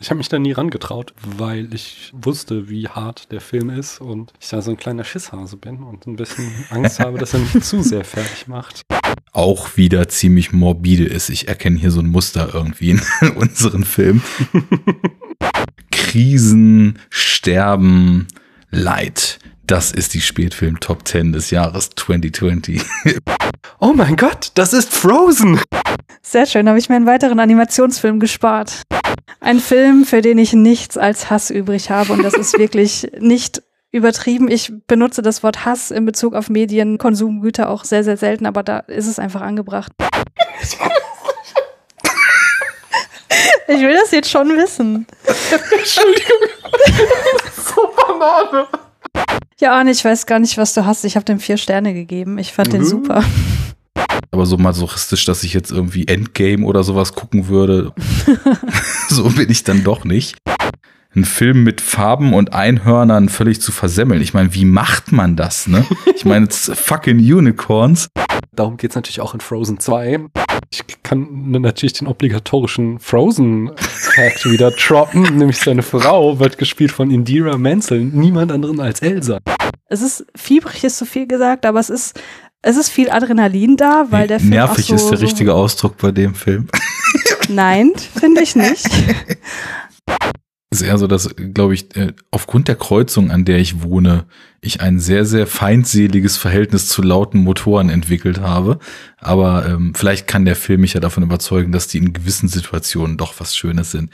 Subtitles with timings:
[0.00, 4.32] Ich habe mich da nie rangetraut, weil ich wusste, wie hart der Film ist und
[4.40, 7.64] ich da so ein kleiner Schisshase bin und ein bisschen Angst habe, dass er mich
[7.64, 8.82] zu sehr fertig macht.
[9.32, 11.30] Auch wieder ziemlich morbide ist.
[11.30, 13.00] Ich erkenne hier so ein Muster irgendwie in
[13.36, 14.22] unseren Film.
[15.90, 18.28] Krisen, Sterben,
[18.70, 19.40] Leid.
[19.66, 22.82] Das ist die Spätfilm Top 10 des Jahres 2020.
[23.80, 25.60] oh mein Gott, das ist Frozen!
[26.22, 28.82] Sehr schön, habe ich mir einen weiteren Animationsfilm gespart.
[29.40, 33.62] Ein Film, für den ich nichts als Hass übrig habe und das ist wirklich nicht
[33.90, 34.50] übertrieben.
[34.50, 38.62] Ich benutze das Wort Hass in Bezug auf Medien, Konsumgüter auch sehr, sehr selten, aber
[38.62, 39.92] da ist es einfach angebracht.
[43.70, 45.06] Ich will das jetzt schon wissen.
[45.26, 46.38] Entschuldigung.
[47.54, 48.66] so Banane.
[49.60, 51.04] Ja, Arne, ich weiß gar nicht, was du hast.
[51.04, 52.38] Ich habe dem vier Sterne gegeben.
[52.38, 52.72] Ich fand mhm.
[52.72, 53.22] den super.
[54.30, 57.92] Aber so masochistisch, dass ich jetzt irgendwie Endgame oder sowas gucken würde,
[59.08, 60.36] so bin ich dann doch nicht.
[61.14, 64.20] Ein Film mit Farben und Einhörnern völlig zu versemmeln.
[64.20, 65.86] Ich meine, wie macht man das, ne?
[66.14, 68.08] Ich meine, fucking Unicorns.
[68.52, 70.26] Darum geht es natürlich auch in Frozen 2.
[70.70, 77.56] Ich kann natürlich den obligatorischen Frozen-Fact wieder droppen, nämlich seine Frau wird gespielt von Indira
[77.56, 79.38] Menzel, niemand anderen als Elsa.
[79.88, 82.20] Es ist fiebrig, ist zu viel gesagt, aber es ist,
[82.62, 84.50] es ist viel Adrenalin da, weil der Film.
[84.50, 86.68] Nervig so, ist der richtige Ausdruck bei dem Film.
[87.48, 88.86] Nein, finde ich nicht.
[90.70, 94.26] Es ist eher so, dass, glaube ich, äh, aufgrund der Kreuzung, an der ich wohne,
[94.60, 98.78] ich ein sehr, sehr feindseliges Verhältnis zu lauten Motoren entwickelt habe.
[99.18, 103.16] Aber ähm, vielleicht kann der Film mich ja davon überzeugen, dass die in gewissen Situationen
[103.16, 104.10] doch was Schönes sind.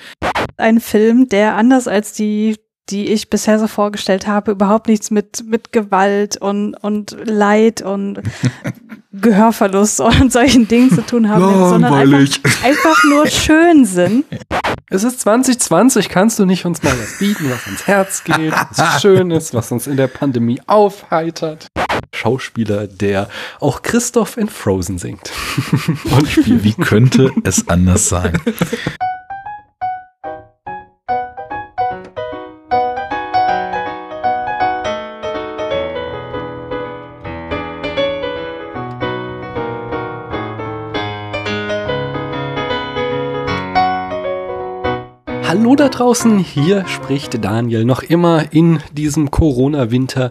[0.57, 2.55] Ein Film, der anders als die
[2.91, 8.21] die ich bisher so vorgestellt habe, überhaupt nichts mit, mit Gewalt und, und Leid und
[9.13, 14.25] Gehörverlust und solchen Dingen zu tun haben, ja, sondern einfach, einfach nur schön sind.
[14.91, 19.01] Es ist 2020, kannst du nicht uns mal was bieten, was ans Herz geht, was
[19.01, 21.69] schön ist, was uns in der Pandemie aufheitert?
[22.13, 23.29] Schauspieler, der
[23.61, 25.31] auch Christoph in Frozen singt.
[26.05, 26.65] und spielt.
[26.65, 28.39] Wie könnte es anders sein?
[45.65, 50.31] Hallo da draußen, hier spricht Daniel noch immer in diesem Corona-Winter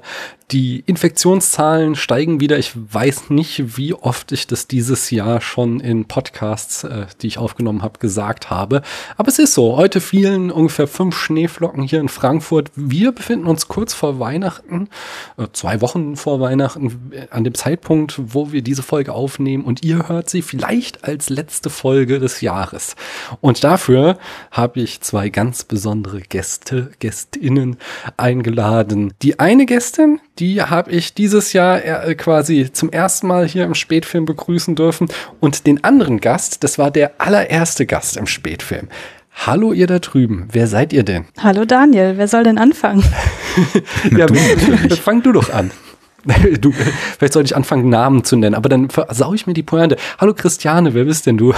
[0.51, 2.57] die Infektionszahlen steigen wieder.
[2.59, 7.37] Ich weiß nicht, wie oft ich das dieses Jahr schon in Podcasts, äh, die ich
[7.37, 8.81] aufgenommen habe, gesagt habe.
[9.17, 9.77] Aber es ist so.
[9.77, 12.71] Heute fielen ungefähr fünf Schneeflocken hier in Frankfurt.
[12.75, 14.89] Wir befinden uns kurz vor Weihnachten,
[15.37, 19.63] äh, zwei Wochen vor Weihnachten, äh, an dem Zeitpunkt, wo wir diese Folge aufnehmen.
[19.63, 22.95] Und ihr hört sie vielleicht als letzte Folge des Jahres.
[23.41, 24.17] Und dafür
[24.51, 27.77] habe ich zwei ganz besondere Gäste, Gästinnen
[28.17, 29.13] eingeladen.
[29.21, 33.75] Die eine Gästin, die habe ich dieses Jahr äh, quasi zum ersten Mal hier im
[33.75, 35.07] Spätfilm begrüßen dürfen.
[35.39, 38.87] Und den anderen Gast, das war der allererste Gast im Spätfilm.
[39.35, 41.25] Hallo ihr da drüben, wer seid ihr denn?
[41.39, 43.03] Hallo Daniel, wer soll denn anfangen?
[44.15, 44.35] ja, du,
[44.95, 45.71] fang du doch an.
[46.61, 49.97] Du, vielleicht sollte ich anfangen, Namen zu nennen, aber dann versau ich mir die Pointe.
[50.19, 51.53] Hallo Christiane, wer bist denn du?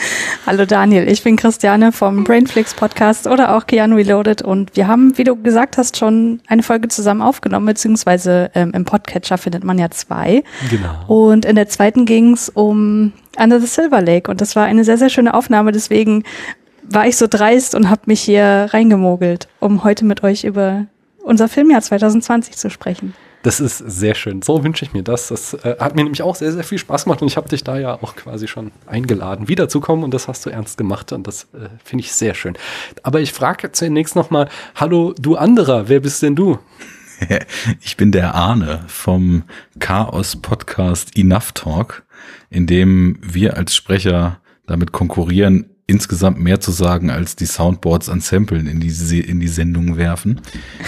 [0.46, 5.16] Hallo Daniel, ich bin Christiane vom Brainflix Podcast oder auch Keanu Reloaded und wir haben,
[5.18, 9.78] wie du gesagt hast, schon eine Folge zusammen aufgenommen, beziehungsweise ähm, im Podcatcher findet man
[9.78, 10.42] ja zwei.
[10.70, 11.04] Genau.
[11.06, 14.84] Und in der zweiten ging es um Under the Silver Lake und das war eine
[14.84, 16.24] sehr, sehr schöne Aufnahme, deswegen
[16.82, 20.86] war ich so dreist und habe mich hier reingemogelt, um heute mit euch über
[21.22, 23.14] unser Filmjahr 2020 zu sprechen.
[23.42, 24.42] Das ist sehr schön.
[24.42, 25.28] So wünsche ich mir das.
[25.28, 27.64] Das äh, hat mir nämlich auch sehr, sehr viel Spaß gemacht und ich habe dich
[27.64, 31.44] da ja auch quasi schon eingeladen, wiederzukommen und das hast du ernst gemacht und das
[31.54, 32.54] äh, finde ich sehr schön.
[33.02, 36.58] Aber ich frage zunächst nochmal, hallo du anderer, wer bist denn du?
[37.82, 39.44] Ich bin der Arne vom
[39.78, 42.02] Chaos-Podcast Enough Talk,
[42.48, 48.20] in dem wir als Sprecher damit konkurrieren, insgesamt mehr zu sagen, als die Soundboards an
[48.20, 50.40] Samplen in die, in die Sendung werfen.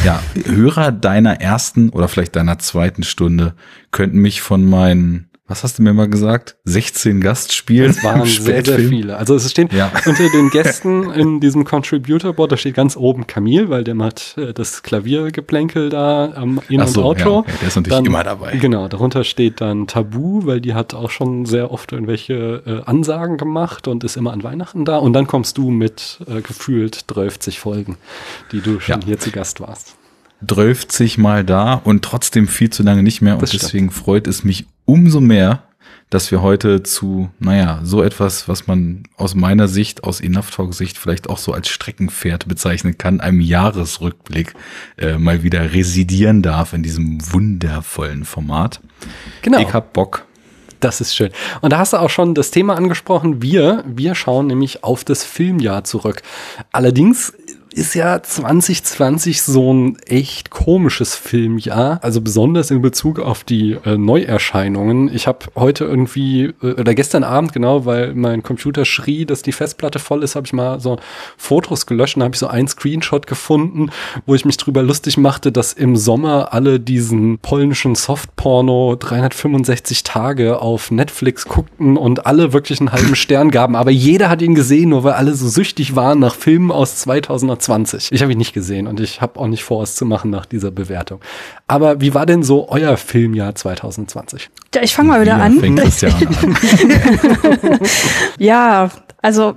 [0.05, 3.55] Ja, Hörer deiner ersten oder vielleicht deiner zweiten Stunde
[3.91, 6.57] könnten mich von meinen was hast du mir mal gesagt?
[6.65, 7.85] 16 Gastspiele.
[7.85, 9.19] Es waren sehr, sehr viele.
[9.19, 9.93] Also es steht ja.
[10.07, 14.55] unter den Gästen in diesem Contributor-Board, da steht ganz oben Camille, weil der macht äh,
[14.55, 17.45] das Klaviergeplänkel da am In- und so, Outro.
[17.47, 17.55] Ja.
[17.61, 18.57] Der ist natürlich dann, immer dabei.
[18.57, 23.37] Genau, darunter steht dann Tabu, weil die hat auch schon sehr oft irgendwelche äh, Ansagen
[23.37, 24.97] gemacht und ist immer an Weihnachten da.
[24.97, 27.99] Und dann kommst du mit äh, gefühlt 30 Folgen,
[28.53, 29.07] die du schon ja.
[29.07, 29.97] hier zu Gast warst.
[30.47, 33.35] 30 mal da und trotzdem viel zu lange nicht mehr.
[33.39, 35.63] Und deswegen freut es mich umso mehr,
[36.13, 40.75] dass wir heute zu, naja, so etwas, was man aus meiner Sicht, aus Enough Talk
[40.75, 44.53] Sicht vielleicht auch so als Streckenpferd bezeichnen kann, einem Jahresrückblick
[44.99, 48.81] äh, mal wieder residieren darf in diesem wundervollen Format.
[49.41, 49.59] Genau.
[49.61, 50.27] Ich hab Bock.
[50.81, 51.31] Das ist schön.
[51.61, 53.41] Und da hast du auch schon das Thema angesprochen.
[53.41, 56.23] Wir, wir schauen nämlich auf das Filmjahr zurück.
[56.73, 57.33] Allerdings
[57.73, 63.97] ist ja 2020 so ein echt komisches Filmjahr, also besonders in Bezug auf die äh,
[63.97, 65.13] Neuerscheinungen.
[65.15, 69.53] Ich habe heute irgendwie äh, oder gestern Abend genau, weil mein Computer schrie, dass die
[69.53, 70.99] Festplatte voll ist, habe ich mal so
[71.37, 73.91] Fotos gelöscht und habe ich so ein Screenshot gefunden,
[74.27, 80.61] wo ich mich drüber lustig machte, dass im Sommer alle diesen polnischen Softporno 365 Tage
[80.61, 84.91] auf Netflix guckten und alle wirklich einen halben Stern gaben, aber jeder hat ihn gesehen,
[84.91, 88.13] nur weil alle so süchtig waren nach Filmen aus 2000 20.
[88.13, 90.47] Ich habe ihn nicht gesehen und ich habe auch nicht vor, es zu machen nach
[90.47, 91.21] dieser Bewertung.
[91.67, 94.51] Aber wie war denn so euer Filmjahr 2020?
[94.75, 95.63] Ja, ich fange mal wieder an.
[95.63, 95.79] an.
[98.39, 99.55] ja, also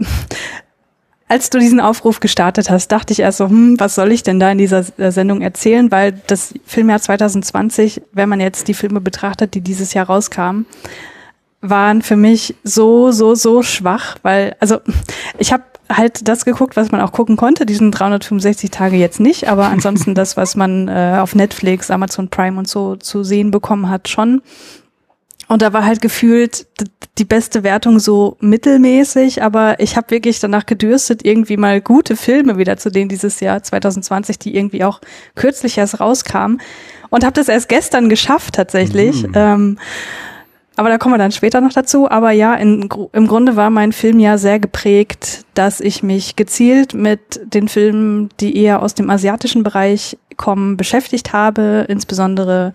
[1.27, 4.39] als du diesen Aufruf gestartet hast, dachte ich erst so, hm, was soll ich denn
[4.39, 5.91] da in dieser Sendung erzählen?
[5.91, 10.67] Weil das Filmjahr 2020, wenn man jetzt die Filme betrachtet, die dieses Jahr rauskamen,
[11.61, 14.81] waren für mich so, so, so schwach, weil, also
[15.39, 17.65] ich habe halt das geguckt, was man auch gucken konnte.
[17.65, 22.57] Diesen 365 Tage jetzt nicht, aber ansonsten das, was man äh, auf Netflix, Amazon Prime
[22.57, 24.41] und so zu sehen bekommen hat, schon.
[25.47, 26.65] Und da war halt gefühlt
[27.17, 32.57] die beste Wertung so mittelmäßig, aber ich habe wirklich danach gedürstet, irgendwie mal gute Filme
[32.57, 35.01] wieder zu denen dieses Jahr 2020, die irgendwie auch
[35.35, 36.61] kürzlich erst rauskamen.
[37.11, 39.23] Und habe das erst gestern geschafft tatsächlich.
[39.27, 39.31] Mhm.
[39.35, 39.79] Ähm,
[40.75, 42.09] aber da kommen wir dann später noch dazu.
[42.09, 46.93] Aber ja, in, im Grunde war mein Film ja sehr geprägt, dass ich mich gezielt
[46.93, 52.73] mit den Filmen, die eher aus dem asiatischen Bereich kommen, beschäftigt habe, insbesondere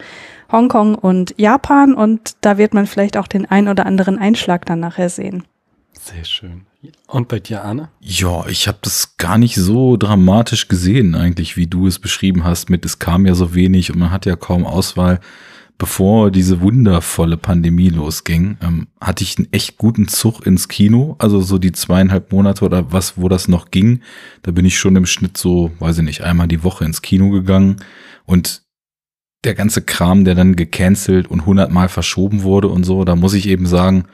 [0.50, 1.94] Hongkong und Japan.
[1.94, 5.44] Und da wird man vielleicht auch den ein oder anderen Einschlag dann nachher sehen.
[5.92, 6.62] Sehr schön.
[7.06, 7.90] Und bei dir, Arne?
[8.00, 12.70] Ja, ich habe das gar nicht so dramatisch gesehen, eigentlich, wie du es beschrieben hast,
[12.70, 15.20] mit es kam ja so wenig und man hat ja kaum Auswahl
[15.80, 21.16] bevor diese wundervolle Pandemie losging, ähm, hatte ich einen echt guten Zug ins Kino.
[21.18, 24.02] Also so die zweieinhalb Monate oder was, wo das noch ging.
[24.42, 27.30] Da bin ich schon im Schnitt so, weiß ich nicht, einmal die Woche ins Kino
[27.30, 27.76] gegangen.
[28.26, 28.62] Und
[29.42, 33.48] der ganze Kram, der dann gecancelt und hundertmal verschoben wurde und so, da muss ich
[33.48, 34.04] eben sagen,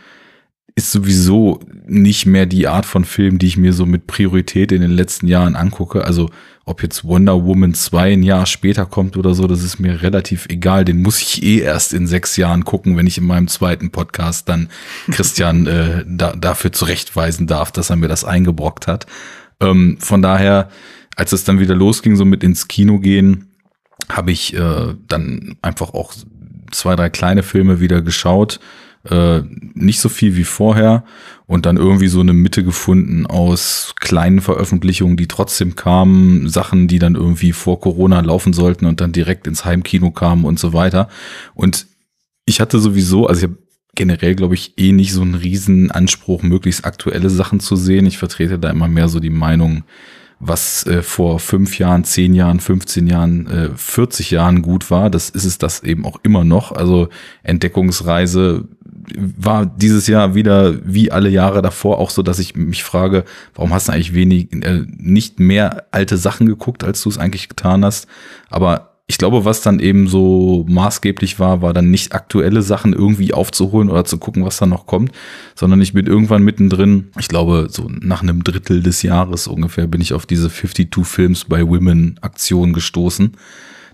[0.76, 4.82] ist sowieso nicht mehr die Art von Film, die ich mir so mit Priorität in
[4.82, 6.04] den letzten Jahren angucke.
[6.04, 6.28] Also
[6.66, 10.46] ob jetzt Wonder Woman 2 ein Jahr später kommt oder so, das ist mir relativ
[10.50, 10.84] egal.
[10.84, 14.50] Den muss ich eh erst in sechs Jahren gucken, wenn ich in meinem zweiten Podcast
[14.50, 14.68] dann
[15.10, 19.06] Christian äh, da, dafür zurechtweisen darf, dass er mir das eingebrockt hat.
[19.60, 20.68] Ähm, von daher,
[21.16, 23.48] als es dann wieder losging, so mit ins Kino gehen,
[24.10, 26.12] habe ich äh, dann einfach auch
[26.70, 28.60] zwei, drei kleine Filme wieder geschaut
[29.10, 29.42] äh,
[29.74, 31.04] nicht so viel wie vorher
[31.46, 36.98] und dann irgendwie so eine Mitte gefunden aus kleinen Veröffentlichungen, die trotzdem kamen, Sachen, die
[36.98, 41.08] dann irgendwie vor Corona laufen sollten und dann direkt ins Heimkino kamen und so weiter.
[41.54, 41.86] Und
[42.44, 43.58] ich hatte sowieso, also ich habe
[43.94, 48.06] generell, glaube ich, eh nicht so einen riesen Anspruch, möglichst aktuelle Sachen zu sehen.
[48.06, 49.84] Ich vertrete da immer mehr so die Meinung,
[50.38, 55.30] was äh, vor fünf Jahren, zehn Jahren, 15 Jahren, äh, 40 Jahren gut war, das
[55.30, 56.72] ist es das eben auch immer noch.
[56.72, 57.08] Also
[57.42, 58.68] Entdeckungsreise
[59.14, 63.24] war dieses Jahr wieder wie alle Jahre davor auch so, dass ich mich frage,
[63.54, 67.48] warum hast du eigentlich wenig, äh, nicht mehr alte Sachen geguckt, als du es eigentlich
[67.48, 68.06] getan hast.
[68.50, 73.32] Aber ich glaube, was dann eben so maßgeblich war, war dann nicht aktuelle Sachen irgendwie
[73.32, 75.12] aufzuholen oder zu gucken, was da noch kommt,
[75.54, 80.00] sondern ich bin irgendwann mittendrin, ich glaube, so nach einem Drittel des Jahres ungefähr, bin
[80.00, 83.36] ich auf diese 52 Films by Women Aktion gestoßen.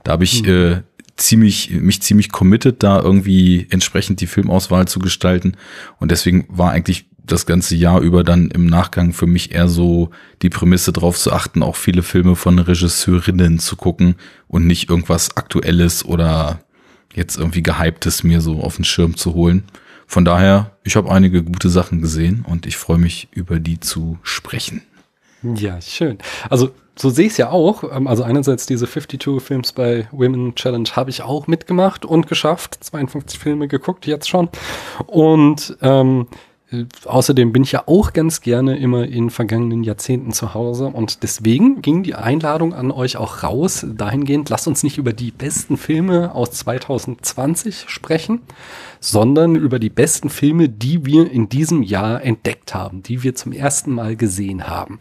[0.05, 0.49] Da habe ich mhm.
[0.49, 0.83] äh,
[1.17, 5.57] ziemlich, mich ziemlich committed, da irgendwie entsprechend die Filmauswahl zu gestalten.
[5.99, 10.11] Und deswegen war eigentlich das ganze Jahr über dann im Nachgang für mich eher so
[10.43, 14.17] die Prämisse drauf zu achten, auch viele Filme von Regisseurinnen zu gucken
[14.49, 16.61] und nicht irgendwas Aktuelles oder
[17.15, 19.65] jetzt irgendwie Gehyptes mir so auf den Schirm zu holen.
[20.07, 24.19] Von daher, ich habe einige gute Sachen gesehen und ich freue mich, über die zu
[24.23, 24.83] sprechen.
[25.43, 26.19] Ja, schön.
[26.51, 27.85] Also so sehe ich es ja auch.
[27.85, 32.79] Ähm, also einerseits diese 52 Films bei Women Challenge habe ich auch mitgemacht und geschafft.
[32.83, 34.49] 52 Filme geguckt jetzt schon.
[35.07, 36.27] Und ähm,
[37.05, 41.83] Außerdem bin ich ja auch ganz gerne immer in vergangenen Jahrzehnten zu Hause und deswegen
[41.83, 46.35] ging die Einladung an euch auch raus, dahingehend, lasst uns nicht über die besten Filme
[46.35, 48.41] aus 2020 sprechen,
[49.01, 53.53] sondern über die besten Filme, die wir in diesem Jahr entdeckt haben, die wir zum
[53.53, 54.99] ersten Mal gesehen haben.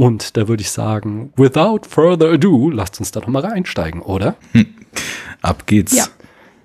[0.00, 4.34] Und da würde ich sagen, without further ado, lasst uns da nochmal reinsteigen, oder?
[4.52, 4.64] Hm.
[5.42, 5.94] Ab geht's.
[5.94, 6.06] Ja.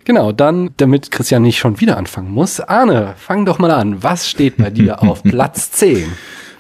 [0.06, 2.62] Genau, dann, damit Christian nicht schon wieder anfangen muss.
[2.62, 4.02] Arne, fang doch mal an.
[4.02, 6.06] Was steht bei dir auf Platz 10?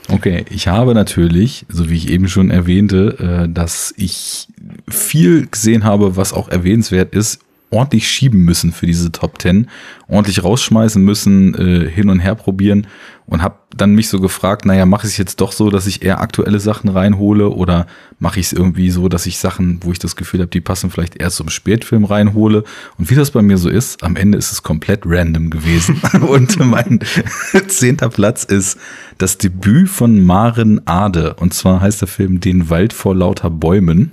[0.09, 4.49] Okay, ich habe natürlich, so wie ich eben schon erwähnte, äh, dass ich
[4.89, 7.39] viel gesehen habe, was auch erwähnenswert ist,
[7.69, 9.69] ordentlich schieben müssen für diese Top 10,
[10.09, 12.87] ordentlich rausschmeißen müssen, äh, hin und her probieren
[13.27, 16.03] und habe dann mich so gefragt, naja, mache ich es jetzt doch so, dass ich
[16.03, 17.87] eher aktuelle Sachen reinhole oder
[18.19, 20.91] mache ich es irgendwie so, dass ich Sachen, wo ich das Gefühl habe, die passen
[20.91, 22.63] vielleicht erst zum Spätfilm reinhole
[22.97, 26.59] und wie das bei mir so ist, am Ende ist es komplett random gewesen und
[26.59, 26.99] mein
[27.67, 28.77] zehnter Platz ist
[29.17, 34.11] das Debüt von Maren Ade und zwar heißt der Film Den Wald vor lauter Bäumen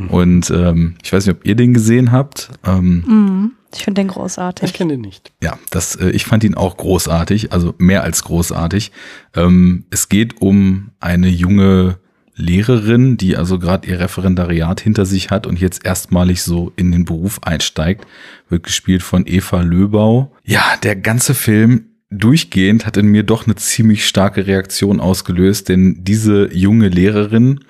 [0.00, 0.08] Mhm.
[0.08, 2.50] Und ähm, ich weiß nicht, ob ihr den gesehen habt.
[2.64, 3.52] Ähm, mhm.
[3.74, 4.70] Ich finde den großartig.
[4.70, 5.32] Ich kenne den nicht.
[5.42, 8.92] Ja, das, äh, ich fand ihn auch großartig, also mehr als großartig.
[9.34, 11.98] Ähm, es geht um eine junge
[12.34, 17.04] Lehrerin, die also gerade ihr Referendariat hinter sich hat und jetzt erstmalig so in den
[17.04, 18.06] Beruf einsteigt,
[18.48, 20.32] wird gespielt von Eva Löbau.
[20.44, 26.02] Ja, der ganze Film durchgehend hat in mir doch eine ziemlich starke Reaktion ausgelöst, denn
[26.02, 27.60] diese junge Lehrerin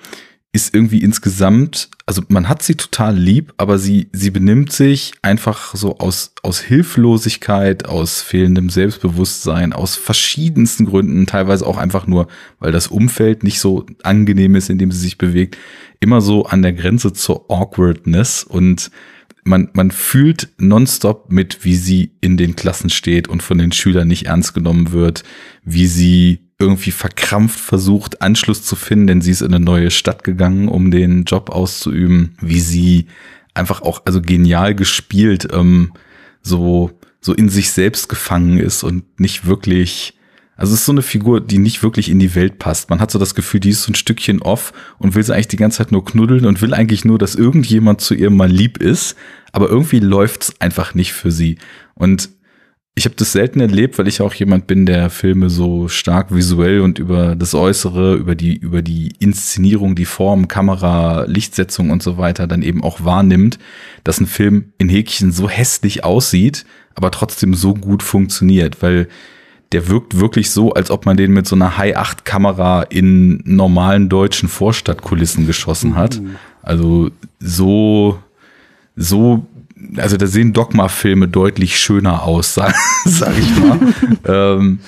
[0.53, 5.73] ist irgendwie insgesamt, also man hat sie total lieb, aber sie, sie benimmt sich einfach
[5.75, 12.27] so aus, aus Hilflosigkeit, aus fehlendem Selbstbewusstsein, aus verschiedensten Gründen, teilweise auch einfach nur,
[12.59, 15.57] weil das Umfeld nicht so angenehm ist, in dem sie sich bewegt,
[16.01, 18.91] immer so an der Grenze zur Awkwardness und
[19.43, 24.07] man, man fühlt nonstop mit, wie sie in den Klassen steht und von den Schülern
[24.07, 25.23] nicht ernst genommen wird,
[25.63, 30.23] wie sie irgendwie verkrampft versucht, Anschluss zu finden, denn sie ist in eine neue Stadt
[30.23, 33.07] gegangen, um den Job auszuüben, wie sie
[33.53, 35.93] einfach auch, also genial gespielt, ähm,
[36.41, 40.17] so, so in sich selbst gefangen ist und nicht wirklich,
[40.55, 42.89] also es ist so eine Figur, die nicht wirklich in die Welt passt.
[42.89, 45.47] Man hat so das Gefühl, die ist so ein Stückchen off und will sie eigentlich
[45.49, 48.77] die ganze Zeit nur knuddeln und will eigentlich nur, dass irgendjemand zu ihr mal lieb
[48.77, 49.15] ist,
[49.51, 51.57] aber irgendwie läuft's einfach nicht für sie.
[51.93, 52.29] Und
[52.93, 56.81] ich habe das selten erlebt, weil ich auch jemand bin, der Filme so stark visuell
[56.81, 62.17] und über das Äußere, über die, über die Inszenierung, die Form, Kamera, Lichtsetzung und so
[62.17, 63.59] weiter dann eben auch wahrnimmt,
[64.03, 69.07] dass ein Film in Häkchen so hässlich aussieht, aber trotzdem so gut funktioniert, weil
[69.71, 74.49] der wirkt wirklich so, als ob man den mit so einer High-8-Kamera in normalen deutschen
[74.49, 76.19] Vorstadtkulissen geschossen hat.
[76.19, 76.35] Mhm.
[76.61, 78.19] Also so,
[78.97, 79.47] so
[79.97, 83.79] also da sehen Dogma-Filme deutlich schöner aus, sag, sag ich mal.
[84.25, 84.79] ähm,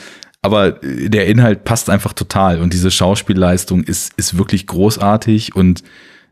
[0.41, 5.83] aber der Inhalt passt einfach total und diese Schauspielleistung ist, ist wirklich großartig und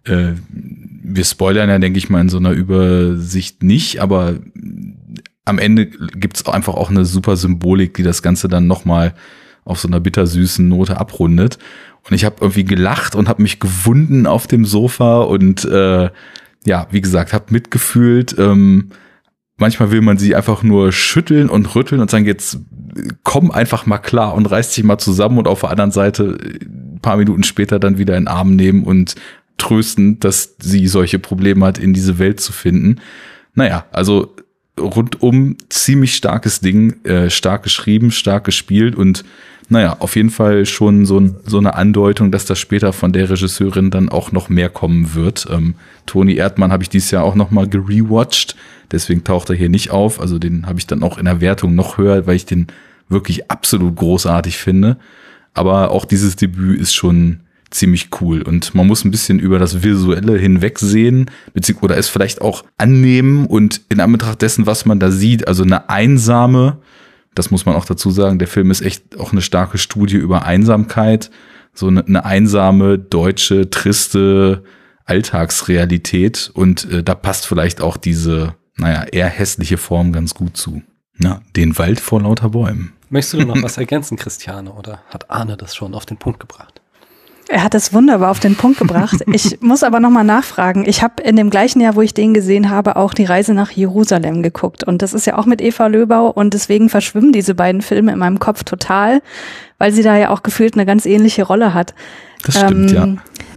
[0.03, 4.35] äh, wir spoilern ja, denke ich mal, in so einer Übersicht nicht, aber
[5.45, 9.13] am Ende gibt es einfach auch eine super Symbolik, die das Ganze dann nochmal
[9.63, 11.57] auf so einer bittersüßen Note abrundet.
[12.07, 16.09] Und ich habe irgendwie gelacht und habe mich gewunden auf dem Sofa und äh,
[16.65, 18.35] ja, wie gesagt, habe mitgefühlt.
[18.37, 18.89] Ähm,
[19.57, 22.59] manchmal will man sie einfach nur schütteln und rütteln und sagen, jetzt
[23.23, 26.99] komm einfach mal klar und reiß dich mal zusammen und auf der anderen Seite ein
[27.01, 29.15] paar Minuten später dann wieder in den Arm nehmen und
[29.57, 32.99] trösten, dass sie solche Probleme hat, in diese Welt zu finden.
[33.53, 34.35] Naja, also
[34.79, 39.23] rundum ziemlich starkes Ding, äh, stark geschrieben, stark gespielt und
[39.71, 43.89] naja, auf jeden Fall schon so, so eine Andeutung, dass das später von der Regisseurin
[43.89, 45.47] dann auch noch mehr kommen wird.
[45.49, 45.75] Ähm,
[46.05, 48.57] Toni Erdmann habe ich dieses Jahr auch noch mal gerewatcht,
[48.91, 50.19] deswegen taucht er hier nicht auf.
[50.19, 52.67] Also den habe ich dann auch in der Wertung noch höher, weil ich den
[53.07, 54.97] wirklich absolut großartig finde.
[55.53, 59.81] Aber auch dieses Debüt ist schon ziemlich cool und man muss ein bisschen über das
[59.81, 61.31] Visuelle hinwegsehen
[61.79, 65.89] oder es vielleicht auch annehmen und in Anbetracht dessen, was man da sieht, also eine
[65.89, 66.79] einsame,
[67.35, 70.43] das muss man auch dazu sagen, der Film ist echt auch eine starke Studie über
[70.43, 71.31] Einsamkeit,
[71.73, 74.63] so eine, eine einsame, deutsche, triste
[75.05, 80.81] Alltagsrealität und äh, da passt vielleicht auch diese, naja, eher hässliche Form ganz gut zu.
[81.17, 82.93] Na, den Wald vor lauter Bäumen.
[83.09, 86.80] Möchtest du noch was ergänzen, Christiane, oder hat Arne das schon auf den Punkt gebracht?
[87.51, 89.23] Er hat es wunderbar auf den Punkt gebracht.
[89.33, 90.83] Ich muss aber nochmal nachfragen.
[90.87, 93.71] Ich habe in dem gleichen Jahr, wo ich den gesehen habe, auch die Reise nach
[93.71, 94.83] Jerusalem geguckt.
[94.83, 98.19] Und das ist ja auch mit Eva Löbau und deswegen verschwimmen diese beiden Filme in
[98.19, 99.21] meinem Kopf total,
[99.77, 101.93] weil sie da ja auch gefühlt eine ganz ähnliche Rolle hat.
[102.45, 103.50] Das stimmt, ähm, ja.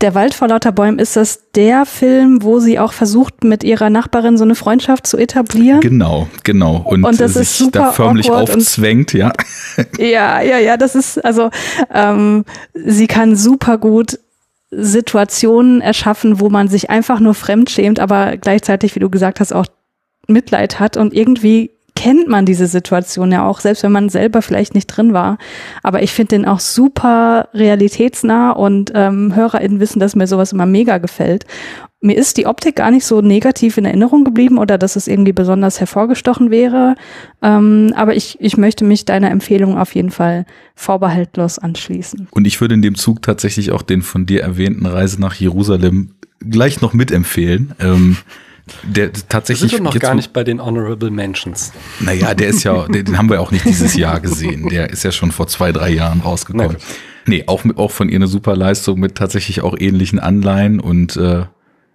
[0.00, 3.90] Der Wald vor lauter Bäumen, ist das der Film, wo sie auch versucht, mit ihrer
[3.90, 5.80] Nachbarin so eine Freundschaft zu etablieren?
[5.80, 6.76] Genau, genau.
[6.84, 9.32] Und, und das ist super da förmlich aufzwängt, ja.
[9.98, 11.50] Ja, ja, ja, das ist, also
[11.92, 14.20] ähm, sie kann super gut
[14.70, 19.66] Situationen erschaffen, wo man sich einfach nur fremdschämt, aber gleichzeitig, wie du gesagt hast, auch
[20.28, 24.72] Mitleid hat und irgendwie kennt man diese Situation ja auch, selbst wenn man selber vielleicht
[24.72, 25.36] nicht drin war.
[25.82, 30.64] Aber ich finde den auch super realitätsnah und ähm, HörerInnen wissen, dass mir sowas immer
[30.64, 31.44] mega gefällt.
[32.00, 35.32] mir ist die Optik gar nicht so negativ in Erinnerung geblieben oder dass es irgendwie
[35.32, 36.94] besonders hervorgestochen wäre.
[37.42, 42.28] Ähm, aber ich, ich möchte mich deiner Empfehlung auf jeden Fall vorbehaltlos anschließen.
[42.30, 46.14] Und ich würde in dem Zug tatsächlich auch den von dir erwähnten Reise nach Jerusalem
[46.48, 47.72] gleich noch mitempfehlen.
[47.80, 48.18] Ähm,
[48.82, 49.72] der tatsächlich.
[49.72, 51.72] Wir sind noch gar nicht bei den Honorable Mentions.
[52.00, 54.68] Naja, der ist ja, den, den haben wir auch nicht dieses Jahr gesehen.
[54.68, 56.76] Der ist ja schon vor zwei, drei Jahren rausgekommen.
[57.26, 61.44] Nee, auch, auch von ihr eine super Leistung mit tatsächlich auch ähnlichen Anleihen und äh,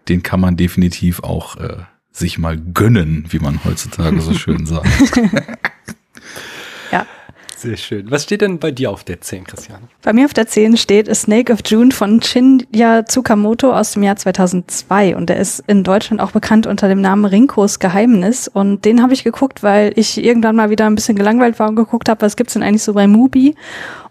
[0.08, 1.78] den kann man definitiv auch äh,
[2.12, 4.88] sich mal gönnen, wie man heutzutage so schön sagt.
[7.64, 8.12] Sehr schön.
[8.12, 9.84] Was steht denn bei dir auf der 10, Christiane?
[10.02, 14.18] Bei mir auf der 10 steht Snake of June von Shinya Tsukamoto aus dem Jahr
[14.18, 19.02] 2002 und der ist in Deutschland auch bekannt unter dem Namen Rinkos Geheimnis und den
[19.02, 22.22] habe ich geguckt, weil ich irgendwann mal wieder ein bisschen gelangweilt war und geguckt habe,
[22.22, 23.56] was gibt's denn eigentlich so bei Mubi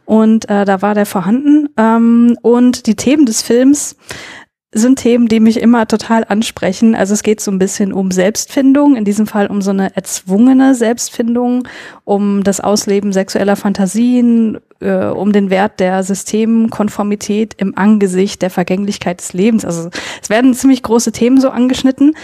[0.07, 3.97] und äh, da war der vorhanden ähm, und die Themen des Films
[4.75, 6.95] sind Themen, die mich immer total ansprechen.
[6.95, 10.75] Also es geht so ein bisschen um Selbstfindung, in diesem Fall um so eine erzwungene
[10.75, 11.69] Selbstfindung,
[12.05, 19.21] um das Ausleben sexueller Fantasien, äh, um den Wert der Systemkonformität im Angesicht der Vergänglichkeit
[19.21, 19.67] des Lebens.
[19.67, 19.91] Also
[20.23, 22.17] es werden ziemlich große Themen so angeschnitten.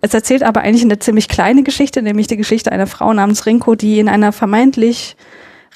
[0.00, 3.76] Es erzählt aber eigentlich eine ziemlich kleine Geschichte, nämlich die Geschichte einer Frau namens Rinko,
[3.76, 5.16] die in einer vermeintlich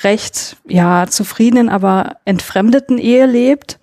[0.02, 3.78] recht, ja, zufriedenen, aber entfremdeten Ehe lebt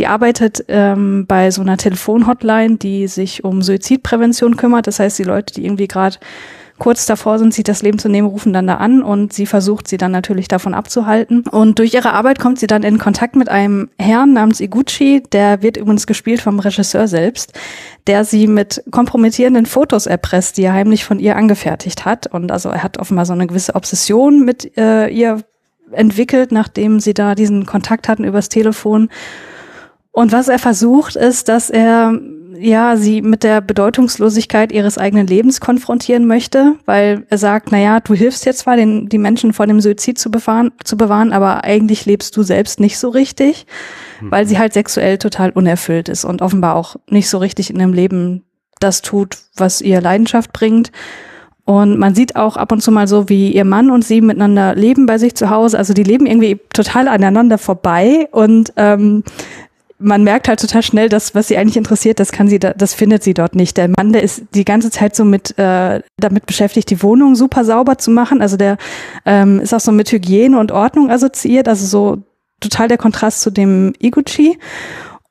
[0.00, 4.86] die arbeitet ähm, bei so einer Telefonhotline, die sich um Suizidprävention kümmert.
[4.86, 6.16] Das heißt, die Leute, die irgendwie gerade
[6.78, 9.86] kurz davor sind, sich das Leben zu nehmen, rufen dann da an und sie versucht
[9.86, 11.42] sie dann natürlich davon abzuhalten.
[11.42, 15.60] Und durch ihre Arbeit kommt sie dann in Kontakt mit einem Herrn namens Iguchi, der
[15.60, 17.52] wird übrigens gespielt vom Regisseur selbst,
[18.06, 22.26] der sie mit kompromittierenden Fotos erpresst, die er heimlich von ihr angefertigt hat.
[22.26, 25.44] Und also er hat offenbar so eine gewisse Obsession mit äh, ihr
[25.92, 29.10] entwickelt, nachdem sie da diesen Kontakt hatten übers Telefon
[30.12, 32.18] und was er versucht, ist, dass er
[32.58, 38.00] ja sie mit der Bedeutungslosigkeit ihres eigenen Lebens konfrontieren möchte, weil er sagt, na ja,
[38.00, 41.64] du hilfst jetzt zwar, den, die Menschen vor dem Suizid zu bewahren, zu bewahren, aber
[41.64, 43.66] eigentlich lebst du selbst nicht so richtig,
[44.20, 44.30] mhm.
[44.30, 47.92] weil sie halt sexuell total unerfüllt ist und offenbar auch nicht so richtig in ihrem
[47.92, 48.44] Leben
[48.80, 50.90] das tut, was ihr Leidenschaft bringt.
[51.64, 54.74] Und man sieht auch ab und zu mal so, wie ihr Mann und sie miteinander
[54.74, 55.78] leben bei sich zu Hause.
[55.78, 59.22] Also die leben irgendwie total aneinander vorbei und ähm,
[60.00, 62.94] man merkt halt total schnell, dass was sie eigentlich interessiert, das kann sie, da, das
[62.94, 63.76] findet sie dort nicht.
[63.76, 67.64] Der Mann, der ist die ganze Zeit so mit äh, damit beschäftigt, die Wohnung super
[67.64, 68.40] sauber zu machen.
[68.40, 68.78] Also der
[69.26, 71.68] ähm, ist auch so mit Hygiene und Ordnung assoziiert.
[71.68, 72.22] Also so
[72.60, 74.58] total der Kontrast zu dem Iguchi.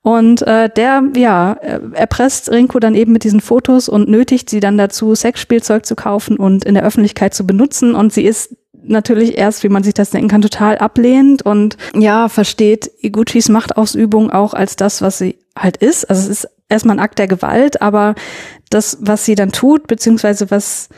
[0.02, 1.54] Und äh, der, ja,
[1.94, 6.38] erpresst Rinko dann eben mit diesen Fotos und nötigt sie dann dazu, Sexspielzeug zu kaufen
[6.38, 7.96] und in der Öffentlichkeit zu benutzen.
[7.96, 12.30] Und sie ist natürlich erst, wie man sich das denken kann, total ablehnt und ja,
[12.30, 16.10] versteht Iguchis Machtausübung auch als das, was sie halt ist.
[16.10, 18.16] Also es ist erstmal ein Akt der Gewalt, aber
[18.70, 20.90] das, was sie dann tut, beziehungsweise was,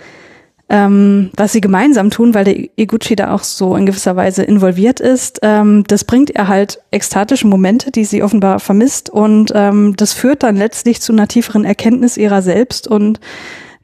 [0.70, 5.00] ähm, was sie gemeinsam tun, weil der Iguchi da auch so in gewisser Weise involviert
[5.00, 10.13] ist, ähm, das bringt ihr halt ekstatische Momente, die sie offenbar vermisst und ähm, das
[10.13, 13.20] führt dann letztlich zu einer tieferen Erkenntnis ihrer selbst und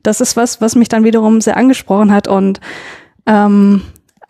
[0.04, 2.62] das ist was, was mich dann wiederum sehr angesprochen hat und
[3.28, 3.82] ähm,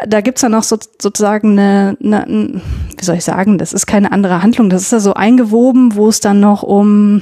[0.06, 2.62] da gibt's dann auch so, sozusagen eine, eine,
[2.98, 6.10] wie soll ich sagen, das ist keine andere Handlung, das ist ja so eingewoben, wo
[6.10, 7.22] es dann noch um,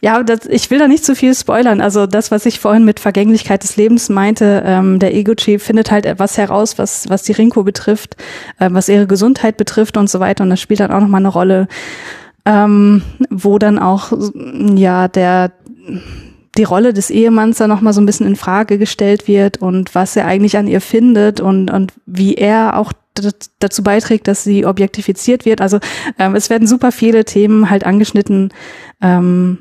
[0.00, 1.80] ja, das, ich will da nicht zu viel spoilern.
[1.80, 6.06] Also das, was ich vorhin mit Vergänglichkeit des Lebens meinte, ähm, der Ego-Chief findet halt
[6.06, 8.16] etwas heraus, was, was die Rinko betrifft,
[8.60, 10.44] äh, was ihre Gesundheit betrifft und so weiter.
[10.44, 11.66] Und das spielt dann auch nochmal eine Rolle,
[12.44, 14.12] ähm, wo dann auch,
[14.76, 15.50] ja, der,
[16.58, 20.16] die Rolle des Ehemanns da nochmal so ein bisschen in Frage gestellt wird und was
[20.16, 22.92] er eigentlich an ihr findet und, und wie er auch
[23.58, 25.60] dazu beiträgt, dass sie objektifiziert wird.
[25.60, 25.78] Also
[26.18, 28.52] ähm, es werden super viele Themen halt angeschnitten,
[29.00, 29.58] ähm,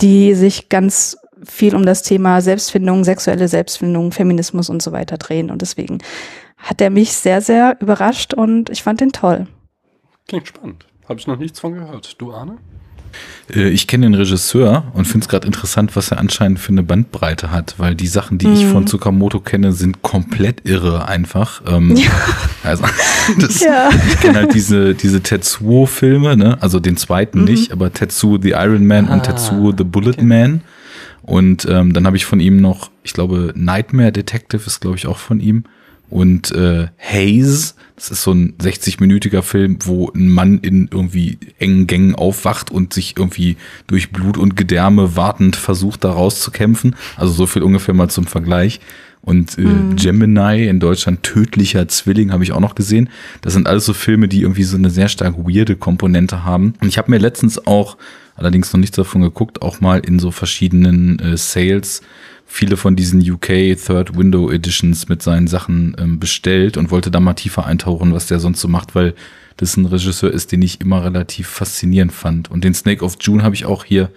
[0.00, 5.50] die sich ganz viel um das Thema Selbstfindung, sexuelle Selbstfindung, Feminismus und so weiter drehen.
[5.50, 5.98] Und deswegen
[6.56, 9.46] hat er mich sehr, sehr überrascht und ich fand den toll.
[10.26, 10.86] Klingt spannend.
[11.08, 12.20] Habe ich noch nichts von gehört.
[12.20, 12.58] Du, Arne?
[13.54, 16.82] Äh, ich kenne den Regisseur und finde es gerade interessant, was er anscheinend für eine
[16.82, 18.54] Bandbreite hat, weil die Sachen, die mhm.
[18.54, 21.62] ich von Tsukamoto kenne, sind komplett irre einfach.
[21.68, 22.10] Ähm, ja.
[22.64, 22.84] Also,
[23.38, 23.90] das, ja.
[24.08, 26.58] ich kenne halt diese, diese Tetsuo-Filme, ne?
[26.60, 27.44] also den zweiten mhm.
[27.44, 30.24] nicht, aber Tetsuo the Iron Man ah, und Tetsuo the Bullet okay.
[30.24, 30.60] Man.
[31.22, 35.08] Und ähm, dann habe ich von ihm noch, ich glaube, Nightmare Detective ist, glaube ich,
[35.08, 35.64] auch von ihm.
[36.08, 41.86] Und äh, Haze, das ist so ein 60-minütiger Film, wo ein Mann in irgendwie engen
[41.86, 46.94] Gängen aufwacht und sich irgendwie durch Blut und Gedärme wartend versucht, da rauszukämpfen.
[47.16, 48.80] Also so viel ungefähr mal zum Vergleich.
[49.22, 49.96] Und äh, mhm.
[49.96, 53.08] Gemini in Deutschland, Tödlicher Zwilling, habe ich auch noch gesehen.
[53.40, 56.74] Das sind alles so Filme, die irgendwie so eine sehr stark weirde Komponente haben.
[56.80, 57.96] Und ich habe mir letztens auch,
[58.36, 62.02] allerdings noch nichts davon geguckt, auch mal in so verschiedenen äh, Sales
[62.46, 67.20] viele von diesen UK Third Window Editions mit seinen Sachen ähm, bestellt und wollte da
[67.20, 69.14] mal tiefer eintauchen, was der sonst so macht, weil
[69.56, 72.50] das ein Regisseur ist, den ich immer relativ faszinierend fand.
[72.50, 74.10] Und den Snake of June habe ich auch hier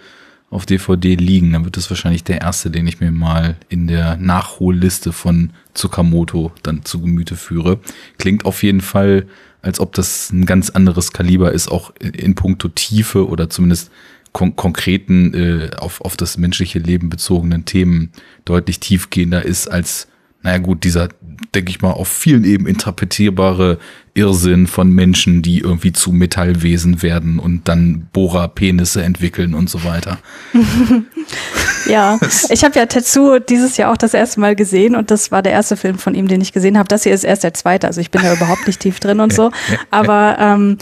[0.50, 1.52] auf DVD liegen.
[1.52, 6.52] Dann wird es wahrscheinlich der erste, den ich mir mal in der Nachholliste von Tsukamoto
[6.62, 7.78] dann zu Gemüte führe.
[8.18, 9.26] Klingt auf jeden Fall,
[9.62, 13.90] als ob das ein ganz anderes Kaliber ist, auch in puncto Tiefe oder zumindest
[14.32, 18.12] kon konkreten, äh, auf, auf das menschliche Leben bezogenen Themen
[18.44, 20.08] deutlich tiefgehender ist als,
[20.42, 21.08] naja gut, dieser,
[21.54, 23.78] denke ich mal, auf vielen Ebenen interpretierbare
[24.14, 30.18] Irrsinn von Menschen, die irgendwie zu Metallwesen werden und dann Bohrerpenisse entwickeln und so weiter.
[31.88, 32.18] ja,
[32.50, 35.52] ich habe ja Tetsuo dieses Jahr auch das erste Mal gesehen und das war der
[35.52, 36.88] erste Film von ihm, den ich gesehen habe.
[36.88, 39.32] Das hier ist erst der zweite, also ich bin da überhaupt nicht tief drin und
[39.32, 39.50] so.
[39.90, 40.78] Aber ähm,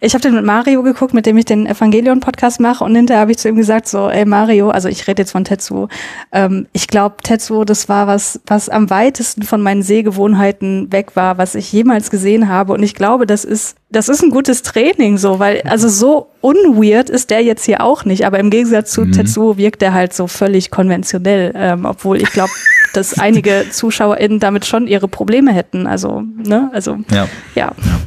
[0.00, 3.32] ich habe den mit Mario geguckt, mit dem ich den Evangelion-Podcast mache und hinterher habe
[3.32, 5.88] ich zu ihm gesagt, so, ey Mario, also ich rede jetzt von Tetsuo,
[6.30, 11.36] ähm, ich glaube, Tetsuo, das war was, was am weitesten von meinen Sehgewohnheiten weg war,
[11.36, 15.18] was ich jemals gesehen habe und ich glaube, das ist, das ist ein gutes Training
[15.18, 19.00] so, weil, also so unweird ist der jetzt hier auch nicht, aber im Gegensatz zu
[19.00, 19.12] mhm.
[19.12, 22.52] Tetsuo wirkt der halt so völlig konventionell, ähm, obwohl ich glaube,
[22.92, 27.28] dass einige ZuschauerInnen damit schon ihre Probleme hätten, also, ne, also, ja.
[27.56, 27.72] ja.
[27.76, 27.98] ja.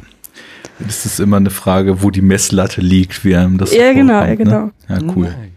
[0.88, 4.38] Ist immer eine Frage, wo die Messlatte liegt, wie einem das Ja, genau, ja, ne?
[4.38, 4.62] genau.
[4.65, 4.72] Ne?
[4.89, 5.26] Ja, cool.
[5.26, 5.52] Nice.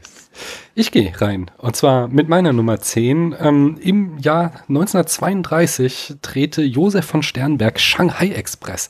[0.77, 1.53] Ich gehe rein.
[1.59, 3.37] Und zwar mit meiner Nummer 10.
[3.39, 8.89] Ähm, Im Jahr 1932 drehte Josef von Sternberg Shanghai Express.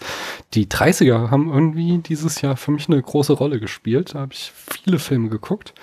[0.54, 4.14] Die 30er haben irgendwie dieses Jahr für mich eine große Rolle gespielt.
[4.14, 5.74] Da habe ich viele Filme geguckt.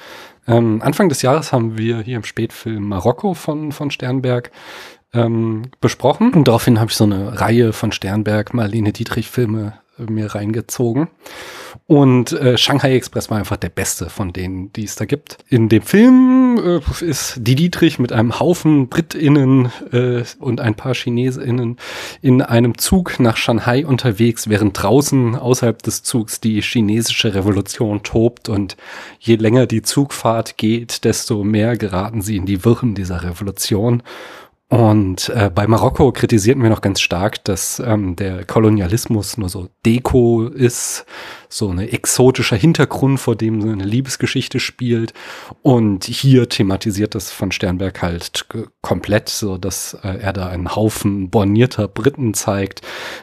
[0.48, 4.52] Ähm, Anfang des Jahres haben wir hier im Spätfilm Marokko von, von Sternberg
[5.14, 6.34] ähm, besprochen.
[6.34, 9.74] Und daraufhin habe ich so eine Reihe von Sternberg, Marlene Dietrich Filme
[10.10, 11.08] mir reingezogen.
[11.88, 15.38] Und äh, Shanghai Express war einfach der beste von denen, die es da gibt.
[15.50, 20.94] In dem Film äh, ist die Dietrich mit einem Haufen BritInnen äh, und ein paar
[20.94, 21.78] ChinesInnen
[22.22, 28.50] in einem Zug nach Shanghai unterwegs, während draußen außerhalb des Zugs die chinesische Revolution tobt.
[28.50, 28.78] Und
[29.20, 34.04] je länger die Zugfahrt geht, desto mehr geraten sie in die Wirren dieser Revolution.
[34.72, 39.68] Und äh, bei Marokko kritisierten wir noch ganz stark, dass ähm, der Kolonialismus nur so
[39.86, 41.06] Deko ist,
[41.52, 45.14] so ein exotischer Hintergrund, vor dem eine Liebesgeschichte spielt.
[45.62, 48.46] Und hier thematisiert das von Sternberg halt
[48.82, 52.82] komplett, so dass äh, er da einen Haufen bornierter Briten zeigt,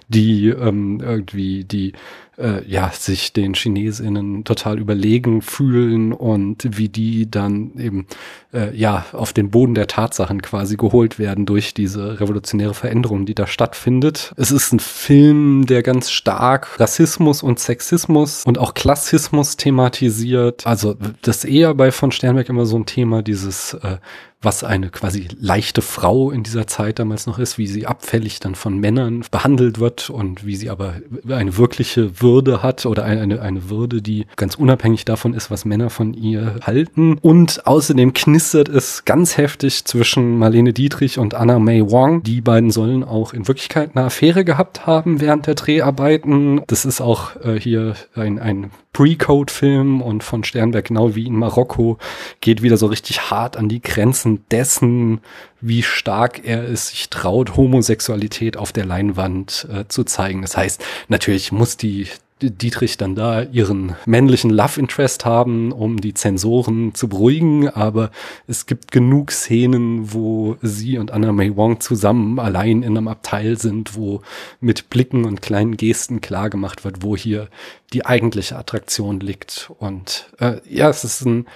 [0.09, 1.95] die ähm, irgendwie die
[2.39, 8.07] äh, ja, sich den Chinesinnen total überlegen fühlen und wie die dann eben
[8.53, 13.35] äh, ja auf den Boden der Tatsachen quasi geholt werden durch diese revolutionäre Veränderung, die
[13.35, 14.33] da stattfindet.
[14.37, 20.67] Es ist ein Film, der ganz stark Rassismus und Sexismus und auch Klassismus thematisiert.
[20.67, 23.99] Also das eher bei von Sternberg immer so ein Thema, dieses äh,
[24.41, 28.55] was eine quasi leichte Frau in dieser Zeit damals noch ist, wie sie abfällig dann
[28.55, 30.95] von Männern behandelt wird und wie sie aber
[31.29, 35.91] eine wirkliche Würde hat oder eine, eine Würde, die ganz unabhängig davon ist, was Männer
[35.91, 37.19] von ihr halten.
[37.21, 42.23] Und außerdem knistert es ganz heftig zwischen Marlene Dietrich und Anna May Wong.
[42.23, 46.63] Die beiden sollen auch in Wirklichkeit eine Affäre gehabt haben während der Dreharbeiten.
[46.69, 51.99] Das ist auch äh, hier ein, ein Pre-Code-Film und von Sternberg, genau wie in Marokko,
[52.41, 55.21] geht wieder so richtig hart an die Grenzen dessen,
[55.61, 60.43] wie stark er es sich traut, Homosexualität auf der Leinwand äh, zu zeigen.
[60.43, 62.09] Das heißt, natürlich muss die
[62.41, 68.11] Dietrich dann da ihren männlichen Love Interest haben, um die Zensoren zu beruhigen, aber
[68.47, 73.59] es gibt genug Szenen, wo sie und Anna May Wong zusammen allein in einem Abteil
[73.59, 74.23] sind, wo
[74.61, 77.49] mit Blicken und kleinen Gesten klar gemacht wird, wo hier
[77.93, 79.71] die eigentliche Attraktion liegt.
[79.79, 81.47] Und äh, ja, es ist ein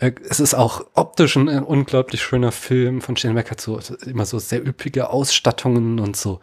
[0.00, 3.02] es ist auch optisch ein, ein unglaublich schöner Film.
[3.02, 6.40] Von Sternberg hat so immer so sehr üppige Ausstattungen und so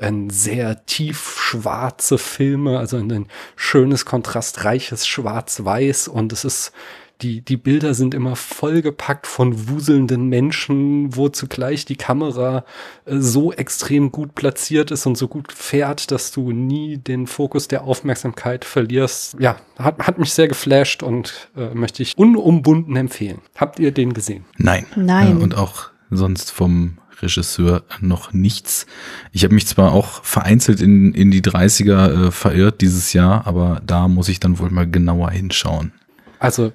[0.00, 6.72] ein sehr tief schwarze Filme, also ein schönes, kontrastreiches Schwarz-Weiß und es ist
[7.22, 12.64] die, die Bilder sind immer vollgepackt von wuselnden Menschen, wo zugleich die Kamera
[13.06, 17.68] äh, so extrem gut platziert ist und so gut fährt, dass du nie den Fokus
[17.68, 19.36] der Aufmerksamkeit verlierst.
[19.38, 23.40] Ja, hat, hat mich sehr geflasht und äh, möchte ich unumbunden empfehlen.
[23.56, 24.44] Habt ihr den gesehen?
[24.58, 24.86] Nein.
[24.94, 25.38] Nein.
[25.38, 28.86] Äh, und auch sonst vom Regisseur noch nichts.
[29.32, 33.80] Ich habe mich zwar auch vereinzelt in, in die 30er äh, verirrt dieses Jahr, aber
[33.86, 35.92] da muss ich dann wohl mal genauer hinschauen.
[36.38, 36.72] Also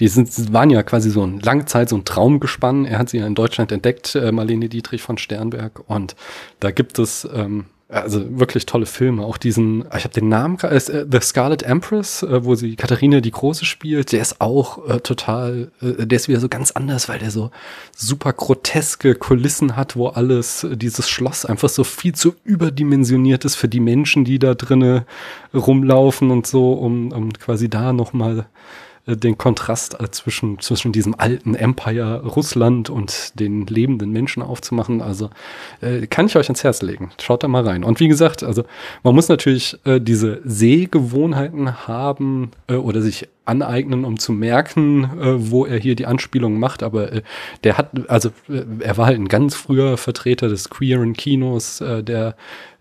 [0.00, 2.84] die sind, waren ja quasi so eine lange Zeit so ein Traumgespann.
[2.84, 5.82] Er hat sie ja in Deutschland entdeckt, äh, Marlene Dietrich von Sternberg.
[5.88, 6.16] Und
[6.60, 9.24] da gibt es ähm, also wirklich tolle Filme.
[9.24, 13.30] Auch diesen, ich habe den Namen, äh, The Scarlet Empress, äh, wo sie Katharine die
[13.30, 14.12] Große spielt.
[14.12, 17.50] Der ist auch äh, total, äh, der ist wieder so ganz anders, weil der so
[17.94, 23.54] super groteske Kulissen hat, wo alles, äh, dieses Schloss einfach so viel zu überdimensioniert ist
[23.54, 25.02] für die Menschen, die da drinnen
[25.52, 28.46] rumlaufen und so, um, um quasi da nochmal
[29.06, 35.02] den Kontrast äh, zwischen, zwischen diesem alten Empire Russland und den lebenden Menschen aufzumachen.
[35.02, 35.30] Also
[35.80, 37.10] äh, kann ich euch ins Herz legen.
[37.20, 37.84] Schaut da mal rein.
[37.84, 38.64] Und wie gesagt, also
[39.02, 45.50] man muss natürlich äh, diese Sehgewohnheiten haben äh, oder sich aneignen, um zu merken, äh,
[45.50, 46.82] wo er hier die Anspielungen macht.
[46.82, 47.22] Aber äh,
[47.62, 52.02] der hat, also äh, er war halt ein ganz früher Vertreter des queeren Kinos, äh,
[52.02, 52.36] der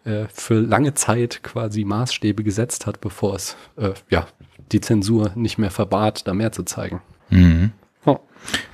[0.05, 4.27] äh, für lange Zeit quasi Maßstäbe gesetzt hat, bevor es äh, ja
[4.71, 7.01] die Zensur nicht mehr verbat, da mehr zu zeigen.
[7.29, 7.71] Mhm.
[8.05, 8.19] Oh.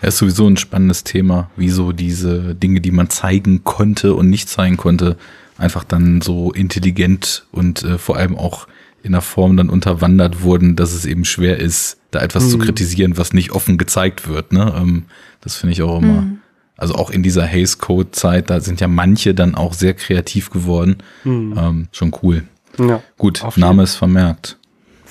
[0.02, 4.50] Ja, ist sowieso ein spannendes Thema, wieso diese Dinge, die man zeigen konnte und nicht
[4.50, 5.18] zeigen konnte,
[5.58, 8.68] einfach dann so intelligent und äh, vor allem auch
[9.04, 12.50] in der Form dann unterwandert wurden, dass es eben schwer ist, da etwas mhm.
[12.50, 14.52] zu kritisieren, was nicht offen gezeigt wird.
[14.52, 14.74] Ne?
[14.76, 15.06] Ähm,
[15.42, 16.22] das finde ich auch immer.
[16.22, 16.40] Mhm.
[16.76, 20.50] Also auch in dieser Haze Code Zeit, da sind ja manche dann auch sehr kreativ
[20.50, 20.98] geworden.
[21.24, 21.56] Mhm.
[21.58, 22.44] Ähm, schon cool.
[22.78, 24.58] Ja, Gut, Name ist vermerkt.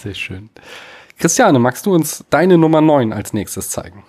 [0.03, 0.51] Sehr schön.
[1.19, 4.05] Christiane, magst du uns deine Nummer 9 als nächstes zeigen?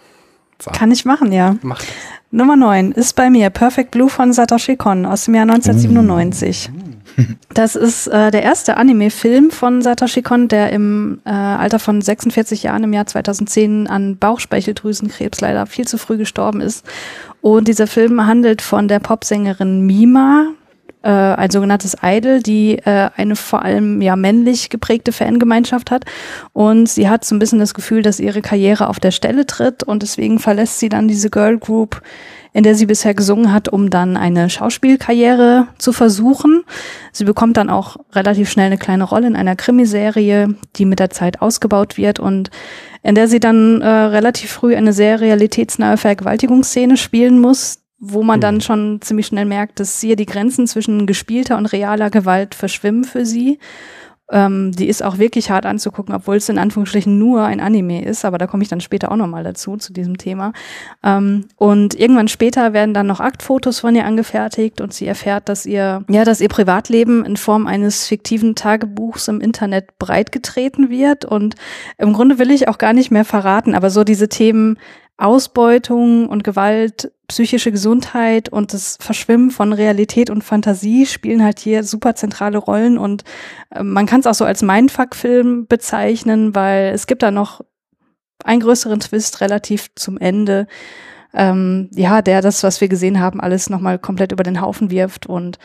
[0.61, 0.71] So.
[0.71, 1.55] Kann ich machen, ja.
[1.61, 1.87] Mach das.
[2.31, 6.69] Nummer 9 ist bei mir Perfect Blue von Satoshi Kon aus dem Jahr 1997.
[6.69, 6.89] Mm.
[7.53, 12.63] Das ist äh, der erste Anime-Film von Satoshi Kon, der im äh, Alter von 46
[12.63, 16.85] Jahren im Jahr 2010 an Bauchspeicheldrüsenkrebs leider viel zu früh gestorben ist.
[17.41, 20.49] Und dieser Film handelt von der Popsängerin Mima,
[21.01, 26.05] äh, ein sogenanntes Idol, die äh, eine vor allem ja männlich geprägte Fangemeinschaft hat.
[26.53, 29.83] Und sie hat so ein bisschen das Gefühl, dass ihre Karriere auf der Stelle tritt
[29.83, 32.01] und deswegen verlässt sie dann diese Girl Group,
[32.51, 36.63] in der sie bisher gesungen hat, um dann eine Schauspielkarriere zu versuchen.
[37.11, 41.11] Sie bekommt dann auch relativ schnell eine kleine Rolle in einer Krimiserie, die mit der
[41.11, 42.49] Zeit ausgebaut wird und
[43.03, 48.39] in der sie dann äh, relativ früh eine sehr realitätsnahe Vergewaltigungsszene spielen muss, wo man
[48.39, 48.61] dann mhm.
[48.61, 53.25] schon ziemlich schnell merkt, dass hier die Grenzen zwischen gespielter und realer Gewalt verschwimmen für
[53.25, 53.59] sie.
[54.31, 58.25] Ähm, die ist auch wirklich hart anzugucken, obwohl es in Anführungsstrichen nur ein Anime ist,
[58.25, 60.53] aber da komme ich dann später auch nochmal dazu, zu diesem Thema.
[61.03, 65.65] Ähm, und irgendwann später werden dann noch Aktfotos von ihr angefertigt und sie erfährt, dass
[65.65, 71.25] ihr, ja, dass ihr Privatleben in Form eines fiktiven Tagebuchs im Internet breitgetreten wird.
[71.25, 71.55] Und
[71.97, 74.77] im Grunde will ich auch gar nicht mehr verraten, aber so diese Themen
[75.19, 81.83] Ausbeutung und Gewalt, psychische Gesundheit und das Verschwimmen von Realität und Fantasie spielen halt hier
[81.83, 82.97] super zentrale Rollen.
[82.97, 83.23] Und
[83.69, 87.61] äh, man kann es auch so als Mindfuck-Film bezeichnen, weil es gibt da noch
[88.43, 90.67] einen größeren Twist relativ zum Ende,
[91.33, 95.27] ähm, ja, der das, was wir gesehen haben, alles nochmal komplett über den Haufen wirft.
[95.27, 95.59] Und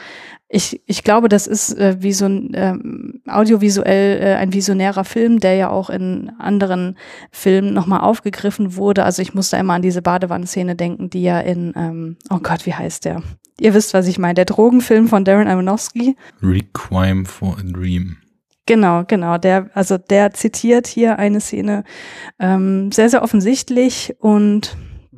[0.48, 5.40] ich, ich glaube, das ist äh, wie so ein ähm, audiovisuell äh, ein visionärer Film,
[5.40, 6.96] der ja auch in anderen
[7.30, 9.04] Filmen nochmal aufgegriffen wurde.
[9.04, 12.66] Also ich muss da immer an diese Badewannenszene denken, die ja in, ähm, oh Gott,
[12.66, 13.22] wie heißt der?
[13.58, 14.34] Ihr wisst, was ich meine.
[14.34, 16.16] Der Drogenfilm von Darren Aronofsky.
[16.42, 18.18] Requiem for a Dream.
[18.66, 19.38] Genau, genau.
[19.38, 21.84] Der, also der zitiert hier eine Szene
[22.38, 24.76] ähm, sehr, sehr offensichtlich und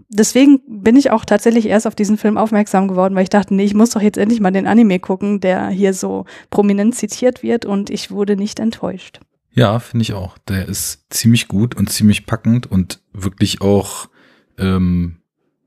[0.08, 3.64] deswegen bin ich auch tatsächlich erst auf diesen Film aufmerksam geworden, weil ich dachte, nee,
[3.64, 7.64] ich muss doch jetzt endlich mal den Anime gucken, der hier so prominent zitiert wird
[7.64, 9.20] und ich wurde nicht enttäuscht.
[9.52, 10.36] Ja, finde ich auch.
[10.48, 14.08] Der ist ziemlich gut und ziemlich packend und wirklich auch
[14.58, 15.16] ähm,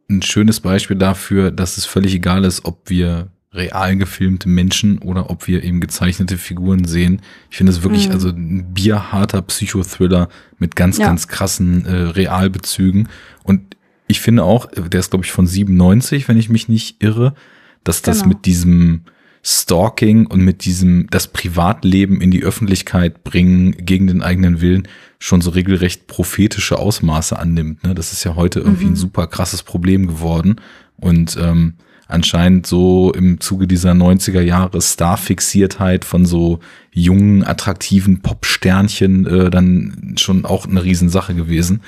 [0.09, 5.29] ein schönes Beispiel dafür, dass es völlig egal ist, ob wir real gefilmte Menschen oder
[5.31, 7.21] ob wir eben gezeichnete Figuren sehen.
[7.49, 8.13] Ich finde es wirklich mhm.
[8.13, 11.07] also ein bierharter Psychothriller mit ganz, ja.
[11.07, 13.09] ganz krassen äh, Realbezügen.
[13.43, 13.75] Und
[14.09, 17.35] ich finde auch, der ist glaube ich von 97, wenn ich mich nicht irre,
[17.83, 18.29] dass das genau.
[18.29, 19.03] mit diesem
[19.43, 24.87] Stalking und mit diesem das Privatleben in die Öffentlichkeit bringen gegen den eigenen Willen
[25.19, 27.83] schon so regelrecht prophetische Ausmaße annimmt.
[27.83, 27.93] Ne?
[27.93, 28.93] Das ist ja heute irgendwie mhm.
[28.93, 30.57] ein super krasses Problem geworden
[30.97, 31.75] und ähm,
[32.07, 36.59] anscheinend so im Zuge dieser 90er Jahre Starfixiertheit von so
[36.91, 41.81] jungen, attraktiven Popsternchen äh, dann schon auch eine Riesensache gewesen.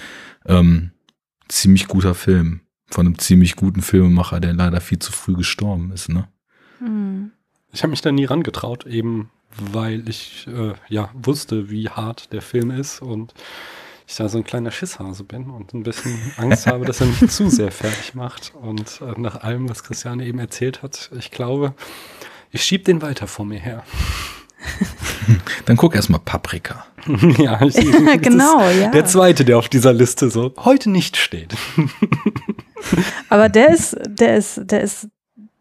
[0.45, 0.91] Ähm,
[1.51, 2.61] ziemlich guter Film.
[2.89, 6.27] Von einem ziemlich guten Filmemacher, der leider viel zu früh gestorben ist, ne?
[6.79, 7.31] Hm.
[7.71, 12.41] Ich habe mich da nie rangetraut, eben weil ich äh, ja wusste, wie hart der
[12.41, 13.33] Film ist und
[14.07, 17.29] ich da so ein kleiner Schisshase bin und ein bisschen Angst habe, dass er mich
[17.29, 18.53] zu sehr fertig macht.
[18.55, 21.73] Und äh, nach allem, was Christiane eben erzählt hat, ich glaube,
[22.49, 23.83] ich schieb den weiter vor mir her.
[25.65, 26.85] Dann guck erstmal Paprika.
[27.37, 27.75] ja, ich,
[28.21, 28.91] genau, ja.
[28.91, 31.55] Der zweite, der auf dieser Liste so heute nicht steht.
[33.29, 35.07] Aber der ist, der ist, der ist,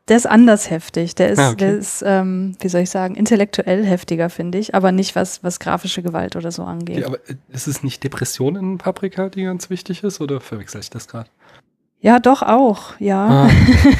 [0.08, 1.14] der ist anders heftig.
[1.14, 1.56] Der ist, Ah, okay.
[1.56, 5.60] der ist, ähm, wie soll ich sagen, intellektuell heftiger, finde ich, aber nicht was, was
[5.60, 6.98] grafische Gewalt oder so angeht.
[6.98, 10.80] Ja, aber äh, ist es nicht Depression in Paprika, die ganz wichtig ist, oder verwechsel
[10.80, 11.30] ich das gerade?
[12.00, 13.46] Ja, doch auch, ja.
[13.46, 13.50] Ah,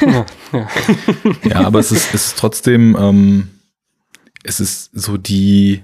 [0.01, 0.67] ja, ja.
[1.43, 3.47] Ja, aber es ist, es ist trotzdem, ähm,
[4.43, 5.81] es ist so die,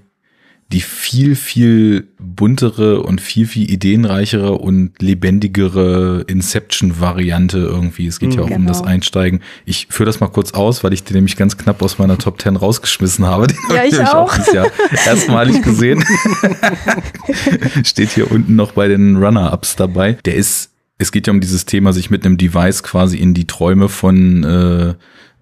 [0.72, 8.08] die viel, viel buntere und viel, viel ideenreichere und lebendigere Inception-Variante irgendwie.
[8.08, 8.68] Es geht ja auch um Genau.
[8.68, 9.40] das Einsteigen.
[9.66, 12.42] Ich führe das mal kurz aus, weil ich den nämlich ganz knapp aus meiner Top
[12.42, 13.48] 10 rausgeschmissen habe.
[13.48, 14.34] Den Ja, habe ich nämlich auch.
[14.36, 14.68] dieses Jahr
[15.06, 16.04] erstmalig gesehen.
[17.84, 20.18] Steht hier unten noch bei den Runner-Ups dabei.
[20.26, 23.48] Der ist, es geht ja um dieses Thema, sich mit einem Device quasi in die
[23.48, 24.96] Träume von äh,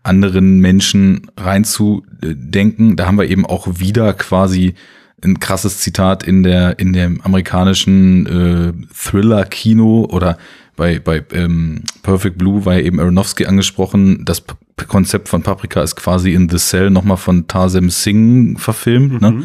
[0.05, 2.95] anderen Menschen reinzudenken.
[2.95, 4.75] Da haben wir eben auch wieder quasi
[5.23, 10.37] ein krasses Zitat in der in dem amerikanischen äh, Thriller-Kino oder
[10.75, 14.23] bei bei ähm, Perfect Blue war ja eben Aronofsky angesprochen.
[14.25, 14.55] Das P
[14.87, 19.21] Konzept von Paprika ist quasi in The Cell nochmal von Tarsem Singh verfilmt.
[19.21, 19.43] Ne?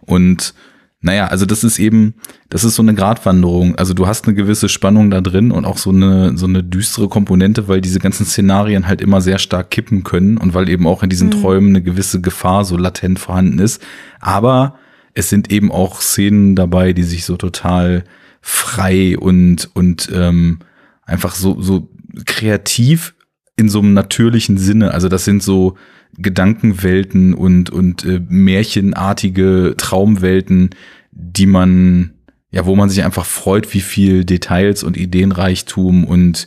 [0.00, 0.54] Und
[1.02, 2.14] naja, also das ist eben,
[2.50, 3.74] das ist so eine Gratwanderung.
[3.76, 7.08] Also du hast eine gewisse Spannung da drin und auch so eine, so eine düstere
[7.08, 11.02] Komponente, weil diese ganzen Szenarien halt immer sehr stark kippen können und weil eben auch
[11.02, 13.82] in diesen Träumen eine gewisse Gefahr so latent vorhanden ist.
[14.20, 14.74] Aber
[15.14, 18.04] es sind eben auch Szenen dabei, die sich so total
[18.42, 20.58] frei und, und ähm,
[21.06, 21.88] einfach so, so
[22.26, 23.14] kreativ
[23.56, 24.92] in so einem natürlichen Sinne.
[24.92, 25.76] Also das sind so
[26.18, 30.70] Gedankenwelten und, und äh, märchenartige Traumwelten,
[31.12, 32.12] die man,
[32.50, 36.46] ja, wo man sich einfach freut, wie viel Details und Ideenreichtum und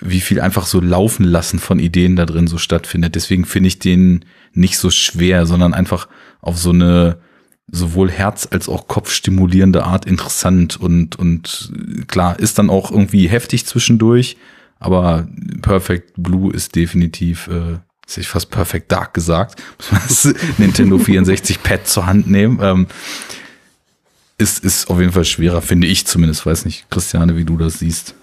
[0.00, 3.14] wie viel einfach so laufen lassen von Ideen da drin so stattfindet.
[3.14, 6.08] Deswegen finde ich den nicht so schwer, sondern einfach
[6.40, 7.18] auf so eine
[7.70, 11.72] sowohl Herz als auch kopfstimulierende Art interessant und, und
[12.08, 14.36] klar, ist dann auch irgendwie heftig zwischendurch,
[14.78, 15.26] aber
[15.62, 20.98] Perfect Blue ist definitiv, äh, hätte ich fast Perfect Dark gesagt, muss man das Nintendo
[20.98, 22.58] 64 Pad zur Hand nehmen.
[22.62, 22.86] Ähm,
[24.36, 26.44] ist, ist auf jeden Fall schwerer, finde ich zumindest.
[26.44, 28.14] Weiß nicht, Christiane, wie du das siehst.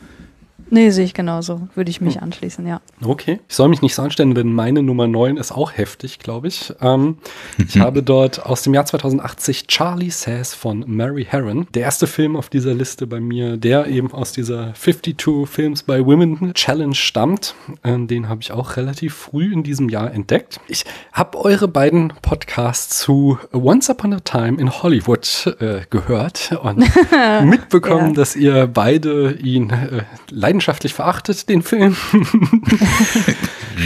[0.73, 1.67] Nee, sehe ich genauso.
[1.75, 2.07] Würde ich Hm.
[2.07, 2.79] mich anschließen, ja.
[3.03, 3.39] Okay.
[3.49, 6.73] Ich soll mich nicht so anstellen, denn meine Nummer 9 ist auch heftig, glaube ich.
[6.81, 7.17] Ähm,
[7.57, 11.67] ich habe dort aus dem Jahr 2080 Charlie Says von Mary Herron.
[11.73, 16.05] Der erste Film auf dieser Liste bei mir, der eben aus dieser 52 Films by
[16.05, 17.53] Women Challenge stammt.
[17.83, 20.61] Ähm, den habe ich auch relativ früh in diesem Jahr entdeckt.
[20.69, 26.77] Ich habe eure beiden Podcasts zu Once Upon a Time in Hollywood äh, gehört und
[27.43, 28.13] mitbekommen, Ja.
[28.13, 31.95] dass ihr beide ihn äh, leidenschaftlich verachtet, den Film.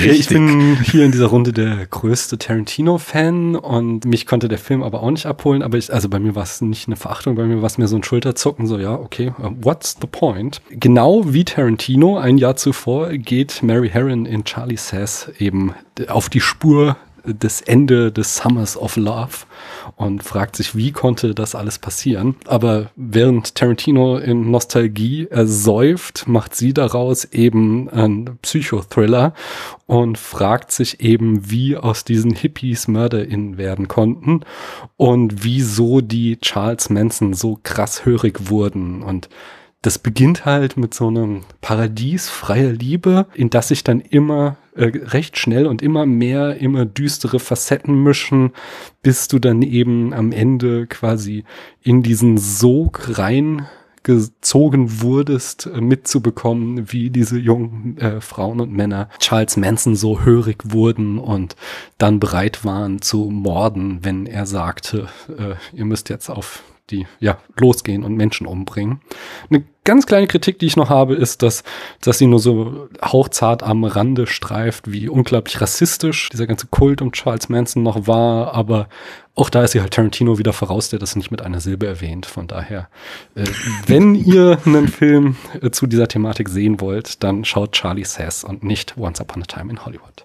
[0.03, 5.01] Ich bin hier in dieser Runde der größte Tarantino-Fan und mich konnte der Film aber
[5.01, 5.63] auch nicht abholen.
[5.63, 7.87] Aber ich, also bei mir war es nicht eine Verachtung, bei mir war es mir
[7.87, 10.61] so ein Schulterzucken, so ja, okay, uh, what's the point?
[10.69, 15.73] Genau wie Tarantino ein Jahr zuvor geht Mary Herron in Charlie Says eben
[16.07, 19.45] auf die Spur des Ende des Summers of Love
[19.95, 22.35] und fragt sich, wie konnte das alles passieren?
[22.45, 29.33] Aber während Tarantino in Nostalgie ersäuft, macht sie daraus eben einen Psychothriller
[29.85, 34.41] und fragt sich eben, wie aus diesen Hippies MörderInnen werden konnten
[34.97, 39.29] und wieso die Charles Manson so krass hörig wurden und
[39.85, 44.91] das beginnt halt mit so einem Paradies freier Liebe, in das sich dann immer äh,
[44.93, 48.51] recht schnell und immer mehr, immer düstere Facetten mischen,
[49.01, 51.43] bis du dann eben am Ende quasi
[51.81, 53.67] in diesen Sog rein
[54.03, 60.63] gezogen wurdest, äh, mitzubekommen, wie diese jungen äh, Frauen und Männer Charles Manson so hörig
[60.63, 61.55] wurden und
[61.97, 67.37] dann bereit waren zu morden, wenn er sagte, äh, ihr müsst jetzt auf die ja
[67.59, 69.01] losgehen und Menschen umbringen.
[69.49, 71.63] Eine ganz kleine Kritik, die ich noch habe, ist, dass
[72.01, 77.11] dass sie nur so hauchzart am Rande streift, wie unglaublich rassistisch dieser ganze Kult um
[77.11, 78.87] Charles Manson noch war, aber
[79.35, 82.25] auch da ist sie halt Tarantino wieder voraus, der das nicht mit einer Silbe erwähnt.
[82.25, 82.87] Von daher,
[83.35, 83.43] äh,
[83.85, 88.63] wenn ihr einen Film äh, zu dieser Thematik sehen wollt, dann schaut Charlie Says und
[88.63, 90.24] nicht Once Upon a Time in Hollywood.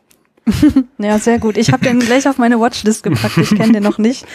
[0.99, 1.57] Ja, sehr gut.
[1.57, 3.39] Ich habe den gleich auf meine Watchlist gepackt.
[3.39, 4.27] Ich kenne den noch nicht.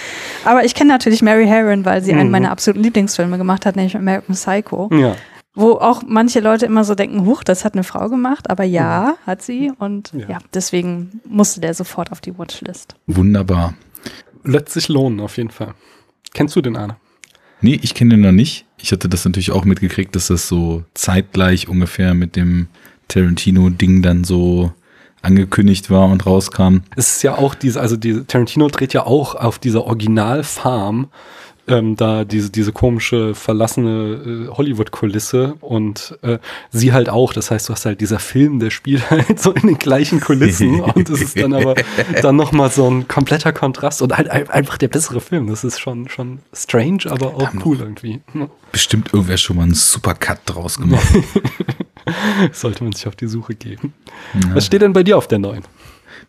[0.43, 2.31] Aber ich kenne natürlich Mary Herron, weil sie einen Mhm.
[2.31, 4.89] meiner absoluten Lieblingsfilme gemacht hat, nämlich American Psycho.
[4.93, 5.15] Ja.
[5.53, 8.49] Wo auch manche Leute immer so denken, huch, das hat eine Frau gemacht.
[8.49, 9.71] Aber ja, hat sie.
[9.77, 10.27] Und Ja.
[10.29, 10.37] ja.
[10.53, 12.95] deswegen musste der sofort auf die Watchlist.
[13.07, 13.73] Wunderbar.
[14.43, 15.73] Lässt sich lohnen, auf jeden Fall.
[16.33, 16.97] Kennst du den, Arne?
[17.61, 18.65] Nee, ich kenne den noch nicht.
[18.77, 22.67] Ich hatte das natürlich auch mitgekriegt, dass das so zeitgleich ungefähr mit dem
[23.07, 24.73] Tarantino-Ding dann so
[25.25, 26.77] angekündigt war und rauskam.
[26.95, 31.09] Es ist ja auch diese, also die, Tarantino dreht ja auch auf dieser Originalfarm
[31.67, 36.37] ähm, da diese, diese komische verlassene äh, Hollywood-Kulisse und äh,
[36.71, 37.33] sie halt auch.
[37.33, 40.81] Das heißt, du hast halt dieser Film, der spielt halt so in den gleichen Kulissen
[40.81, 41.75] und es ist dann aber
[42.21, 45.47] dann nochmal so ein kompletter Kontrast und halt einfach der bessere Film.
[45.47, 48.21] Das ist schon, schon strange, aber auch cool irgendwie.
[48.71, 51.07] Bestimmt irgendwer schon mal einen Supercut draus gemacht.
[52.51, 53.93] Sollte man sich auf die Suche geben.
[54.33, 54.55] Ja.
[54.55, 55.63] Was steht denn bei dir auf der neuen?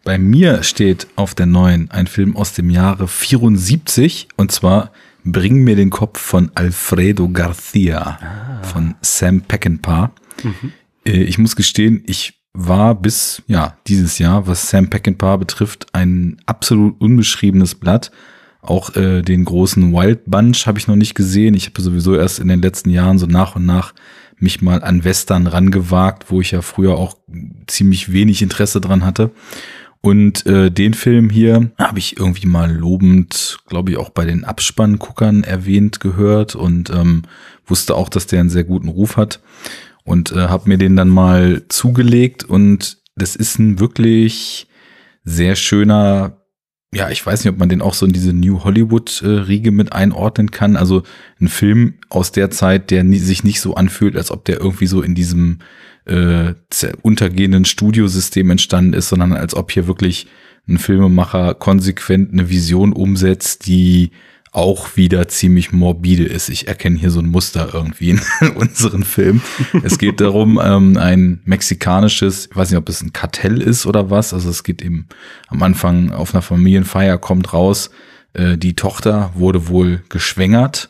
[0.05, 4.93] Bei mir steht auf der neuen ein Film aus dem Jahre 74 und zwar
[5.29, 8.63] Bring mir den Kopf von Alfredo Garcia ah.
[8.63, 10.13] von Sam Peckinpah.
[10.45, 10.73] Mhm.
[11.05, 16.37] Äh, ich muss gestehen, ich war bis ja dieses Jahr, was Sam Peckinpah betrifft, ein
[16.47, 18.13] absolut unbeschriebenes Blatt.
[18.63, 21.55] Auch äh, den großen Wild Bunch habe ich noch nicht gesehen.
[21.55, 23.95] Ich habe sowieso erst in den letzten Jahren so nach und nach
[24.39, 27.17] mich mal an Western rangewagt, wo ich ja früher auch
[27.67, 29.31] ziemlich wenig Interesse dran hatte.
[30.01, 34.45] Und äh, den Film hier habe ich irgendwie mal lobend, glaube ich, auch bei den
[34.45, 37.23] Abspannguckern erwähnt gehört und ähm,
[37.67, 39.41] wusste auch, dass der einen sehr guten Ruf hat
[40.05, 44.69] und äh, habe mir den dann mal zugelegt und das ist ein wirklich
[45.25, 46.36] sehr schöner,
[46.97, 50.51] ja, ich weiß nicht, ob man den auch so in diese New Hollywood-Riege mit einordnen
[50.51, 50.77] kann.
[50.77, 51.03] Also
[51.39, 55.03] ein Film aus der Zeit, der sich nicht so anfühlt, als ob der irgendwie so
[55.03, 55.59] in diesem
[56.07, 56.55] äh,
[57.03, 60.27] untergehenden Studiosystem entstanden ist, sondern als ob hier wirklich
[60.69, 64.13] ein Filmemacher konsequent eine Vision umsetzt, die
[64.57, 66.49] auch wieder ziemlich morbide ist.
[66.49, 68.21] Ich erkenne hier so ein Muster irgendwie in
[68.57, 69.43] unseren Film.
[69.83, 74.11] Es geht darum, ähm, ein mexikanisches, ich weiß nicht, ob es ein Kartell ist oder
[74.11, 74.33] was.
[74.33, 75.09] Also es geht eben
[75.49, 77.91] am Anfang auf einer Familienfeier, kommt raus,
[78.33, 80.89] äh, die Tochter wurde wohl geschwängert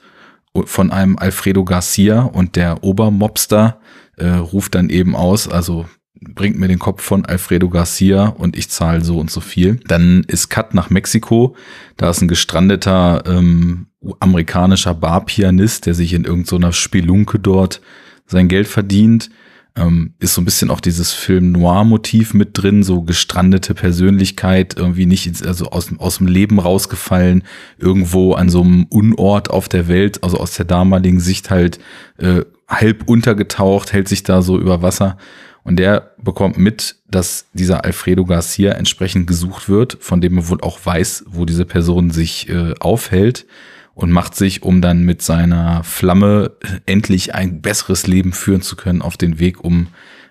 [0.65, 3.81] von einem Alfredo Garcia und der Obermobster
[4.17, 5.87] äh, ruft dann eben aus, also
[6.35, 9.81] bringt mir den Kopf von Alfredo Garcia und ich zahle so und so viel.
[9.87, 11.57] Dann ist Cut nach Mexiko.
[11.97, 13.87] Da ist ein gestrandeter ähm,
[14.21, 17.81] amerikanischer Barpianist, der sich in irgendeiner Spelunke dort
[18.27, 19.31] sein Geld verdient.
[19.79, 25.47] Ähm, ist so ein bisschen auch dieses Film-Noir-Motiv mit drin, so gestrandete Persönlichkeit, irgendwie nicht,
[25.47, 27.43] also aus, aus dem Leben rausgefallen,
[27.77, 31.79] irgendwo an so einem Unort auf der Welt, also aus der damaligen Sicht halt
[32.17, 35.19] äh, halb untergetaucht, hält sich da so über Wasser.
[35.67, 40.61] Und der bekommt mit, dass dieser Alfredo Garcia entsprechend gesucht wird, von dem er wohl
[40.61, 43.47] auch weiß, wo diese Person sich äh, aufhält
[43.93, 46.53] und macht sich, um dann mit seiner Flamme
[46.87, 49.89] endlich ein besseres Leben führen zu können, auf den Weg, um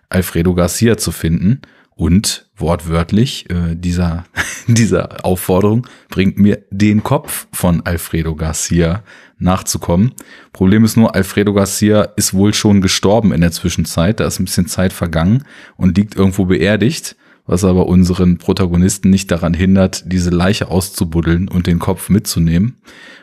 [0.08, 1.60] Alfredo Garcia zu finden.
[1.96, 4.26] Und wortwörtlich äh, dieser,
[4.68, 9.04] dieser Aufforderung bringt mir den Kopf von Alfredo Garcia
[9.40, 10.12] nachzukommen.
[10.52, 14.20] Problem ist nur, Alfredo Garcia ist wohl schon gestorben in der Zwischenzeit.
[14.20, 15.44] Da ist ein bisschen Zeit vergangen
[15.78, 17.16] und liegt irgendwo beerdigt,
[17.46, 22.78] was aber unseren Protagonisten nicht daran hindert, diese Leiche auszubuddeln und den Kopf mitzunehmen.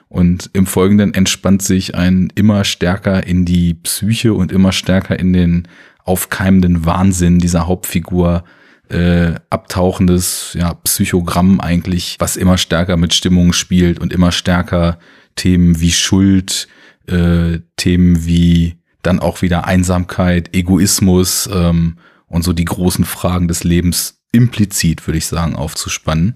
[0.08, 5.32] Und im Folgenden entspannt sich ein immer stärker in die Psyche und immer stärker in
[5.32, 5.68] den
[6.04, 8.44] aufkeimenden Wahnsinn dieser Hauptfigur
[8.88, 14.98] äh, abtauchendes ja, Psychogramm eigentlich, was immer stärker mit Stimmung spielt und immer stärker
[15.36, 16.68] Themen wie Schuld,
[17.06, 23.64] äh, Themen wie dann auch wieder Einsamkeit, Egoismus ähm, und so die großen Fragen des
[23.64, 26.34] Lebens implizit, würde ich sagen, aufzuspannen.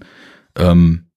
[0.55, 1.07] Ähm,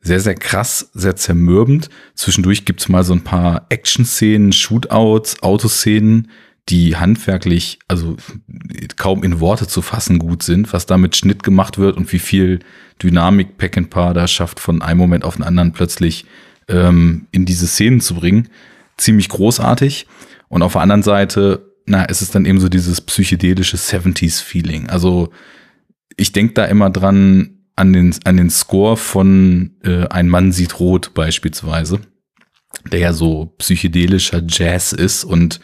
[0.00, 1.90] sehr, sehr krass, sehr zermürbend.
[2.14, 6.30] Zwischendurch gibt's mal so ein paar Action-Szenen, Shootouts, Autoszenen,
[6.68, 8.16] die handwerklich, also
[8.96, 12.18] kaum in Worte zu fassen gut sind, was da mit Schnitt gemacht wird und wie
[12.18, 12.60] viel
[13.02, 16.26] Dynamik Pack and Paar da schafft, von einem Moment auf den anderen plötzlich
[16.68, 18.48] ähm, in diese Szenen zu bringen.
[18.96, 20.06] Ziemlich großartig.
[20.48, 24.90] Und auf der anderen Seite, na, ist es dann eben so dieses psychedelische 70s-Feeling.
[24.90, 25.30] Also
[26.16, 30.78] ich denke da immer dran an den, an den Score von äh, Ein Mann sieht
[30.78, 32.00] rot beispielsweise,
[32.92, 35.60] der ja so psychedelischer Jazz ist und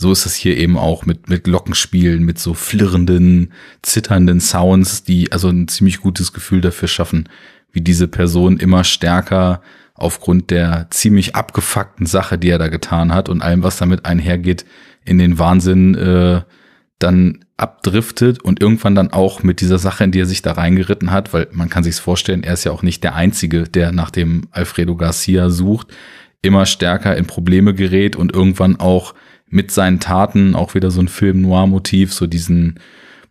[0.00, 5.30] so ist es hier eben auch mit, mit Glockenspielen, mit so flirrenden, zitternden Sounds, die
[5.30, 7.28] also ein ziemlich gutes Gefühl dafür schaffen,
[7.70, 9.60] wie diese Person immer stärker
[9.92, 14.64] aufgrund der ziemlich abgefuckten Sache, die er da getan hat und allem, was damit einhergeht,
[15.04, 16.40] in den Wahnsinn äh,
[16.98, 21.10] dann abdriftet und irgendwann dann auch mit dieser Sache, in die er sich da reingeritten
[21.10, 24.10] hat, weil man kann sich's vorstellen, er ist ja auch nicht der Einzige, der nach
[24.10, 25.88] dem Alfredo Garcia sucht,
[26.40, 29.14] immer stärker in Probleme gerät und irgendwann auch
[29.50, 32.80] mit seinen Taten auch wieder so ein Film-Noir-Motiv, so diesen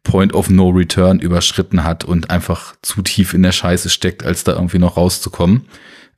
[0.03, 4.43] Point of No Return überschritten hat und einfach zu tief in der Scheiße steckt, als
[4.43, 5.65] da irgendwie noch rauszukommen.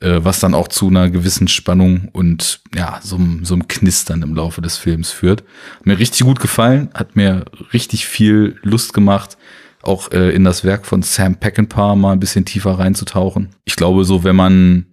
[0.01, 4.33] Äh, was dann auch zu einer gewissen Spannung und ja, so, so einem Knistern im
[4.33, 5.43] Laufe des Films führt.
[5.77, 9.37] Hat mir richtig gut gefallen, hat mir richtig viel Lust gemacht.
[9.83, 13.49] auch äh, in das Werk von Sam Peckinpah mal ein bisschen tiefer reinzutauchen.
[13.63, 14.85] Ich glaube, so wenn man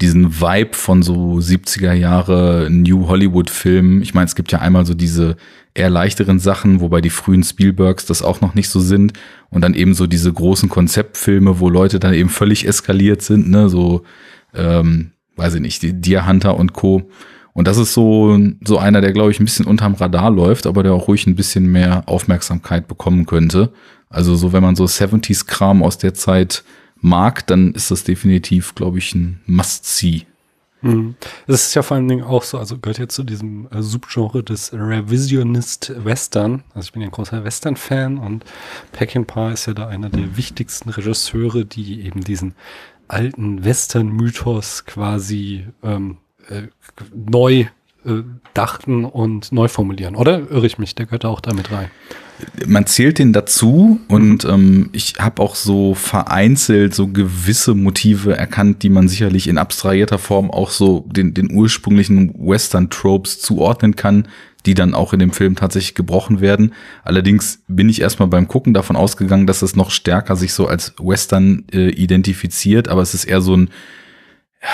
[0.00, 4.84] diesen Vibe von so 70er Jahre New Hollywood Filmen, ich meine, es gibt ja einmal
[4.84, 5.36] so diese
[5.72, 9.14] eher leichteren Sachen, wobei die frühen Spielbergs das auch noch nicht so sind
[9.48, 13.68] und dann eben so diese großen Konzeptfilme, wo Leute dann eben völlig eskaliert sind, ne,
[13.70, 14.02] so
[14.54, 17.08] ähm, weiß ich nicht, die Deer Hunter und Co.
[17.52, 20.82] Und das ist so, so einer, der, glaube ich, ein bisschen unterm Radar läuft, aber
[20.82, 23.72] der auch ruhig ein bisschen mehr Aufmerksamkeit bekommen könnte.
[24.10, 26.64] Also so, wenn man so 70s-Kram aus der Zeit
[27.00, 30.26] mag, dann ist das definitiv, glaube ich, ein Must-See.
[30.82, 31.16] Mhm.
[31.46, 34.42] Das ist ja vor allen Dingen auch so, also gehört ja zu diesem äh, Subgenre
[34.42, 36.62] des Revisionist Western.
[36.74, 38.44] Also ich bin ja ein großer Western-Fan und
[38.92, 42.54] Peckinpah ist ja da einer der wichtigsten Regisseure, die eben diesen
[43.08, 46.18] alten Western-Mythos quasi ähm,
[46.48, 46.62] äh,
[47.14, 47.66] neu
[48.04, 48.22] äh,
[48.54, 50.50] dachten und neu formulieren, oder?
[50.50, 51.90] Irre ich mich, der gehört auch damit rein.
[52.66, 54.50] Man zählt den dazu und mhm.
[54.50, 60.18] ähm, ich habe auch so vereinzelt so gewisse Motive erkannt, die man sicherlich in abstrahierter
[60.18, 64.28] Form auch so den, den ursprünglichen Western-Tropes zuordnen kann,
[64.66, 66.74] die dann auch in dem Film tatsächlich gebrochen werden.
[67.04, 70.94] Allerdings bin ich erstmal beim Gucken davon ausgegangen, dass es noch stärker sich so als
[70.98, 73.70] Western äh, identifiziert, aber es ist eher so ein
[74.60, 74.68] ja,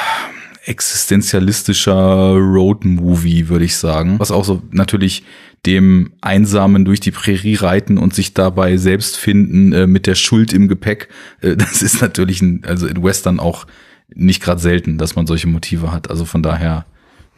[0.65, 4.19] existenzialistischer Road-Movie, würde ich sagen.
[4.19, 5.25] Was auch so natürlich
[5.67, 10.53] dem Einsamen durch die Prärie reiten und sich dabei selbst finden äh, mit der Schuld
[10.53, 11.09] im Gepäck.
[11.41, 13.67] Äh, das ist natürlich ein, also in Western auch
[14.15, 16.11] nicht gerade selten, dass man solche Motive hat.
[16.11, 16.85] Also von daher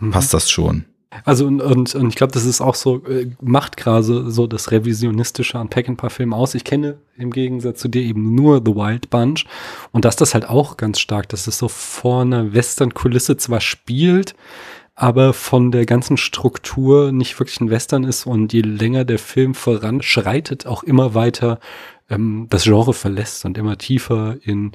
[0.01, 0.11] mhm.
[0.11, 0.85] passt das schon.
[1.25, 4.73] Also und, und, und ich glaube, das ist auch so, äh, macht gerade so das
[4.73, 6.55] Revisionistische an Peckinpah-Filmen aus.
[6.55, 9.47] Ich kenne im Gegensatz zu dir eben nur The Wild Bunch
[9.93, 14.35] und dass das halt auch ganz stark, dass es so vor einer Western-Kulisse zwar spielt,
[14.95, 19.55] aber von der ganzen Struktur nicht wirklich ein Western ist und je länger der Film
[19.55, 21.59] voranschreitet, auch immer weiter
[22.09, 24.73] ähm, das Genre verlässt und immer tiefer in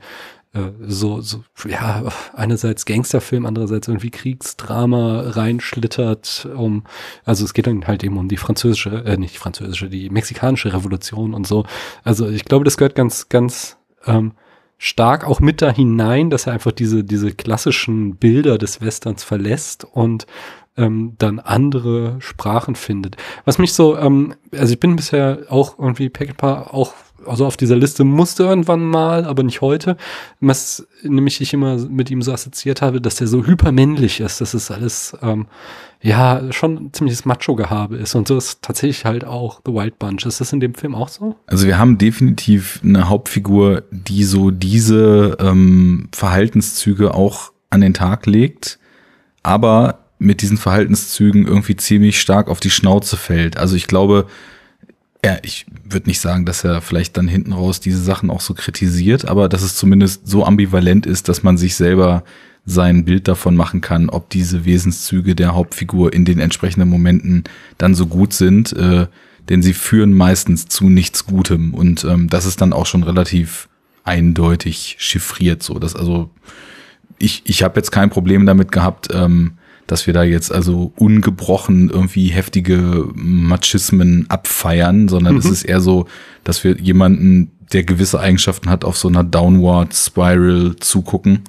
[0.54, 2.04] äh, so, so, ja,
[2.34, 6.84] einerseits Gangsterfilm, andererseits irgendwie Kriegsdrama reinschlittert, um,
[7.24, 10.74] also es geht dann halt eben um die französische, äh, nicht die französische, die mexikanische
[10.74, 11.66] Revolution und so.
[12.04, 14.34] Also ich glaube, das gehört ganz, ganz ähm,
[14.80, 19.86] stark auch mit da hinein, dass er einfach diese, diese klassischen Bilder des Westerns verlässt
[19.86, 20.26] und
[20.78, 23.18] ähm, dann andere Sprachen findet.
[23.44, 26.94] Was mich so, ähm, also ich bin bisher auch irgendwie Peckinpah auch
[27.26, 29.98] also auf dieser Liste musste irgendwann mal, aber nicht heute,
[30.40, 34.54] was nämlich ich immer mit ihm so assoziiert habe, dass der so hypermännlich ist, dass
[34.54, 35.48] es alles, ähm,
[36.02, 40.26] ja, schon ziemliches Macho-Gehabe ist und so ist tatsächlich halt auch The Wild Bunch.
[40.26, 41.36] Ist das in dem Film auch so?
[41.46, 48.26] Also wir haben definitiv eine Hauptfigur, die so diese ähm, Verhaltenszüge auch an den Tag
[48.26, 48.80] legt,
[49.44, 53.58] aber mit diesen Verhaltenszügen irgendwie ziemlich stark auf die Schnauze fällt.
[53.58, 54.28] Also ich glaube,
[55.24, 58.54] ja, ich würde nicht sagen, dass er vielleicht dann hinten raus diese Sachen auch so
[58.54, 62.24] kritisiert, aber dass es zumindest so ambivalent ist, dass man sich selber
[62.66, 67.44] sein Bild davon machen kann, ob diese Wesenszüge der Hauptfigur in den entsprechenden Momenten
[67.78, 69.08] dann so gut sind, äh,
[69.50, 73.68] denn sie führen meistens zu nichts Gutem und ähm, das ist dann auch schon relativ
[74.04, 75.80] eindeutig chiffriert so.
[75.80, 76.30] Dass also
[77.18, 79.54] ich ich habe jetzt kein Problem damit gehabt, ähm,
[79.90, 85.40] dass wir da jetzt also ungebrochen irgendwie heftige Machismen abfeiern, sondern mhm.
[85.40, 86.08] es ist eher so,
[86.44, 91.42] dass wir jemanden, der gewisse Eigenschaften hat, auf so einer Downward Spiral zugucken,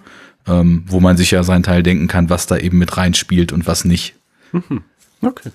[0.46, 3.66] ähm, wo man sich ja seinen Teil denken kann, was da eben mit reinspielt und
[3.66, 4.14] was nicht.
[4.52, 4.82] Mhm.
[5.20, 5.50] Okay.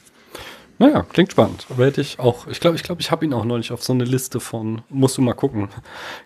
[0.78, 1.66] Naja, klingt spannend.
[1.70, 3.94] Aber hätte ich auch, ich glaube, ich glaube, ich habe ihn auch neulich auf so
[3.94, 5.70] eine Liste von, musst du mal gucken,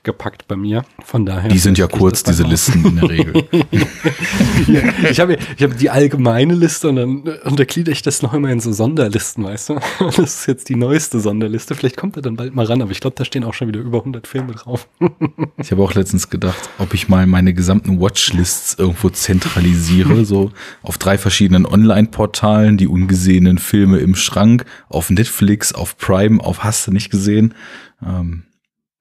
[0.01, 0.83] gepackt bei mir.
[1.05, 1.49] Von daher.
[1.49, 3.43] Die sind ja kurz, diese Listen in der Regel.
[4.67, 8.49] ja, ich habe ich hab die allgemeine Liste und dann untergliedere ich das noch immer
[8.49, 9.79] in so Sonderlisten, weißt du?
[9.99, 11.75] Das ist jetzt die neueste Sonderliste.
[11.75, 13.79] Vielleicht kommt er dann bald mal ran, aber ich glaube, da stehen auch schon wieder
[13.79, 14.87] über 100 Filme drauf.
[15.57, 20.97] ich habe auch letztens gedacht, ob ich mal meine gesamten Watchlists irgendwo zentralisiere, so auf
[20.97, 26.87] drei verschiedenen Online-Portalen, die ungesehenen Filme im Schrank Schrank, auf Netflix, auf Prime, auf Hast
[26.87, 27.53] du nicht gesehen.
[28.01, 28.43] Ähm,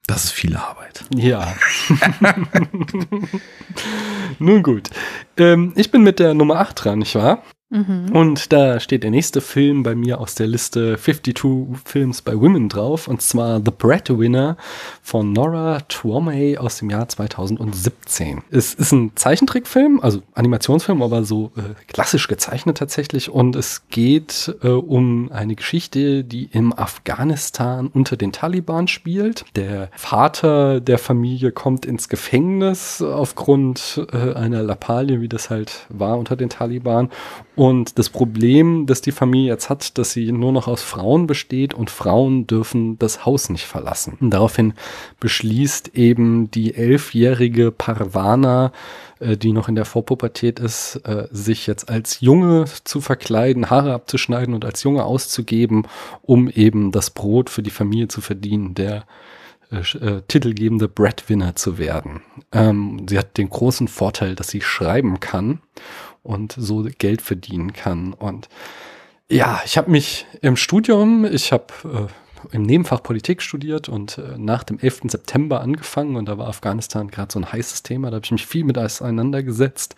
[0.07, 1.05] das ist viel Arbeit.
[1.14, 1.55] Ja.
[4.41, 4.91] Nun gut.
[5.36, 7.43] Ähm, ich bin mit der Nummer 8 dran, nicht wahr?
[7.70, 8.10] Mhm.
[8.12, 12.68] Und da steht der nächste Film bei mir aus der Liste 52 Films by Women
[12.68, 14.56] drauf, und zwar The Breadwinner
[15.02, 18.42] von Nora Twomey aus dem Jahr 2017.
[18.50, 23.30] Es ist ein Zeichentrickfilm, also Animationsfilm, aber so äh, klassisch gezeichnet tatsächlich.
[23.30, 29.44] Und es geht äh, um eine Geschichte, die im Afghanistan unter den Taliban spielt.
[29.56, 36.18] Der Vater der Familie kommt ins Gefängnis aufgrund äh, einer Lappalie, wie das halt war
[36.18, 37.10] unter den Taliban
[37.59, 41.74] Und das Problem, das die Familie jetzt hat, dass sie nur noch aus Frauen besteht
[41.74, 44.16] und Frauen dürfen das Haus nicht verlassen.
[44.20, 44.74] Und daraufhin
[45.18, 48.70] beschließt eben die elfjährige Parvana,
[49.18, 53.92] äh, die noch in der Vorpubertät ist, äh, sich jetzt als Junge zu verkleiden, Haare
[53.92, 55.88] abzuschneiden und als Junge auszugeben,
[56.22, 59.04] um eben das Brot für die Familie zu verdienen, der
[59.72, 62.22] äh, äh, titelgebende Breadwinner zu werden.
[62.52, 65.61] Ähm, sie hat den großen Vorteil, dass sie schreiben kann
[66.28, 68.12] und so Geld verdienen kann.
[68.12, 68.48] Und
[69.30, 74.36] ja, ich habe mich im Studium, ich habe äh, im Nebenfach Politik studiert und äh,
[74.36, 75.02] nach dem 11.
[75.08, 78.46] September angefangen und da war Afghanistan gerade so ein heißes Thema, da habe ich mich
[78.46, 79.96] viel mit auseinandergesetzt.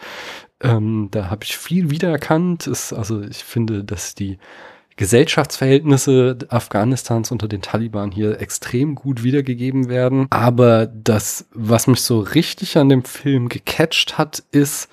[0.63, 2.67] Ähm, da habe ich viel wiedererkannt.
[2.67, 4.39] Ist, also ich finde, dass die
[4.97, 10.27] Gesellschaftsverhältnisse Afghanistans unter den Taliban hier extrem gut wiedergegeben werden.
[10.31, 14.91] Aber das, was mich so richtig an dem Film gecatcht hat, ist,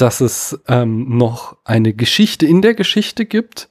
[0.00, 3.68] dass es ähm, noch eine Geschichte in der Geschichte gibt,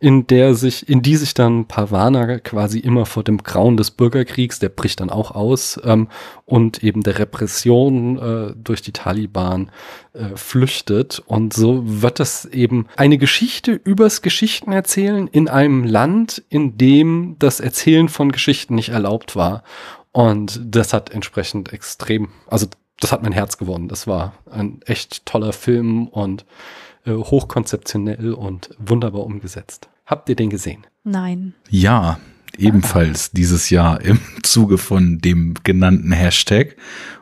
[0.00, 4.58] in der sich, in die sich dann Parvana quasi immer vor dem Grauen des Bürgerkriegs,
[4.58, 6.08] der bricht dann auch aus, ähm,
[6.46, 9.70] und eben der Repression äh, durch die Taliban
[10.14, 11.22] äh, flüchtet.
[11.26, 17.60] Und so wird das eben eine Geschichte übers Geschichtenerzählen in einem Land, in dem das
[17.60, 19.62] Erzählen von Geschichten nicht erlaubt war.
[20.12, 22.66] Und das hat entsprechend extrem, also
[23.00, 23.88] das hat mein Herz gewonnen.
[23.88, 26.44] Das war ein echt toller Film und
[27.04, 29.88] äh, hochkonzeptionell und wunderbar umgesetzt.
[30.06, 30.86] Habt ihr den gesehen?
[31.02, 31.54] Nein.
[31.68, 32.18] Ja,
[32.58, 36.76] ebenfalls dieses Jahr im Zuge von dem genannten Hashtag.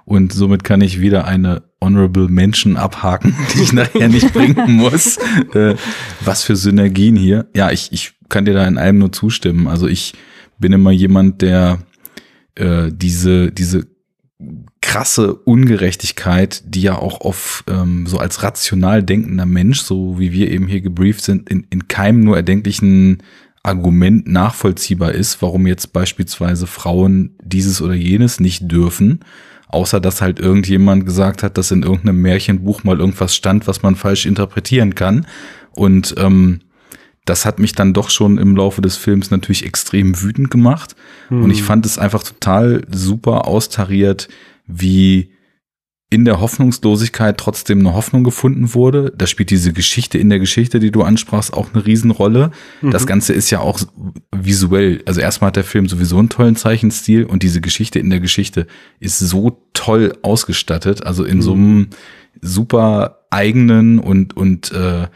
[0.04, 5.18] Und somit kann ich wieder eine Honorable Mention abhaken, die ich nachher nicht bringen muss.
[5.54, 5.76] Äh,
[6.20, 7.48] was für Synergien hier.
[7.54, 9.68] Ja, ich, ich kann dir da in allem nur zustimmen.
[9.68, 10.14] Also ich
[10.58, 11.78] bin immer jemand, der
[12.56, 13.86] äh, diese, diese
[14.88, 20.50] krasse Ungerechtigkeit, die ja auch auf ähm, so als rational denkender Mensch, so wie wir
[20.50, 23.18] eben hier gebrieft sind, in, in keinem nur erdenklichen
[23.62, 29.20] Argument nachvollziehbar ist, warum jetzt beispielsweise Frauen dieses oder jenes nicht dürfen,
[29.68, 33.94] außer dass halt irgendjemand gesagt hat, dass in irgendeinem Märchenbuch mal irgendwas stand, was man
[33.94, 35.26] falsch interpretieren kann.
[35.72, 36.60] Und ähm,
[37.26, 40.96] das hat mich dann doch schon im Laufe des Films natürlich extrem wütend gemacht.
[41.28, 41.42] Hm.
[41.42, 44.28] Und ich fand es einfach total super austariert,
[44.68, 45.32] wie
[46.10, 49.12] in der Hoffnungslosigkeit trotzdem eine Hoffnung gefunden wurde.
[49.16, 52.50] Da spielt diese Geschichte in der Geschichte, die du ansprachst, auch eine Riesenrolle.
[52.80, 52.92] Mhm.
[52.92, 53.78] Das Ganze ist ja auch
[54.34, 55.02] visuell.
[55.04, 58.66] Also erstmal hat der Film sowieso einen tollen Zeichenstil und diese Geschichte in der Geschichte
[59.00, 61.04] ist so toll ausgestattet.
[61.04, 61.42] Also in mhm.
[61.42, 61.86] so einem
[62.40, 65.08] super eigenen und, und äh,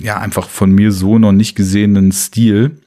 [0.00, 2.80] ja, einfach von mir so noch nicht gesehenen Stil,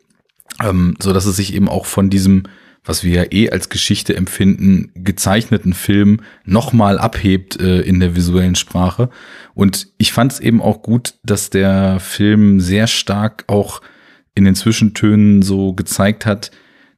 [0.63, 2.43] ähm, so dass es sich eben auch von diesem
[2.89, 8.55] was wir ja eh als Geschichte empfinden, gezeichneten Film nochmal abhebt äh, in der visuellen
[8.55, 9.11] Sprache.
[9.53, 13.81] Und ich fand es eben auch gut, dass der Film sehr stark auch
[14.33, 16.49] in den Zwischentönen so gezeigt hat,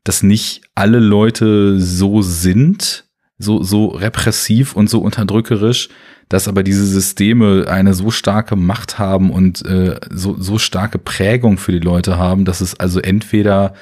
[0.06, 3.04] dass nicht alle Leute so sind,
[3.38, 5.90] so, so repressiv und so unterdrückerisch,
[6.30, 11.58] dass aber diese Systeme eine so starke Macht haben und äh, so, so starke Prägung
[11.58, 13.74] für die Leute haben, dass es also entweder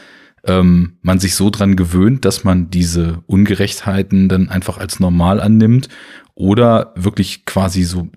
[0.46, 5.90] ähm, man sich so dran gewöhnt, dass man diese Ungerechtheiten dann einfach als normal annimmt
[6.36, 8.10] oder wirklich quasi so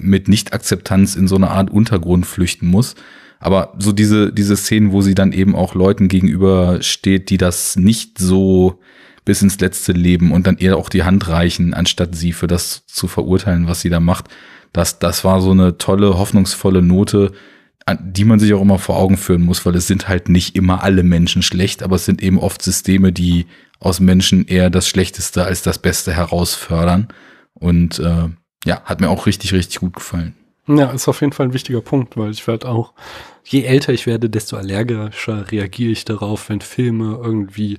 [0.00, 2.94] mit Nicht-Akzeptanz in so eine Art Untergrund flüchten muss.
[3.40, 7.76] Aber so diese, diese Szenen, wo sie dann eben auch Leuten gegenüber steht, die das
[7.76, 8.80] nicht so
[9.24, 12.84] bis ins letzte leben und dann eher auch die Hand reichen, anstatt sie für das
[12.86, 14.24] zu verurteilen, was sie da macht.
[14.72, 17.32] Das, das war so eine tolle, hoffnungsvolle Note,
[17.94, 20.82] die man sich auch immer vor Augen führen muss, weil es sind halt nicht immer
[20.82, 23.46] alle Menschen schlecht, aber es sind eben oft Systeme, die
[23.80, 27.08] aus Menschen eher das Schlechteste als das Beste herausfördern.
[27.54, 28.28] Und äh,
[28.64, 30.34] ja, hat mir auch richtig, richtig gut gefallen.
[30.66, 32.92] Ja, ist auf jeden Fall ein wichtiger Punkt, weil ich werde auch,
[33.44, 37.78] je älter ich werde, desto allergischer reagiere ich darauf, wenn Filme irgendwie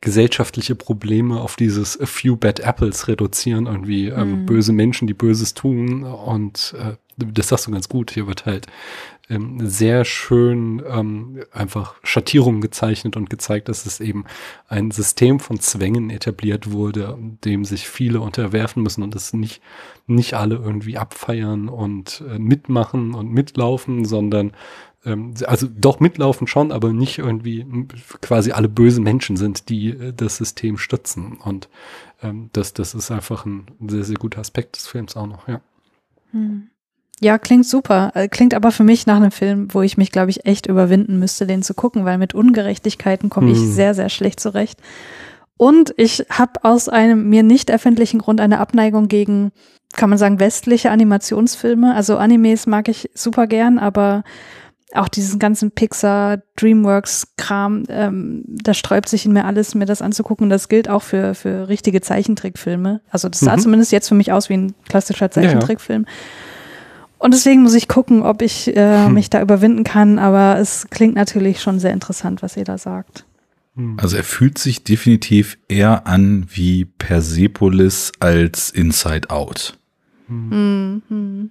[0.00, 4.46] gesellschaftliche Probleme auf dieses A few bad apples reduzieren, irgendwie ähm, mhm.
[4.46, 8.66] böse Menschen, die Böses tun und äh, das sagst du ganz gut, hier wird halt
[9.28, 14.24] ähm, sehr schön ähm, einfach Schattierungen gezeichnet und gezeigt, dass es eben
[14.68, 19.62] ein System von Zwängen etabliert wurde, dem sich viele unterwerfen müssen und es nicht,
[20.06, 24.52] nicht alle irgendwie abfeiern und äh, mitmachen und mitlaufen, sondern
[25.04, 27.66] ähm, also doch mitlaufen schon, aber nicht irgendwie
[28.20, 31.38] quasi alle böse Menschen sind, die äh, das System stützen.
[31.42, 31.68] Und
[32.22, 35.60] ähm, das, das ist einfach ein sehr, sehr guter Aspekt des Films auch noch, ja.
[36.32, 36.68] Hm.
[37.20, 38.12] Ja, klingt super.
[38.14, 41.18] Äh, klingt aber für mich nach einem Film, wo ich mich, glaube ich, echt überwinden
[41.18, 43.72] müsste, den zu gucken, weil mit Ungerechtigkeiten komme ich hm.
[43.72, 44.80] sehr, sehr schlecht zurecht.
[45.56, 49.52] Und ich habe aus einem mir nicht erfindlichen Grund eine Abneigung gegen
[49.96, 51.94] kann man sagen, westliche Animationsfilme.
[51.94, 54.24] Also Animes mag ich super gern, aber
[54.94, 60.48] auch diesen ganzen Pixar, Dreamworks-Kram, ähm, da sträubt sich in mir alles, mir das anzugucken.
[60.48, 63.00] Das gilt auch für, für richtige Zeichentrickfilme.
[63.10, 63.60] Also das sah mhm.
[63.60, 66.04] zumindest jetzt für mich aus wie ein klassischer Zeichentrickfilm.
[66.04, 66.14] Ja, ja.
[67.18, 69.14] Und deswegen muss ich gucken, ob ich äh, hm.
[69.14, 70.18] mich da überwinden kann.
[70.18, 73.24] Aber es klingt natürlich schon sehr interessant, was ihr da sagt.
[73.74, 73.96] Hm.
[74.00, 79.78] Also er fühlt sich definitiv eher an wie Persepolis als Inside Out.
[80.28, 81.02] Hm.
[81.08, 81.50] Mhm.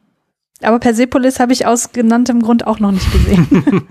[0.62, 3.46] Aber Persepolis habe ich aus genanntem Grund auch noch nicht gesehen.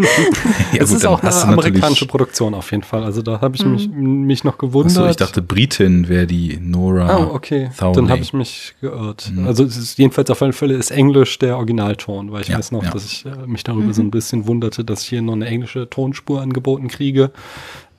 [0.72, 3.04] ja, es ist auch eine amerikanische Produktion auf jeden Fall.
[3.04, 4.22] Also da habe ich mich, mhm.
[4.22, 4.96] mich noch gewundert.
[4.96, 7.18] Achso, ich dachte Britin wäre die Nora.
[7.18, 7.70] Oh, okay.
[7.76, 7.96] Thowley.
[7.96, 9.30] Dann habe ich mich geirrt.
[9.30, 9.46] Mhm.
[9.46, 12.72] Also es ist jedenfalls auf alle Fälle ist Englisch der Originalton, weil ich ja, weiß
[12.72, 12.90] noch, ja.
[12.90, 13.92] dass ich äh, mich darüber mhm.
[13.92, 17.30] so ein bisschen wunderte, dass ich hier noch eine englische Tonspur angeboten kriege.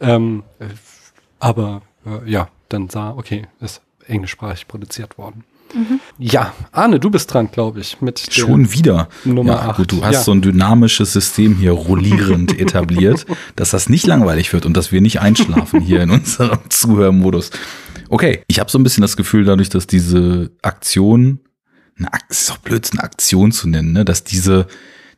[0.02, 0.66] Ähm, äh,
[1.40, 5.44] aber äh, ja, dann sah, okay, ist englischsprachig produziert worden.
[5.76, 6.00] Mhm.
[6.18, 9.10] Ja, Arne, du bist dran, glaube ich, mit Schon wieder.
[9.26, 9.78] Nummer ja, 8.
[9.78, 10.22] Gut, du hast ja.
[10.22, 13.26] so ein dynamisches System hier rollierend etabliert,
[13.58, 17.52] dass das nicht langweilig wird und dass wir nicht einschlafen hier in unserem Zuhörmodus.
[18.10, 21.40] Okay, ich habe so ein bisschen das Gefühl, dadurch, dass diese Aktion,
[21.98, 24.68] eine Ak ist auch blöd, eine Aktion zu nennen, ne, dass diese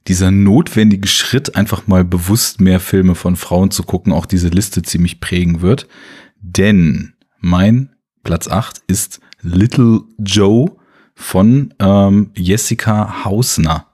[0.08, 4.82] dieser notwendige Schritt, einfach mal bewusst mehr Filme von Frauen zu gucken, auch diese Liste
[4.82, 5.88] ziemlich prägen wird.
[6.40, 7.94] Denn mein
[8.24, 10.72] Platz 8 ist Little Joe
[11.16, 13.88] von ähm, Jessica Hausner.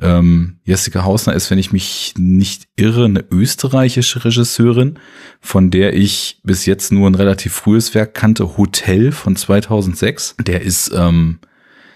[0.00, 4.98] Ähm, Jessica Hausner ist, wenn ich mich nicht irre, eine österreichische Regisseurin,
[5.40, 10.36] von der ich bis jetzt nur ein relativ frühes Werk kannte, Hotel von 2006.
[10.40, 11.38] Der ist, ähm,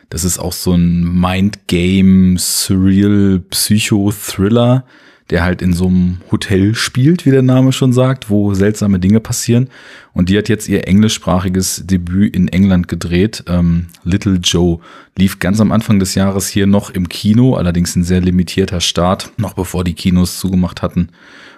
[0.09, 4.85] das ist auch so ein Mindgame, Surreal, Psycho-Thriller
[5.31, 9.21] der halt in so einem Hotel spielt, wie der Name schon sagt, wo seltsame Dinge
[9.21, 9.69] passieren.
[10.13, 13.45] Und die hat jetzt ihr englischsprachiges Debüt in England gedreht.
[13.49, 14.79] Ähm, Little Joe
[15.17, 19.33] lief ganz am Anfang des Jahres hier noch im Kino, allerdings ein sehr limitierter Start,
[19.37, 21.09] noch bevor die Kinos zugemacht hatten.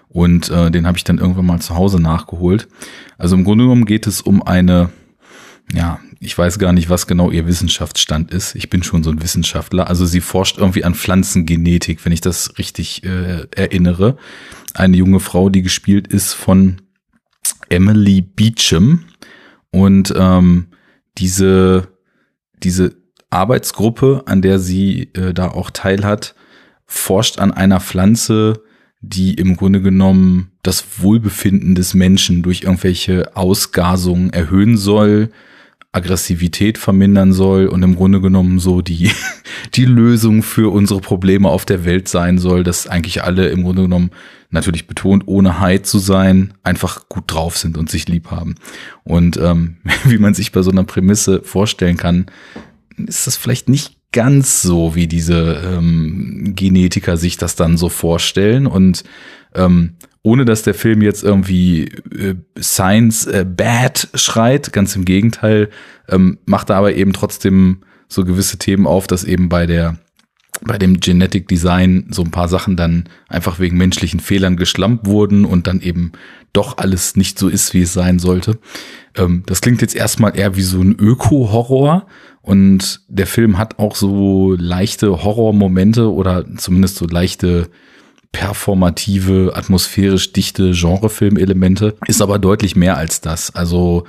[0.08, 2.68] Und äh, den habe ich dann irgendwann mal zu Hause nachgeholt.
[3.18, 4.88] Also im Grunde genommen geht es um eine
[5.72, 8.54] ja, ich weiß gar nicht, was genau ihr Wissenschaftsstand ist.
[8.54, 9.88] Ich bin schon so ein Wissenschaftler.
[9.88, 14.16] Also sie forscht irgendwie an Pflanzengenetik, wenn ich das richtig äh, erinnere.
[14.74, 16.80] Eine junge Frau, die gespielt ist von
[17.68, 19.04] Emily Beecham.
[19.70, 20.68] Und ähm,
[21.18, 21.88] diese,
[22.62, 22.96] diese
[23.30, 26.34] Arbeitsgruppe, an der sie äh, da auch teilhat,
[26.86, 28.62] forscht an einer Pflanze,
[29.00, 35.30] die im Grunde genommen das Wohlbefinden des Menschen durch irgendwelche Ausgasungen erhöhen soll,
[35.92, 39.10] Aggressivität vermindern soll und im Grunde genommen so die,
[39.74, 43.82] die Lösung für unsere Probleme auf der Welt sein soll, dass eigentlich alle im Grunde
[43.82, 44.10] genommen
[44.50, 48.56] natürlich betont, ohne High zu sein, einfach gut drauf sind und sich lieb haben.
[49.04, 52.26] Und ähm, wie man sich bei so einer Prämisse vorstellen kann,
[52.96, 58.66] ist das vielleicht nicht ganz so, wie diese ähm, Genetiker sich das dann so vorstellen.
[58.66, 59.04] Und
[59.54, 59.96] ähm,
[60.28, 64.74] ohne dass der Film jetzt irgendwie äh, Science äh, Bad schreit.
[64.74, 65.70] Ganz im Gegenteil,
[66.06, 69.96] ähm, macht er aber eben trotzdem so gewisse Themen auf, dass eben bei der
[70.60, 75.44] bei dem Genetic Design so ein paar Sachen dann einfach wegen menschlichen Fehlern geschlampt wurden
[75.44, 76.12] und dann eben
[76.52, 78.58] doch alles nicht so ist, wie es sein sollte.
[79.16, 82.06] Ähm, das klingt jetzt erstmal eher wie so ein Öko-Horror
[82.42, 87.70] und der Film hat auch so leichte Horrormomente oder zumindest so leichte
[88.32, 93.54] performative, atmosphärisch dichte Genrefilmelemente, ist aber deutlich mehr als das.
[93.54, 94.04] Also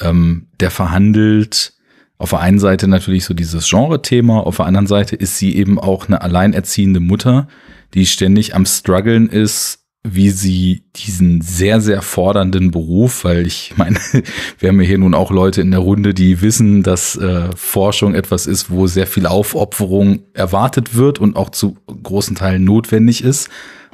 [0.00, 1.72] ähm, der verhandelt
[2.18, 5.80] auf der einen Seite natürlich so dieses Genre-Thema, auf der anderen Seite ist sie eben
[5.80, 7.48] auch eine alleinerziehende Mutter,
[7.94, 13.98] die ständig am struggeln ist, wie sie diesen sehr, sehr fordernden Beruf, weil ich meine,
[14.58, 18.14] wir haben ja hier nun auch Leute in der Runde, die wissen, dass äh, Forschung
[18.14, 23.48] etwas ist, wo sehr viel Aufopferung erwartet wird und auch zu großen Teilen notwendig ist,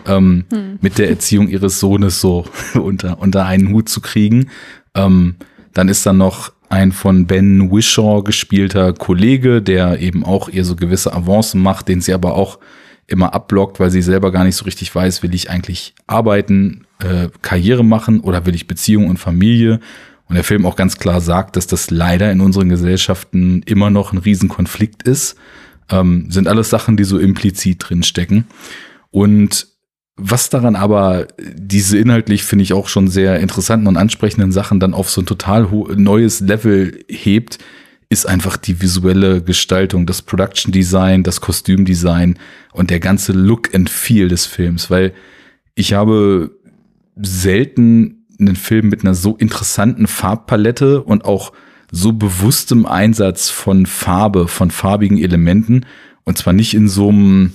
[0.06, 0.78] ähm, hm.
[0.80, 4.48] mit der Erziehung ihres Sohnes so unter, unter einen Hut zu kriegen.
[4.94, 5.36] Ähm,
[5.74, 10.74] dann ist da noch ein von Ben Wishaw gespielter Kollege, der eben auch ihr so
[10.74, 12.58] gewisse Avancen macht, den sie aber auch
[13.08, 17.28] immer abblockt, weil sie selber gar nicht so richtig weiß, will ich eigentlich arbeiten, äh,
[17.42, 19.80] Karriere machen oder will ich Beziehung und Familie?
[20.26, 24.12] Und der Film auch ganz klar sagt, dass das leider in unseren Gesellschaften immer noch
[24.12, 25.36] ein Riesenkonflikt ist.
[25.90, 28.44] Ähm, sind alles Sachen, die so implizit drinstecken.
[29.10, 29.68] Und
[30.16, 34.92] was daran aber diese inhaltlich finde ich auch schon sehr interessanten und ansprechenden Sachen dann
[34.92, 37.58] auf so ein total neues Level hebt,
[38.10, 42.38] ist einfach die visuelle Gestaltung, das Production Design, das Kostümdesign
[42.72, 45.12] und der ganze Look and Feel des Films, weil
[45.74, 46.50] ich habe
[47.16, 51.52] selten einen Film mit einer so interessanten Farbpalette und auch
[51.90, 55.86] so bewusstem Einsatz von Farbe, von farbigen Elementen.
[56.24, 57.52] Und zwar nicht in so einem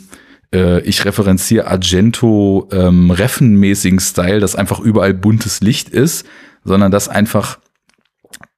[0.54, 6.26] äh, ich referenziere Argento ähm, Reffenmäßigen Style, dass einfach überall buntes Licht ist,
[6.64, 7.60] sondern dass einfach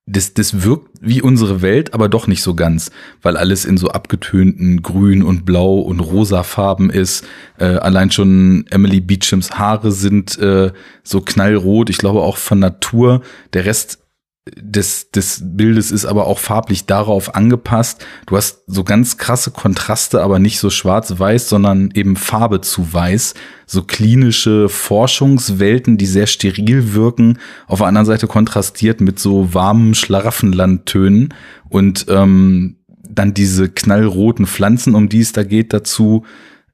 [0.08, 2.91] das, das wirkt wie unsere Welt, aber doch nicht so ganz,
[3.24, 7.26] weil alles in so abgetönten Grün und Blau und rosa Farben ist.
[7.58, 10.72] Äh, allein schon Emily Beechams Haare sind äh,
[11.03, 13.22] so knallrot, ich glaube auch von Natur.
[13.53, 14.05] Der Rest
[14.54, 18.06] des, des Bildes ist aber auch farblich darauf angepasst.
[18.28, 23.34] Du hast so ganz krasse Kontraste, aber nicht so schwarz-weiß, sondern eben Farbe zu weiß.
[23.66, 27.39] So klinische Forschungswelten, die sehr steril wirken.
[27.68, 31.34] Auf der anderen Seite kontrastiert mit so warmen Schlaraffenlandtönen
[31.70, 36.24] und ähm, dann diese knallroten Pflanzen, um die es da geht, dazu.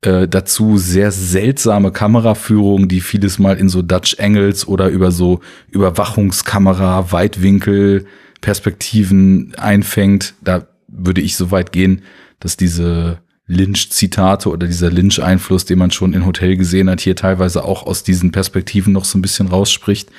[0.03, 5.41] Äh, dazu sehr seltsame Kameraführung, die vieles mal in so Dutch Angles oder über so
[5.69, 8.05] Überwachungskamera, Weitwinkel,
[8.41, 10.33] Perspektiven einfängt.
[10.41, 12.01] Da würde ich so weit gehen,
[12.39, 17.63] dass diese Lynch-Zitate oder dieser Lynch-Einfluss, den man schon in Hotel gesehen hat, hier teilweise
[17.63, 20.09] auch aus diesen Perspektiven noch so ein bisschen rausspricht.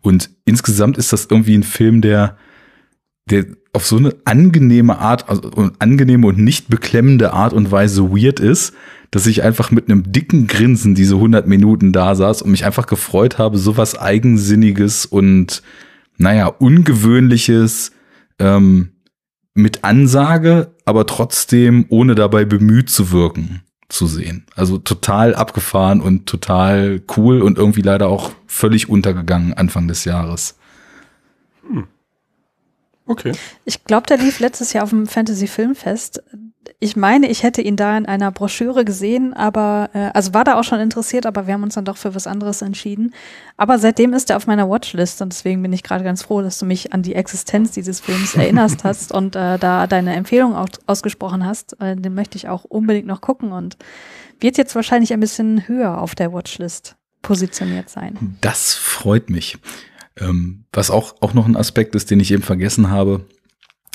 [0.00, 2.36] Und insgesamt ist das irgendwie ein Film, der,
[3.26, 8.40] der auf so eine angenehme Art, also angenehme und nicht beklemmende Art und Weise weird
[8.40, 8.74] ist,
[9.10, 12.86] dass ich einfach mit einem dicken Grinsen diese 100 Minuten da saß und mich einfach
[12.86, 15.62] gefreut habe, sowas Eigensinniges und,
[16.16, 17.92] naja, Ungewöhnliches
[18.38, 18.92] ähm,
[19.54, 24.46] mit Ansage, aber trotzdem ohne dabei bemüht zu wirken zu sehen.
[24.54, 30.56] Also total abgefahren und total cool und irgendwie leider auch völlig untergegangen Anfang des Jahres.
[31.68, 31.88] Hm.
[33.10, 33.32] Okay.
[33.64, 36.22] Ich glaube, der lief letztes Jahr auf dem Fantasy Filmfest
[36.78, 40.58] ich meine, ich hätte ihn da in einer Broschüre gesehen, aber äh, also war da
[40.58, 43.14] auch schon interessiert, aber wir haben uns dann doch für was anderes entschieden.
[43.56, 46.58] Aber seitdem ist er auf meiner Watchlist und deswegen bin ich gerade ganz froh, dass
[46.58, 50.68] du mich an die Existenz dieses Films erinnerst hast und äh, da deine Empfehlung auch
[50.86, 51.80] ausgesprochen hast.
[51.80, 53.76] Äh, den möchte ich auch unbedingt noch gucken und
[54.38, 58.38] wird jetzt wahrscheinlich ein bisschen höher auf der Watchlist positioniert sein.
[58.40, 59.58] Das freut mich.
[60.20, 63.26] Ähm, was auch, auch noch ein Aspekt ist, den ich eben vergessen habe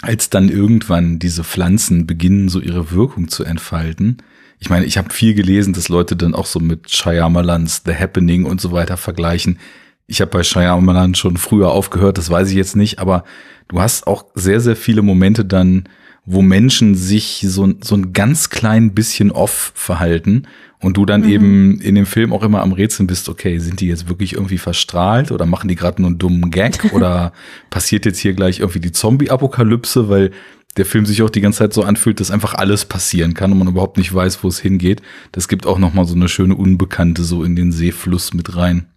[0.01, 4.17] als dann irgendwann diese Pflanzen beginnen, so ihre Wirkung zu entfalten.
[4.59, 8.45] Ich meine, ich habe viel gelesen, dass Leute dann auch so mit Shyamalans The Happening
[8.45, 9.59] und so weiter vergleichen.
[10.07, 13.23] Ich habe bei Shyamalan schon früher aufgehört, das weiß ich jetzt nicht, aber
[13.67, 15.89] du hast auch sehr, sehr viele Momente dann,
[16.25, 20.47] wo Menschen sich so, so ein ganz klein bisschen off verhalten
[20.79, 21.29] und du dann mhm.
[21.29, 24.57] eben in dem Film auch immer am Rätseln bist, okay, sind die jetzt wirklich irgendwie
[24.57, 27.33] verstrahlt oder machen die gerade nur einen dummen Gag oder
[27.69, 30.31] passiert jetzt hier gleich irgendwie die Zombie-Apokalypse, weil
[30.77, 33.59] der Film sich auch die ganze Zeit so anfühlt, dass einfach alles passieren kann und
[33.59, 35.01] man überhaupt nicht weiß, wo es hingeht.
[35.31, 38.87] Das gibt auch nochmal so eine schöne Unbekannte so in den Seefluss mit rein.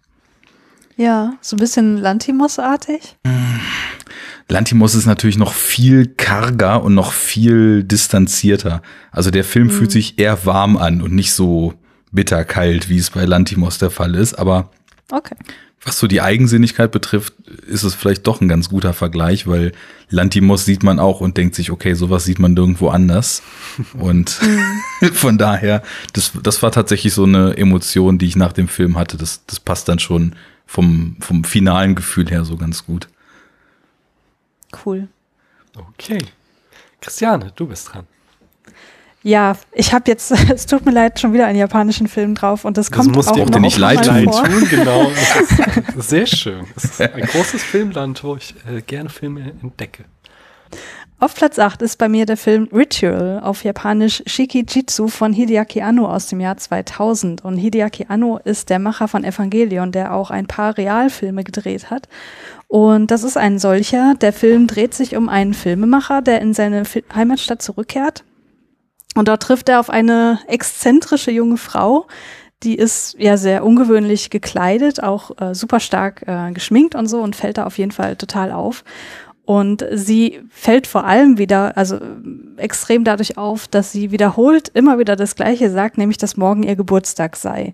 [0.99, 3.15] Ja, so ein bisschen Lantimos-artig.
[4.49, 8.81] Lantimos ist natürlich noch viel karger und noch viel distanzierter.
[9.09, 9.71] Also der Film mhm.
[9.71, 11.73] fühlt sich eher warm an und nicht so
[12.11, 14.33] bitterkalt, wie es bei Lantimos der Fall ist.
[14.33, 14.71] Aber
[15.09, 15.35] okay.
[15.85, 17.33] was so die Eigensinnigkeit betrifft,
[17.65, 19.71] ist es vielleicht doch ein ganz guter Vergleich, weil
[20.09, 23.41] Lantimos sieht man auch und denkt sich, okay, sowas sieht man nirgendwo anders.
[23.97, 25.11] Und mhm.
[25.13, 25.81] von daher,
[26.11, 29.15] das, das war tatsächlich so eine Emotion, die ich nach dem Film hatte.
[29.15, 30.35] Das, das passt dann schon
[30.69, 33.07] vom, vom finalen Gefühl her so ganz gut.
[34.85, 35.07] Cool.
[35.75, 36.19] Okay.
[37.01, 38.05] Christiane, du bist dran.
[39.23, 42.77] Ja, ich habe jetzt, es tut mir leid, schon wieder einen japanischen Film drauf und
[42.77, 44.25] das, das kommt auch noch nicht leid tun.
[44.25, 44.67] tun.
[44.69, 45.11] Genau,
[45.97, 46.67] ist sehr schön.
[46.75, 50.05] Es ist ein großes Filmland, wo ich äh, gerne Filme entdecke.
[51.21, 56.07] Auf Platz 8 ist bei mir der Film Ritual, auf Japanisch Shikijitsu von Hideaki Anno
[56.07, 57.43] aus dem Jahr 2000.
[57.43, 62.07] Und Hideaki Anno ist der Macher von Evangelion, der auch ein paar Realfilme gedreht hat.
[62.69, 64.15] Und das ist ein solcher.
[64.21, 68.23] Der Film dreht sich um einen Filmemacher, der in seine Heimatstadt zurückkehrt.
[69.15, 72.07] Und dort trifft er auf eine exzentrische junge Frau,
[72.63, 77.35] die ist ja sehr ungewöhnlich gekleidet, auch äh, super stark äh, geschminkt und so und
[77.35, 78.83] fällt da auf jeden Fall total auf.
[79.49, 81.97] Und sie fällt vor allem wieder, also
[82.57, 86.75] extrem dadurch auf, dass sie wiederholt immer wieder das Gleiche sagt, nämlich, dass morgen ihr
[86.75, 87.73] Geburtstag sei.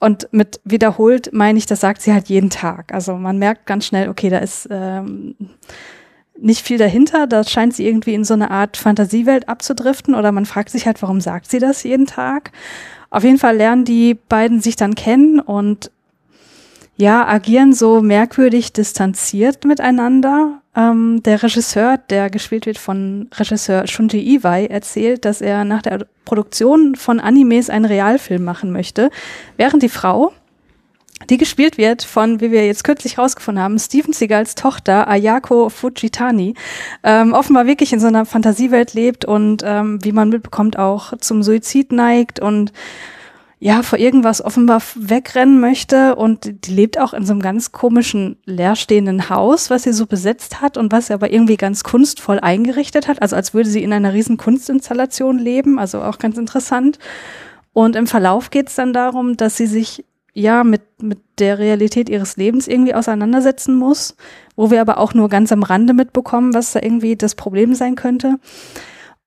[0.00, 2.94] Und mit wiederholt meine ich, das sagt sie halt jeden Tag.
[2.94, 5.34] Also man merkt ganz schnell, okay, da ist ähm,
[6.38, 7.26] nicht viel dahinter.
[7.26, 11.02] Da scheint sie irgendwie in so eine Art Fantasiewelt abzudriften oder man fragt sich halt,
[11.02, 12.52] warum sagt sie das jeden Tag?
[13.10, 15.90] Auf jeden Fall lernen die beiden sich dann kennen und
[16.96, 20.60] ja, agieren so merkwürdig distanziert miteinander.
[20.74, 26.06] Ähm, der Regisseur, der gespielt wird von Regisseur Shunji Iwai, erzählt, dass er nach der
[26.24, 29.10] Produktion von Animes einen Realfilm machen möchte,
[29.56, 30.32] während die Frau
[31.30, 36.54] die gespielt wird von, wie wir jetzt kürzlich rausgefunden haben, Steven Seagals Tochter Ayako Fujitani,
[37.02, 41.42] ähm, offenbar wirklich in so einer Fantasiewelt lebt und ähm, wie man mitbekommt auch zum
[41.42, 42.72] Suizid neigt und
[43.64, 48.36] ja, vor irgendwas offenbar wegrennen möchte und die lebt auch in so einem ganz komischen
[48.44, 53.06] leerstehenden Haus, was sie so besetzt hat und was sie aber irgendwie ganz kunstvoll eingerichtet
[53.06, 56.98] hat, also als würde sie in einer riesen Kunstinstallation leben, also auch ganz interessant.
[57.72, 60.04] Und im Verlauf geht es dann darum, dass sie sich
[60.34, 64.16] ja mit, mit der Realität ihres Lebens irgendwie auseinandersetzen muss,
[64.56, 67.94] wo wir aber auch nur ganz am Rande mitbekommen, was da irgendwie das Problem sein
[67.94, 68.40] könnte.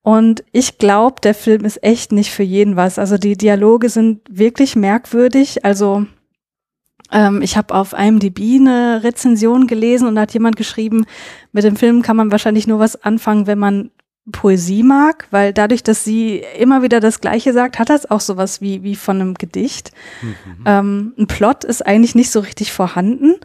[0.06, 3.00] Und ich glaube, der Film ist echt nicht für jeden was.
[3.00, 5.66] Also die Dialoge sind wirklich merkwürdig.
[5.66, 6.06] Also
[7.12, 11.08] ähm, ich habe auf IMDb eine Rezension gelesen und da hat jemand geschrieben,
[11.54, 13.90] mit dem Film kann man wahrscheinlich nur was anfangen, wenn man
[14.32, 18.62] Poesie mag, weil dadurch, dass sie immer wieder das Gleiche sagt, hat das auch sowas
[18.62, 19.92] wie, wie von einem Gedicht.
[20.22, 20.64] Mhm.
[20.68, 23.38] Ähm, ein Plot ist eigentlich nicht so richtig vorhanden.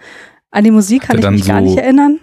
[0.50, 2.19] An die Musik kann ich mich so, gar nicht erinnern.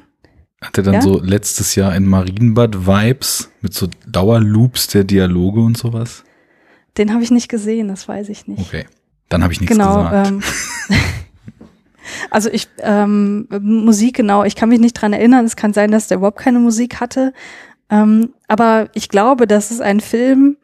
[0.61, 1.01] Hat er dann ja?
[1.01, 6.23] so letztes Jahr in Marienbad Vibes mit so Dauerloops der Dialoge und sowas?
[6.97, 8.59] Den habe ich nicht gesehen, das weiß ich nicht.
[8.59, 8.85] Okay,
[9.29, 10.27] dann habe ich nichts genau, gesagt.
[10.27, 10.41] Ähm,
[12.31, 15.45] also ich, ähm, Musik, genau, ich kann mich nicht dran erinnern.
[15.45, 17.33] Es kann sein, dass der überhaupt keine Musik hatte.
[17.91, 20.57] Ähm, aber ich glaube, das ist ein Film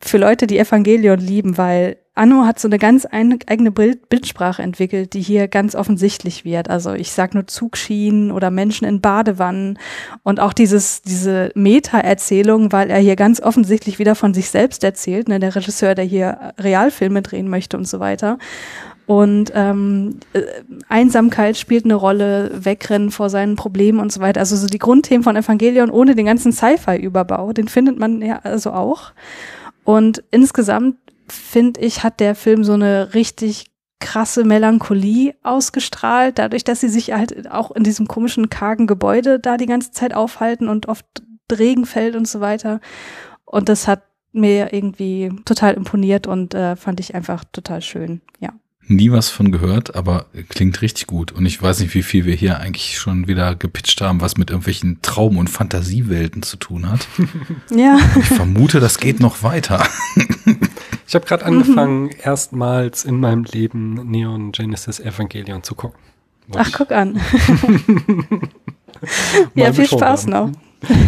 [0.00, 5.12] für Leute, die Evangelion lieben, weil Anno hat so eine ganz eigene Bild Bildsprache entwickelt,
[5.12, 6.68] die hier ganz offensichtlich wird.
[6.68, 9.78] Also ich sag nur Zugschienen oder Menschen in Badewannen
[10.24, 15.28] und auch dieses, diese Meta-Erzählung, weil er hier ganz offensichtlich wieder von sich selbst erzählt,
[15.28, 18.38] ne, der Regisseur, der hier Realfilme drehen möchte und so weiter.
[19.06, 20.42] Und ähm, äh,
[20.88, 24.40] Einsamkeit spielt eine Rolle, Wegrennen vor seinen Problemen und so weiter.
[24.40, 28.72] Also so die Grundthemen von Evangelion ohne den ganzen Sci-Fi-Überbau, den findet man ja also
[28.72, 29.12] auch.
[29.88, 30.96] Und insgesamt
[31.28, 33.70] finde ich, hat der Film so eine richtig
[34.00, 39.56] krasse Melancholie ausgestrahlt, dadurch, dass sie sich halt auch in diesem komischen, kargen Gebäude da
[39.56, 41.06] die ganze Zeit aufhalten und oft
[41.50, 42.80] Regen fällt und so weiter.
[43.46, 48.52] Und das hat mir irgendwie total imponiert und äh, fand ich einfach total schön, ja
[48.90, 51.32] nie was von gehört, aber klingt richtig gut.
[51.32, 54.50] Und ich weiß nicht, wie viel wir hier eigentlich schon wieder gepitcht haben, was mit
[54.50, 57.06] irgendwelchen Traum- und Fantasiewelten zu tun hat.
[57.70, 57.98] Ja.
[58.18, 59.86] Ich vermute, das geht noch weiter.
[61.06, 62.10] Ich habe gerade angefangen, mhm.
[62.22, 65.98] erstmals in meinem Leben Neon Genesis Evangelion zu gucken.
[66.56, 67.20] Ach, guck an.
[69.54, 70.50] ja, viel Spaß noch.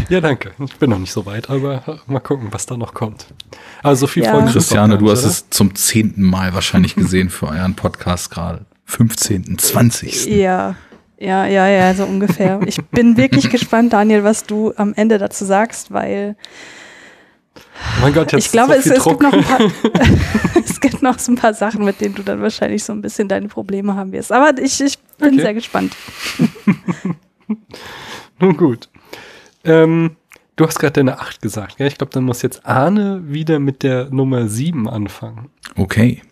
[0.08, 0.52] Ja, danke.
[0.64, 3.26] Ich bin noch nicht so weit, aber mal gucken, was da noch kommt.
[3.82, 4.32] Also viel ja.
[4.32, 4.48] Folgen.
[4.48, 5.28] Christiane, du hast oder?
[5.28, 8.64] es zum zehnten Mal wahrscheinlich gesehen für euren Podcast gerade.
[8.86, 10.26] 15., 20.
[10.26, 10.74] Ja.
[11.18, 12.60] Ja, ja, ja, so ungefähr.
[12.66, 16.34] Ich bin wirklich gespannt, Daniel, was du am Ende dazu sagst, weil
[17.54, 19.60] oh mein Gott, jetzt ich glaube, so es, es, gibt noch ein paar,
[20.64, 23.28] es gibt noch so ein paar Sachen, mit denen du dann wahrscheinlich so ein bisschen
[23.28, 24.32] deine Probleme haben wirst.
[24.32, 25.42] Aber ich, ich bin okay.
[25.42, 25.94] sehr gespannt.
[28.40, 28.88] Nun gut.
[29.64, 30.16] Ähm,
[30.56, 31.88] du hast gerade deine 8 gesagt, gell?
[31.88, 35.50] Ich glaube, dann muss jetzt Arne wieder mit der Nummer 7 anfangen.
[35.76, 36.22] Okay,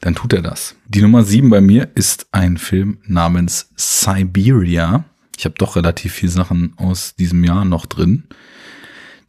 [0.00, 0.76] dann tut er das.
[0.86, 5.04] Die Nummer 7 bei mir ist ein Film namens Siberia.
[5.36, 8.24] Ich habe doch relativ viele Sachen aus diesem Jahr noch drin.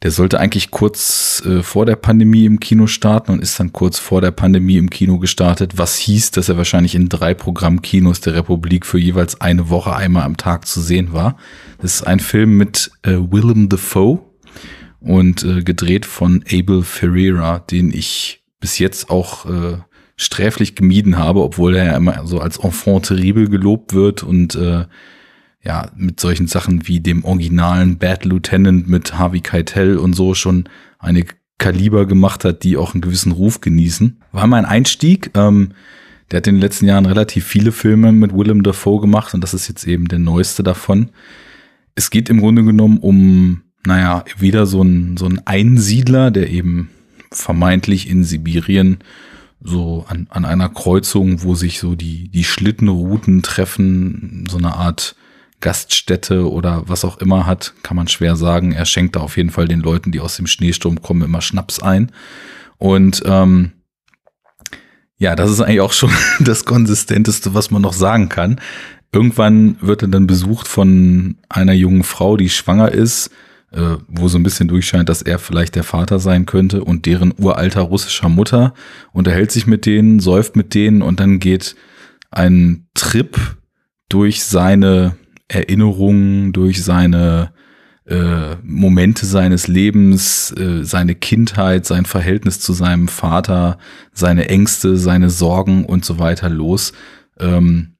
[0.04, 3.98] Der sollte eigentlich kurz äh, vor der Pandemie im Kino starten und ist dann kurz
[3.98, 8.34] vor der Pandemie im Kino gestartet, was hieß, dass er wahrscheinlich in drei Programmkinos der
[8.34, 11.38] Republik für jeweils eine Woche einmal am Tag zu sehen war.
[11.80, 14.20] Das ist ein Film mit äh, Willem Dafoe
[15.00, 19.78] und äh, gedreht von Abel Ferreira, den ich bis jetzt auch äh,
[20.16, 24.84] sträflich gemieden habe, obwohl er ja immer so als Enfant terrible gelobt wird und äh,
[25.64, 30.68] ja, mit solchen Sachen wie dem originalen Bad Lieutenant mit Harvey Keitel und so schon
[30.98, 31.24] eine
[31.58, 34.20] Kaliber gemacht hat, die auch einen gewissen Ruf genießen.
[34.32, 35.30] War mein Einstieg.
[35.34, 35.70] Ähm,
[36.30, 39.54] der hat in den letzten Jahren relativ viele Filme mit Willem Dafoe gemacht und das
[39.54, 41.10] ist jetzt eben der neueste davon.
[41.94, 46.90] Es geht im Grunde genommen um, naja, wieder so ein, so ein Einsiedler, der eben
[47.30, 48.98] vermeintlich in Sibirien
[49.60, 55.16] so an, an einer Kreuzung, wo sich so die, die Schlittenrouten treffen, so eine Art
[55.64, 58.72] Gaststätte oder was auch immer hat, kann man schwer sagen.
[58.72, 61.80] Er schenkt da auf jeden Fall den Leuten, die aus dem Schneesturm kommen, immer Schnaps
[61.80, 62.12] ein.
[62.76, 63.72] Und ähm,
[65.16, 66.10] ja, das ist eigentlich auch schon
[66.40, 68.60] das Konsistenteste, was man noch sagen kann.
[69.10, 73.30] Irgendwann wird er dann besucht von einer jungen Frau, die schwanger ist,
[73.72, 77.32] äh, wo so ein bisschen durchscheint, dass er vielleicht der Vater sein könnte und deren
[77.38, 78.74] uralter russischer Mutter
[79.12, 81.74] unterhält sich mit denen, säuft mit denen und dann geht
[82.30, 83.56] ein Trip
[84.10, 85.16] durch seine
[85.54, 87.52] Erinnerungen, durch seine
[88.06, 93.78] äh, Momente seines Lebens, äh, seine Kindheit, sein Verhältnis zu seinem Vater,
[94.12, 96.92] seine Ängste, seine Sorgen und so weiter los.
[97.38, 97.94] ähm,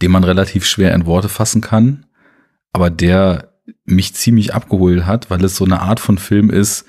[0.00, 2.06] den man relativ schwer in Worte fassen kann,
[2.72, 3.52] aber der
[3.84, 6.84] mich ziemlich abgeholt hat, weil es so eine Art von Film ist,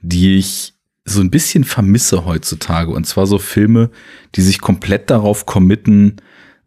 [0.00, 0.74] die ich
[1.04, 2.90] so ein bisschen vermisse heutzutage.
[2.90, 3.90] Und zwar so Filme,
[4.34, 6.16] die sich komplett darauf committen,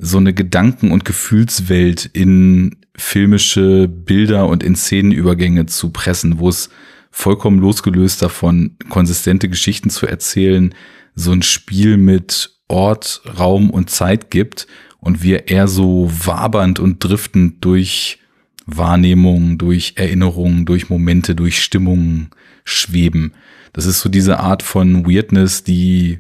[0.02, 6.70] so eine Gedanken- und Gefühlswelt in filmische Bilder und in Szenenübergänge zu pressen, wo es
[7.12, 10.74] vollkommen losgelöst davon, konsistente Geschichten zu erzählen,
[11.14, 14.66] so ein Spiel mit Ort, Raum und Zeit gibt
[15.00, 18.20] und wir eher so wabernd und driftend durch
[18.66, 22.32] Wahrnehmung, durch Erinnerungen, durch Momente, durch Stimmungen
[22.64, 23.34] schweben.
[23.74, 26.20] Das ist so diese Art von Weirdness, die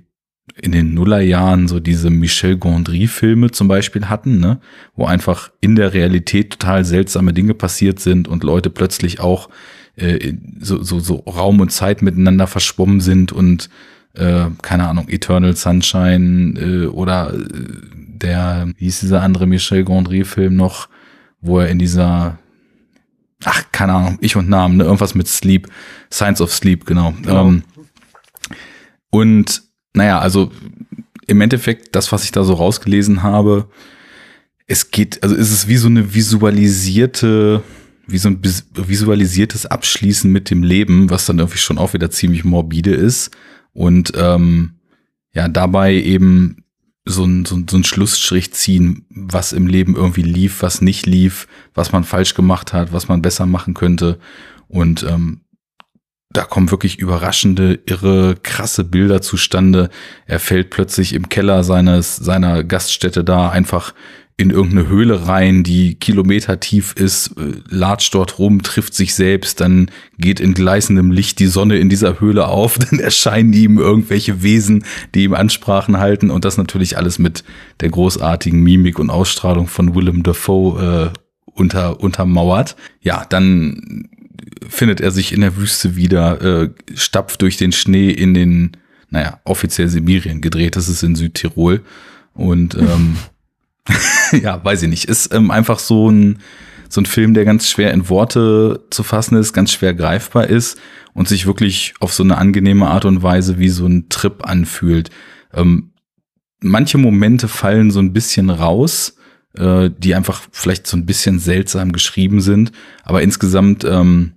[0.61, 4.59] in den Nullerjahren so diese Michel Gondry-Filme zum Beispiel hatten, ne?
[4.95, 9.49] wo einfach in der Realität total seltsame Dinge passiert sind und Leute plötzlich auch
[9.95, 13.69] äh, so, so, so Raum und Zeit miteinander verschwommen sind und
[14.13, 17.39] äh, keine Ahnung, Eternal Sunshine äh, oder äh,
[17.95, 20.89] der, wie hieß dieser andere Michel Gondry-Film noch,
[21.41, 22.37] wo er in dieser
[23.43, 24.83] ach, keine Ahnung, ich und Namen, ne?
[24.83, 25.67] irgendwas mit Sleep,
[26.11, 27.13] Science of Sleep, genau.
[27.23, 27.47] genau.
[27.47, 27.63] Ähm,
[29.09, 29.63] und
[29.93, 30.51] naja, also
[31.27, 33.67] im Endeffekt, das, was ich da so rausgelesen habe,
[34.67, 37.63] es geht, also ist es wie so eine visualisierte,
[38.07, 42.43] wie so ein visualisiertes Abschließen mit dem Leben, was dann irgendwie schon auch wieder ziemlich
[42.43, 43.31] morbide ist.
[43.73, 44.75] Und ähm,
[45.33, 46.63] ja, dabei eben
[47.05, 51.05] so ein, so, ein, so ein Schlussstrich ziehen, was im Leben irgendwie lief, was nicht
[51.05, 54.19] lief, was man falsch gemacht hat, was man besser machen könnte.
[54.67, 55.41] Und ähm,
[56.33, 59.89] da kommen wirklich überraschende, irre, krasse Bilder zustande.
[60.25, 63.93] Er fällt plötzlich im Keller seines, seiner Gaststätte da einfach
[64.37, 69.61] in irgendeine Höhle rein, die Kilometer tief ist, äh, latscht dort rum, trifft sich selbst,
[69.61, 74.41] dann geht in gleißendem Licht die Sonne in dieser Höhle auf, dann erscheinen ihm irgendwelche
[74.41, 77.43] Wesen, die ihm Ansprachen halten und das natürlich alles mit
[77.81, 81.19] der großartigen Mimik und Ausstrahlung von Willem Dafoe äh,
[81.53, 82.75] unter, untermauert.
[83.01, 84.09] Ja, dann
[84.67, 88.77] findet er sich in der Wüste wieder, äh, stapft durch den Schnee in den,
[89.09, 91.81] naja, offiziell Sibirien gedreht, das ist in Südtirol
[92.33, 93.17] und ähm,
[94.41, 95.05] ja, weiß ich nicht.
[95.05, 96.39] Ist ähm, einfach so ein,
[96.89, 100.79] so ein Film, der ganz schwer in Worte zu fassen ist, ganz schwer greifbar ist
[101.13, 105.09] und sich wirklich auf so eine angenehme Art und Weise wie so ein Trip anfühlt.
[105.53, 105.91] Ähm,
[106.59, 109.15] manche Momente fallen so ein bisschen raus,
[109.57, 112.71] äh, die einfach vielleicht so ein bisschen seltsam geschrieben sind,
[113.03, 114.33] aber insgesamt ähm,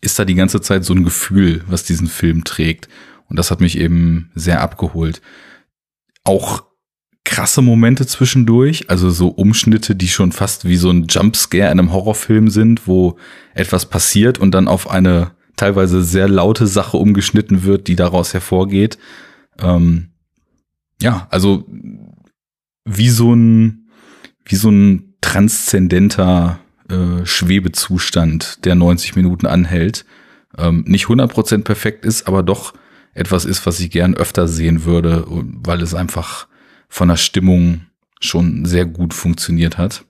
[0.00, 2.88] ist da die ganze Zeit so ein Gefühl, was diesen Film trägt.
[3.28, 5.20] Und das hat mich eben sehr abgeholt.
[6.24, 6.64] Auch
[7.24, 11.92] krasse Momente zwischendurch, also so Umschnitte, die schon fast wie so ein Jumpscare in einem
[11.92, 13.18] Horrorfilm sind, wo
[13.54, 18.98] etwas passiert und dann auf eine teilweise sehr laute Sache umgeschnitten wird, die daraus hervorgeht.
[19.58, 20.08] Ähm,
[21.00, 21.66] ja, also
[22.84, 23.79] wie so ein,
[24.50, 30.04] wie so ein transzendenter äh, Schwebezustand, der 90 Minuten anhält.
[30.58, 32.74] Ähm, nicht 100% perfekt ist, aber doch
[33.14, 36.48] etwas ist, was ich gern öfter sehen würde, weil es einfach
[36.88, 37.82] von der Stimmung
[38.20, 40.04] schon sehr gut funktioniert hat.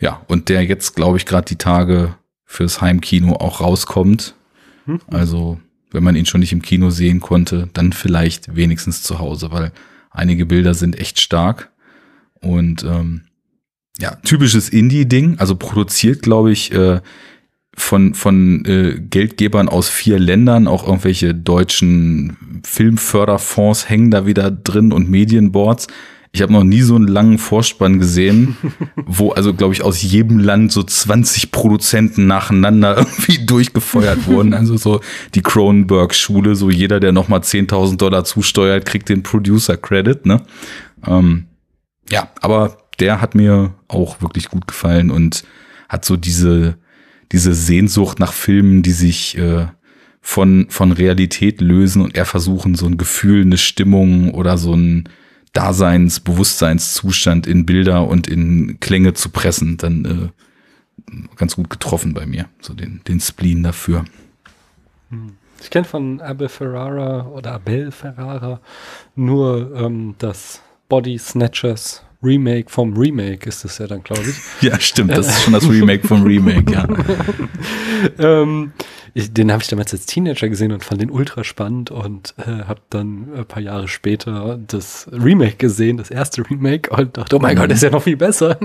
[0.00, 4.34] Ja, und der jetzt, glaube ich, gerade die Tage fürs Heimkino auch rauskommt.
[4.86, 5.00] Hm.
[5.08, 5.60] Also,
[5.92, 9.70] wenn man ihn schon nicht im Kino sehen konnte, dann vielleicht wenigstens zu Hause, weil
[10.10, 11.70] einige Bilder sind echt stark.
[12.40, 13.27] Und ähm,
[13.98, 17.00] ja, typisches Indie-Ding, also produziert, glaube ich, äh,
[17.76, 24.92] von, von äh, Geldgebern aus vier Ländern, auch irgendwelche deutschen Filmförderfonds hängen da wieder drin
[24.92, 25.86] und Medienboards.
[26.30, 28.56] Ich habe noch nie so einen langen Vorspann gesehen,
[28.96, 34.54] wo also, glaube ich, aus jedem Land so 20 Produzenten nacheinander irgendwie durchgefeuert wurden.
[34.54, 35.00] Also so
[35.34, 40.26] die Cronenberg-Schule, so jeder, der nochmal 10.000 Dollar zusteuert, kriegt den Producer-Credit.
[40.26, 40.42] Ne?
[41.06, 41.46] Ähm,
[42.10, 45.44] ja, aber der hat mir auch wirklich gut gefallen und
[45.88, 46.78] hat so diese
[47.32, 49.66] diese Sehnsucht nach Filmen, die sich äh,
[50.20, 55.08] von, von Realität lösen und eher versuchen, so ein Gefühl, eine Stimmung oder so ein
[55.52, 62.26] Daseins-, Bewusstseinszustand in Bilder und in Klänge zu pressen, dann äh, ganz gut getroffen bei
[62.26, 64.04] mir, so den, den Spleen dafür.
[65.10, 65.36] Hm.
[65.60, 68.60] Ich kenne von Abel Ferrara oder Abel Ferrara
[69.16, 74.62] nur ähm, das Body Snatchers Remake vom Remake ist es ja dann, glaube ich.
[74.62, 75.12] Ja, stimmt.
[75.12, 76.86] Das ist schon das Remake vom Remake, ja.
[78.18, 78.72] ähm,
[79.14, 82.64] ich, den habe ich damals als Teenager gesehen und fand den ultra spannend und äh,
[82.64, 87.38] habe dann ein paar Jahre später das Remake gesehen, das erste Remake und dachte, oh
[87.38, 87.60] mein mhm.
[87.60, 88.58] Gott, das ist ja noch viel besser.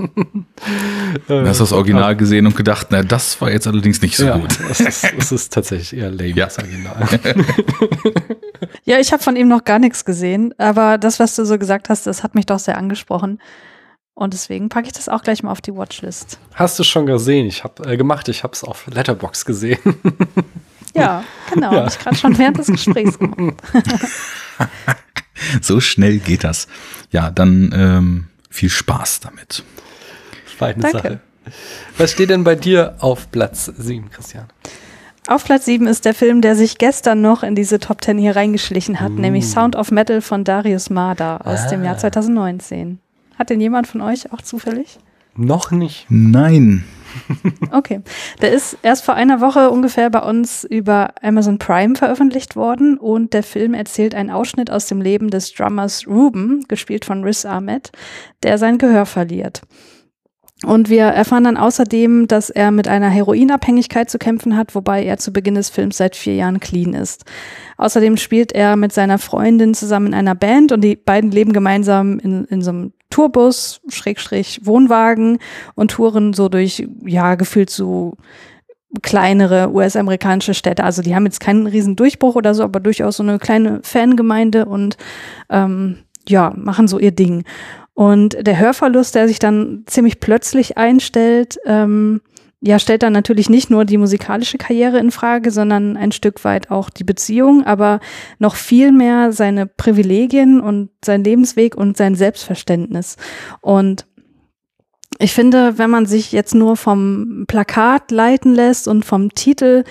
[1.28, 4.38] du hast das Original gesehen und gedacht, na, das war jetzt allerdings nicht so ja,
[4.38, 4.58] gut.
[4.68, 6.46] Das ist, das ist tatsächlich eher lame, ja.
[6.46, 7.08] das Original.
[8.84, 11.88] ja, ich habe von ihm noch gar nichts gesehen, aber das, was du so gesagt
[11.88, 13.38] hast, das hat mich doch sehr angesprochen.
[14.14, 16.38] Und deswegen packe ich das auch gleich mal auf die Watchlist.
[16.54, 17.46] Hast du schon gesehen?
[17.46, 19.80] Ich habe äh, gemacht, ich habe es auf Letterbox gesehen.
[20.94, 21.72] ja, genau.
[21.72, 21.78] Ja.
[21.78, 23.60] Habe ich gerade schon während des Gesprächs gemacht.
[25.60, 26.68] so schnell geht das.
[27.10, 29.64] Ja, dann ähm, viel Spaß damit.
[30.44, 30.96] Feine Danke.
[30.96, 31.20] Sache.
[31.98, 34.46] Was steht denn bei dir auf Platz 7, Christian?
[35.26, 38.36] Auf Platz 7 ist der Film, der sich gestern noch in diese Top 10 hier
[38.36, 39.18] reingeschlichen hat, uh.
[39.18, 41.68] nämlich Sound of Metal von Darius Marder aus ah.
[41.70, 43.00] dem Jahr 2019.
[43.38, 44.98] Hat den jemand von euch auch zufällig?
[45.36, 46.06] Noch nicht.
[46.08, 46.84] Nein.
[47.70, 48.00] Okay.
[48.42, 53.32] Der ist erst vor einer Woche ungefähr bei uns über Amazon Prime veröffentlicht worden und
[53.32, 57.92] der Film erzählt einen Ausschnitt aus dem Leben des Drummers Ruben, gespielt von Riz Ahmed,
[58.42, 59.62] der sein Gehör verliert.
[60.64, 65.18] Und wir erfahren dann außerdem, dass er mit einer Heroinabhängigkeit zu kämpfen hat, wobei er
[65.18, 67.24] zu Beginn des Films seit vier Jahren clean ist.
[67.76, 72.18] Außerdem spielt er mit seiner Freundin zusammen in einer Band und die beiden leben gemeinsam
[72.18, 75.38] in, in so einem Tourbus, Schrägstrich Wohnwagen
[75.76, 78.16] und touren so durch, ja, gefühlt so
[79.02, 80.82] kleinere US-amerikanische Städte.
[80.82, 84.66] Also die haben jetzt keinen riesen Durchbruch oder so, aber durchaus so eine kleine Fangemeinde
[84.66, 84.96] und
[85.48, 87.44] ähm, ja, machen so ihr Ding.
[87.92, 92.20] Und der Hörverlust, der sich dann ziemlich plötzlich einstellt, ähm,
[92.66, 96.70] ja, stellt dann natürlich nicht nur die musikalische Karriere in Frage, sondern ein Stück weit
[96.70, 98.00] auch die Beziehung, aber
[98.38, 103.16] noch viel mehr seine Privilegien und sein Lebensweg und sein Selbstverständnis.
[103.60, 104.06] Und
[105.18, 109.84] ich finde, wenn man sich jetzt nur vom Plakat leiten lässt und vom Titel,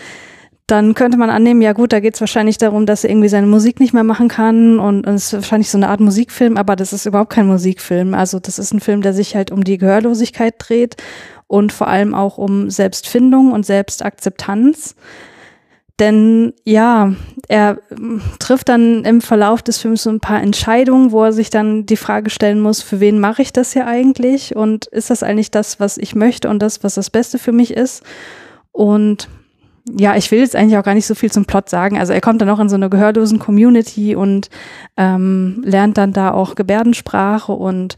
[0.66, 3.46] dann könnte man annehmen, ja gut, da geht es wahrscheinlich darum, dass er irgendwie seine
[3.46, 6.76] Musik nicht mehr machen kann und, und es ist wahrscheinlich so eine Art Musikfilm, aber
[6.76, 8.16] das ist überhaupt kein Musikfilm.
[8.16, 10.96] Also das ist ein Film, der sich halt um die Gehörlosigkeit dreht
[11.48, 14.96] und vor allem auch um Selbstfindung und Selbstakzeptanz.
[16.00, 17.14] Denn ja,
[17.48, 21.52] er ähm, trifft dann im Verlauf des Films so ein paar Entscheidungen, wo er sich
[21.52, 24.56] dann die Frage stellen muss, für wen mache ich das hier eigentlich?
[24.56, 27.72] Und ist das eigentlich das, was ich möchte und das, was das Beste für mich
[27.72, 28.04] ist?
[28.72, 29.30] Und
[29.88, 32.00] ja, ich will jetzt eigentlich auch gar nicht so viel zum Plot sagen.
[32.00, 34.50] Also er kommt dann auch in so eine gehörlosen Community und
[34.98, 37.98] ähm, lernt dann da auch Gebärdensprache und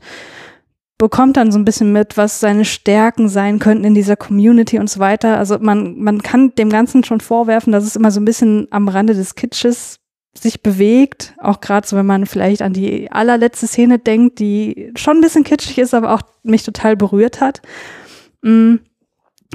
[0.97, 4.89] bekommt dann so ein bisschen mit, was seine Stärken sein könnten in dieser Community und
[4.89, 5.37] so weiter.
[5.37, 8.87] Also man, man kann dem Ganzen schon vorwerfen, dass es immer so ein bisschen am
[8.87, 9.99] Rande des Kitsches
[10.37, 15.17] sich bewegt, auch gerade so, wenn man vielleicht an die allerletzte Szene denkt, die schon
[15.17, 17.61] ein bisschen kitschig ist, aber auch mich total berührt hat.
[18.41, 18.75] Mm.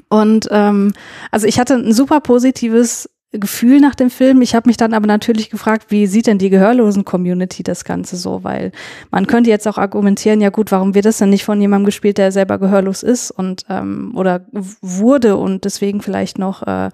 [0.08, 0.92] Und ähm,
[1.30, 4.42] also ich hatte ein super positives Gefühl nach dem Film.
[4.42, 8.42] Ich habe mich dann aber natürlich gefragt, wie sieht denn die Gehörlosen-Community das Ganze so?
[8.42, 8.72] Weil
[9.10, 12.18] man könnte jetzt auch argumentieren, ja gut, warum wird das denn nicht von jemandem gespielt,
[12.18, 14.46] der selber gehörlos ist und ähm, oder
[14.80, 16.90] wurde und deswegen vielleicht noch äh,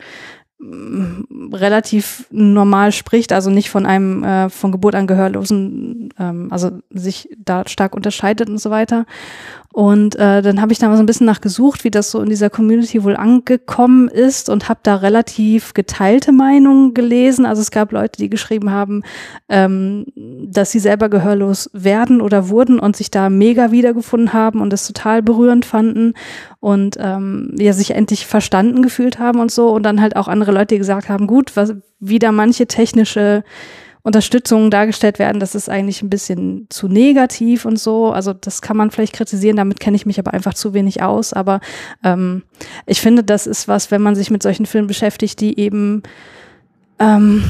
[0.59, 7.29] relativ normal spricht, also nicht von einem äh, von Geburt an Gehörlosen, ähm, also sich
[7.37, 9.05] da stark unterscheidet und so weiter.
[9.77, 12.31] Und äh, dann habe ich da mal so ein bisschen nachgesucht, wie das so in
[12.31, 17.45] dieser Community wohl angekommen ist und habe da relativ geteilte Meinungen gelesen.
[17.45, 19.03] Also es gab Leute, die geschrieben haben,
[19.51, 24.73] ähm, dass sie selber gehörlos werden oder wurden und sich da mega wiedergefunden haben und
[24.73, 26.15] das total berührend fanden
[26.59, 29.69] und ähm, ja sich endlich verstanden gefühlt haben und so.
[29.69, 33.45] Und dann halt auch andere Leute, die gesagt haben, gut, was wieder manche technische
[34.07, 38.13] Unterstützungen dargestellt werden, das ist eigentlich ein bisschen zu negativ und so.
[38.13, 41.33] Also das kann man vielleicht kritisieren, damit kenne ich mich aber einfach zu wenig aus.
[41.33, 41.59] Aber
[42.05, 42.45] ähm,
[42.87, 46.05] ich finde, das ist was, wenn man sich mit solchen Filmen beschäftigt, die eben
[47.01, 47.43] ähm,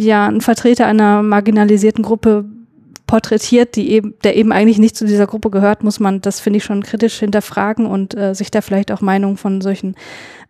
[0.00, 2.46] ja ein Vertreter einer marginalisierten Gruppe
[3.06, 6.56] porträtiert, die eben, der eben eigentlich nicht zu dieser Gruppe gehört, muss man das, finde
[6.56, 9.94] ich, schon kritisch hinterfragen und äh, sich da vielleicht auch Meinungen von solchen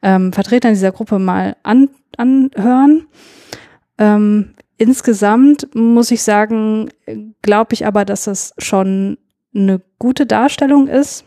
[0.03, 3.09] ähm, Vertretern dieser Gruppe mal an, anhören.
[3.99, 6.89] Ähm, Insgesamt muss ich sagen,
[7.43, 9.19] glaube ich aber, dass das schon
[9.55, 11.25] eine gute Darstellung ist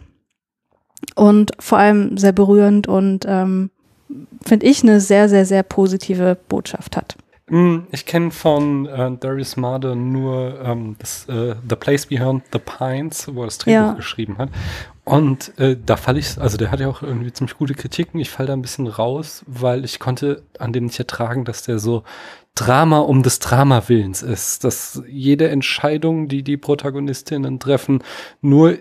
[1.15, 3.69] und vor allem sehr berührend und ähm,
[4.41, 7.17] finde ich eine sehr, sehr, sehr positive Botschaft hat.
[7.47, 12.59] Hm, ich kenne von äh, Darius Marder nur ähm, das, äh, The Place Behind the
[12.59, 13.93] Pines, wo er das Drehbuch ja.
[13.93, 14.49] geschrieben hat.
[15.03, 18.21] Und äh, da falle ich, also der hat ja auch irgendwie ziemlich gute Kritiken.
[18.21, 21.79] Ich falle da ein bisschen raus, weil ich konnte an dem nicht ertragen, dass der
[21.79, 22.03] so
[22.55, 24.63] Drama um des Drama-Willens ist.
[24.63, 28.03] Dass jede Entscheidung, die die Protagonistinnen treffen,
[28.41, 28.77] nur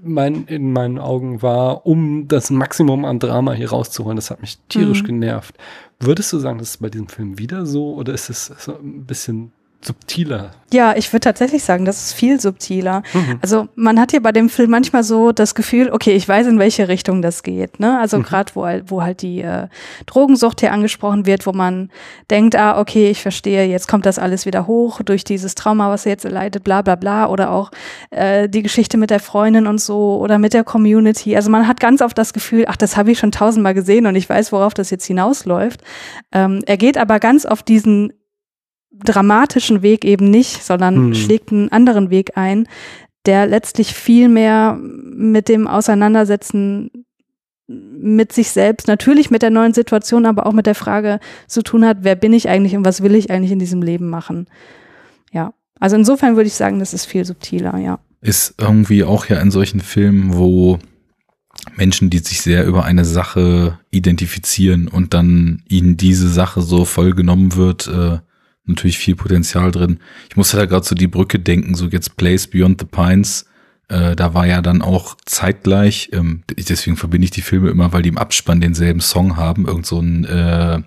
[0.00, 4.16] mein, in meinen Augen war, um das Maximum an Drama hier rauszuholen.
[4.16, 5.06] Das hat mich tierisch mhm.
[5.06, 5.56] genervt.
[5.98, 9.06] Würdest du sagen, das ist bei diesem Film wieder so oder ist es so ein
[9.06, 9.52] bisschen
[9.86, 10.52] subtiler.
[10.72, 13.02] Ja, ich würde tatsächlich sagen, das ist viel subtiler.
[13.12, 13.38] Mhm.
[13.40, 16.58] Also man hat hier bei dem Film manchmal so das Gefühl, okay, ich weiß, in
[16.58, 17.78] welche Richtung das geht.
[17.78, 17.98] Ne?
[18.00, 18.22] Also mhm.
[18.24, 19.68] gerade wo, wo halt die äh,
[20.06, 21.90] Drogensucht hier angesprochen wird, wo man
[22.28, 26.06] denkt, ah, okay, ich verstehe, jetzt kommt das alles wieder hoch durch dieses Trauma, was
[26.06, 27.28] er jetzt erleidet, bla bla bla.
[27.28, 27.70] Oder auch
[28.10, 31.36] äh, die Geschichte mit der Freundin und so oder mit der Community.
[31.36, 34.16] Also man hat ganz oft das Gefühl, ach, das habe ich schon tausendmal gesehen und
[34.16, 35.82] ich weiß, worauf das jetzt hinausläuft.
[36.32, 38.12] Ähm, er geht aber ganz auf diesen
[39.02, 41.14] dramatischen Weg eben nicht, sondern hm.
[41.14, 42.66] schlägt einen anderen Weg ein,
[43.26, 46.90] der letztlich viel mehr mit dem Auseinandersetzen
[47.66, 51.84] mit sich selbst, natürlich mit der neuen Situation, aber auch mit der Frage zu tun
[51.86, 54.46] hat, wer bin ich eigentlich und was will ich eigentlich in diesem Leben machen.
[55.32, 58.00] Ja, also insofern würde ich sagen, das ist viel subtiler, ja.
[58.20, 60.78] Ist irgendwie auch ja in solchen Filmen, wo
[61.76, 67.12] Menschen, die sich sehr über eine Sache identifizieren und dann ihnen diese Sache so voll
[67.12, 68.18] genommen wird, äh,
[68.66, 69.98] natürlich viel Potenzial drin.
[70.28, 73.46] Ich musste da gerade so die Brücke denken, so jetzt Place Beyond the Pines.
[73.88, 78.02] Äh, da war ja dann auch zeitgleich, ähm, deswegen verbinde ich die Filme immer, weil
[78.02, 79.66] die im Abspann denselben Song haben.
[79.66, 80.80] Irgend so ein, äh,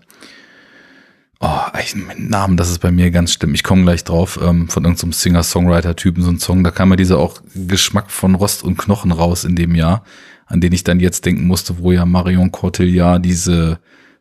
[1.40, 3.54] oh, ich, Namen, das ist bei mir ganz schlimm.
[3.54, 6.64] Ich komme gleich drauf, ähm, von irgendeinem so Singer-Songwriter-Typen, so ein Song.
[6.64, 10.04] Da kam ja dieser auch Geschmack von Rost und Knochen raus in dem Jahr,
[10.48, 13.80] an den ich dann jetzt denken musste, wo ja Marion Cotillard diese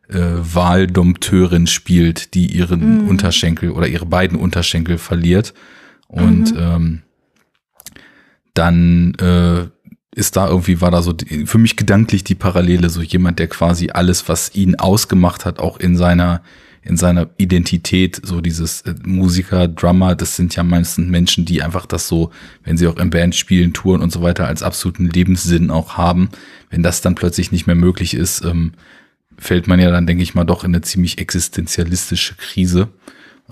[0.09, 3.09] äh, Wahldompteurin spielt, die ihren mhm.
[3.09, 5.53] Unterschenkel oder ihre beiden Unterschenkel verliert.
[6.07, 6.59] Und mhm.
[6.59, 7.01] ähm,
[8.53, 9.67] dann äh,
[10.15, 13.47] ist da irgendwie, war da so die, für mich gedanklich die Parallele, so jemand, der
[13.47, 16.41] quasi alles, was ihn ausgemacht hat, auch in seiner
[16.87, 21.85] in seiner Identität, so dieses äh, Musiker, Drummer, das sind ja meistens Menschen, die einfach
[21.85, 22.31] das so,
[22.63, 26.29] wenn sie auch im Band spielen, touren und so weiter, als absoluten Lebenssinn auch haben.
[26.69, 28.71] Wenn das dann plötzlich nicht mehr möglich ist, ähm,
[29.37, 32.89] fällt man ja dann, denke ich mal, doch in eine ziemlich existenzialistische Krise.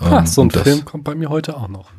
[0.00, 1.90] Ha, ähm, so ein Film kommt bei mir heute auch noch.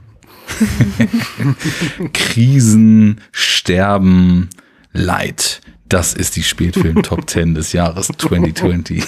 [2.14, 4.50] Krisen, Sterben,
[4.94, 5.62] Leid.
[5.90, 9.04] Das ist die Spätfilm Top 10 des Jahres 2020.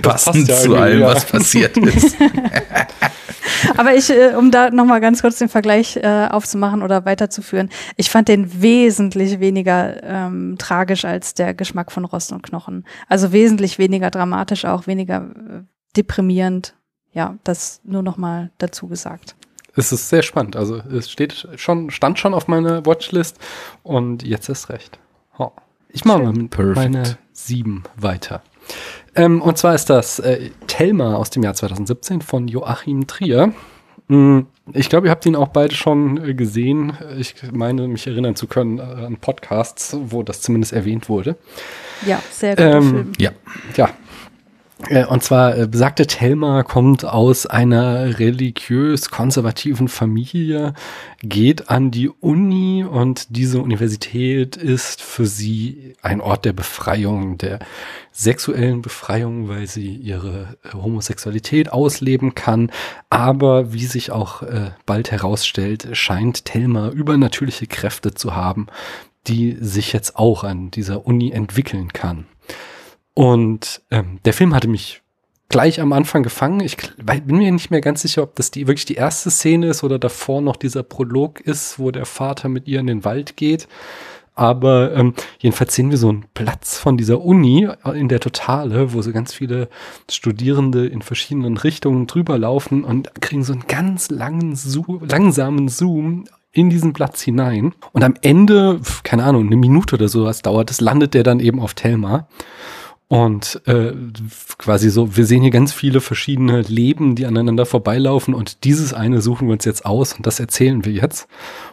[0.00, 2.16] Passend ja zu allem, was passiert ist.
[3.76, 8.10] Aber ich, äh, um da nochmal ganz kurz den Vergleich äh, aufzumachen oder weiterzuführen, ich
[8.10, 12.84] fand den wesentlich weniger ähm, tragisch als der Geschmack von Rost und Knochen.
[13.08, 15.62] Also wesentlich weniger dramatisch, auch weniger äh,
[15.96, 16.74] deprimierend.
[17.12, 19.36] Ja, das nur nochmal dazu gesagt.
[19.74, 20.56] Es ist sehr spannend.
[20.56, 23.38] Also es steht schon, stand schon auf meiner Watchlist
[23.82, 24.98] und jetzt ist recht.
[25.38, 25.50] Oh.
[25.88, 28.42] Ich mache mal mit meine sieben weiter.
[29.14, 33.52] Ähm, und zwar ist das äh, Thelma aus dem Jahr 2017 von Joachim Trier.
[34.08, 36.96] Hm, ich glaube, ihr habt ihn auch beide schon äh, gesehen.
[37.18, 41.36] Ich meine, mich erinnern zu können äh, an Podcasts, wo das zumindest erwähnt wurde.
[42.06, 43.12] Ja, sehr guter ähm, Film.
[43.18, 43.30] Ja,
[43.76, 43.90] ja,
[45.08, 50.74] und zwar äh, besagte Thelma kommt aus einer religiös-konservativen Familie,
[51.22, 57.60] geht an die Uni und diese Universität ist für sie ein Ort der Befreiung, der
[58.10, 62.70] sexuellen Befreiung, weil sie ihre äh, Homosexualität ausleben kann.
[63.08, 64.42] Aber wie sich auch
[64.86, 68.66] bald herausstellt, scheint Thelma übernatürliche Kräfte zu haben,
[69.26, 72.26] die sich jetzt auch an dieser Uni entwickeln kann.
[73.14, 75.02] Und ähm, der Film hatte mich
[75.48, 76.60] gleich am Anfang gefangen.
[76.60, 79.84] Ich bin mir nicht mehr ganz sicher, ob das die wirklich die erste Szene ist
[79.84, 83.68] oder davor noch dieser Prolog ist, wo der Vater mit ihr in den Wald geht.
[84.34, 89.02] Aber ähm, jedenfalls sehen wir so einen Platz von dieser Uni in der Totale, wo
[89.02, 89.68] so ganz viele
[90.10, 94.58] Studierende in verschiedenen Richtungen drüber laufen und kriegen so einen ganz langen,
[95.02, 97.74] langsamen Zoom in diesen Platz hinein.
[97.92, 101.60] Und am Ende, keine Ahnung, eine Minute oder sowas dauert es, landet der dann eben
[101.60, 102.26] auf Telma.
[103.12, 103.92] Und äh,
[104.56, 109.20] quasi so, wir sehen hier ganz viele verschiedene Leben, die aneinander vorbeilaufen und dieses eine
[109.20, 111.28] suchen wir uns jetzt aus und das erzählen wir jetzt.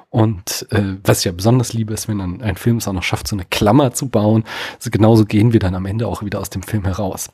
[0.09, 3.03] Und äh, was ich ja besonders liebe, ist, wenn ein, ein Film es auch noch
[3.03, 4.43] schafft, so eine Klammer zu bauen.
[4.75, 7.29] Also genauso gehen wir dann am Ende auch wieder aus dem Film heraus.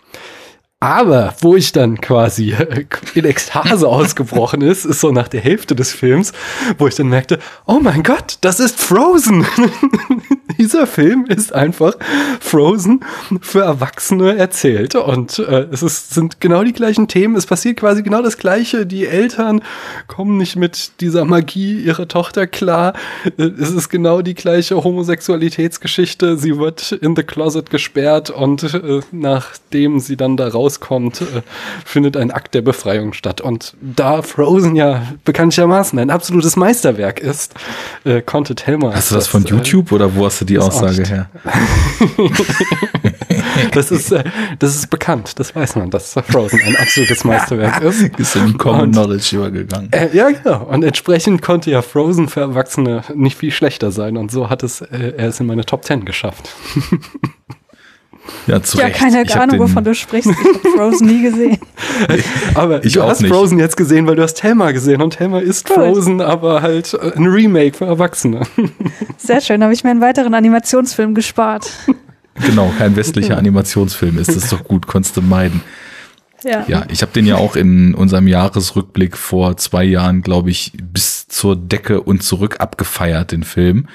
[0.79, 2.55] Aber wo ich dann quasi
[3.15, 6.31] in Ekstase ausgebrochen ist, ist so nach der Hälfte des Films,
[6.77, 9.47] wo ich dann merkte, oh mein Gott, das ist Frozen.
[10.59, 11.95] Dieser Film ist einfach
[12.39, 13.03] Frozen
[13.41, 14.95] für Erwachsene erzählt.
[14.95, 17.35] Und äh, es ist, sind genau die gleichen Themen.
[17.35, 18.85] Es passiert quasi genau das Gleiche.
[18.85, 19.61] Die Eltern
[20.07, 22.93] kommen nicht mit dieser Magie ihrer Tochter klar.
[23.37, 26.37] Es ist genau die gleiche Homosexualitätsgeschichte.
[26.37, 31.41] Sie wird in the closet gesperrt und äh, nachdem sie dann da raus rauskommt, äh,
[31.85, 33.41] findet ein Akt der Befreiung statt.
[33.41, 37.53] Und da Frozen ja bekanntlichermaßen ein absolutes Meisterwerk ist,
[38.03, 38.93] äh, konnte Thelma.
[38.93, 41.29] Hast du das, das von äh, YouTube oder wo hast du du die Aussage her?
[43.71, 44.23] das ist, äh,
[44.59, 47.95] das ist bekannt, das weiß man, dass Frozen ein absolutes Meisterwerk ist.
[48.19, 49.91] Ist in Common Knowledge übergegangen.
[49.91, 50.63] Äh, ja, genau.
[50.63, 54.17] Und entsprechend konnte ja Frozen für Erwachsene nicht viel schlechter sein.
[54.17, 56.49] Und so hat es, äh, er es in meine Top Ten geschafft.
[58.47, 58.97] Ja, zu Ja, Recht.
[58.97, 60.29] keine Ich Ahnung, wovon du sprichst.
[60.29, 61.57] Ich habe Frozen nie gesehen.
[62.55, 63.33] Aber Ich du auch hast nicht.
[63.33, 65.01] Frozen jetzt gesehen, weil du hast Thelma gesehen.
[65.01, 65.75] Und Thelma ist Gut.
[65.75, 68.41] Frozen, aber halt ein Remake für Erwachsene.
[69.17, 71.69] Sehr schön, habe ich mir einen weiteren Animationsfilm gespart.
[72.45, 74.35] Genau, kein westlicher Animationsfilm ist.
[74.35, 75.61] Das doch gut, konntest du meiden.
[76.43, 76.63] Ja.
[76.67, 81.27] Ja, ich habe den ja auch in unserem Jahresrückblick vor zwei Jahren, glaube ich, bis
[81.27, 83.87] zur Decke und zurück abgefeiert, den Film.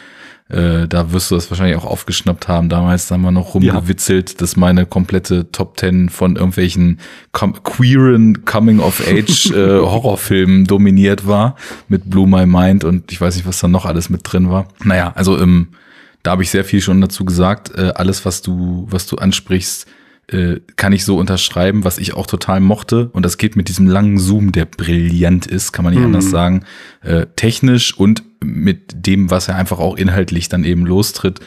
[0.51, 2.69] Äh, da wirst du das wahrscheinlich auch aufgeschnappt haben.
[2.69, 6.99] Damals haben wir noch rumgewitzelt, dass meine komplette Top Ten von irgendwelchen
[7.33, 11.57] com queeren Coming-of-Age äh, Horrorfilmen dominiert war
[11.89, 14.67] mit Blue My Mind und ich weiß nicht, was da noch alles mit drin war.
[14.83, 15.69] Naja, also ähm,
[16.23, 17.71] da habe ich sehr viel schon dazu gesagt.
[17.77, 19.87] Äh, alles, was du, was du ansprichst,
[20.31, 23.09] äh, kann ich so unterschreiben, was ich auch total mochte.
[23.12, 26.07] Und das geht mit diesem langen Zoom, der brillant ist, kann man nicht Mhm.
[26.07, 26.65] anders sagen.
[27.02, 31.40] Äh, technisch und mit dem, was er einfach auch inhaltlich dann eben lostritt.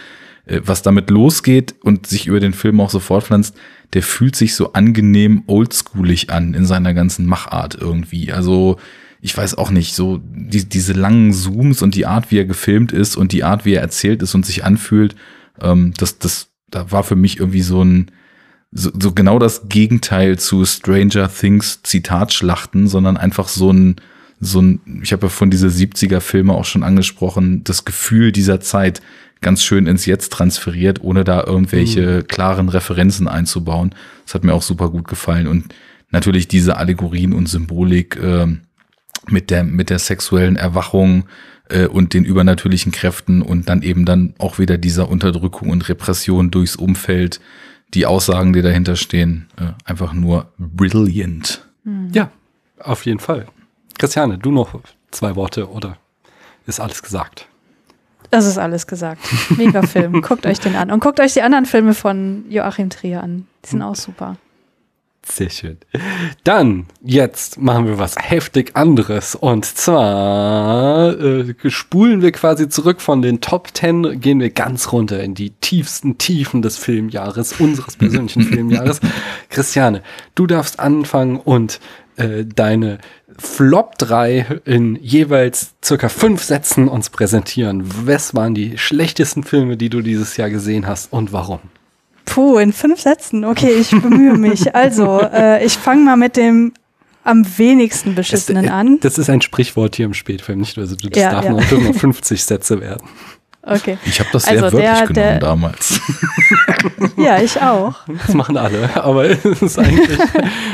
[0.46, 3.56] Äh, was damit losgeht und sich über den Film auch so fortpflanzt,
[3.94, 8.34] der fühlt sich so angenehm oldschoolig an in seiner ganzen Machart irgendwie.
[8.34, 8.78] Also
[9.22, 12.92] ich weiß auch nicht, so die, diese langen Zooms und die Art, wie er gefilmt
[12.92, 15.16] ist und die Art, wie er erzählt ist und sich anfühlt,
[15.62, 18.12] ähm, das, das, da war für mich irgendwie so ein,
[18.74, 23.98] so, so genau das Gegenteil zu Stranger Things Zitatschlachten, sondern einfach so ein,
[24.40, 28.60] so ein, ich habe ja von diese 70er Filme auch schon angesprochen, das Gefühl dieser
[28.60, 29.02] Zeit
[29.42, 33.94] ganz schön ins Jetzt transferiert, ohne da irgendwelche klaren Referenzen einzubauen.
[34.26, 35.76] Das hat mir auch super gut gefallen und
[36.10, 38.62] natürlich diese Allegorien und Symbolik ähm,
[39.28, 41.26] mit der mit der sexuellen Erwachung
[41.70, 46.50] äh, und den übernatürlichen Kräften und dann eben dann auch wieder dieser Unterdrückung und Repression
[46.52, 47.40] durchs Umfeld,
[47.94, 51.66] die Aussagen, die dahinter stehen, äh, einfach nur brilliant.
[52.14, 52.32] Ja,
[52.80, 53.46] auf jeden Fall.
[53.98, 54.80] Christiane, du noch
[55.12, 55.98] zwei Worte oder
[56.66, 57.48] ist alles gesagt?
[58.32, 59.22] Das ist alles gesagt.
[59.58, 60.22] Mega Film.
[60.24, 60.92] guckt euch den an.
[60.92, 63.48] Und guckt euch die anderen Filme von Joachim Trier an.
[63.64, 64.38] Die sind auch super.
[65.26, 65.78] Sehr schön.
[66.44, 69.36] Dann, jetzt machen wir was heftig anderes.
[69.36, 75.24] Und zwar äh, spulen wir quasi zurück von den Top 10, gehen wir ganz runter
[75.24, 79.00] in die tiefsten Tiefen des Filmjahres, unseres persönlichen Filmjahres.
[79.50, 80.02] Christiane,
[80.36, 81.80] du darfst anfangen und
[82.18, 83.00] äh, deine
[83.38, 87.84] Flop 3 in jeweils circa fünf Sätzen uns präsentieren.
[88.06, 91.62] Was waren die schlechtesten Filme, die du dieses Jahr gesehen hast und warum?
[92.26, 93.46] Puh, in fünf Sätzen.
[93.46, 94.64] Okay, ich bemühe mich.
[94.76, 96.74] Also, äh, ich fange mal mit dem
[97.24, 99.00] am wenigsten beschissenen Das, äh, an.
[99.00, 100.78] Das ist ein Sprichwort hier im Spätfilm, nicht?
[100.78, 101.52] Also das Ja, darf ja.
[101.52, 103.08] nur, dürfen nur 50 Sätze werden.
[103.66, 103.98] Okay.
[104.06, 106.02] Ich habe das sehr Also wörtlich der- genommen der- damals.
[107.18, 107.96] Ja, ich auch.
[108.26, 110.18] Das machen alle, aber es ist eigentlich,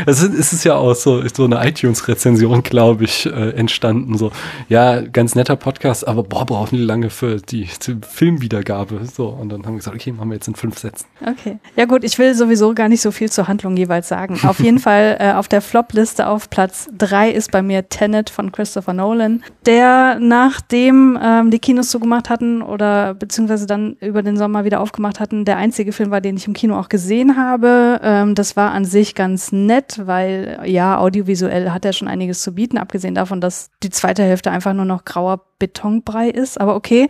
[0.05, 4.17] es ist, es ist ja auch so, so eine iTunes-Rezension, glaube ich, äh, entstanden.
[4.17, 4.31] So,
[4.69, 9.01] ja, ganz netter Podcast, aber boah, brauchen die lange für die, die Filmwiedergabe.
[9.13, 11.05] So, und dann haben wir gesagt, okay, machen wir jetzt in fünf Sätzen.
[11.21, 11.57] Okay.
[11.75, 14.39] Ja gut, ich will sowieso gar nicht so viel zur Handlung jeweils sagen.
[14.47, 18.51] Auf jeden Fall äh, auf der Flop-Liste auf Platz drei ist bei mir Tenet von
[18.51, 24.63] Christopher Nolan, der nachdem ähm, die Kinos zugemacht hatten oder beziehungsweise dann über den Sommer
[24.63, 27.99] wieder aufgemacht hatten, der einzige Film war, den ich im Kino auch gesehen habe.
[28.01, 32.55] Ähm, das war an sich ganz nett, weil ja, audiovisuell hat er schon einiges zu
[32.55, 37.09] bieten, abgesehen davon, dass die zweite Hälfte einfach nur noch grauer Betonbrei ist, aber okay.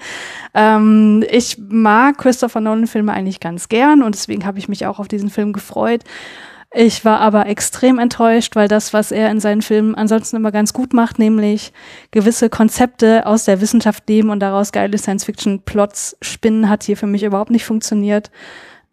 [0.55, 5.07] Ähm, ich mag Christopher Nolan-Filme eigentlich ganz gern und deswegen habe ich mich auch auf
[5.07, 6.03] diesen Film gefreut.
[6.71, 10.71] Ich war aber extrem enttäuscht, weil das, was er in seinen Filmen ansonsten immer ganz
[10.71, 11.73] gut macht, nämlich
[12.11, 17.23] gewisse Konzepte aus der Wissenschaft nehmen und daraus geile Science-Fiction-Plots spinnen, hat hier für mich
[17.23, 18.29] überhaupt nicht funktioniert.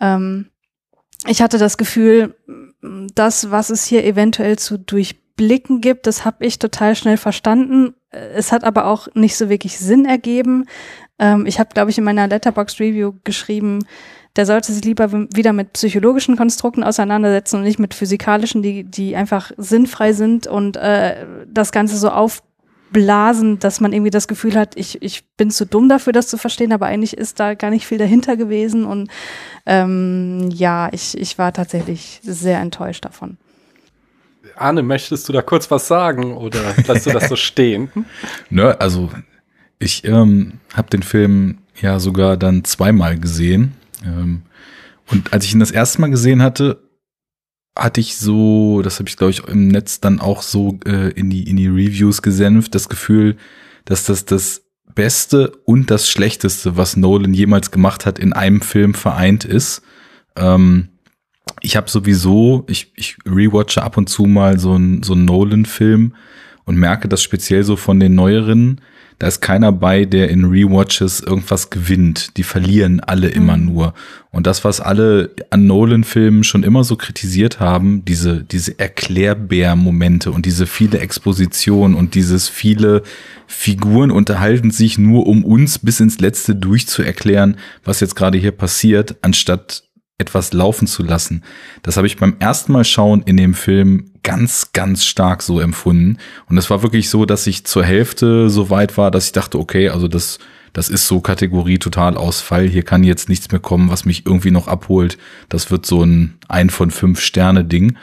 [0.00, 0.50] Ähm,
[1.26, 2.34] ich hatte das Gefühl,
[3.14, 7.94] das, was es hier eventuell zu durchblicken gibt, das habe ich total schnell verstanden.
[8.10, 10.64] Es hat aber auch nicht so wirklich Sinn ergeben.
[11.18, 13.86] Ähm, ich habe, glaube ich, in meiner Letterbox Review geschrieben,
[14.36, 19.16] der sollte sich lieber wieder mit psychologischen Konstrukten auseinandersetzen und nicht mit physikalischen, die, die
[19.16, 24.76] einfach sinnfrei sind und äh, das Ganze so aufblasen, dass man irgendwie das Gefühl hat,
[24.76, 27.86] ich, ich bin zu dumm dafür, das zu verstehen, aber eigentlich ist da gar nicht
[27.86, 29.10] viel dahinter gewesen und
[29.64, 33.38] ähm, ja, ich, ich war tatsächlich sehr enttäuscht davon.
[34.54, 37.90] Arne, möchtest du da kurz was sagen oder lässt du das so stehen?
[38.50, 39.10] Ne, also
[39.78, 43.74] ich ähm, habe den Film ja sogar dann zweimal gesehen.
[44.04, 44.42] Ähm,
[45.10, 46.82] und als ich ihn das erste Mal gesehen hatte,
[47.76, 51.30] hatte ich so, das habe ich glaube ich im Netz dann auch so äh, in
[51.30, 53.36] die in die Reviews gesenft, das Gefühl,
[53.84, 54.62] dass das das
[54.94, 59.82] Beste und das Schlechteste, was Nolan jemals gemacht hat, in einem Film vereint ist.
[60.36, 60.88] Ähm,
[61.60, 66.14] ich habe sowieso, ich, ich rewatche ab und zu mal so einen so Nolan-Film
[66.64, 68.80] und merke das speziell so von den neueren,
[69.18, 72.36] da ist keiner bei, der in Rewatches irgendwas gewinnt.
[72.36, 73.64] Die verlieren alle immer mhm.
[73.64, 73.94] nur.
[74.30, 80.44] Und das, was alle an Nolan-Filmen schon immer so kritisiert haben, diese, diese Erklärbär-Momente und
[80.44, 83.02] diese viele Exposition und dieses viele
[83.46, 89.16] Figuren unterhalten sich nur, um uns bis ins Letzte durchzuerklären, was jetzt gerade hier passiert,
[89.22, 89.84] anstatt
[90.18, 91.42] etwas laufen zu lassen.
[91.82, 96.18] Das habe ich beim ersten Mal schauen in dem Film ganz, ganz stark so empfunden.
[96.48, 99.56] Und es war wirklich so, dass ich zur Hälfte so weit war, dass ich dachte,
[99.56, 100.40] okay, also das,
[100.72, 102.66] das ist so Kategorie Totalausfall.
[102.66, 105.16] Hier kann jetzt nichts mehr kommen, was mich irgendwie noch abholt.
[105.48, 107.96] Das wird so ein ein von fünf Sterne Ding.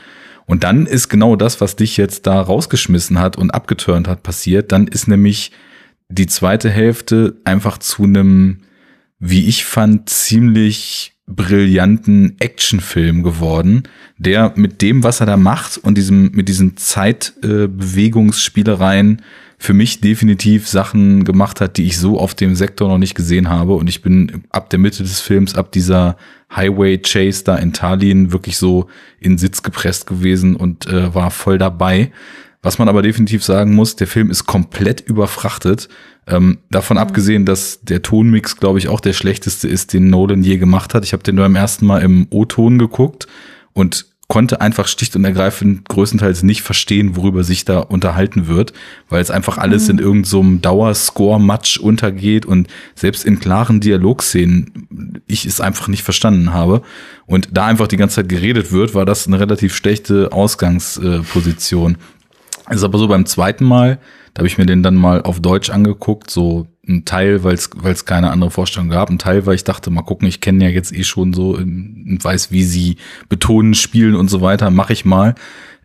[0.45, 4.72] Und dann ist genau das, was dich jetzt da rausgeschmissen hat und abgeturnt hat, passiert.
[4.72, 5.52] Dann ist nämlich
[6.08, 8.62] die zweite Hälfte einfach zu einem,
[9.20, 13.84] wie ich fand, ziemlich brillanten Actionfilm geworden,
[14.18, 19.22] der mit dem, was er da macht und diesem, mit diesen Zeitbewegungsspielereien äh,
[19.64, 23.48] für mich definitiv Sachen gemacht hat, die ich so auf dem Sektor noch nicht gesehen
[23.48, 23.76] habe.
[23.76, 26.18] Und ich bin ab der Mitte des Films, ab dieser
[26.54, 28.88] Highway Chase da in Tallinn wirklich so
[29.22, 32.12] in Sitz gepresst gewesen und äh, war voll dabei.
[32.64, 35.90] Was man aber definitiv sagen muss, der Film ist komplett überfrachtet.
[36.26, 37.03] Ähm, davon mhm.
[37.03, 41.03] abgesehen, dass der Tonmix, glaube ich, auch der schlechteste ist, den Nolan je gemacht hat.
[41.03, 43.27] Ich habe den nur beim ersten Mal im O-Ton geguckt
[43.73, 48.73] und konnte einfach schlicht und ergreifend größtenteils nicht verstehen, worüber sich da unterhalten wird,
[49.10, 49.90] weil es einfach alles mhm.
[49.91, 56.53] in irgendeinem so Dauerscore-Match untergeht und selbst in klaren Dialogszenen ich es einfach nicht verstanden
[56.53, 56.81] habe.
[57.26, 61.98] Und da einfach die ganze Zeit geredet wird, war das eine relativ schlechte Ausgangsposition.
[62.69, 63.99] Ist aber so beim zweiten Mal,
[64.34, 68.06] da habe ich mir den dann mal auf Deutsch angeguckt, so ein Teil, weil es
[68.06, 70.94] keine andere Vorstellung gab, ein Teil, weil ich dachte, mal gucken, ich kenne ja jetzt
[70.94, 72.98] eh schon so und weiß, wie sie
[73.30, 75.35] betonen, spielen und so weiter, mache ich mal.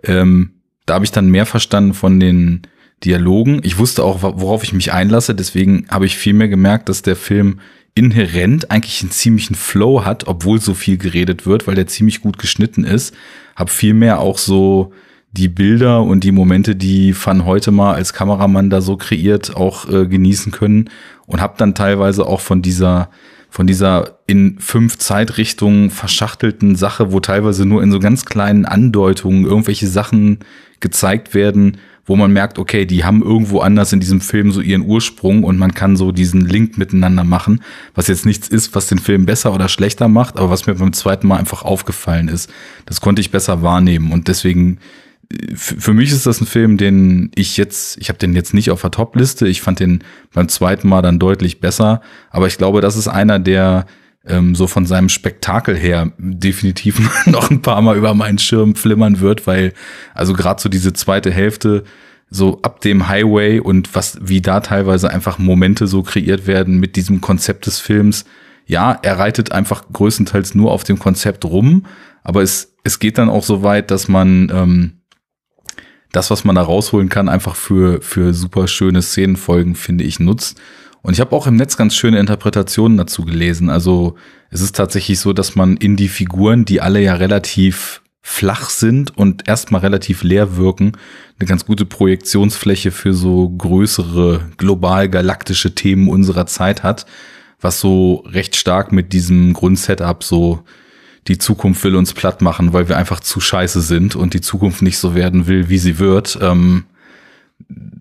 [0.02, 0.52] Ähm,
[0.86, 2.62] da habe ich dann mehr verstanden von den
[3.04, 3.60] Dialogen.
[3.62, 7.16] Ich wusste auch, worauf ich mich einlasse, deswegen habe ich viel mehr gemerkt, dass der
[7.16, 7.60] Film
[7.94, 12.38] inhärent eigentlich einen ziemlichen Flow hat, obwohl so viel geredet wird, weil der ziemlich gut
[12.38, 13.14] geschnitten ist.
[13.56, 14.92] Hab viel mehr auch so
[15.32, 19.88] die Bilder und die Momente, die Van heute mal als Kameramann da so kreiert, auch
[19.88, 20.90] äh, genießen können
[21.26, 23.10] und habe dann teilweise auch von dieser
[23.50, 29.46] von dieser in fünf Zeitrichtungen verschachtelten Sache, wo teilweise nur in so ganz kleinen Andeutungen
[29.46, 30.40] irgendwelche Sachen
[30.80, 34.82] gezeigt werden, wo man merkt, okay, die haben irgendwo anders in diesem Film so ihren
[34.82, 37.62] Ursprung und man kann so diesen Link miteinander machen,
[37.94, 40.92] was jetzt nichts ist, was den Film besser oder schlechter macht, aber was mir beim
[40.92, 42.50] zweiten Mal einfach aufgefallen ist.
[42.86, 44.78] Das konnte ich besser wahrnehmen und deswegen
[45.54, 48.80] für mich ist das ein Film, den ich jetzt, ich habe den jetzt nicht auf
[48.80, 49.46] der Top-Liste.
[49.46, 50.02] Ich fand den
[50.32, 52.00] beim zweiten Mal dann deutlich besser.
[52.30, 53.84] Aber ich glaube, das ist einer, der
[54.26, 59.20] ähm, so von seinem Spektakel her definitiv noch ein paar Mal über meinen Schirm flimmern
[59.20, 59.74] wird, weil
[60.14, 61.84] also gerade so diese zweite Hälfte
[62.30, 66.96] so ab dem Highway und was wie da teilweise einfach Momente so kreiert werden mit
[66.96, 68.24] diesem Konzept des Films.
[68.66, 71.86] Ja, er reitet einfach größtenteils nur auf dem Konzept rum,
[72.22, 74.97] aber es es geht dann auch so weit, dass man ähm,
[76.12, 80.60] das, was man da rausholen kann, einfach für, für super schöne Szenenfolgen, finde ich, nutzt.
[81.02, 83.70] Und ich habe auch im Netz ganz schöne Interpretationen dazu gelesen.
[83.70, 84.16] Also
[84.50, 89.16] es ist tatsächlich so, dass man in die Figuren, die alle ja relativ flach sind
[89.16, 90.92] und erstmal relativ leer wirken,
[91.38, 97.06] eine ganz gute Projektionsfläche für so größere global galaktische Themen unserer Zeit hat,
[97.60, 100.62] was so recht stark mit diesem Grundsetup so
[101.28, 104.82] die Zukunft will uns platt machen, weil wir einfach zu scheiße sind und die Zukunft
[104.82, 106.84] nicht so werden will, wie sie wird, ähm,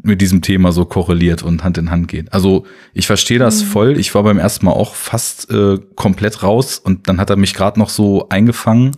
[0.02, 2.32] mit diesem Thema so korreliert und Hand in Hand geht.
[2.32, 3.68] Also ich verstehe das mhm.
[3.68, 4.00] voll.
[4.00, 7.54] Ich war beim ersten Mal auch fast äh, komplett raus und dann hat er mich
[7.54, 8.96] gerade noch so eingefangen.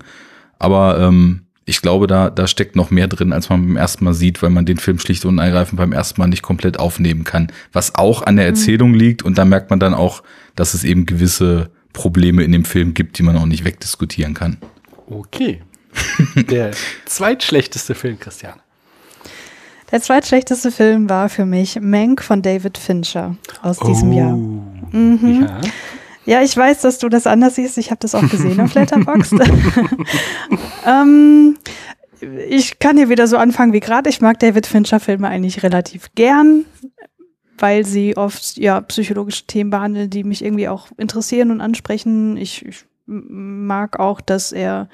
[0.59, 4.13] Aber ähm, ich glaube, da, da steckt noch mehr drin, als man beim ersten Mal
[4.13, 7.51] sieht, weil man den Film schlicht und ergreifend beim ersten Mal nicht komplett aufnehmen kann.
[7.73, 8.51] Was auch an der mhm.
[8.51, 8.97] Erzählung mhm.
[8.97, 10.21] liegt und da merkt man dann auch,
[10.55, 14.57] dass es eben gewisse Probleme in dem Film gibt, die man auch nicht wegdiskutieren kann.
[15.07, 15.61] Okay.
[16.35, 16.71] Der
[17.05, 18.59] zweitschlechteste Film, Christian.
[19.91, 24.35] Der zweitschlechteste Film war für mich Mank von David Fincher aus diesem oh, Jahr.
[24.35, 25.47] Mhm.
[25.47, 25.61] Ja.
[26.25, 26.41] ja.
[26.43, 27.77] ich weiß, dass du das anders siehst.
[27.79, 29.33] Ich habe das auch gesehen auf Letterboxd.
[30.85, 31.57] ähm,
[32.49, 34.09] ich kann hier wieder so anfangen wie gerade.
[34.09, 36.65] Ich mag David Fincher Filme eigentlich relativ gern
[37.59, 42.37] weil sie oft ja psychologische Themen behandeln, die mich irgendwie auch interessieren und ansprechen.
[42.37, 44.89] Ich, ich mag auch, dass er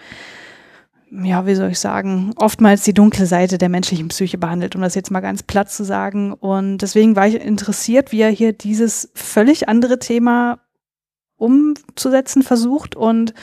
[1.23, 4.95] ja, wie soll ich sagen, oftmals die dunkle Seite der menschlichen Psyche behandelt, um das
[4.95, 6.33] jetzt mal ganz platt zu sagen.
[6.33, 10.59] Und deswegen war ich interessiert, wie er hier dieses völlig andere Thema
[11.37, 12.95] umzusetzen versucht.
[12.95, 13.33] Und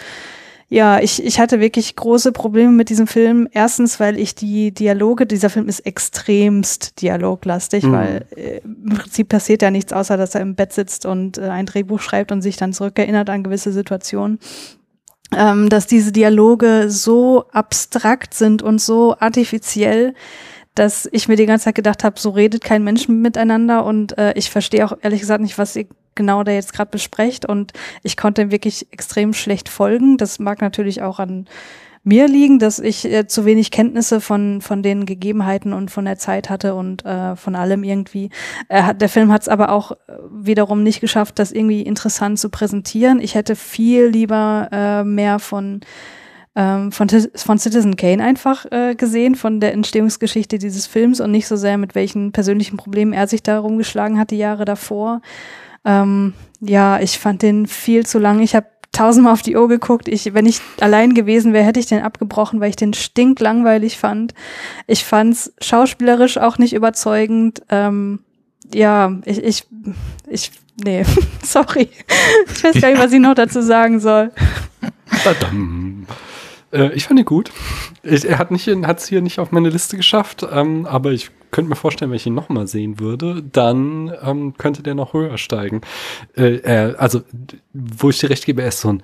[0.73, 3.47] ja, ich, ich hatte wirklich große Probleme mit diesem Film.
[3.53, 7.93] Erstens, weil ich die Dialoge, dieser Film ist extremst dialoglastig, mhm.
[7.93, 11.43] weil äh, im Prinzip passiert ja nichts, außer dass er im Bett sitzt und äh,
[11.43, 14.39] ein Drehbuch schreibt und sich dann zurückerinnert an gewisse Situationen
[15.35, 20.15] ähm, dass diese Dialoge so abstrakt sind und so artifiziell,
[20.75, 24.33] dass ich mir die ganze Zeit gedacht habe, so redet kein Mensch miteinander und äh,
[24.35, 27.73] ich verstehe auch ehrlich gesagt nicht, was ihr genau da jetzt gerade besprecht und
[28.03, 30.17] ich konnte wirklich extrem schlecht folgen.
[30.17, 31.47] Das mag natürlich auch an
[32.05, 36.19] mir liegen, dass ich äh, zu wenig Kenntnisse von, von den Gegebenheiten und von der
[36.19, 38.31] Zeit hatte und äh, von allem irgendwie.
[38.69, 39.97] Er hat, der Film hat es aber auch äh,
[40.31, 43.21] wiederum nicht geschafft, das irgendwie interessant zu präsentieren.
[43.21, 45.81] Ich hätte viel lieber äh, mehr von
[46.55, 51.47] ähm, von, von Citizen Kane einfach äh, gesehen, von der Entstehungsgeschichte dieses Films und nicht
[51.47, 55.23] so sehr mit welchen persönlichen Problemen er sich da rumgeschlagen hat die Jahre davor.
[55.85, 58.41] Ähm, ja, ich fand den viel zu lang.
[58.41, 60.09] Ich habe tausendmal auf die Uhr geguckt.
[60.09, 64.35] Ich, wenn ich allein gewesen wäre, hätte ich den abgebrochen, weil ich den stinklangweilig fand.
[64.87, 67.63] Ich fand's schauspielerisch auch nicht überzeugend.
[67.71, 68.21] Ähm,
[68.75, 69.67] ja, ich, ich,
[70.29, 70.53] ich,
[70.85, 71.05] nee,
[71.43, 71.89] sorry.
[72.55, 74.31] Ich weiß gar nicht, was ich noch dazu sagen soll.
[75.07, 76.07] Verdammt.
[76.73, 77.51] Äh, ich fand ihn gut.
[78.03, 81.77] Ich, er hat es hier nicht auf meine Liste geschafft, ähm, aber ich könnte mir
[81.77, 85.83] vorstellen, wenn ich ihn nochmal sehen würde, dann ähm, könnte der noch höher steigen.
[86.35, 87.23] Äh, er, also,
[87.73, 89.03] wo ich dir recht gebe, er ist so ein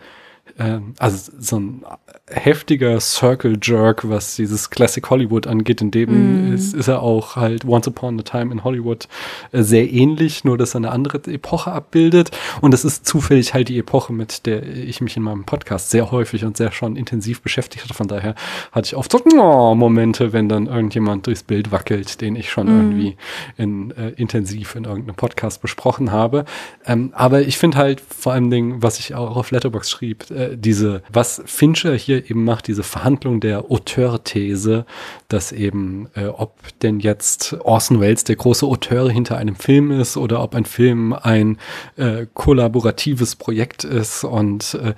[0.59, 1.85] ähm, also so ein
[2.31, 5.81] heftiger Circle Jerk, was dieses Classic Hollywood angeht.
[5.81, 6.55] In dem mm.
[6.55, 9.09] ist, ist, er auch halt Once Upon a Time in Hollywood
[9.53, 12.31] äh, sehr ähnlich, nur dass er eine andere Epoche abbildet.
[12.61, 16.11] Und das ist zufällig halt die Epoche, mit der ich mich in meinem Podcast sehr
[16.11, 17.95] häufig und sehr schon intensiv beschäftigt hatte.
[17.95, 18.35] Von daher
[18.73, 22.67] hatte ich oft so oh, Momente, wenn dann irgendjemand durchs Bild wackelt, den ich schon
[22.67, 22.81] mm.
[22.81, 23.17] irgendwie
[23.57, 26.45] in, äh, intensiv in irgendeinem Podcast besprochen habe.
[26.85, 30.57] Ähm, aber ich finde halt vor allem Dingen, was ich auch auf Letterbox schrieb, äh,
[30.57, 34.87] diese, was Fincher hier eben macht, diese Verhandlung der Auteur-These,
[35.29, 40.17] dass eben, äh, ob denn jetzt Orson Welles der große Auteur hinter einem Film ist
[40.17, 41.59] oder ob ein Film ein
[41.97, 44.95] äh, kollaboratives Projekt ist und äh,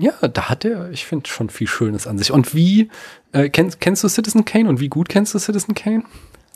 [0.00, 2.32] ja, da hat er, ich finde, schon viel Schönes an sich.
[2.32, 2.90] Und wie,
[3.32, 6.04] äh, kennst, kennst du Citizen Kane und wie gut kennst du Citizen Kane?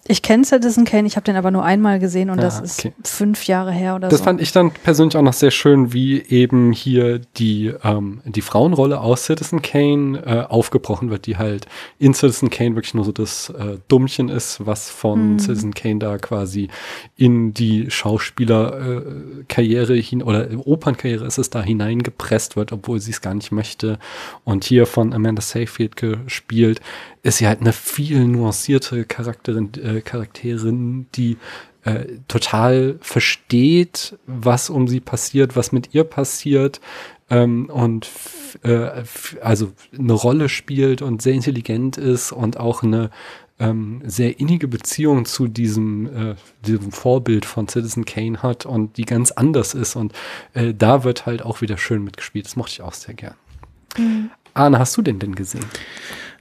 [0.07, 2.91] Ich kenne Citizen Kane, ich habe den aber nur einmal gesehen und ah, das ist
[3.05, 4.21] fünf Jahre her oder das so.
[4.23, 8.43] Das fand ich dann persönlich auch noch sehr schön, wie eben hier die, ähm, die
[8.43, 11.67] Frauenrolle aus Citizen Kane äh, aufgebrochen wird, die halt
[11.99, 15.39] in Citizen Kane wirklich nur so das äh, Dummchen ist, was von mm.
[15.39, 16.69] Citizen Kane da quasi
[17.17, 23.23] in die Schauspielerkarriere äh, hin oder Opernkarriere ist es da hineingepresst wird, obwohl sie es
[23.23, 23.99] gar nicht möchte.
[24.45, 26.83] Und hier von Amanda Seyfried gespielt,
[27.25, 31.39] ist sie halt eine viel nuancierte Charakterin, äh, Charakterin, die
[31.83, 36.81] äh, total versteht, was um sie passiert, was mit ihr passiert
[37.31, 38.09] ähm, und
[38.63, 39.03] äh,
[39.41, 43.11] also eine Rolle spielt und sehr intelligent ist und auch eine
[43.59, 46.35] ähm, sehr innige Beziehung zu diesem, äh,
[46.67, 50.13] diesem Vorbild von Citizen Kane hat und die ganz anders ist und
[50.53, 52.45] äh, da wird halt auch wieder schön mitgespielt.
[52.45, 53.35] Das mochte ich auch sehr gern.
[53.97, 54.31] Mhm.
[54.55, 55.65] Arne, hast du den denn gesehen?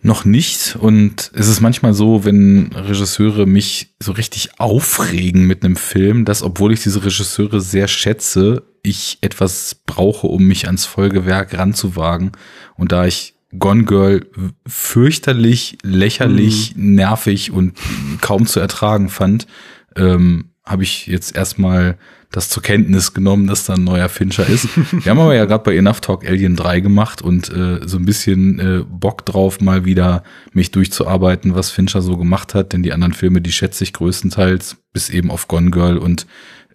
[0.05, 0.75] Noch nicht.
[0.75, 6.43] Und es ist manchmal so, wenn Regisseure mich so richtig aufregen mit einem Film, dass,
[6.43, 12.33] obwohl ich diese Regisseure sehr schätze, ich etwas brauche, um mich ans Folgewerk ranzuwagen.
[12.75, 14.27] Und da ich Gone Girl
[14.67, 16.95] fürchterlich, lächerlich, mhm.
[16.95, 17.77] nervig und
[18.19, 19.47] kaum zu ertragen fand,
[19.95, 21.97] ähm, habe ich jetzt erstmal
[22.33, 24.67] das zur Kenntnis genommen, dass da ein neuer Fincher ist.
[24.91, 28.05] Wir haben aber ja gerade bei Enough Talk Alien 3 gemacht und äh, so ein
[28.05, 32.73] bisschen äh, Bock drauf, mal wieder mich durchzuarbeiten, was Fincher so gemacht hat.
[32.73, 36.25] Denn die anderen Filme, die schätze ich größtenteils, bis eben auf Gone Girl und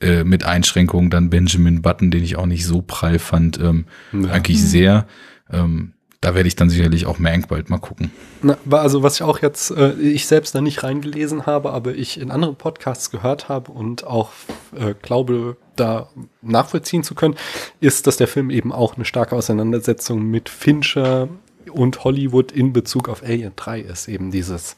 [0.01, 4.31] äh, mit Einschränkungen dann Benjamin Button, den ich auch nicht so prall fand, ähm, ja.
[4.31, 5.09] eigentlich sehr.
[5.51, 8.11] Ähm, da werde ich dann sicherlich auch Mank bald mal gucken.
[8.43, 12.21] Na, also was ich auch jetzt, äh, ich selbst da nicht reingelesen habe, aber ich
[12.21, 14.33] in anderen Podcasts gehört habe und auch
[14.77, 16.09] äh, glaube, da
[16.43, 17.37] nachvollziehen zu können,
[17.81, 21.29] ist, dass der Film eben auch eine starke Auseinandersetzung mit Fincher
[21.71, 24.09] und Hollywood in Bezug auf Alien 3 ist.
[24.09, 24.77] Eben dieses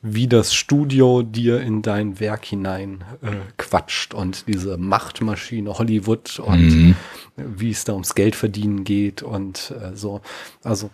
[0.00, 6.60] wie das Studio dir in dein Werk hinein äh, quatscht und diese Machtmaschine Hollywood und
[6.60, 6.96] mhm.
[7.36, 10.20] wie es da ums Geld verdienen geht und äh, so.
[10.62, 10.90] Also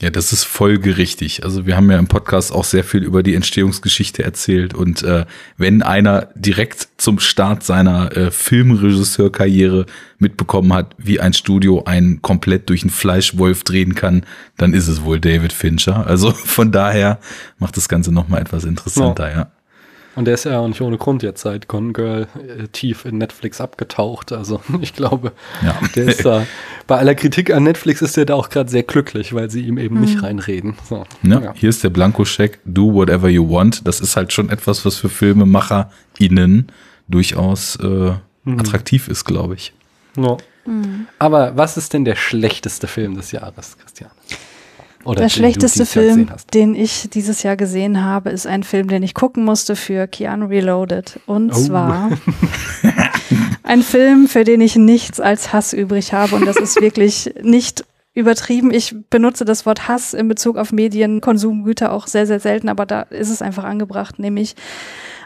[0.00, 1.44] Ja, das ist folgerichtig.
[1.44, 5.26] Also wir haben ja im Podcast auch sehr viel über die Entstehungsgeschichte erzählt und äh,
[5.58, 9.84] wenn einer direkt zum Start seiner äh, Filmregisseurkarriere
[10.18, 14.24] mitbekommen hat, wie ein Studio einen komplett durch einen Fleischwolf drehen kann,
[14.56, 16.06] dann ist es wohl David Fincher.
[16.06, 17.18] Also von daher
[17.58, 19.36] macht das Ganze nochmal etwas interessanter, ja.
[19.36, 19.50] ja.
[20.20, 23.16] Und der ist ja auch nicht ohne Grund jetzt seit Gone Girl äh, tief in
[23.16, 24.32] Netflix abgetaucht.
[24.32, 25.32] Also ich glaube,
[25.64, 25.74] ja.
[25.96, 26.46] der ist da,
[26.86, 29.78] bei aller Kritik an Netflix ist der da auch gerade sehr glücklich, weil sie ihm
[29.78, 30.02] eben mhm.
[30.02, 30.76] nicht reinreden.
[30.86, 31.54] So, ja, ja.
[31.56, 33.86] Hier ist der Blankoscheck, do whatever you want.
[33.86, 36.66] Das ist halt schon etwas, was für FilmemacherInnen
[37.08, 38.60] durchaus äh, mhm.
[38.60, 39.72] attraktiv ist, glaube ich.
[40.18, 40.36] Ja.
[40.66, 41.06] Mhm.
[41.18, 43.89] Aber was ist denn der schlechteste Film des Jahres, Christian?
[45.04, 49.14] Oder der schlechteste Film, den ich dieses Jahr gesehen habe, ist ein Film, den ich
[49.14, 51.20] gucken musste für Keanu Reloaded.
[51.26, 51.54] Und oh.
[51.54, 52.10] zwar
[53.62, 56.36] ein Film, für den ich nichts als Hass übrig habe.
[56.36, 58.70] Und das ist wirklich nicht übertrieben.
[58.72, 62.84] Ich benutze das Wort Hass in Bezug auf Medien, Konsumgüter auch sehr, sehr selten, aber
[62.84, 64.56] da ist es einfach angebracht, nämlich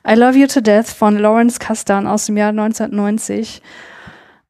[0.07, 3.63] I Love You to Death von Lawrence Kasdan aus dem Jahr 1990.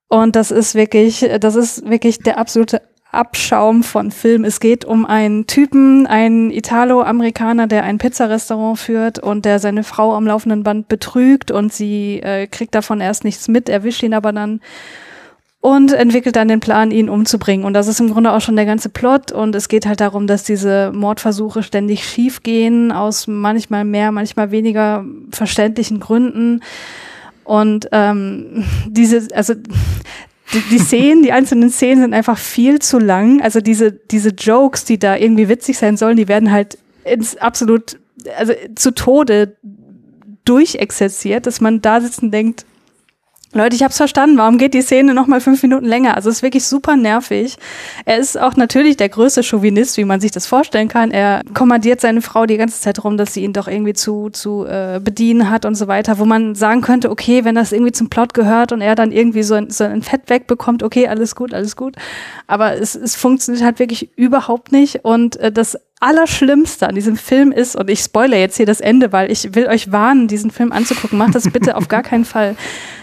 [0.08, 2.82] Und das ist wirklich, das ist wirklich der absolute
[3.14, 4.44] Abschaum von Film.
[4.44, 10.14] Es geht um einen Typen, einen Italo-Amerikaner, der ein Pizzarestaurant führt und der seine Frau
[10.14, 14.32] am laufenden Band betrügt und sie äh, kriegt davon erst nichts mit, erwischt ihn aber
[14.32, 14.60] dann
[15.64, 17.64] und entwickelt dann den Plan, ihn umzubringen.
[17.64, 19.32] Und das ist im Grunde auch schon der ganze Plot.
[19.32, 24.50] Und es geht halt darum, dass diese Mordversuche ständig schief gehen, aus manchmal mehr, manchmal
[24.50, 26.60] weniger verständlichen Gründen.
[27.44, 29.54] Und ähm, diese, also
[30.54, 33.42] die, die Szenen, die einzelnen Szenen sind einfach viel zu lang.
[33.42, 37.98] Also diese, diese Jokes, die da irgendwie witzig sein sollen, die werden halt ins absolut,
[38.38, 39.56] also zu Tode
[40.44, 42.64] durchexerziert, dass man da sitzen denkt,
[43.54, 44.36] Leute, ich hab's verstanden.
[44.36, 46.16] Warum geht die Szene noch mal fünf Minuten länger?
[46.16, 47.56] Also es ist wirklich super nervig.
[48.04, 51.12] Er ist auch natürlich der größte Chauvinist, wie man sich das vorstellen kann.
[51.12, 54.66] Er kommandiert seine Frau die ganze Zeit rum, dass sie ihn doch irgendwie zu zu
[54.66, 56.18] äh, bedienen hat und so weiter.
[56.18, 59.44] Wo man sagen könnte, okay, wenn das irgendwie zum Plot gehört und er dann irgendwie
[59.44, 61.94] so ein, so ein Fett wegbekommt, okay, alles gut, alles gut.
[62.48, 65.04] Aber es, es funktioniert halt wirklich überhaupt nicht.
[65.04, 69.12] Und äh, das Allerschlimmste an diesem Film ist, und ich spoilere jetzt hier das Ende,
[69.12, 71.18] weil ich will euch warnen, diesen Film anzugucken.
[71.18, 72.56] Macht das bitte auf gar keinen Fall.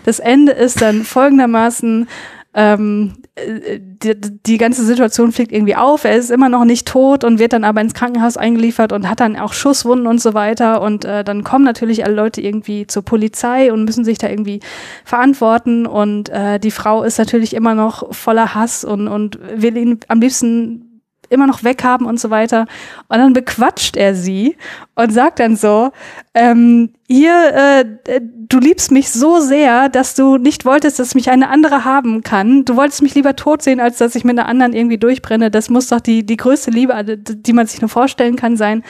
[0.06, 2.08] Das Ende ist dann folgendermaßen,
[2.54, 4.14] ähm, die,
[4.46, 6.04] die ganze Situation fliegt irgendwie auf.
[6.04, 9.22] Er ist immer noch nicht tot und wird dann aber ins Krankenhaus eingeliefert und hat
[9.22, 10.82] dann auch Schusswunden und so weiter.
[10.82, 14.60] Und äh, dann kommen natürlich alle Leute irgendwie zur Polizei und müssen sich da irgendwie
[15.06, 15.86] verantworten.
[15.86, 20.20] Und äh, die Frau ist natürlich immer noch voller Hass und, und will ihn am
[20.20, 20.91] liebsten
[21.32, 22.66] immer noch weghaben und so weiter.
[23.08, 24.58] Und dann bequatscht er sie
[24.96, 25.92] und sagt dann so,
[26.34, 31.50] ähm, hier, äh, du liebst mich so sehr, dass du nicht wolltest, dass mich eine
[31.50, 32.66] andere haben kann.
[32.66, 35.52] Du wolltest mich lieber tot sehen, als dass ich mit einer anderen irgendwie durchbrenne.
[35.52, 38.84] Das muss doch die, die größte Liebe, die man sich nur vorstellen kann, sein.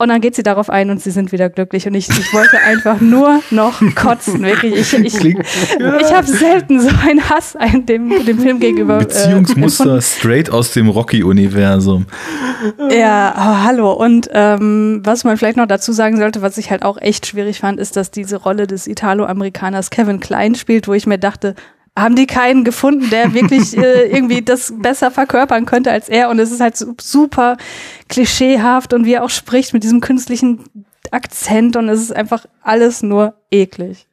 [0.00, 1.86] Und dann geht sie darauf ein und sie sind wieder glücklich.
[1.86, 4.72] Und ich, ich wollte einfach nur noch kotzen, wirklich.
[4.72, 8.96] Ich, ich, ich habe selten so einen Hass einem, dem, dem Film gegenüber.
[8.96, 12.06] Äh, Beziehungsmuster äh, straight aus dem Rocky-Universum.
[12.90, 13.92] Ja, oh, hallo.
[13.92, 17.60] Und ähm, was man vielleicht noch dazu sagen sollte, was ich halt auch echt schwierig
[17.60, 21.54] fand, ist, dass diese Rolle des Italo-Amerikaners Kevin Klein spielt, wo ich mir dachte,
[22.00, 26.28] haben die keinen gefunden, der wirklich äh, irgendwie das besser verkörpern könnte als er.
[26.28, 27.56] Und es ist halt super
[28.08, 30.64] klischeehaft und wie er auch spricht mit diesem künstlichen
[31.10, 34.06] Akzent und es ist einfach alles nur eklig.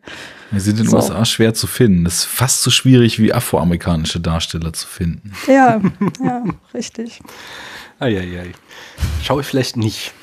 [0.51, 0.97] Wir sind in den so.
[0.97, 2.05] USA schwer zu finden.
[2.05, 5.33] Es ist fast so schwierig wie afroamerikanische Darsteller zu finden.
[5.47, 5.81] Ja,
[6.23, 6.43] ja,
[6.73, 7.19] richtig.
[7.99, 8.51] Eieiei.
[9.23, 10.13] Schau ich vielleicht nicht.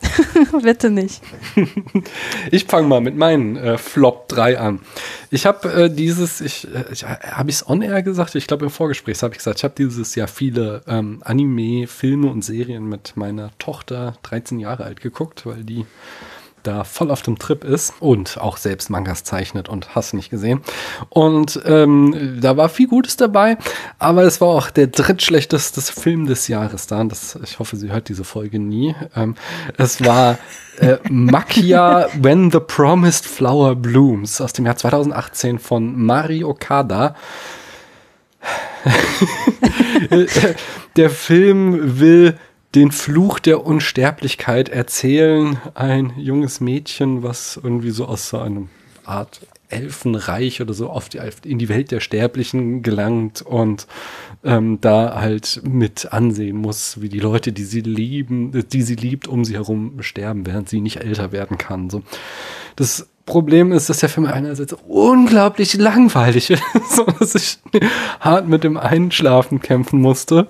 [0.62, 1.22] Bitte nicht.
[2.50, 4.80] ich fange mal mit meinen äh, Flop 3 an.
[5.30, 8.34] Ich habe äh, dieses, ich, äh, ich habe ich es on air gesagt?
[8.34, 12.30] Ich glaube im Vorgespräch habe ich gesagt, ich habe dieses Jahr viele ähm, Anime, Filme
[12.30, 15.84] und Serien mit meiner Tochter 13 Jahre alt geguckt, weil die
[16.62, 20.60] da voll auf dem Trip ist und auch selbst Mangas zeichnet und hast nicht gesehen.
[21.08, 23.56] Und ähm, da war viel Gutes dabei,
[23.98, 27.02] aber es war auch der drittschlechteste Film des Jahres da.
[27.04, 28.94] Das, ich hoffe, sie hört diese Folge nie.
[29.14, 29.34] Ähm,
[29.76, 30.38] es war
[30.78, 37.14] äh, Makia When the Promised Flower Blooms aus dem Jahr 2018 von Mari Okada.
[40.96, 42.38] der Film will
[42.74, 45.58] den Fluch der Unsterblichkeit erzählen.
[45.74, 48.68] Ein junges Mädchen, was irgendwie so aus so einem
[49.04, 49.40] Art
[49.70, 53.86] Elfenreich oder so die, in die Welt der Sterblichen gelangt und
[54.44, 59.28] ähm, da halt mit ansehen muss, wie die Leute, die sie lieben, die sie liebt,
[59.28, 61.90] um sie herum sterben, während sie nicht älter werden kann.
[61.90, 62.02] So.
[62.76, 67.58] Das Problem ist, dass der Film einerseits unglaublich langweilig ist, so dass ich
[68.20, 70.46] hart mit dem Einschlafen kämpfen musste.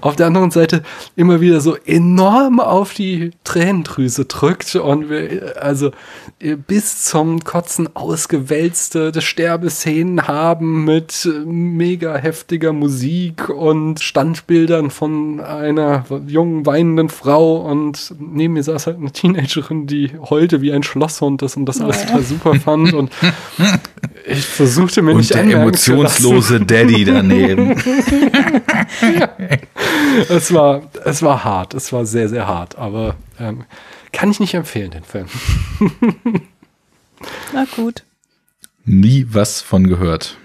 [0.00, 0.82] Auf der anderen Seite
[1.14, 5.92] immer wieder so enorm auf die Tränendrüse drückt und wir also
[6.66, 16.66] bis zum Kotzen ausgewälzte Sterbeszenen haben mit mega heftiger Musik und Standbildern von einer jungen
[16.66, 21.56] weinenden Frau und neben mir saß halt eine Teenagerin, die heulte wie ein Schlosshund das
[21.56, 23.10] und das alles total super fand und
[24.26, 27.74] ich versuchte mir Und nicht der emotionslose Daddy daneben.
[29.18, 29.30] ja.
[30.28, 33.64] Es war, es war hart, es war sehr, sehr hart, aber ähm,
[34.12, 35.26] kann ich nicht empfehlen, den Film.
[37.52, 38.02] Na gut.
[38.84, 40.36] Nie was von gehört.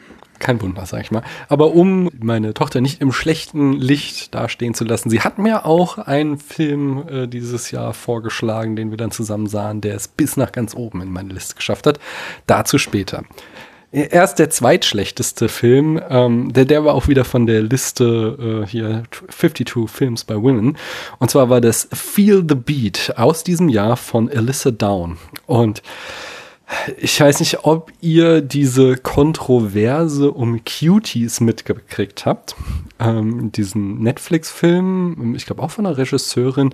[0.41, 1.21] Kein Wunder, sag ich mal.
[1.49, 5.99] Aber um meine Tochter nicht im schlechten Licht dastehen zu lassen, sie hat mir auch
[5.99, 10.51] einen Film äh, dieses Jahr vorgeschlagen, den wir dann zusammen sahen, der es bis nach
[10.51, 11.99] ganz oben in meine Liste geschafft hat.
[12.47, 13.23] Dazu später.
[13.91, 19.03] Erst der zweitschlechteste Film, ähm, der, der war auch wieder von der Liste äh, hier
[19.29, 20.77] 52 Films by Women.
[21.19, 25.17] Und zwar war das Feel the Beat aus diesem Jahr von Alyssa Down.
[25.45, 25.83] Und
[26.97, 32.55] ich weiß nicht, ob ihr diese Kontroverse um Cuties mitgekriegt habt.
[32.99, 36.73] Ähm, diesen Netflix-Film, ich glaube auch von einer Regisseurin,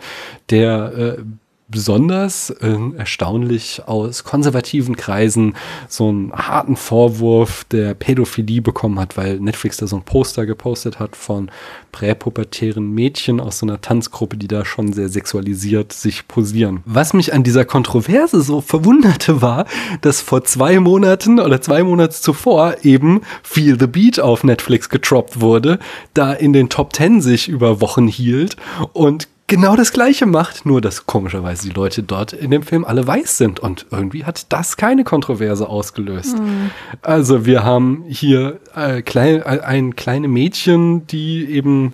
[0.50, 1.24] der äh,
[1.70, 5.56] besonders äh, erstaunlich aus konservativen Kreisen
[5.90, 11.00] so einen harten Vorwurf der Pädophilie bekommen hat, weil Netflix da so ein Poster gepostet
[11.00, 11.52] hat von
[11.92, 16.82] präpubertären Mädchen aus so einer Tanzgruppe, die da schon sehr sexualisiert sich posieren.
[16.86, 19.66] Was mich an dieser Kontroverse so verwunderte war,
[20.02, 25.42] dass vor zwei Monaten oder zwei Monate zuvor eben Feel the Beat auf Netflix getroppt
[25.42, 25.80] wurde,
[26.14, 28.56] da in den Top Ten sich über Wochen hielt
[28.94, 33.08] und genau das gleiche macht, nur dass komischerweise die Leute dort in dem Film alle
[33.08, 36.38] weiß sind und irgendwie hat das keine Kontroverse ausgelöst.
[36.38, 36.70] Mhm.
[37.02, 41.94] Also wir haben hier äh, klein, äh, ein kleine Mädchen, die eben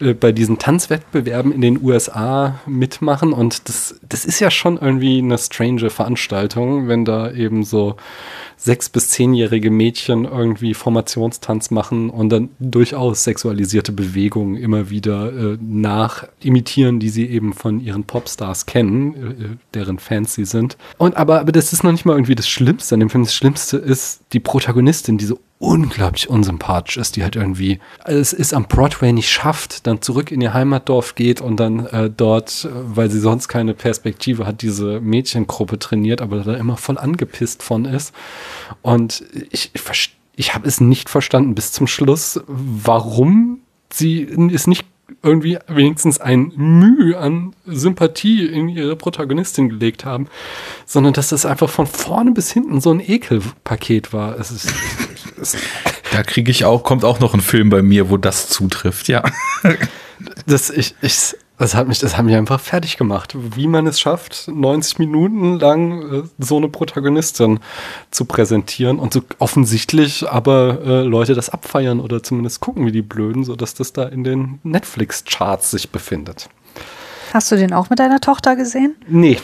[0.00, 5.18] äh, bei diesen Tanzwettbewerben in den USA mitmachen und das, das ist ja schon irgendwie
[5.18, 7.96] eine strange Veranstaltung, wenn da eben so
[8.56, 15.58] sechs- bis zehnjährige Mädchen irgendwie Formationstanz machen und dann durchaus sexualisierte Bewegungen immer wieder äh,
[15.60, 20.76] nachimitieren, die sie eben von ihren Popstars kennen, äh, deren Fans sie sind.
[20.98, 23.24] Und aber, aber das ist noch nicht mal irgendwie das Schlimmste an dem Film.
[23.24, 28.54] Das Schlimmste ist die Protagonistin, die so unglaublich unsympathisch ist, die halt irgendwie es ist
[28.54, 33.10] am Broadway nicht schafft, dann zurück in ihr Heimatdorf geht und dann äh, dort, weil
[33.10, 38.14] sie sonst keine Perspektive hat, diese Mädchengruppe trainiert, aber da immer voll angepisst von ist.
[38.80, 43.60] Und ich, ich, ich habe es nicht verstanden bis zum Schluss, warum
[43.92, 44.86] sie es nicht
[45.22, 50.28] irgendwie wenigstens ein Mühe an Sympathie in ihre Protagonistin gelegt haben,
[50.86, 54.38] sondern dass das einfach von vorne bis hinten so ein Ekelpaket war.
[54.38, 54.72] Es ist,
[55.40, 55.56] es
[56.10, 59.22] da kriege ich auch, kommt auch noch ein Film bei mir, wo das zutrifft, ja.
[60.46, 64.00] Das, ich, ich, das hat mich, das hat mich einfach fertig gemacht, wie man es
[64.00, 67.60] schafft, 90 Minuten lang äh, so eine Protagonistin
[68.10, 73.02] zu präsentieren und so offensichtlich aber äh, Leute das abfeiern oder zumindest gucken wie die
[73.02, 76.48] Blöden, sodass das da in den Netflix-Charts sich befindet.
[77.34, 78.96] Hast du den auch mit deiner Tochter gesehen?
[79.06, 79.38] Nee.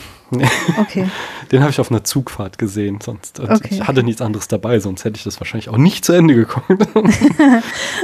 [0.79, 1.07] Okay.
[1.51, 5.05] Den habe ich auf einer Zugfahrt gesehen, sonst Okay, ich hatte nichts anderes dabei, sonst
[5.05, 6.67] hätte ich das wahrscheinlich auch nicht zu Ende geguckt.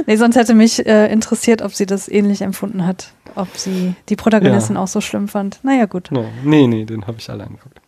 [0.06, 3.12] Nee, sonst hätte mich äh, interessiert, ob sie das ähnlich empfunden hat.
[3.34, 5.60] Ob sie die Protagonistin auch so schlimm fand.
[5.62, 6.10] Naja, gut.
[6.10, 6.26] No.
[6.42, 7.80] Nee, nee, den habe ich allein geguckt.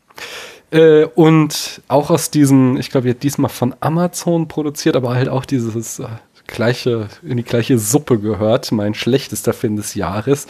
[0.71, 5.45] Äh, und auch aus diesem, ich glaube, jetzt diesmal von Amazon produziert, aber halt auch
[5.45, 6.07] dieses äh,
[6.47, 10.47] gleiche, in die gleiche Suppe gehört, mein schlechtester Film des Jahres.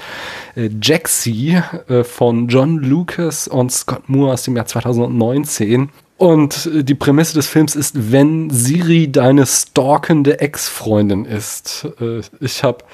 [0.55, 5.91] Äh, Jaxie äh, von John Lucas und Scott Moore aus dem Jahr 2019.
[6.17, 11.89] Und äh, die Prämisse des Films ist, wenn Siri deine stalkende Ex-Freundin ist.
[12.01, 12.85] Äh, ich habe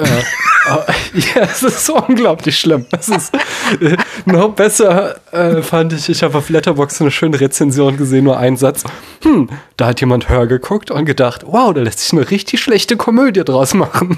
[0.00, 0.22] äh,
[0.70, 0.92] äh,
[1.34, 2.86] ja, es ist so unglaublich schlimm.
[2.92, 3.34] Es ist
[3.80, 6.08] äh, noch besser, äh, fand ich.
[6.08, 8.84] Ich habe auf Letterboxd eine schöne Rezension gesehen, nur ein Satz.
[9.22, 12.96] Hm, da hat jemand Hör geguckt und gedacht, wow, da lässt sich eine richtig schlechte
[12.96, 14.16] Komödie draus machen.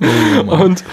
[0.46, 0.84] und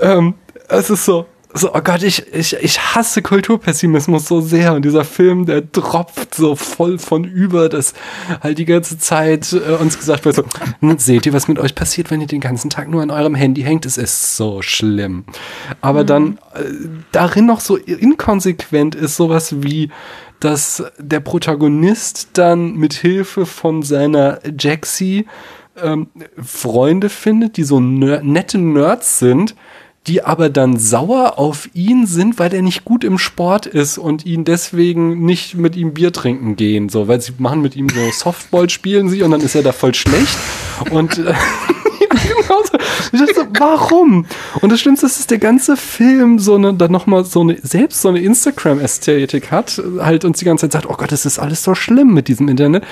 [0.00, 0.34] ähm,
[0.68, 4.74] es ist so, so, oh Gott, ich, ich, ich hasse Kulturpessimismus so sehr.
[4.74, 7.94] Und dieser Film, der tropft so voll von über, dass
[8.42, 10.44] halt die ganze Zeit äh, uns gesagt wird, so,
[10.80, 13.34] "Hm, seht ihr, was mit euch passiert, wenn ihr den ganzen Tag nur an eurem
[13.34, 13.86] Handy hängt?
[13.86, 15.24] Es ist so schlimm.
[15.80, 16.64] Aber dann äh,
[17.12, 19.90] darin noch so inkonsequent ist sowas wie,
[20.40, 25.26] dass der Protagonist dann mit Hilfe von seiner Jaxie
[25.82, 26.08] ähm,
[26.42, 29.54] Freunde findet, die so ner nette Nerds sind,
[30.08, 34.24] die aber dann sauer auf ihn sind, weil er nicht gut im Sport ist und
[34.24, 38.10] ihn deswegen nicht mit ihm Bier trinken gehen, so, weil sie machen mit ihm so
[38.10, 40.36] Softball spielen sie und dann ist er da voll schlecht
[40.90, 41.34] und äh,
[43.12, 44.26] so, warum?
[44.60, 48.02] Und das Schlimmste ist, dass der ganze Film so eine, dann nochmal so eine, selbst
[48.02, 51.62] so eine Instagram-Ästhetik hat, halt uns die ganze Zeit sagt, oh Gott, das ist alles
[51.62, 52.84] so schlimm mit diesem Internet.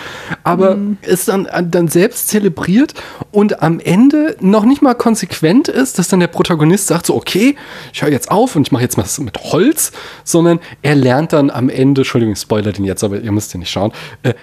[0.44, 0.98] Aber mhm.
[1.02, 2.94] ist dann, dann selbst zelebriert
[3.30, 7.56] und am Ende noch nicht mal konsequent ist, dass dann der Protagonist sagt so, okay,
[7.92, 9.92] ich höre jetzt auf und ich mache jetzt mal mit Holz,
[10.24, 13.60] sondern er lernt dann am Ende, Entschuldigung, ich spoiler den jetzt, aber ihr müsst den
[13.60, 14.34] nicht schauen, äh,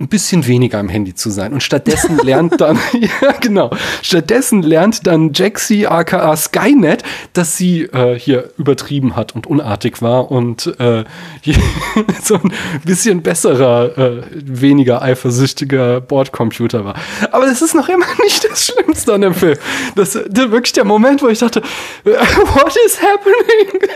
[0.00, 1.52] ein bisschen weniger am Handy zu sein.
[1.52, 3.70] Und stattdessen lernt dann, ja genau,
[4.02, 7.02] stattdessen lernt dann Jaxi aka Skynet,
[7.32, 11.04] dass sie äh, hier übertrieben hat und unartig war und äh,
[12.22, 12.52] so ein
[12.84, 16.94] bisschen besserer, äh, weniger eifersüchtiger Bordcomputer war.
[17.32, 19.58] Aber das ist noch immer nicht das Schlimmste an dem Film.
[19.96, 21.62] Das, ist wirklich der Moment, wo ich dachte,
[22.04, 23.88] what is happening?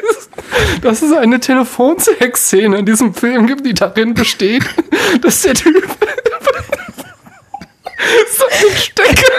[0.82, 4.64] Dass es eine Telefonsex-Szene in diesem Film gibt, die darin besteht,
[5.20, 5.91] dass der Typ
[8.36, 9.32] so ein Stecker.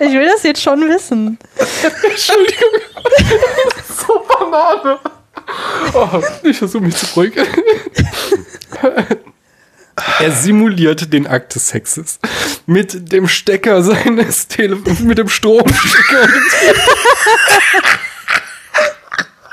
[0.00, 1.38] Ich will das jetzt schon wissen.
[2.02, 2.80] Entschuldigung.
[4.06, 4.98] so Banane.
[5.94, 7.46] Oh, ich versuche mich zu beruhigen.
[10.18, 12.18] Er simuliert den Akt des Sexes
[12.66, 16.28] mit dem Stecker seines Telefons, mit dem Stromstecker.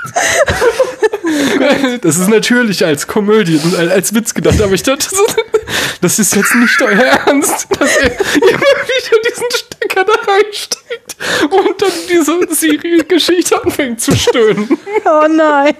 [2.02, 5.06] Das ist natürlich als Komödie und als Witz gedacht, aber ich dachte,
[6.00, 11.16] das ist jetzt nicht euer Ernst, dass er immer wieder diesen Stecker da reinsteckt
[11.50, 14.78] und dann diese Siri-Geschichte anfängt zu stöhnen.
[15.04, 15.74] Oh nein.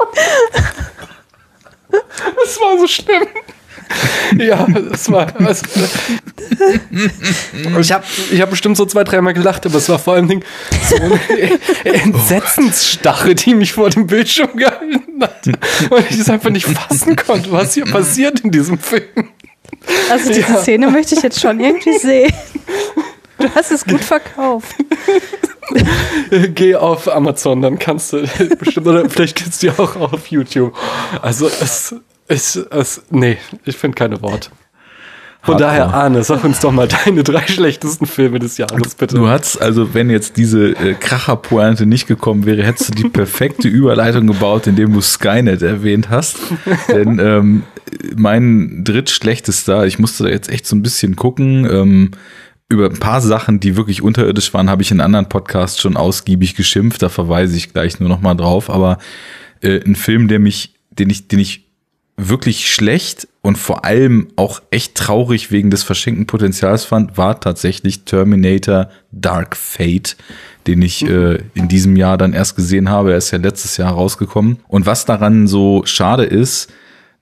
[1.91, 3.27] Das war so schlimm.
[4.39, 5.35] ja, das war.
[5.41, 5.67] Also,
[7.81, 10.43] ich habe ich hab bestimmt so zwei, dreimal gelacht, aber es war vor allem
[10.89, 11.21] so eine
[11.85, 15.47] Entsetzensstache, die mich vor dem Bildschirm gehalten hat.
[15.91, 19.31] Und ich es einfach nicht fassen konnte, was hier passiert in diesem Film.
[20.11, 20.59] Also diese ja.
[20.59, 22.33] Szene möchte ich jetzt schon irgendwie sehen.
[23.39, 24.77] Du hast es gut verkauft.
[26.55, 28.25] Geh auf Amazon, dann kannst du
[28.59, 30.77] bestimmt, oder vielleicht kennst du ja auch auf YouTube.
[31.23, 31.95] Also es,
[32.31, 34.51] ich, es, nee, ich finde keine Worte.
[35.43, 35.71] Von Hardcore.
[35.71, 39.17] daher, Arne, sag uns doch mal deine drei schlechtesten Filme des Jahres, bitte.
[39.17, 43.67] Du hast, also wenn jetzt diese äh, Kracherpointe nicht gekommen wäre, hättest du die perfekte
[43.69, 46.37] Überleitung gebaut, indem du Skynet erwähnt hast.
[46.89, 47.63] Denn ähm,
[48.17, 52.11] mein drittschlechtester, ich musste da jetzt echt so ein bisschen gucken, ähm,
[52.69, 56.55] über ein paar Sachen, die wirklich unterirdisch waren, habe ich in anderen Podcasts schon ausgiebig
[56.55, 57.03] geschimpft.
[57.03, 58.69] Da verweise ich gleich nur noch mal drauf.
[58.69, 58.99] Aber
[59.63, 61.70] äh, ein Film, der mich, den ich, den ich
[62.29, 68.05] wirklich schlecht und vor allem auch echt traurig wegen des verschenkten Potenzials fand, war tatsächlich
[68.05, 70.17] Terminator Dark Fate,
[70.67, 71.11] den ich mhm.
[71.11, 73.13] äh, in diesem Jahr dann erst gesehen habe.
[73.13, 74.59] Er ist ja letztes Jahr rausgekommen.
[74.69, 76.73] Und was daran so schade ist,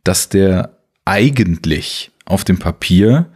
[0.05, 0.71] dass der
[1.05, 3.27] eigentlich auf dem Papier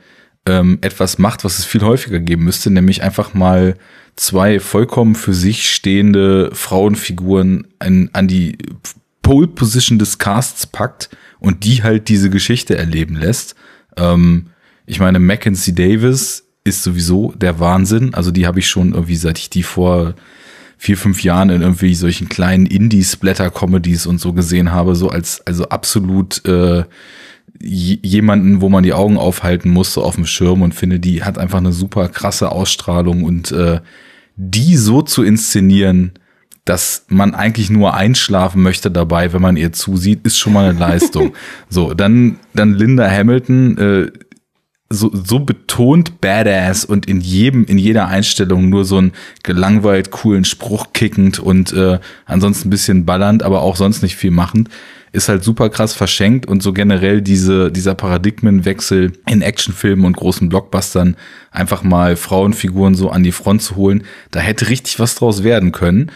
[0.46, 3.76] ähm, etwas macht, was es viel häufiger geben müsste, nämlich einfach mal
[4.16, 8.58] zwei vollkommen für sich stehende Frauenfiguren an, an die
[9.22, 13.54] Pole Position des Casts packt und die halt diese Geschichte erleben lässt.
[13.96, 14.46] Ähm,
[14.86, 18.14] ich meine, Mackenzie Davis ist sowieso der Wahnsinn.
[18.14, 20.14] Also die habe ich schon irgendwie, seit ich die vor
[20.78, 25.68] vier, fünf Jahren in irgendwie solchen kleinen Indie-Splatter-Comedies und so gesehen habe, so als also
[25.68, 26.84] absolut äh,
[27.60, 31.38] jemanden, wo man die Augen aufhalten muss, so auf dem Schirm und finde, die hat
[31.38, 33.80] einfach eine super krasse Ausstrahlung und äh,
[34.36, 36.12] die so zu inszenieren,
[36.64, 40.78] dass man eigentlich nur einschlafen möchte dabei, wenn man ihr zusieht, ist schon mal eine
[40.78, 41.34] Leistung.
[41.68, 44.12] so, dann, dann Linda Hamilton, äh,
[44.88, 49.12] so, so betont badass und in jedem, in jeder Einstellung nur so einen
[49.42, 54.30] gelangweilt coolen Spruch kickend und äh, ansonsten ein bisschen ballernd, aber auch sonst nicht viel
[54.30, 54.68] machend,
[55.12, 60.48] ist halt super krass verschenkt und so generell diese, dieser Paradigmenwechsel in Actionfilmen und großen
[60.48, 61.16] Blockbustern
[61.50, 65.72] einfach mal Frauenfiguren so an die Front zu holen, da hätte richtig was draus werden
[65.72, 66.12] können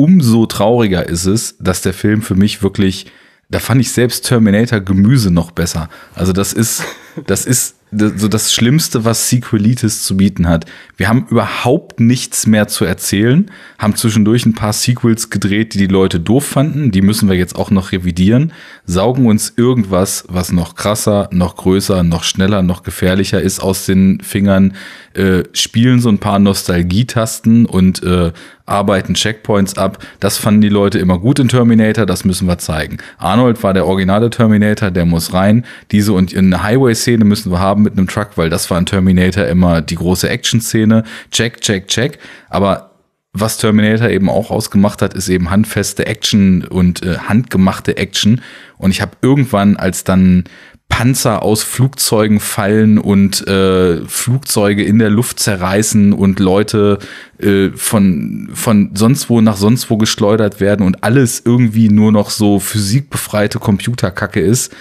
[0.00, 3.04] umso trauriger ist es, dass der Film für mich wirklich,
[3.50, 5.90] da fand ich selbst Terminator Gemüse noch besser.
[6.14, 6.82] Also das ist,
[7.26, 10.64] das ist so das Schlimmste, was Sequelitis zu bieten hat.
[10.96, 15.86] Wir haben überhaupt nichts mehr zu erzählen, haben zwischendurch ein paar Sequels gedreht, die die
[15.86, 16.92] Leute doof fanden.
[16.92, 18.52] Die müssen wir jetzt auch noch revidieren,
[18.90, 24.20] saugen uns irgendwas, was noch krasser, noch größer, noch schneller, noch gefährlicher ist aus den
[24.20, 24.74] Fingern,
[25.14, 28.32] äh, spielen so ein paar Nostalgietasten und äh,
[28.66, 29.98] arbeiten Checkpoints ab.
[30.18, 32.98] Das fanden die Leute immer gut in Terminator, das müssen wir zeigen.
[33.18, 35.64] Arnold war der originale Terminator, der muss rein.
[35.90, 39.46] Diese und eine Highway-Szene müssen wir haben mit einem Truck, weil das war in Terminator
[39.46, 41.04] immer die große Action-Szene.
[41.30, 42.18] Check, check, check.
[42.48, 42.89] Aber
[43.32, 48.40] was Terminator eben auch ausgemacht hat, ist eben handfeste Action und äh, handgemachte Action.
[48.76, 50.44] Und ich habe irgendwann, als dann
[50.88, 56.98] Panzer aus Flugzeugen fallen und äh, Flugzeuge in der Luft zerreißen und Leute
[57.38, 62.30] äh, von, von sonst wo nach sonst wo geschleudert werden und alles irgendwie nur noch
[62.30, 64.74] so physikbefreite Computerkacke ist,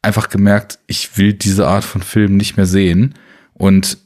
[0.00, 3.14] einfach gemerkt, ich will diese Art von Film nicht mehr sehen.
[3.52, 3.98] Und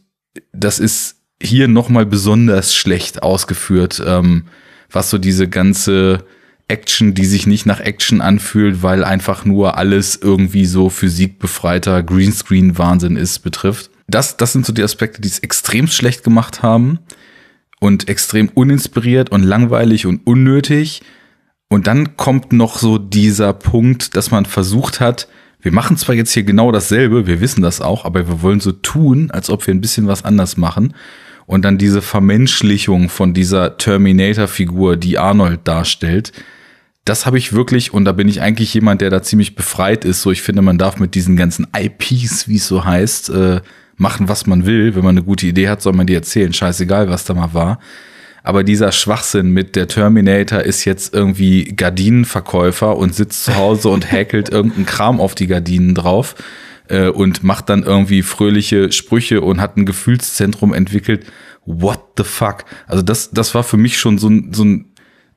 [0.53, 4.45] das ist hier nochmal besonders schlecht ausgeführt, ähm,
[4.91, 6.25] was so diese ganze
[6.69, 13.17] Action, die sich nicht nach Action anfühlt, weil einfach nur alles irgendwie so physikbefreiter Greenscreen-Wahnsinn
[13.17, 13.91] ist, betrifft.
[14.07, 17.01] Das, das sind so die Aspekte, die es extrem schlecht gemacht haben
[17.81, 21.03] und extrem uninspiriert und langweilig und unnötig.
[21.69, 25.29] Und dann kommt noch so dieser Punkt, dass man versucht hat,
[25.63, 28.73] wir machen zwar jetzt hier genau dasselbe, wir wissen das auch, aber wir wollen so
[28.73, 30.95] tun, als ob wir ein bisschen was anders machen.
[31.51, 36.31] Und dann diese Vermenschlichung von dieser Terminator-Figur, die Arnold darstellt,
[37.05, 40.23] das habe ich wirklich, und da bin ich eigentlich jemand, der da ziemlich befreit ist.
[40.23, 43.63] So, ich finde, man darf mit diesen ganzen IPs, wie es so heißt, äh,
[43.97, 44.95] machen, was man will.
[44.95, 46.53] Wenn man eine gute Idee hat, soll man die erzählen.
[46.53, 47.81] Scheißegal, was da mal war.
[48.45, 54.13] Aber dieser Schwachsinn mit der Terminator ist jetzt irgendwie Gardinenverkäufer und sitzt zu Hause und
[54.13, 56.37] häkelt irgendeinen Kram auf die Gardinen drauf
[56.91, 61.25] äh, und macht dann irgendwie fröhliche Sprüche und hat ein Gefühlszentrum entwickelt.
[61.65, 62.65] What the fuck?
[62.87, 64.87] Also das, das war für mich schon so ein, so ein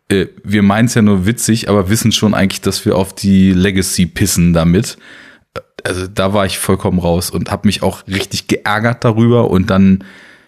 [0.09, 3.53] äh, wir meinen es ja nur witzig, aber wissen schon eigentlich, dass wir auf die
[3.53, 4.97] Legacy pissen damit.
[5.83, 10.03] Also da war ich vollkommen raus und habe mich auch richtig geärgert darüber und dann,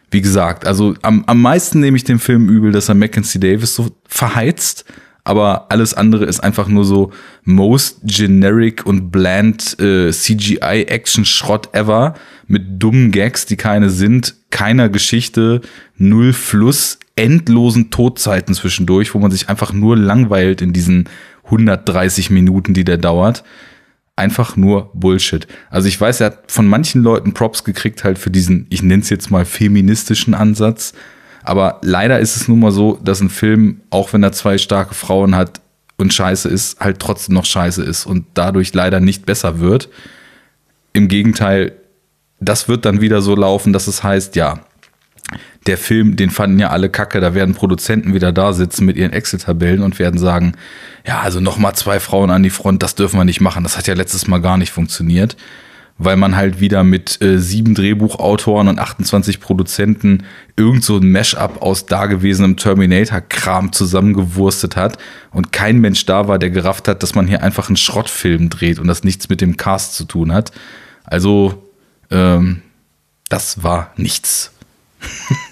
[0.09, 3.75] wie gesagt, also am, am meisten nehme ich dem Film übel, dass er Mackenzie Davis
[3.75, 4.85] so verheizt,
[5.25, 7.11] aber alles andere ist einfach nur so
[7.43, 12.13] most generic und bland äh, CGI-Action-Schrott ever
[12.47, 15.61] mit dummen Gags, die keine sind, keiner Geschichte,
[15.97, 21.09] null Fluss, endlosen Todzeiten zwischendurch, wo man sich einfach nur langweilt in diesen
[21.45, 23.43] 130 Minuten, die der dauert.
[24.15, 25.47] Einfach nur Bullshit.
[25.71, 29.01] Also ich weiß, er hat von manchen Leuten Props gekriegt halt für diesen, ich nenne
[29.01, 30.93] es jetzt mal feministischen Ansatz.
[31.45, 34.95] Aber leider ist es nun mal so, dass ein Film, auch wenn er zwei starke
[34.95, 35.61] Frauen hat
[35.97, 39.89] und scheiße ist, halt trotzdem noch scheiße ist und dadurch leider nicht besser wird.
[40.93, 41.73] Im Gegenteil,
[42.39, 44.59] das wird dann wieder so laufen, dass es heißt, ja,
[45.67, 49.13] der Film, den fanden ja alle kacke, da werden Produzenten wieder da sitzen mit ihren
[49.13, 50.53] Excel-Tabellen und werden sagen,
[51.05, 53.63] ja, also nochmal zwei Frauen an die Front, das dürfen wir nicht machen.
[53.63, 55.37] Das hat ja letztes Mal gar nicht funktioniert,
[55.97, 60.25] weil man halt wieder mit äh, sieben Drehbuchautoren und 28 Produzenten
[60.57, 64.97] irgend so ein Mash-up aus dagewesenem Terminator-Kram zusammengewurstet hat
[65.31, 68.79] und kein Mensch da war, der gerafft hat, dass man hier einfach einen Schrottfilm dreht
[68.79, 70.51] und das nichts mit dem Cast zu tun hat.
[71.05, 71.63] Also,
[72.11, 72.61] ähm,
[73.29, 74.51] das war nichts.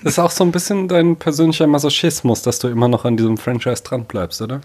[0.04, 3.38] Das ist auch so ein bisschen dein persönlicher Masochismus, dass du immer noch an diesem
[3.38, 4.62] Franchise dranbleibst, oder?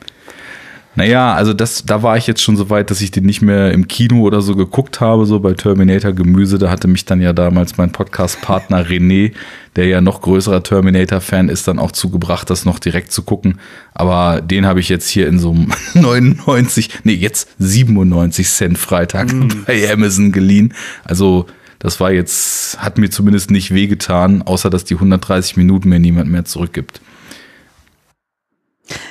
[0.99, 3.71] Naja, also das, da war ich jetzt schon so weit, dass ich den nicht mehr
[3.71, 6.59] im Kino oder so geguckt habe, so bei Terminator Gemüse.
[6.59, 9.31] Da hatte mich dann ja damals mein Podcast-Partner René,
[9.77, 13.61] der ja noch größerer Terminator-Fan ist, dann auch zugebracht, das noch direkt zu gucken.
[13.95, 19.33] Aber den habe ich jetzt hier in so einem 99, nee, jetzt 97 Cent Freitag
[19.33, 19.49] mm.
[19.69, 20.75] bei Amazon geliehen.
[21.05, 21.47] Also
[21.79, 26.29] das war jetzt, hat mir zumindest nicht wehgetan, außer dass die 130 Minuten mir niemand
[26.29, 27.01] mehr zurückgibt.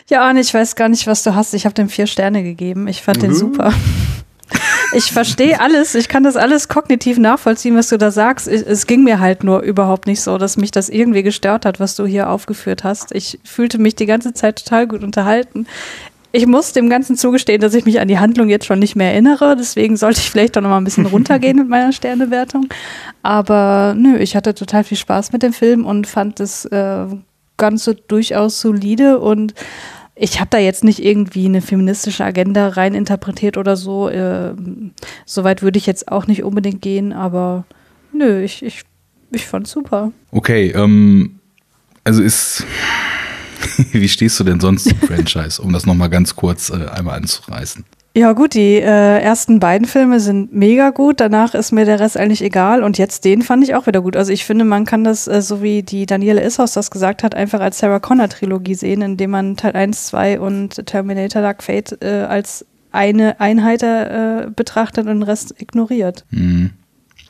[0.10, 1.54] Ja, Arne, ich weiß gar nicht, was du hast.
[1.54, 2.88] Ich habe dem vier Sterne gegeben.
[2.88, 3.22] Ich fand mhm.
[3.22, 3.74] den super.
[4.94, 8.48] Ich verstehe alles, ich kann das alles kognitiv nachvollziehen, was du da sagst.
[8.48, 11.98] Es ging mir halt nur überhaupt nicht so, dass mich das irgendwie gestört hat, was
[11.98, 13.14] du hier aufgeführt hast.
[13.14, 15.68] Ich fühlte mich die ganze Zeit total gut unterhalten
[16.38, 19.12] ich muss dem Ganzen zugestehen, dass ich mich an die Handlung jetzt schon nicht mehr
[19.12, 19.56] erinnere.
[19.58, 22.68] Deswegen sollte ich vielleicht doch noch mal ein bisschen runtergehen mit meiner Sternewertung.
[23.24, 27.06] Aber nö, ich hatte total viel Spaß mit dem Film und fand das äh,
[27.58, 29.54] Ganze durchaus solide und
[30.16, 34.10] ich habe da jetzt nicht irgendwie eine feministische Agenda rein interpretiert oder so.
[34.10, 34.54] Äh,
[35.26, 37.66] Soweit würde ich jetzt auch nicht unbedingt gehen, aber
[38.14, 38.82] nö, ich, ich,
[39.32, 40.12] ich fand super.
[40.32, 41.40] Okay, ähm,
[42.04, 42.66] also ist
[43.92, 47.86] Wie stehst du denn sonst zum Franchise, um das nochmal ganz kurz äh, einmal anzureißen?
[48.18, 52.18] Ja gut, die äh, ersten beiden Filme sind mega gut, danach ist mir der Rest
[52.18, 54.18] eigentlich egal und jetzt den fand ich auch wieder gut.
[54.18, 57.36] Also ich finde, man kann das, äh, so wie die Daniele Ishaus das gesagt hat,
[57.36, 62.02] einfach als Sarah Connor Trilogie sehen, indem man Teil 1, 2 und Terminator Dark Fate
[62.02, 66.26] äh, als eine Einheit äh, betrachtet und den Rest ignoriert.
[66.32, 66.72] Mhm.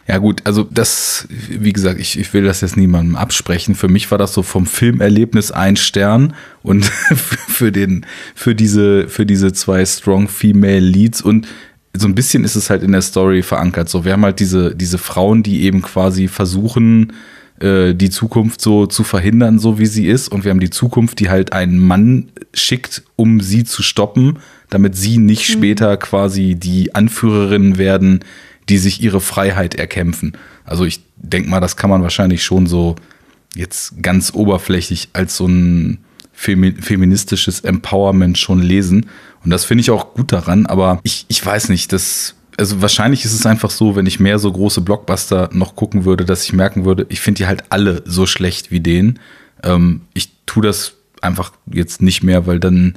[0.07, 3.75] Ja gut, also das, wie gesagt, ich, ich will das jetzt niemandem absprechen.
[3.75, 6.85] Für mich war das so vom Filmerlebnis ein Stern und
[7.47, 11.47] für den, für diese, für diese zwei strong female Leads und
[11.93, 13.89] so ein bisschen ist es halt in der Story verankert.
[13.89, 17.13] So, wir haben halt diese, diese Frauen, die eben quasi versuchen,
[17.59, 20.29] äh, die Zukunft so zu verhindern, so wie sie ist.
[20.29, 24.39] Und wir haben die Zukunft, die halt einen Mann schickt, um sie zu stoppen,
[24.69, 25.53] damit sie nicht mhm.
[25.53, 28.23] später quasi die Anführerinnen werden,
[28.69, 30.33] die sich ihre Freiheit erkämpfen.
[30.65, 32.95] Also ich denke mal, das kann man wahrscheinlich schon so
[33.55, 35.99] jetzt ganz oberflächlich als so ein
[36.33, 39.07] feministisches Empowerment schon lesen.
[39.43, 43.25] Und das finde ich auch gut daran, aber ich, ich weiß nicht, das, also wahrscheinlich
[43.25, 46.53] ist es einfach so, wenn ich mehr so große Blockbuster noch gucken würde, dass ich
[46.53, 49.19] merken würde, ich finde die halt alle so schlecht wie den.
[49.63, 52.93] Ähm, ich tue das einfach jetzt nicht mehr, weil dann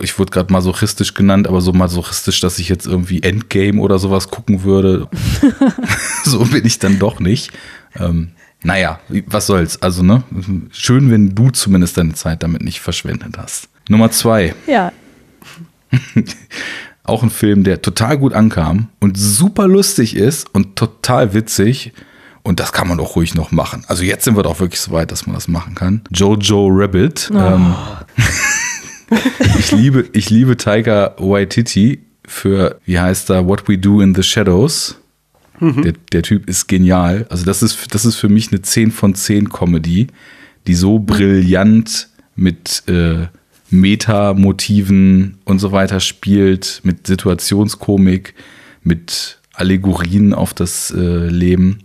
[0.00, 4.28] ich wurde gerade masochistisch genannt, aber so masochistisch, dass ich jetzt irgendwie Endgame oder sowas
[4.28, 5.08] gucken würde.
[6.24, 7.50] so bin ich dann doch nicht.
[7.98, 9.80] Ähm, naja, was soll's.
[9.82, 10.22] Also, ne?
[10.70, 13.68] Schön, wenn du zumindest deine Zeit damit nicht verschwendet hast.
[13.88, 14.54] Nummer zwei.
[14.66, 14.92] Ja.
[17.02, 21.92] Auch ein Film, der total gut ankam und super lustig ist und total witzig.
[22.42, 23.84] Und das kann man doch ruhig noch machen.
[23.88, 26.02] Also jetzt sind wir doch wirklich so weit, dass man das machen kann.
[26.10, 27.30] Jojo Rabbit.
[27.34, 27.38] Oh.
[27.38, 27.74] Ähm,
[29.58, 34.22] ich liebe, ich liebe Tiger Waititi für, wie heißt da, What We Do in the
[34.22, 34.96] Shadows.
[35.58, 35.82] Mhm.
[35.82, 37.26] Der, der, Typ ist genial.
[37.28, 40.06] Also das ist, das ist für mich eine 10 von 10 Comedy,
[40.66, 43.26] die so brillant mit äh,
[43.70, 48.34] Meta-Motiven und so weiter spielt, mit Situationskomik,
[48.82, 51.80] mit Allegorien auf das äh, Leben.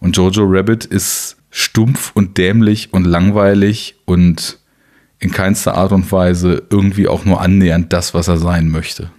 [0.00, 4.58] Und Jojo Rabbit ist stumpf und dämlich und langweilig und
[5.22, 9.10] in keinster Art und Weise irgendwie auch nur annähernd das, was er sein möchte.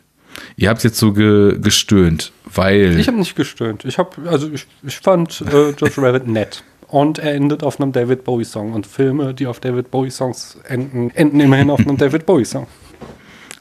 [0.58, 3.00] Ihr habt jetzt so ge gestöhnt, weil.
[3.00, 3.86] Ich habe nicht gestöhnt.
[3.86, 6.64] Ich habe, also ich, ich fand äh, George Rabbit nett.
[6.88, 8.74] Und er endet auf einem David Bowie-Song.
[8.74, 12.68] Und Filme, die auf David Bowie-Songs enden, enden immerhin auf einem David Bowie-Song.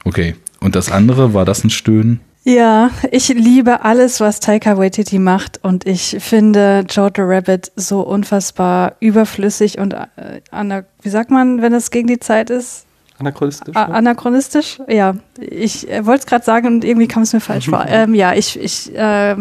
[0.03, 0.35] Okay.
[0.59, 2.19] Und das andere, war das ein Stöhnen?
[2.45, 8.95] Ja, ich liebe alles, was Taika Waititi macht und ich finde Jojo Rabbit so unfassbar
[8.99, 12.85] überflüssig und äh, wie sagt man, wenn es gegen die Zeit ist?
[13.19, 13.75] Anachronistisch.
[13.75, 15.15] A anachronistisch, ja.
[15.39, 17.85] Ich äh, wollte es gerade sagen und irgendwie kam es mir falsch vor.
[17.87, 19.35] Ähm, ja, ich, ich äh,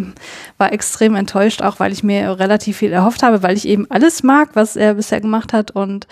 [0.59, 4.23] war extrem enttäuscht, auch weil ich mir relativ viel erhofft habe, weil ich eben alles
[4.23, 6.07] mag, was er bisher gemacht hat und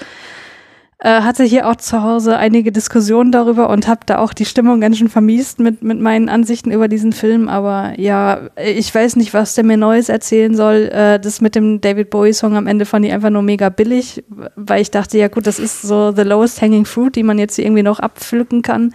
[1.02, 4.82] äh, hatte hier auch zu Hause einige Diskussionen darüber und habe da auch die Stimmung
[4.82, 7.48] ganz schön vermiest mit, mit meinen Ansichten über diesen Film.
[7.48, 10.90] Aber ja, ich weiß nicht, was der mir Neues erzählen soll.
[10.92, 14.22] Äh, das mit dem David Bowie-Song am Ende fand ich einfach nur mega billig,
[14.56, 17.58] weil ich dachte, ja gut, das ist so the lowest hanging fruit, die man jetzt
[17.58, 18.92] irgendwie noch abpflücken kann.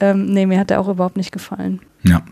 [0.00, 1.80] Ähm, nee, mir hat der auch überhaupt nicht gefallen.
[2.04, 2.22] Ja,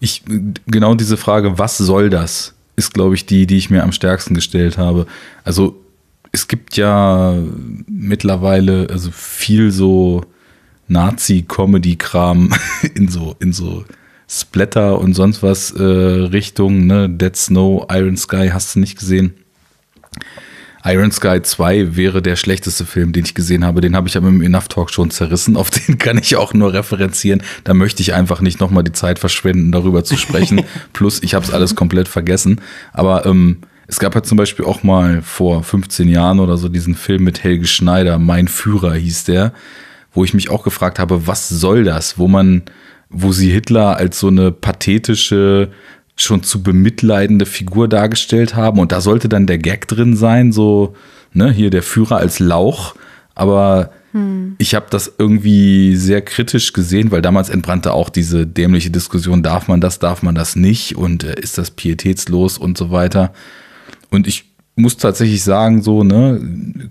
[0.00, 0.24] ich
[0.66, 4.34] genau diese Frage, was soll das, ist glaube ich die, die ich mir am stärksten
[4.34, 5.06] gestellt habe.
[5.44, 5.76] Also
[6.32, 7.34] es gibt ja
[7.86, 10.24] mittlerweile also viel so
[10.88, 12.52] Nazi-Comedy-Kram
[12.94, 13.84] in so, in so
[14.28, 17.08] Splatter und sonst was äh, Richtung, ne?
[17.08, 19.34] Dead Snow, Iron Sky, hast du nicht gesehen?
[20.84, 23.80] Iron Sky 2 wäre der schlechteste Film, den ich gesehen habe.
[23.80, 25.56] Den habe ich aber im Enough Talk schon zerrissen.
[25.56, 27.42] Auf den kann ich auch nur referenzieren.
[27.64, 30.62] Da möchte ich einfach nicht nochmal die Zeit verschwenden, darüber zu sprechen.
[30.92, 32.60] Plus, ich habe es alles komplett vergessen.
[32.92, 36.94] Aber ähm, es gab halt zum Beispiel auch mal vor 15 Jahren oder so diesen
[36.94, 39.52] Film mit Helge Schneider, Mein Führer hieß der,
[40.12, 42.62] wo ich mich auch gefragt habe, was soll das, wo man,
[43.08, 45.70] wo sie Hitler als so eine pathetische,
[46.16, 50.94] schon zu bemitleidende Figur dargestellt haben und da sollte dann der Gag drin sein, so,
[51.32, 52.94] ne, hier der Führer als Lauch,
[53.34, 54.56] aber hm.
[54.58, 59.68] ich habe das irgendwie sehr kritisch gesehen, weil damals entbrannte auch diese dämliche Diskussion, darf
[59.68, 63.32] man das, darf man das nicht und äh, ist das pietätslos und so weiter.
[64.10, 64.44] Und ich
[64.78, 66.40] muss tatsächlich sagen, so, ne,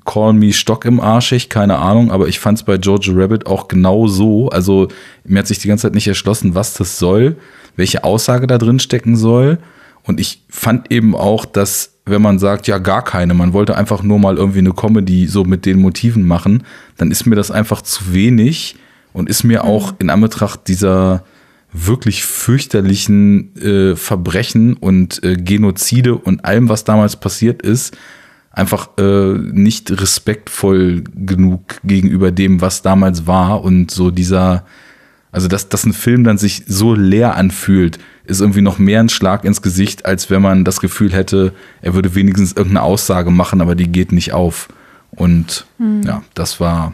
[0.06, 3.68] call me Stock im Arschig, keine Ahnung, aber ich fand es bei Georgia Rabbit auch
[3.68, 4.49] genau so.
[4.49, 4.89] Also
[5.23, 7.38] mir hat sich die ganze Zeit nicht erschlossen, was das soll,
[7.76, 9.57] welche Aussage da drin stecken soll.
[10.03, 14.03] Und ich fand eben auch, dass, wenn man sagt, ja, gar keine, man wollte einfach
[14.03, 16.64] nur mal irgendwie eine Comedy so mit den Motiven machen,
[16.98, 18.76] dann ist mir das einfach zu wenig
[19.14, 21.23] und ist mir auch in Anbetracht dieser
[21.86, 27.95] wirklich fürchterlichen äh, Verbrechen und äh, Genozide und allem, was damals passiert ist,
[28.52, 34.66] einfach äh, nicht respektvoll genug gegenüber dem, was damals war und so dieser,
[35.32, 39.10] also dass, dass ein Film dann sich so leer anfühlt, ist irgendwie noch mehr ein
[39.10, 43.62] Schlag ins Gesicht, als wenn man das Gefühl hätte, er würde wenigstens irgendeine Aussage machen,
[43.62, 44.70] aber die geht nicht auf.
[45.12, 46.02] Und hm.
[46.02, 46.94] ja, das war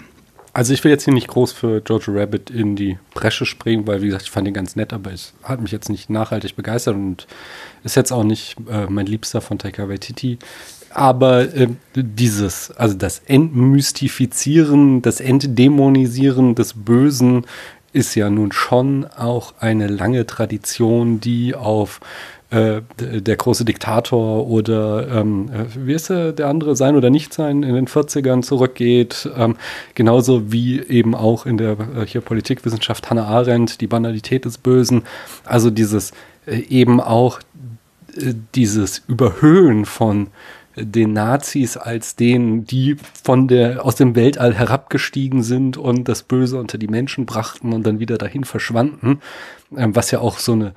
[0.56, 4.04] Also ich will jetzt hier nicht groß für Jojo Rabbit in die Bresche springen, weil
[4.04, 6.94] wie gesagt, ich fand ihn ganz nett, aber es hat mich jetzt nicht nachhaltig begeistert
[6.96, 7.26] und
[7.84, 10.38] ist jetzt auch nicht äh, mein Liebster von Taika Waititi.
[10.92, 17.48] Aber äh, dieses, also das Entmystifizieren, das Entdämonisieren des Bösen
[17.92, 22.00] ist ja nun schon auch eine lange Tradition, die auf
[22.54, 27.34] äh, der große Diktator oder ähm, äh, wie ist der, der andere sein oder nicht
[27.34, 29.28] sein in den 40ern zurückgeht.
[29.36, 29.56] Ähm,
[29.96, 35.02] genauso wie eben auch in der äh, hier Politikwissenschaft Hannah Arendt, die Banalität des Bösen.
[35.46, 36.12] Also dieses
[36.46, 37.40] äh, eben auch
[38.16, 40.28] äh, dieses Überhöhen von
[40.76, 46.60] den Nazis als denen, die von der, aus dem Weltall herabgestiegen sind und das Böse
[46.60, 49.22] unter die Menschen brachten und dann wieder dahin verschwanden,
[49.76, 50.74] ähm, was ja auch so eine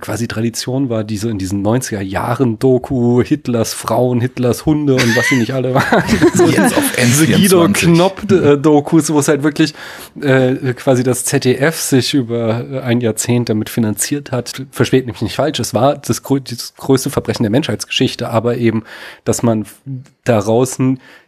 [0.00, 5.28] quasi Tradition war, diese in diesen 90er Jahren Doku, Hitlers Frauen, Hitlers Hunde und was
[5.28, 6.02] sie nicht alle waren.
[6.34, 9.74] so Jetzt auf Guido Knopp äh, Dokus, wo es halt wirklich
[10.20, 14.64] äh, quasi das ZDF sich über ein Jahrzehnt damit finanziert hat.
[14.70, 18.84] Versteht mich nicht falsch, es war das, das größte Verbrechen der Menschheitsgeschichte, aber eben,
[19.24, 19.66] dass man
[20.24, 20.78] daraus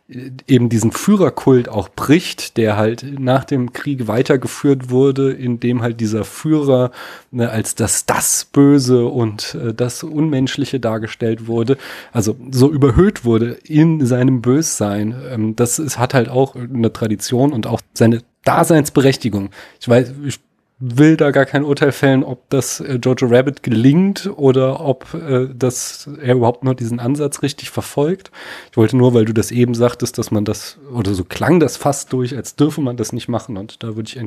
[0.08, 6.00] eben diesen Führerkult auch bricht, der halt nach dem Krieg weitergeführt wurde, in dem halt
[6.00, 6.92] dieser Führer
[7.32, 11.76] ne, als das das Böse und äh, das Unmenschliche dargestellt wurde,
[12.12, 15.14] also so überhöht wurde in seinem Bössein.
[15.28, 19.50] Ähm, das ist, hat halt auch eine Tradition und auch seine Daseinsberechtigung.
[19.80, 20.38] Ich weiß, ich
[20.78, 25.48] will da gar kein Urteil fällen, ob das äh, Jojo Rabbit gelingt oder ob äh,
[25.54, 28.30] das er überhaupt nur diesen Ansatz richtig verfolgt.
[28.70, 31.76] Ich wollte nur, weil du das eben sagtest, dass man das, oder so klang das
[31.76, 34.18] fast durch, als dürfe man das nicht machen und da würde ich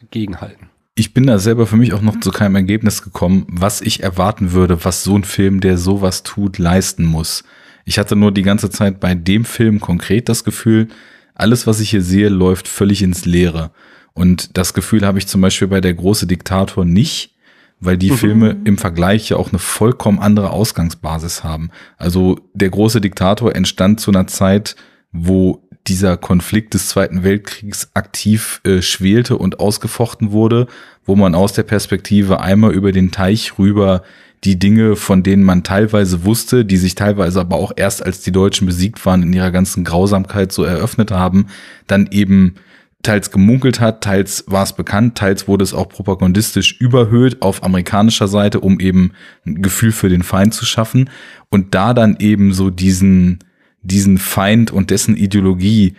[0.00, 0.70] entgegenhalten.
[0.94, 4.52] Ich bin da selber für mich auch noch zu keinem Ergebnis gekommen, was ich erwarten
[4.52, 7.44] würde, was so ein Film, der sowas tut, leisten muss.
[7.84, 10.88] Ich hatte nur die ganze Zeit bei dem Film konkret das Gefühl,
[11.34, 13.70] alles, was ich hier sehe, läuft völlig ins Leere.
[14.18, 17.36] Und das Gefühl habe ich zum Beispiel bei Der große Diktator nicht,
[17.78, 18.16] weil die mhm.
[18.16, 21.70] Filme im Vergleich ja auch eine vollkommen andere Ausgangsbasis haben.
[21.98, 24.74] Also Der große Diktator entstand zu einer Zeit,
[25.12, 30.66] wo dieser Konflikt des Zweiten Weltkriegs aktiv äh, schwelte und ausgefochten wurde,
[31.06, 34.02] wo man aus der Perspektive einmal über den Teich rüber
[34.42, 38.32] die Dinge, von denen man teilweise wusste, die sich teilweise aber auch erst als die
[38.32, 41.46] Deutschen besiegt waren, in ihrer ganzen Grausamkeit so eröffnet haben,
[41.86, 42.56] dann eben
[43.02, 48.28] teils gemunkelt hat, teils war es bekannt, teils wurde es auch propagandistisch überhöht auf amerikanischer
[48.28, 49.12] Seite, um eben
[49.46, 51.08] ein Gefühl für den Feind zu schaffen
[51.48, 53.38] und da dann eben so diesen
[53.82, 55.94] diesen Feind und dessen Ideologie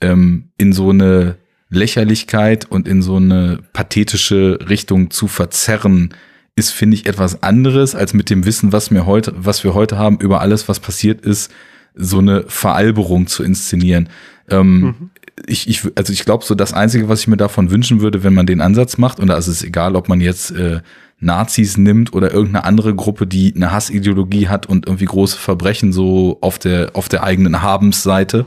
[0.00, 1.36] ähm, in so eine
[1.68, 6.14] Lächerlichkeit und in so eine pathetische Richtung zu verzerren,
[6.56, 9.98] ist, finde ich, etwas anderes, als mit dem Wissen, was wir heute, was wir heute
[9.98, 11.52] haben, über alles, was passiert ist,
[11.96, 14.08] so eine Veralberung zu inszenieren.
[14.48, 15.10] Ähm, mhm
[15.46, 18.34] ich, ich, also ich glaube, so das Einzige, was ich mir davon wünschen würde, wenn
[18.34, 20.80] man den Ansatz macht, und da ist es egal, ob man jetzt äh,
[21.18, 26.38] Nazis nimmt oder irgendeine andere Gruppe, die eine Hassideologie hat und irgendwie große Verbrechen so
[26.40, 28.46] auf der, auf der eigenen Habensseite,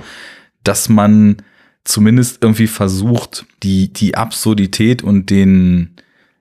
[0.64, 1.38] dass man
[1.84, 5.96] zumindest irgendwie versucht, die, die Absurdität und den,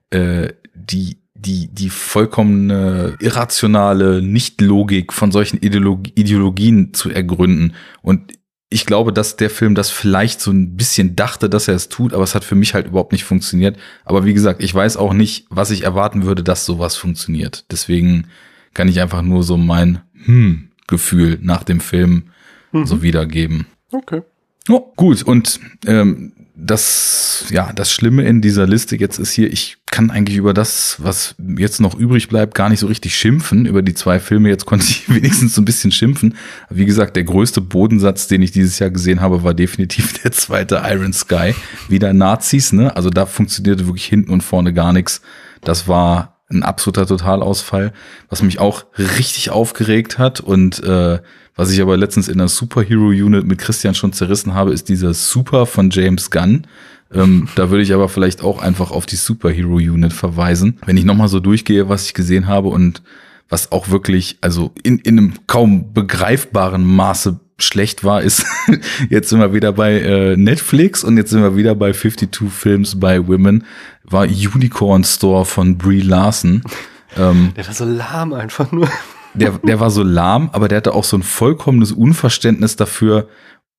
[0.09, 7.73] äh, die, die, die vollkommene irrationale Nichtlogik von solchen Ideologie, Ideologien zu ergründen.
[8.01, 8.33] Und
[8.69, 12.13] ich glaube, dass der Film das vielleicht so ein bisschen dachte, dass er es tut,
[12.13, 13.77] aber es hat für mich halt überhaupt nicht funktioniert.
[14.03, 17.65] Aber wie gesagt, ich weiß auch nicht, was ich erwarten würde, dass sowas funktioniert.
[17.71, 18.27] Deswegen
[18.73, 22.29] kann ich einfach nur so mein hm Gefühl nach dem Film
[22.71, 22.85] mhm.
[22.85, 23.67] so wiedergeben.
[23.91, 24.21] Okay.
[24.69, 29.77] Oh, gut, und ähm, das, ja, das Schlimme in dieser Liste jetzt ist hier, ich
[29.85, 33.67] kann eigentlich über das, was jetzt noch übrig bleibt, gar nicht so richtig schimpfen.
[33.67, 36.35] Über die zwei Filme jetzt konnte ich wenigstens so ein bisschen schimpfen.
[36.71, 40.81] Wie gesagt, der größte Bodensatz, den ich dieses Jahr gesehen habe, war definitiv der zweite
[40.83, 41.53] Iron Sky.
[41.89, 42.95] Wieder Nazis, ne?
[42.95, 45.21] Also da funktionierte wirklich hinten und vorne gar nichts.
[45.61, 47.93] Das war ein absoluter Totalausfall,
[48.29, 51.19] was mich auch richtig aufgeregt hat und äh,
[51.57, 55.13] was ich aber letztens in der Superhero Unit mit Christian schon zerrissen habe, ist dieser
[55.13, 56.67] Super von James Gunn.
[57.13, 60.77] Ähm, da würde ich aber vielleicht auch einfach auf die Superhero Unit verweisen.
[60.85, 63.01] Wenn ich nochmal so durchgehe, was ich gesehen habe und
[63.49, 68.45] was auch wirklich, also in, in einem kaum begreifbaren Maße schlecht war, ist,
[69.09, 72.99] jetzt sind wir wieder bei äh, Netflix und jetzt sind wir wieder bei 52 Films
[72.99, 73.63] by Women,
[74.03, 76.61] war Unicorn Store von Brie Larson.
[77.17, 78.89] Ähm, Der war so lahm einfach nur
[79.37, 83.27] der, der war so lahm, aber der hatte auch so ein vollkommenes Unverständnis dafür,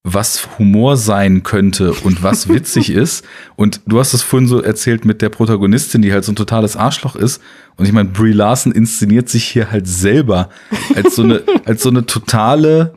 [0.05, 3.25] was Humor sein könnte und was witzig ist.
[3.57, 6.77] Und du hast es vorhin so erzählt mit der Protagonistin, die halt so ein totales
[6.77, 7.43] Arschloch ist.
[7.77, 10.49] Und ich meine, Brie Larson inszeniert sich hier halt selber
[10.95, 12.95] als so eine, als so eine totale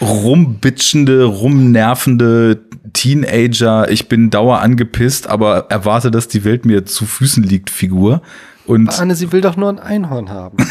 [0.00, 2.60] rumbitschende, rumnervende
[2.92, 8.22] Teenager, ich bin dauer angepisst, aber erwarte, dass die Welt mir zu Füßen liegt, Figur.
[8.66, 10.56] Und Anne, sie will doch nur ein Einhorn haben.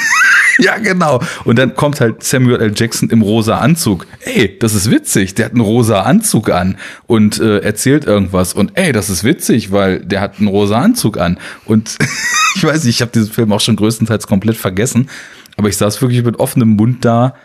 [0.60, 1.22] ja, genau.
[1.44, 2.74] Und dann kommt halt Samuel L.
[2.76, 4.06] Jackson im rosa Anzug.
[4.22, 5.36] Ey, das ist witzig.
[5.36, 6.78] Der hat einen rosa Anzug an
[7.08, 8.54] und äh, erzählt irgendwas.
[8.54, 11.38] Und ey, das ist witzig, weil der hat einen rosa Anzug an.
[11.66, 11.98] Und
[12.56, 15.10] ich weiß nicht, ich habe diesen Film auch schon größtenteils komplett vergessen.
[15.58, 17.36] Aber ich saß wirklich mit offenem Mund da,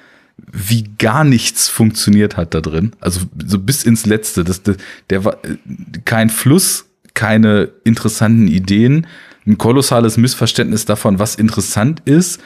[0.52, 2.92] wie gar nichts funktioniert hat da drin.
[3.00, 4.44] Also so bis ins Letzte.
[4.44, 4.76] Das, der,
[5.10, 5.56] der war äh,
[6.04, 9.06] kein Fluss, keine interessanten Ideen,
[9.46, 12.40] ein kolossales Missverständnis davon, was interessant ist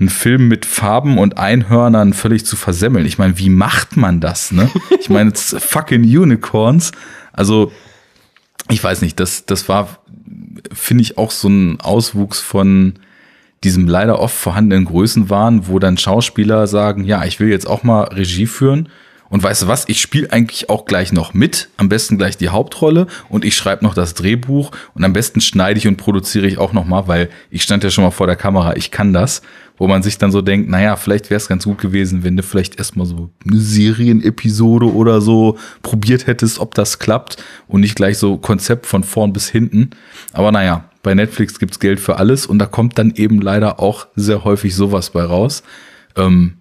[0.00, 3.06] einen Film mit Farben und Einhörnern völlig zu versemmeln.
[3.06, 4.70] Ich meine, wie macht man das, ne?
[5.00, 6.92] Ich meine, fucking Unicorns.
[7.32, 7.72] Also,
[8.68, 9.98] ich weiß nicht, das, das war,
[10.72, 12.94] finde ich, auch so ein Auswuchs von
[13.64, 18.04] diesem leider oft vorhandenen Größenwahn, wo dann Schauspieler sagen, ja, ich will jetzt auch mal
[18.04, 18.88] Regie führen
[19.30, 22.48] und weißt du was, ich spiele eigentlich auch gleich noch mit, am besten gleich die
[22.48, 26.58] Hauptrolle und ich schreibe noch das Drehbuch und am besten schneide ich und produziere ich
[26.58, 29.42] auch noch mal, weil ich stand ja schon mal vor der Kamera, ich kann das,
[29.78, 32.42] wo man sich dann so denkt, naja, vielleicht wäre es ganz gut gewesen, wenn du
[32.42, 37.36] vielleicht erstmal so eine Serienepisode oder so probiert hättest, ob das klappt
[37.68, 39.90] und nicht gleich so Konzept von vorn bis hinten.
[40.32, 44.08] Aber naja, bei Netflix gibt's Geld für alles und da kommt dann eben leider auch
[44.16, 45.62] sehr häufig sowas bei raus.
[46.16, 46.54] Ähm,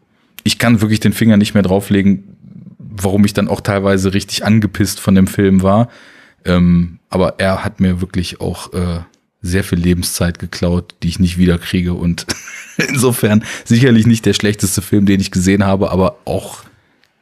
[0.44, 2.38] ich kann wirklich den Finger nicht mehr drauflegen,
[2.77, 5.89] warum ich dann auch teilweise richtig angepisst von dem Film war.
[6.45, 8.99] Ähm, aber er hat mir wirklich auch äh,
[9.47, 11.93] sehr viel Lebenszeit geklaut, die ich nicht wiederkriege.
[11.93, 12.25] Und
[12.77, 16.63] insofern sicherlich nicht der schlechteste Film, den ich gesehen habe, aber auch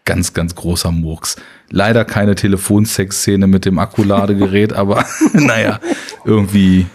[0.06, 1.36] ganz, ganz großer Murks.
[1.70, 5.80] Leider keine Telefonsex-Szene mit dem Akkuladegerät, aber naja,
[6.24, 6.86] irgendwie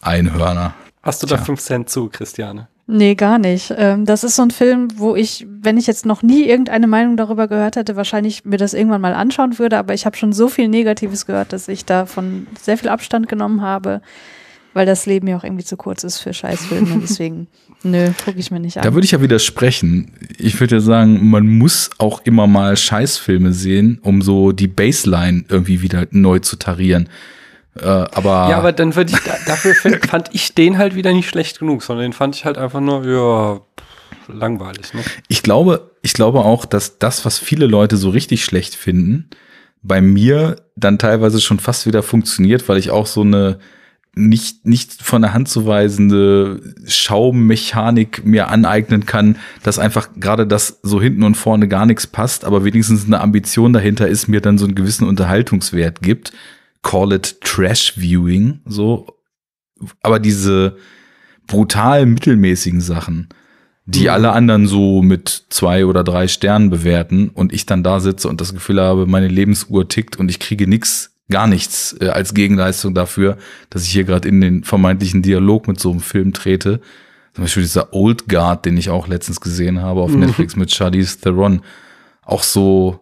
[0.00, 0.74] Einhörner.
[1.02, 1.44] Hast du da Tja.
[1.44, 2.68] fünf Cent zu, Christiane?
[2.86, 3.72] Nee, gar nicht.
[3.76, 7.16] Ähm, das ist so ein Film, wo ich, wenn ich jetzt noch nie irgendeine Meinung
[7.16, 10.48] darüber gehört hätte, wahrscheinlich mir das irgendwann mal anschauen würde, aber ich habe schon so
[10.48, 14.02] viel Negatives gehört, dass ich davon sehr viel Abstand genommen habe,
[14.74, 16.98] weil das Leben ja auch irgendwie zu kurz ist für Scheißfilme.
[17.02, 17.46] Deswegen,
[17.82, 18.82] nö, gucke ich mir nicht an.
[18.82, 20.12] Da würde ich ja widersprechen.
[20.36, 25.44] Ich würde ja sagen, man muss auch immer mal Scheißfilme sehen, um so die Baseline
[25.48, 27.08] irgendwie wieder neu zu tarieren.
[27.76, 29.74] Äh, aber ja, aber dann würde ich, dafür
[30.08, 33.04] fand ich den halt wieder nicht schlecht genug, sondern den fand ich halt einfach nur,
[33.06, 33.60] ja,
[34.32, 34.94] langweilig.
[34.94, 35.02] Ne?
[35.28, 39.28] Ich glaube, ich glaube auch, dass das, was viele Leute so richtig schlecht finden,
[39.82, 43.58] bei mir dann teilweise schon fast wieder funktioniert, weil ich auch so eine
[44.16, 50.80] nicht, nicht von der Hand zu weisende Schaummechanik mir aneignen kann, dass einfach gerade das
[50.82, 54.58] so hinten und vorne gar nichts passt, aber wenigstens eine Ambition dahinter ist, mir dann
[54.58, 56.32] so einen gewissen Unterhaltungswert gibt
[56.84, 59.06] call it Trash Viewing, so.
[60.02, 60.76] Aber diese
[61.48, 63.28] brutal mittelmäßigen Sachen,
[63.86, 64.10] die mhm.
[64.10, 68.40] alle anderen so mit zwei oder drei Sternen bewerten und ich dann da sitze und
[68.40, 72.94] das Gefühl habe, meine Lebensuhr tickt und ich kriege nichts, gar nichts äh, als Gegenleistung
[72.94, 73.38] dafür,
[73.70, 76.80] dass ich hier gerade in den vermeintlichen Dialog mit so einem Film trete.
[77.34, 80.20] Zum Beispiel dieser Old Guard, den ich auch letztens gesehen habe auf mhm.
[80.20, 81.62] Netflix mit Charlize Theron.
[82.22, 83.00] Auch so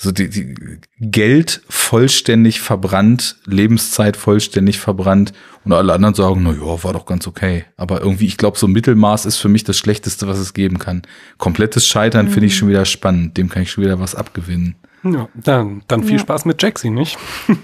[0.00, 0.54] so die, die
[1.00, 5.32] Geld vollständig verbrannt, Lebenszeit vollständig verbrannt
[5.64, 7.64] und alle anderen sagen, na ja, war doch ganz okay.
[7.76, 11.02] Aber irgendwie, ich glaube, so Mittelmaß ist für mich das Schlechteste, was es geben kann.
[11.36, 12.30] Komplettes Scheitern mhm.
[12.30, 13.36] finde ich schon wieder spannend.
[13.36, 14.76] Dem kann ich schon wieder was abgewinnen.
[15.04, 16.20] Ja, dann, dann viel ja.
[16.20, 17.18] Spaß mit Jaxi, nicht?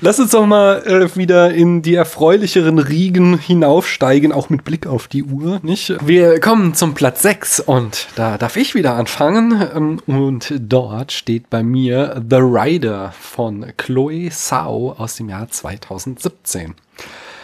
[0.00, 5.08] Lass uns doch mal äh, wieder in die erfreulicheren Riegen hinaufsteigen, auch mit Blick auf
[5.08, 5.94] die Uhr, nicht?
[6.04, 9.62] Wir kommen zum Platz 6 und da darf ich wieder anfangen.
[9.74, 16.74] Ähm, und dort steht bei mir The Rider von Chloe Sao aus dem Jahr 2017.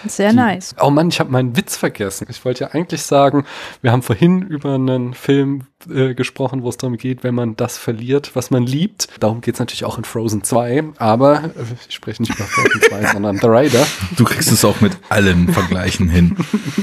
[0.06, 0.74] Sehr die, nice.
[0.80, 2.26] Oh Mann, ich habe meinen Witz vergessen.
[2.30, 3.44] Ich wollte ja eigentlich sagen,
[3.80, 7.78] wir haben vorhin über einen Film äh, gesprochen, wo es darum geht, wenn man das
[7.78, 9.08] verliert, was man liebt.
[9.20, 11.50] Darum geht es natürlich auch in Frozen 2, aber äh,
[11.88, 13.86] ich spreche nicht über Frozen 2, sondern The Rider.
[14.16, 16.36] Du kriegst es auch mit allen Vergleichen hin.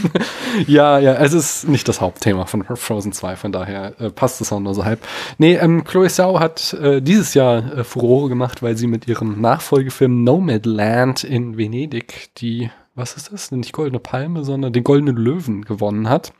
[0.67, 4.51] ja, ja, es ist nicht das Hauptthema von Frozen 2, von daher äh, passt es
[4.51, 4.99] auch nur so halb.
[5.37, 9.39] Nee, ähm, Chloe Zhao hat äh, dieses Jahr äh, Furore gemacht, weil sie mit ihrem
[9.41, 13.51] Nachfolgefilm Nomadland in Venedig die was ist das?
[13.51, 16.33] Nicht Goldene Palme, sondern den Goldenen Löwen gewonnen hat.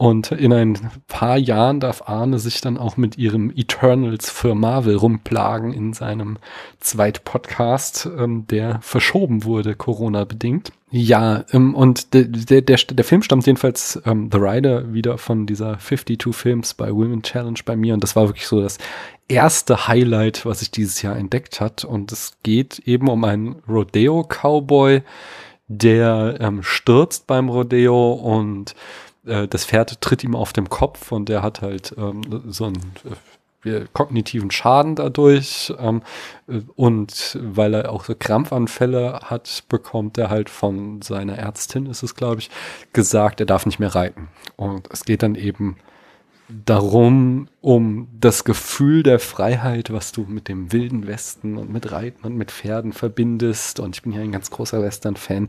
[0.00, 0.78] Und in ein
[1.08, 6.38] paar Jahren darf Arne sich dann auch mit ihrem Eternals für Marvel rumplagen in seinem
[6.78, 10.72] Zweitpodcast, ähm, der verschoben wurde, Corona-bedingt.
[10.90, 15.78] Ja, ähm, und der, der, der, Film stammt jedenfalls, ähm, The Rider, wieder von dieser
[15.78, 17.92] 52 Films bei Women Challenge bei mir.
[17.92, 18.78] Und das war wirklich so das
[19.28, 21.84] erste Highlight, was ich dieses Jahr entdeckt hat.
[21.84, 25.02] Und es geht eben um einen Rodeo-Cowboy,
[25.70, 28.74] der ähm, stürzt beim Rodeo und
[29.24, 32.78] äh, das Pferd tritt ihm auf dem Kopf und der hat halt ähm, so ein
[33.64, 36.02] äh, kognitiven Schaden dadurch ähm,
[36.74, 42.16] und weil er auch so Krampfanfälle hat, bekommt er halt von seiner Ärztin, ist es
[42.16, 42.50] glaube ich,
[42.92, 44.26] gesagt, er darf nicht mehr reiten.
[44.56, 45.76] Und es geht dann eben
[46.64, 52.26] darum, um das Gefühl der Freiheit, was du mit dem wilden Westen und mit Reiten
[52.26, 53.80] und mit Pferden verbindest.
[53.80, 55.48] Und ich bin hier ein ganz großer Western-Fan.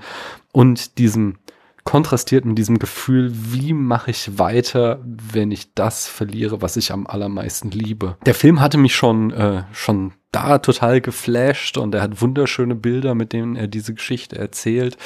[0.52, 1.38] Und diesem
[1.84, 7.08] kontrastiert mit diesem Gefühl, wie mache ich weiter, wenn ich das verliere, was ich am
[7.08, 8.18] allermeisten liebe.
[8.26, 13.16] Der Film hatte mich schon, äh, schon da total geflasht und er hat wunderschöne Bilder,
[13.16, 14.98] mit denen er diese Geschichte erzählt.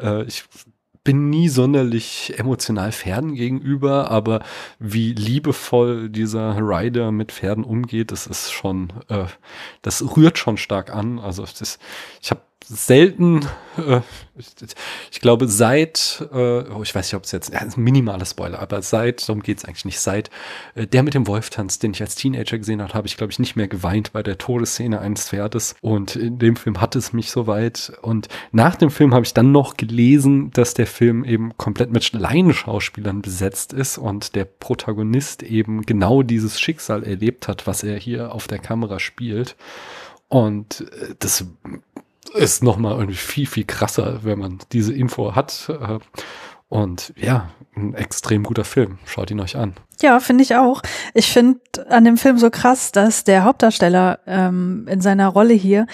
[0.00, 0.44] Äh, ich
[1.08, 4.42] bin nie sonderlich emotional Pferden gegenüber, aber
[4.78, 9.24] wie liebevoll dieser Rider mit Pferden umgeht, das ist schon, äh,
[9.80, 11.18] das rührt schon stark an.
[11.18, 11.78] Also das,
[12.20, 13.46] ich habe selten,
[13.78, 14.00] äh,
[15.10, 18.58] ich, glaube seit, äh, oh, ich weiß nicht, ob es jetzt, ja, ein minimaler Spoiler,
[18.58, 20.30] aber seit, darum geht es eigentlich nicht, seit
[20.74, 23.32] äh, der mit dem Wolf tanzt, den ich als Teenager gesehen habe, habe ich, glaube
[23.32, 25.76] ich, nicht mehr geweint bei der Todesszene eines Pferdes.
[25.80, 27.92] Und in dem Film hat es mich soweit.
[28.02, 32.12] Und nach dem Film habe ich dann noch gelesen, dass der Film eben komplett mit
[32.12, 38.32] Laienschauspielern besetzt ist und der Protagonist eben genau dieses Schicksal erlebt hat, was er hier
[38.34, 39.56] auf der Kamera spielt.
[40.28, 41.44] Und äh, das
[42.34, 45.68] ist nochmal irgendwie viel, viel krasser, wenn man diese Info hat.
[45.68, 45.98] Äh,
[46.68, 48.98] und ja, ein extrem guter Film.
[49.06, 49.74] Schaut ihn euch an.
[50.00, 50.82] Ja, finde ich auch.
[51.14, 55.86] Ich finde an dem Film so krass, dass der Hauptdarsteller ähm, in seiner Rolle hier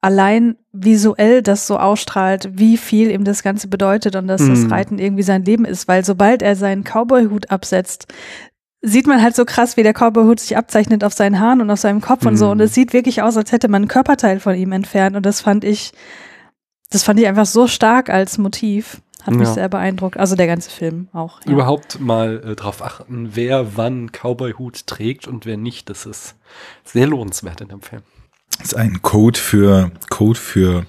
[0.00, 4.48] allein visuell das so ausstrahlt, wie viel ihm das Ganze bedeutet und dass mm.
[4.48, 4.72] das mhm.
[4.72, 8.12] Reiten irgendwie sein Leben ist, weil sobald er seinen Cowboy-Hut absetzt,
[8.82, 11.78] sieht man halt so krass, wie der Cowboyhut sich abzeichnet auf seinen Haaren und auf
[11.78, 12.28] seinem Kopf mhm.
[12.28, 12.50] und so.
[12.50, 12.64] Und mhm.
[12.64, 15.16] es sieht wirklich aus, als hätte man ein Körperteil von ihm entfernt.
[15.16, 15.92] Und das fand ich,
[16.90, 19.00] das fand ich einfach so stark als Motiv.
[19.22, 19.54] Hat mich ja.
[19.54, 20.16] sehr beeindruckt.
[20.16, 21.40] Also der ganze Film auch.
[21.46, 21.52] Ja.
[21.52, 25.88] Überhaupt mal äh, darauf achten, wer wann Cowboyhut trägt und wer nicht.
[25.88, 26.34] Das ist
[26.84, 28.02] sehr lohnenswert in dem Film.
[28.58, 30.86] Das ist ein Code für Code für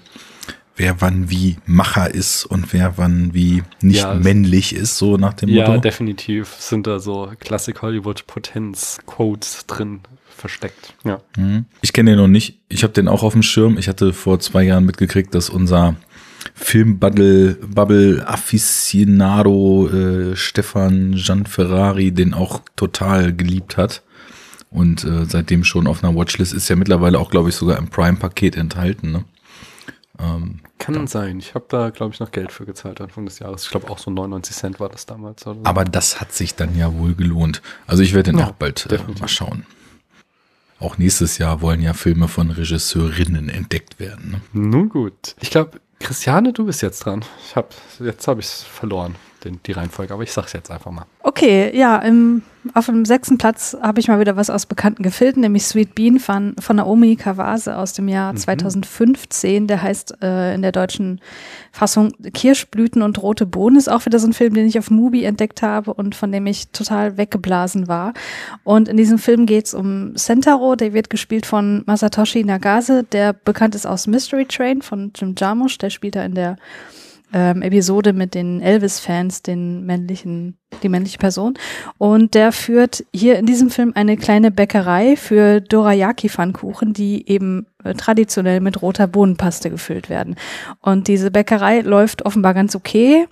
[0.76, 5.34] wer wann wie Macher ist und wer wann wie nicht ja, männlich ist, so nach
[5.34, 5.74] dem ja, Motto.
[5.74, 10.00] Ja, definitiv sind da so Classic Hollywood Potenz Codes drin
[10.36, 10.94] versteckt.
[11.04, 11.20] Ja.
[11.36, 11.66] Mhm.
[11.80, 12.58] Ich kenne den noch nicht.
[12.68, 13.78] Ich habe den auch auf dem Schirm.
[13.78, 15.96] Ich hatte vor zwei Jahren mitgekriegt, dass unser
[16.54, 24.02] Filmbubble Bubble Aficionado äh, Stefan Gianferrari den auch total geliebt hat
[24.70, 27.88] und äh, seitdem schon auf einer Watchlist ist ja mittlerweile auch glaube ich sogar im
[27.88, 29.12] Prime Paket enthalten.
[29.12, 29.24] Ne?
[30.18, 31.06] Ähm, Kann da.
[31.06, 31.38] sein.
[31.38, 33.64] Ich habe da, glaube ich, noch Geld für gezahlt Anfang des Jahres.
[33.64, 35.42] Ich glaube, auch so 99 Cent war das damals.
[35.42, 35.56] So.
[35.64, 37.62] Aber das hat sich dann ja wohl gelohnt.
[37.86, 39.66] Also ich werde den ja, auch bald äh, mal schauen.
[40.78, 44.32] Auch nächstes Jahr wollen ja Filme von Regisseurinnen entdeckt werden.
[44.32, 44.40] Ne?
[44.52, 45.36] Nun gut.
[45.40, 47.24] Ich glaube, Christiane, du bist jetzt dran.
[47.46, 49.14] Ich hab, jetzt habe ich es verloren
[49.44, 51.06] den, die Reihenfolge, aber ich sag's jetzt einfach mal.
[51.22, 52.42] Okay, ja, im,
[52.72, 56.18] auf dem sechsten Platz habe ich mal wieder was aus bekannten Gefilden, nämlich Sweet Bean
[56.18, 58.38] von, von Naomi Kawase aus dem Jahr mhm.
[58.38, 59.66] 2015.
[59.66, 61.20] Der heißt äh, in der deutschen
[61.72, 63.76] Fassung Kirschblüten und rote Bohnen.
[63.76, 66.46] Ist auch wieder so ein Film, den ich auf Mubi entdeckt habe und von dem
[66.46, 68.14] ich total weggeblasen war.
[68.62, 73.74] Und in diesem Film geht's um Sentaro, der wird gespielt von Masatoshi Nagase, der bekannt
[73.74, 76.56] ist aus Mystery Train von Jim Jarmusch, der spielt da in der
[77.34, 81.54] ähm, Episode mit den Elvis-Fans, den männlichen, die männliche Person.
[81.98, 87.94] Und der führt hier in diesem Film eine kleine Bäckerei für Dorayaki-Pfannkuchen, die eben äh,
[87.94, 90.36] traditionell mit roter Bohnenpaste gefüllt werden.
[90.80, 93.26] Und diese Bäckerei läuft offenbar ganz okay.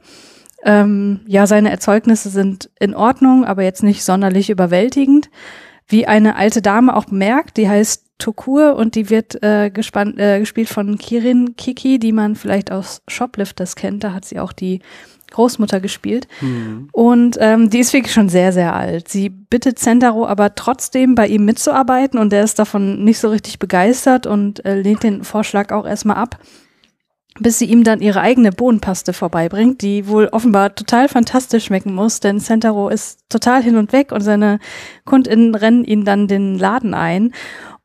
[0.64, 5.30] Ähm, ja, seine Erzeugnisse sind in Ordnung, aber jetzt nicht sonderlich überwältigend.
[5.93, 10.39] Wie eine alte Dame auch bemerkt, die heißt Tokur und die wird äh, gespannt, äh,
[10.39, 14.02] gespielt von Kirin Kiki, die man vielleicht aus Shoplifters kennt.
[14.02, 14.81] Da hat sie auch die
[15.32, 16.28] Großmutter gespielt.
[16.40, 16.89] Mhm.
[16.93, 19.09] Und ähm, die ist wirklich schon sehr, sehr alt.
[19.09, 23.59] Sie bittet Zentaro aber trotzdem bei ihm mitzuarbeiten und der ist davon nicht so richtig
[23.59, 26.39] begeistert und äh, lehnt den Vorschlag auch erstmal ab,
[27.40, 32.20] bis sie ihm dann ihre eigene Bohnenpaste vorbeibringt, die wohl offenbar total fantastisch schmecken muss,
[32.20, 34.59] denn Zentaro ist total hin und weg und seine
[35.04, 37.32] KundInnen rennen ihn dann den Laden ein.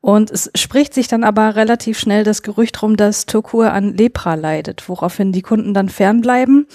[0.08, 4.36] Und es spricht sich dann aber relativ schnell das Gerücht rum, dass Turkur an Lepra
[4.36, 6.66] leidet, woraufhin die Kunden dann fernbleiben.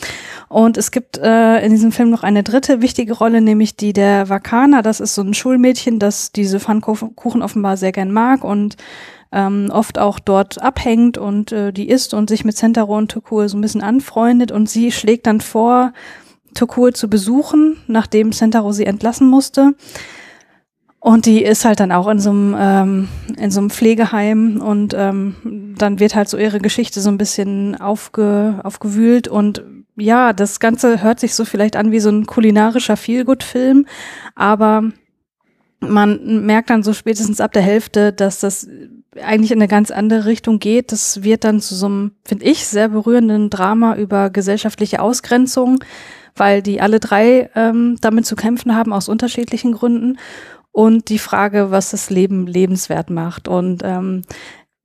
[0.49, 4.29] Und es gibt äh, in diesem Film noch eine dritte wichtige Rolle, nämlich die der
[4.29, 4.83] Vakana.
[4.83, 8.77] Das ist so ein Schulmädchen, das diese Pfannkuchen offenbar sehr gern mag und
[9.31, 13.49] ähm, oft auch dort abhängt und äh, die isst und sich mit Centaro und Turkur
[13.49, 14.51] so ein bisschen anfreundet.
[14.51, 15.93] Und sie schlägt dann vor,
[16.53, 19.73] Turkur zu besuchen, nachdem Centaro sie entlassen musste.
[21.03, 24.93] Und die ist halt dann auch in so einem, ähm, in so einem Pflegeheim und
[24.97, 29.65] ähm, dann wird halt so ihre Geschichte so ein bisschen aufge, aufgewühlt und
[29.97, 33.85] ja, das Ganze hört sich so vielleicht an wie so ein kulinarischer Feelgood-Film,
[34.33, 34.91] aber
[35.81, 38.69] man merkt dann so spätestens ab der Hälfte, dass das
[39.21, 40.93] eigentlich in eine ganz andere Richtung geht.
[40.93, 45.83] Das wird dann zu so einem, finde ich, sehr berührenden Drama über gesellschaftliche Ausgrenzung,
[46.33, 50.17] weil die alle drei ähm, damit zu kämpfen haben aus unterschiedlichen Gründen.
[50.73, 53.47] Und die Frage, was das Leben lebenswert macht.
[53.47, 54.23] Und ähm,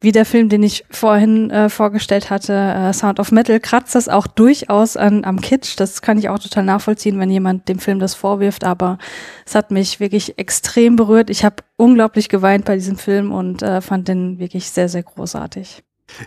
[0.01, 4.09] wie der Film, den ich vorhin äh, vorgestellt hatte, äh, Sound of Metal, kratzt das
[4.09, 5.74] auch durchaus an, am Kitsch.
[5.77, 8.62] Das kann ich auch total nachvollziehen, wenn jemand dem Film das vorwirft.
[8.62, 8.98] Aber
[9.44, 11.31] es hat mich wirklich extrem berührt.
[11.31, 15.82] Ich habe unglaublich geweint bei diesem Film und äh, fand den wirklich sehr, sehr großartig.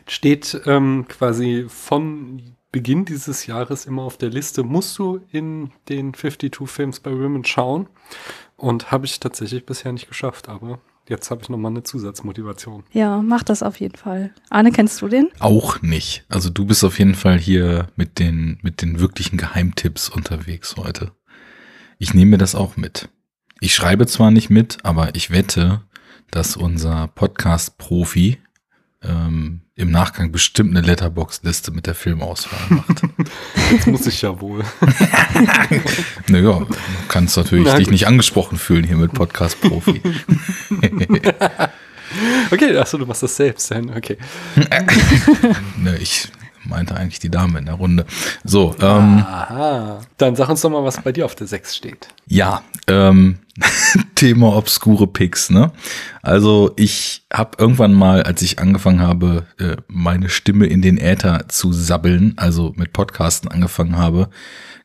[0.05, 2.41] Steht ähm, quasi von
[2.73, 7.43] Beginn dieses Jahres immer auf der Liste, musst du in den 52 Films bei Women
[7.43, 7.87] schauen.
[8.61, 10.79] Und habe ich tatsächlich bisher nicht geschafft, aber
[11.09, 12.83] Jetzt habe ich nochmal eine Zusatzmotivation.
[12.93, 14.33] Ja, mach das auf jeden Fall.
[14.49, 15.29] Arne, kennst du den?
[15.39, 16.23] Auch nicht.
[16.29, 21.11] Also du bist auf jeden Fall hier mit den, mit den wirklichen Geheimtipps unterwegs heute.
[21.97, 23.09] Ich nehme mir das auch mit.
[23.59, 25.81] Ich schreibe zwar nicht mit, aber ich wette,
[26.29, 28.37] dass unser Podcast-Profi
[29.03, 33.01] ähm, im Nachgang bestimmt eine Letterbox-Liste mit der Filmauswahl macht.
[33.71, 34.63] Jetzt muss ich ja wohl.
[36.27, 36.67] naja, du
[37.07, 40.01] kannst natürlich Na, dich nicht angesprochen fühlen hier mit Podcast-Profi.
[42.51, 43.71] okay, achso, du machst das selbst.
[43.71, 44.17] Okay.
[45.77, 46.29] ne, ich
[46.63, 48.05] meinte eigentlich die Dame in der Runde.
[48.43, 50.01] So, ähm, Aha.
[50.17, 52.07] Dann sag uns doch mal, was bei dir auf der 6 steht.
[52.27, 53.39] Ja, ähm,
[54.15, 55.71] Thema obskure Picks, ne?
[56.21, 61.47] Also ich habe irgendwann mal, als ich angefangen habe, äh, meine Stimme in den Äther
[61.49, 64.29] zu sabbeln, also mit Podcasten angefangen habe,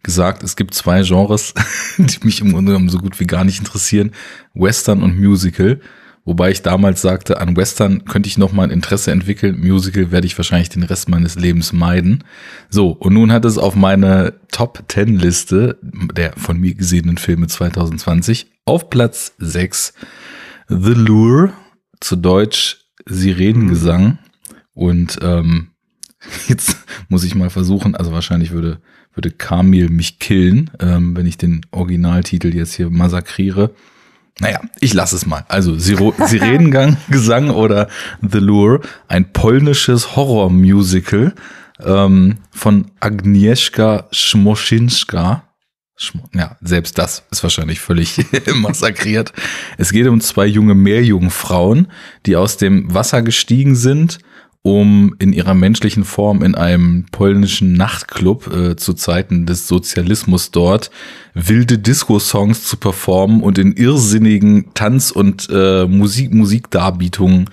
[0.02, 1.54] gesagt, es gibt zwei Genres,
[1.98, 4.12] die mich im Grunde genommen so gut wie gar nicht interessieren,
[4.54, 5.80] Western und Musical.
[6.26, 9.60] Wobei ich damals sagte, an Western könnte ich noch mal ein Interesse entwickeln.
[9.60, 12.24] Musical werde ich wahrscheinlich den Rest meines Lebens meiden.
[12.68, 17.46] So, und nun hat es auf meine Top 10 Liste der von mir gesehenen Filme
[17.46, 19.94] 2020 auf Platz 6
[20.66, 21.52] The Lure,
[22.00, 24.18] zu Deutsch Sirenengesang.
[24.74, 25.68] Und ähm,
[26.48, 26.76] jetzt
[27.08, 28.80] muss ich mal versuchen, also wahrscheinlich würde,
[29.14, 33.76] würde Kamil mich killen, ähm, wenn ich den Originaltitel jetzt hier massakriere.
[34.38, 35.44] Naja, ich lasse es mal.
[35.48, 37.88] Also Siro Sirenengang, Gesang oder
[38.20, 41.34] The Lure, ein polnisches Horrormusical
[41.82, 45.42] ähm, von Agnieszka Schmoschinska.
[46.34, 48.18] Ja, selbst das ist wahrscheinlich völlig
[48.54, 49.32] massakriert.
[49.78, 51.88] Es geht um zwei junge Meerjungfrauen,
[52.26, 54.18] die aus dem Wasser gestiegen sind
[54.66, 60.90] um in ihrer menschlichen Form in einem polnischen Nachtclub äh, zu Zeiten des Sozialismus dort
[61.34, 67.48] wilde Disco-Songs zu performen und in irrsinnigen Tanz- und äh, Musik Musikdarbietungen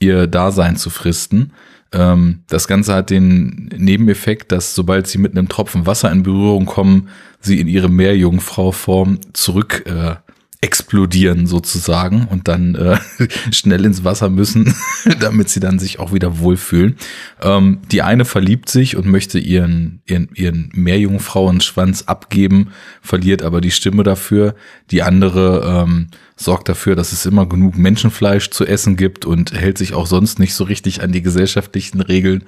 [0.00, 1.52] ihr Dasein zu fristen.
[1.92, 6.66] Ähm, das Ganze hat den Nebeneffekt, dass sobald sie mit einem Tropfen Wasser in Berührung
[6.66, 7.08] kommen,
[7.38, 10.16] sie in ihre Meerjungfrau-Form zurück äh,
[10.60, 12.98] explodieren sozusagen und dann äh,
[13.52, 14.74] schnell ins Wasser müssen,
[15.20, 16.96] damit sie dann sich auch wieder wohlfühlen.
[17.40, 22.72] Ähm, die eine verliebt sich und möchte ihren, ihren, ihren Meerjungfrauenschwanz abgeben,
[23.02, 24.56] verliert aber die Stimme dafür.
[24.90, 29.78] Die andere ähm, sorgt dafür, dass es immer genug Menschenfleisch zu essen gibt und hält
[29.78, 32.42] sich auch sonst nicht so richtig an die gesellschaftlichen Regeln.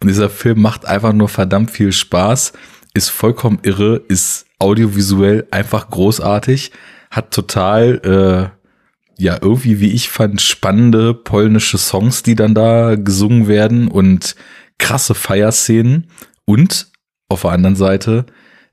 [0.00, 2.52] Und dieser Film macht einfach nur verdammt viel Spaß,
[2.92, 6.72] ist vollkommen irre, ist audiovisuell einfach großartig
[7.10, 13.48] hat total, äh, ja, irgendwie, wie ich fand, spannende polnische Songs, die dann da gesungen
[13.48, 14.36] werden und
[14.78, 16.06] krasse Feierszenen
[16.44, 16.88] und
[17.28, 18.26] auf der anderen Seite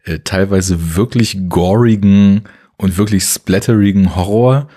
[0.04, 2.44] äh, teilweise wirklich gorigen
[2.78, 4.68] und wirklich splatterigen Horror,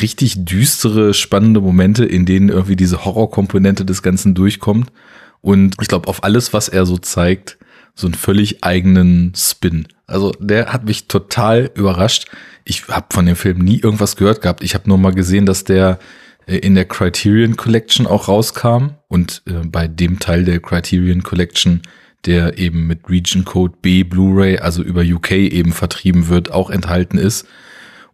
[0.00, 4.92] richtig düstere, spannende Momente, in denen irgendwie diese Horrorkomponente des Ganzen durchkommt.
[5.40, 7.58] Und ich glaube, auf alles, was er so zeigt,
[7.94, 9.86] so einen völlig eigenen Spin.
[10.06, 12.26] Also der hat mich total überrascht.
[12.64, 14.62] Ich habe von dem Film nie irgendwas gehört gehabt.
[14.62, 15.98] Ich habe nur mal gesehen, dass der
[16.46, 21.82] äh, in der Criterion Collection auch rauskam und äh, bei dem Teil der Criterion Collection,
[22.26, 27.18] der eben mit Region Code B Blu-ray, also über UK eben vertrieben wird, auch enthalten
[27.18, 27.46] ist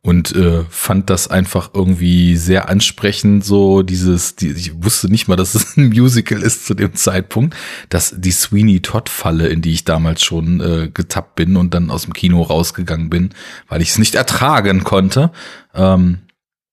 [0.02, 3.44] und äh, fand das einfach irgendwie sehr ansprechend.
[3.44, 7.54] So dieses, die, ich wusste nicht mal, dass es ein Musical ist zu dem Zeitpunkt,
[7.90, 11.90] dass die Sweeney Todd Falle, in die ich damals schon äh, getappt bin und dann
[11.90, 13.30] aus dem Kino rausgegangen bin,
[13.68, 15.32] weil ich es nicht ertragen konnte.
[15.74, 16.20] Ähm,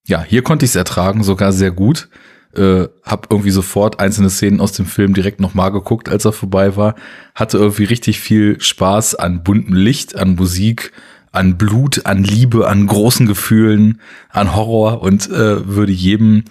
[0.07, 2.07] ja, hier konnte ich es ertragen, sogar sehr gut.
[2.55, 6.77] Äh, hab irgendwie sofort einzelne Szenen aus dem Film direkt nochmal geguckt, als er vorbei
[6.77, 6.95] war.
[7.35, 10.93] Hatte irgendwie richtig viel Spaß an buntem Licht, an Musik,
[11.31, 16.43] an Blut, an Liebe, an großen Gefühlen, an Horror und äh, würde jedem,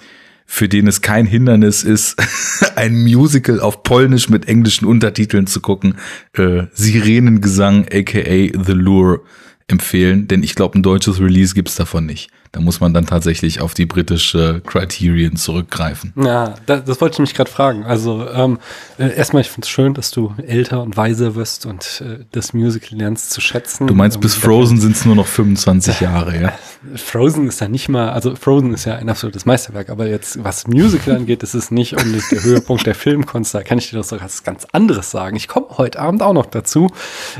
[0.46, 2.16] für den es kein Hindernis ist,
[2.76, 5.96] ein Musical auf Polnisch mit englischen Untertiteln zu gucken,
[6.34, 9.22] äh, Sirenengesang aka The Lure
[9.68, 12.30] empfehlen, denn ich glaube, ein deutsches Release gibt's davon nicht.
[12.52, 16.12] Da muss man dann tatsächlich auf die britische Criterion zurückgreifen.
[16.16, 17.84] Ja, das, das wollte ich mich gerade fragen.
[17.84, 18.58] Also ähm,
[18.98, 22.52] äh, erstmal, ich finde es schön, dass du älter und weiser wirst und äh, das
[22.52, 23.86] Musical lernst zu schätzen.
[23.86, 26.52] Du meinst, bis Frozen sind es nur noch 25 Jahre, ja?
[26.94, 30.66] Frozen ist ja nicht mal, also Frozen ist ja ein absolutes Meisterwerk, aber jetzt, was
[30.66, 33.54] Musical angeht, ist es nicht unbedingt der Höhepunkt der Filmkunst.
[33.54, 35.36] Da kann ich dir doch so was ganz anderes sagen.
[35.36, 36.88] Ich komme heute Abend auch noch dazu.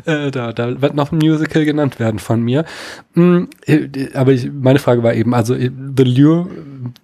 [0.05, 2.65] Äh, da, da wird noch ein Musical genannt werden von mir.
[3.15, 3.49] Mhm,
[4.15, 6.49] aber ich, meine Frage war eben, also äh, The Lure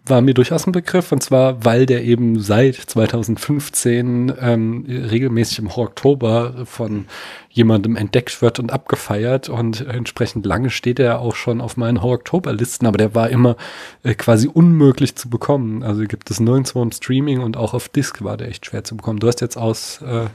[0.07, 5.69] war mir durchaus ein Begriff und zwar, weil der eben seit 2015 ähm, regelmäßig im
[5.69, 7.07] Oktober von
[7.51, 12.87] jemandem entdeckt wird und abgefeiert und entsprechend lange steht er auch schon auf meinen Oktober-Listen,
[12.87, 13.57] aber der war immer
[14.03, 15.83] äh, quasi unmöglich zu bekommen.
[15.83, 18.97] Also gibt es nirgendwo im Streaming und auch auf Disc war der echt schwer zu
[18.97, 19.19] bekommen.
[19.19, 20.27] Du hast jetzt aus äh,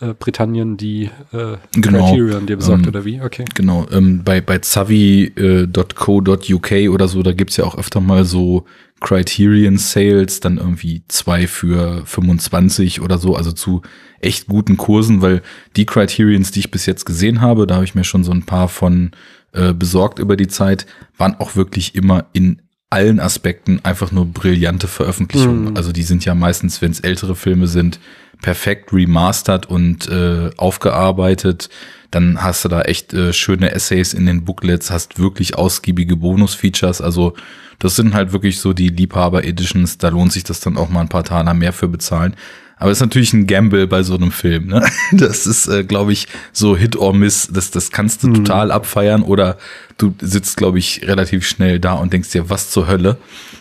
[0.00, 2.08] äh, Britannien die äh, genau.
[2.08, 3.20] Criterion dir besorgt ähm, oder wie?
[3.20, 3.44] Okay.
[3.54, 8.64] Genau, ähm, bei, bei zavi.co.uk oder so, da gibt's ja auch öfter mal so
[9.00, 13.82] Criterion Sales, dann irgendwie zwei für 25 oder so, also zu
[14.20, 15.42] echt guten Kursen, weil
[15.76, 18.44] die Criterions, die ich bis jetzt gesehen habe, da habe ich mir schon so ein
[18.44, 19.12] paar von
[19.52, 24.88] äh, besorgt über die Zeit, waren auch wirklich immer in allen Aspekten einfach nur brillante
[24.88, 25.72] Veröffentlichungen.
[25.72, 25.76] Mm.
[25.76, 28.00] Also die sind ja meistens, wenn es ältere Filme sind,
[28.42, 31.68] perfekt remastert und äh, aufgearbeitet.
[32.10, 37.00] Dann hast du da echt äh, schöne Essays in den Booklets, hast wirklich ausgiebige Bonus-Features.
[37.00, 37.34] Also
[37.78, 39.98] das sind halt wirklich so die Liebhaber-Editions.
[39.98, 42.34] Da lohnt sich das dann auch mal ein paar Taler mehr für bezahlen.
[42.80, 44.66] Aber ist natürlich ein Gamble bei so einem Film.
[44.66, 44.84] Ne?
[45.12, 47.48] Das ist, äh, glaube ich, so Hit or Miss.
[47.52, 48.34] Das, das kannst du mhm.
[48.36, 49.58] total abfeiern oder
[49.98, 53.18] du sitzt, glaube ich, relativ schnell da und denkst dir, was zur Hölle.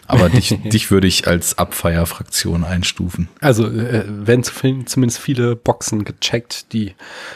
[0.08, 3.28] Aber dich, dich würde ich als Abfeierfraktion einstufen.
[3.42, 6.96] Also äh, werden zumindest viele Boxen gecheckt, die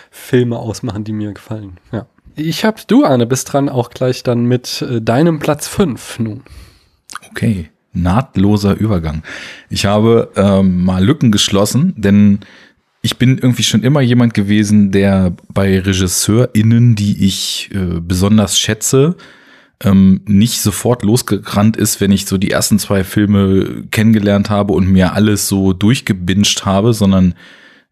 [0.09, 1.79] Filme ausmachen, die mir gefallen.
[1.91, 2.07] Ja.
[2.35, 6.43] Ich hab, du, Arne, bist dran auch gleich dann mit äh, deinem Platz 5 nun.
[7.29, 9.23] Okay nahtloser Übergang.
[9.69, 12.39] Ich habe ähm, mal Lücken geschlossen, denn
[13.01, 19.15] ich bin irgendwie schon immer jemand gewesen, der bei RegisseurInnen, die ich äh, besonders schätze,
[19.83, 24.87] ähm, nicht sofort losgerannt ist, wenn ich so die ersten zwei Filme kennengelernt habe und
[24.87, 27.35] mir alles so durchgebinged habe, sondern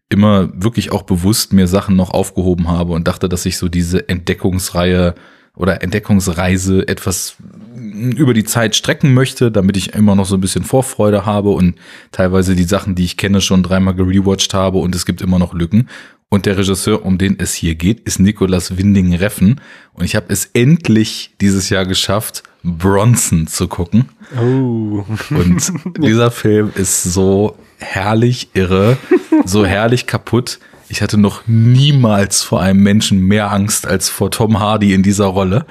[0.08, 4.08] immer wirklich auch bewusst mir Sachen noch aufgehoben habe und dachte, dass ich so diese
[4.08, 5.14] Entdeckungsreihe
[5.56, 7.36] oder Entdeckungsreise etwas
[7.74, 11.74] über die Zeit strecken möchte, damit ich immer noch so ein bisschen Vorfreude habe und
[12.10, 15.54] teilweise die Sachen, die ich kenne, schon dreimal gerewatcht habe und es gibt immer noch
[15.54, 15.88] Lücken.
[16.28, 19.60] Und der Regisseur, um den es hier geht, ist Nicolas Winding Reffen.
[19.92, 24.08] Und ich habe es endlich dieses Jahr geschafft, Bronson zu gucken.
[24.34, 25.04] Oh.
[25.28, 28.96] Und dieser Film ist so herrlich irre,
[29.44, 30.58] so herrlich kaputt.
[30.88, 35.26] Ich hatte noch niemals vor einem Menschen mehr Angst als vor Tom Hardy in dieser
[35.26, 35.66] Rolle.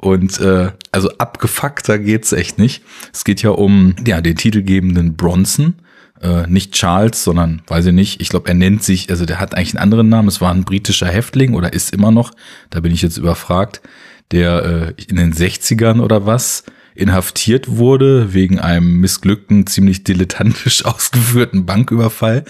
[0.00, 2.82] Und äh, also abgefuckter geht's echt nicht.
[3.12, 5.74] Es geht ja um ja den titelgebenden Bronson,
[6.22, 8.20] äh, nicht Charles, sondern weiß ich nicht.
[8.22, 10.28] Ich glaube, er nennt sich, also der hat eigentlich einen anderen Namen.
[10.28, 12.30] Es war ein britischer Häftling oder ist immer noch.
[12.70, 13.82] Da bin ich jetzt überfragt,
[14.30, 16.64] der äh, in den 60ern oder was
[16.94, 22.46] inhaftiert wurde wegen einem missglückten, ziemlich dilettantisch ausgeführten Banküberfall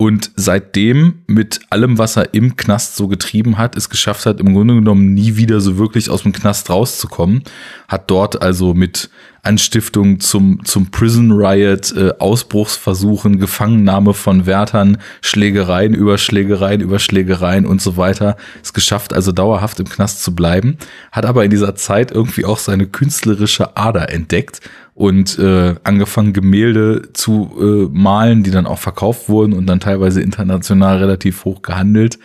[0.00, 4.54] und seitdem mit allem, was er im Knast so getrieben hat, es geschafft hat, im
[4.54, 7.42] Grunde genommen nie wieder so wirklich aus dem Knast rauszukommen.
[7.88, 9.10] Hat dort also mit
[9.42, 17.66] Anstiftung zum, zum Prison Riot, äh, Ausbruchsversuchen, Gefangennahme von Wärtern, Schlägereien über Schlägereien über Schlägereien
[17.66, 18.36] und so weiter.
[18.62, 20.78] Es geschafft, also dauerhaft im Knast zu bleiben.
[21.10, 24.60] Hat aber in dieser Zeit irgendwie auch seine künstlerische Ader entdeckt
[24.98, 30.20] und äh, angefangen Gemälde zu äh, malen, die dann auch verkauft wurden und dann teilweise
[30.20, 32.18] international relativ hoch gehandelt.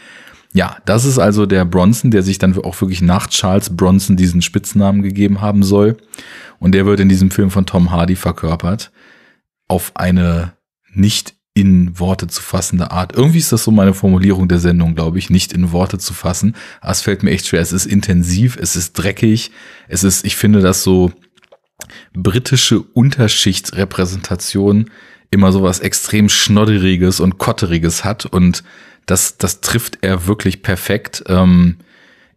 [0.53, 4.41] Ja, das ist also der Bronson, der sich dann auch wirklich nach Charles Bronson diesen
[4.41, 5.97] Spitznamen gegeben haben soll.
[6.57, 8.91] Und der wird in diesem Film von Tom Hardy verkörpert.
[9.67, 10.53] Auf eine
[10.91, 13.15] nicht in Worte zu fassende Art.
[13.15, 16.55] Irgendwie ist das so meine Formulierung der Sendung, glaube ich, nicht in Worte zu fassen.
[16.81, 17.61] Aber es fällt mir echt schwer.
[17.61, 19.51] Es ist intensiv, es ist dreckig,
[19.87, 21.11] es ist, ich finde das so
[22.13, 24.89] britische Unterschichtsrepräsentation
[25.31, 28.63] immer sowas extrem Schnodderiges und Kotteriges hat und
[29.05, 31.23] das, das trifft er wirklich perfekt.
[31.27, 31.77] Ähm,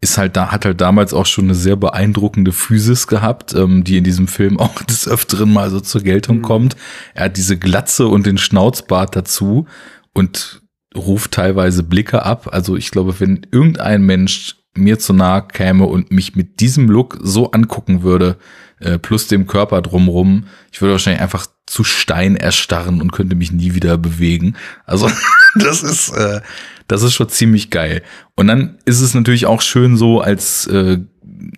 [0.01, 3.99] ist halt da, hat halt damals auch schon eine sehr beeindruckende Physis gehabt, ähm, die
[3.99, 6.43] in diesem Film auch des Öfteren mal so zur Geltung mhm.
[6.43, 6.77] kommt.
[7.15, 9.67] Er hat diese Glatze und den Schnauzbart dazu
[10.13, 10.63] und
[10.95, 12.49] ruft teilweise Blicke ab.
[12.53, 17.19] Also ich glaube, wenn irgendein Mensch mir zu nahe käme und mich mit diesem Look
[17.23, 18.37] so angucken würde,
[18.81, 23.53] äh, plus dem Körper drumrum, ich würde wahrscheinlich einfach zu Stein erstarren und könnte mich
[23.53, 24.57] nie wieder bewegen.
[24.85, 25.11] Also
[25.57, 26.41] das ist, äh,
[26.89, 28.03] das ist schon ziemlich geil.
[28.35, 30.99] Und dann ist es natürlich auch schön so als äh,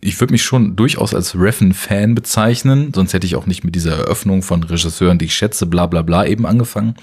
[0.00, 3.96] ich würde mich schon durchaus als Reffen-Fan bezeichnen, sonst hätte ich auch nicht mit dieser
[3.96, 6.94] Eröffnung von Regisseuren, die ich schätze, bla bla bla eben angefangen.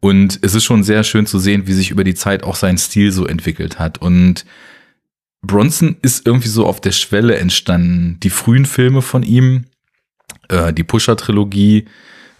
[0.00, 2.78] Und es ist schon sehr schön zu sehen, wie sich über die Zeit auch sein
[2.78, 3.98] Stil so entwickelt hat.
[3.98, 4.44] Und
[5.42, 8.18] Bronson ist irgendwie so auf der Schwelle entstanden.
[8.22, 9.66] Die frühen Filme von ihm,
[10.48, 11.86] äh, die Pusher-Trilogie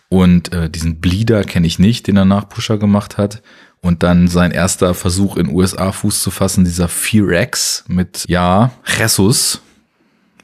[0.09, 3.43] und äh, diesen Bleeder kenne ich nicht, den er nach Pusher gemacht hat.
[3.81, 8.73] Und dann sein erster Versuch in USA Fuß zu fassen, dieser Fear X mit, ja,
[8.99, 9.60] Jesus.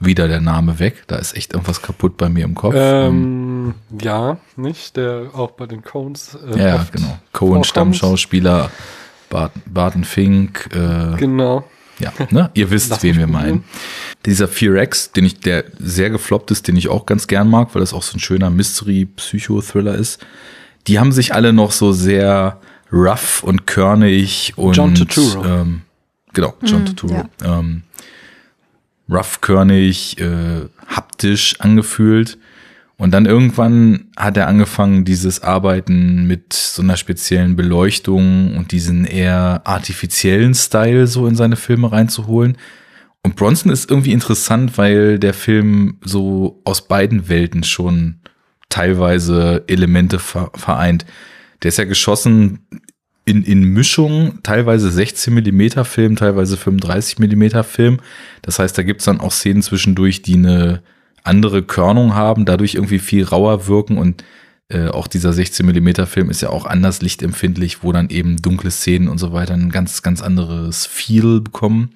[0.01, 1.05] Wieder der Name weg.
[1.07, 2.75] Da ist echt irgendwas kaputt bei mir im Kopf.
[2.77, 4.97] Ähm, ja, nicht?
[4.97, 6.37] Der auch bei den Cones.
[6.53, 7.19] Äh, ja, genau.
[7.33, 8.71] Cohen, Stammschauspieler,
[9.31, 10.69] Barton, Barton Fink.
[10.73, 11.65] Äh, genau.
[11.99, 12.51] Ja, ne?
[12.55, 13.65] Ihr wisst, wen wir meinen.
[14.27, 17.75] Dieser Fear X, den ich, der sehr gefloppt ist, den ich auch ganz gern mag,
[17.75, 20.25] weil das auch so ein schöner Mystery-Psycho-Thriller ist.
[20.87, 22.61] Die haben sich alle noch so sehr
[22.93, 25.45] rough und körnig und John Turturro.
[25.45, 25.83] Ähm,
[26.33, 27.29] genau, John mm, Turturro.
[27.43, 27.59] Ja.
[27.59, 27.83] Ähm,
[29.09, 32.39] rough, körnig, äh, haptisch angefühlt.
[32.97, 39.05] Und dann irgendwann hat er angefangen, dieses Arbeiten mit so einer speziellen Beleuchtung und diesen
[39.05, 42.57] eher artifiziellen Style so in seine Filme reinzuholen.
[43.23, 48.21] Und Bronson ist irgendwie interessant, weil der Film so aus beiden Welten schon
[48.69, 51.05] teilweise Elemente vereint.
[51.63, 52.67] Der ist ja geschossen
[53.25, 57.99] in, in Mischung, teilweise 16 Millimeter Film, teilweise 35 Millimeter Film.
[58.43, 60.83] Das heißt, da gibt's dann auch Szenen zwischendurch, die eine
[61.25, 64.25] andere Körnung haben, dadurch irgendwie viel rauer wirken und
[64.69, 68.71] äh, auch dieser 16 Millimeter Film ist ja auch anders lichtempfindlich, wo dann eben dunkle
[68.71, 71.91] Szenen und so weiter ein ganz, ganz anderes Feel bekommen.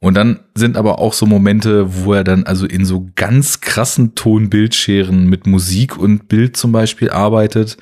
[0.00, 4.14] Und dann sind aber auch so Momente, wo er dann also in so ganz krassen
[4.14, 7.76] Tonbildscheren mit Musik und Bild zum Beispiel arbeitet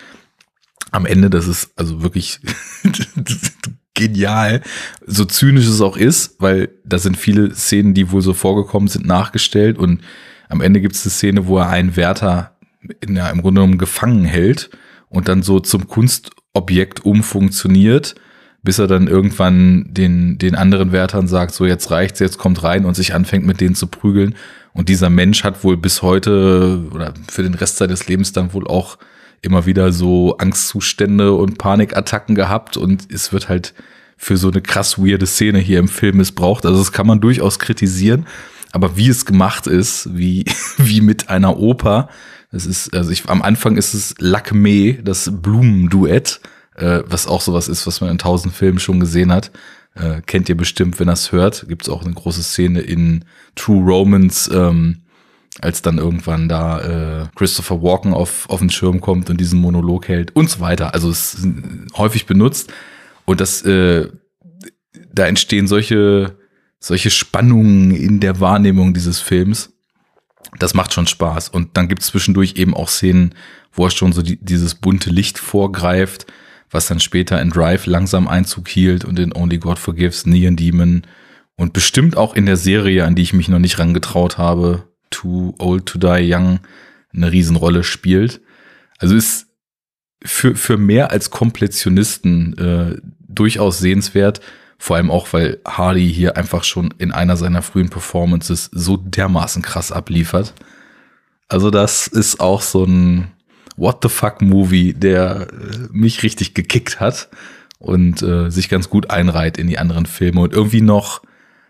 [0.92, 2.40] am Ende, das ist also wirklich
[3.94, 4.62] genial,
[5.06, 9.06] so zynisch es auch ist, weil da sind viele Szenen, die wohl so vorgekommen sind,
[9.06, 10.00] nachgestellt und
[10.48, 12.56] am Ende gibt es eine Szene, wo er einen Wärter
[13.00, 14.70] in, ja, im Grunde genommen gefangen hält
[15.08, 18.14] und dann so zum Kunstobjekt umfunktioniert,
[18.62, 22.84] bis er dann irgendwann den, den anderen Wärtern sagt, so jetzt reicht's, jetzt kommt rein
[22.84, 24.34] und sich anfängt mit denen zu prügeln.
[24.72, 28.66] Und dieser Mensch hat wohl bis heute oder für den Rest seines Lebens dann wohl
[28.66, 28.98] auch
[29.40, 33.74] immer wieder so Angstzustände und Panikattacken gehabt und es wird halt
[34.16, 36.66] für so eine krass weirde Szene hier im Film missbraucht.
[36.66, 38.26] Also das kann man durchaus kritisieren,
[38.76, 40.44] aber wie es gemacht ist, wie,
[40.76, 42.10] wie mit einer Oper,
[42.52, 46.40] das ist, also ich, am Anfang ist es Lakme, das Blumenduett,
[46.76, 49.50] äh, was auch sowas ist, was man in tausend Filmen schon gesehen hat.
[49.94, 51.66] Äh, kennt ihr bestimmt, wenn das hört.
[51.68, 53.24] Gibt es auch eine große Szene in
[53.54, 55.04] True Romans, ähm,
[55.60, 60.06] als dann irgendwann da äh, Christopher Walken auf, auf den Schirm kommt und diesen Monolog
[60.06, 60.92] hält und so weiter.
[60.92, 61.48] Also es ist
[61.96, 62.70] häufig benutzt
[63.24, 64.10] und das äh,
[65.14, 66.36] da entstehen solche
[66.78, 69.72] solche Spannungen in der Wahrnehmung dieses Films.
[70.58, 73.34] Das macht schon Spaß und dann gibt es zwischendurch eben auch Szenen,
[73.72, 76.26] wo er schon so die, dieses bunte Licht vorgreift,
[76.70, 81.02] was dann später in Drive langsam Einzug hielt und in Only God Forgives, Neon Demon
[81.56, 85.54] und bestimmt auch in der Serie, an die ich mich noch nicht rangetraut habe, Too
[85.58, 86.60] Old to Die Young
[87.14, 88.40] eine Riesenrolle spielt.
[88.98, 89.46] Also ist
[90.22, 94.40] für, für mehr als Kompletionisten äh, durchaus sehenswert.
[94.78, 99.62] Vor allem auch, weil Hardy hier einfach schon in einer seiner frühen Performances so dermaßen
[99.62, 100.52] krass abliefert.
[101.48, 103.28] Also das ist auch so ein
[103.76, 107.28] What the fuck Movie, der äh, mich richtig gekickt hat
[107.78, 111.22] und äh, sich ganz gut einreiht in die anderen Filme und irgendwie noch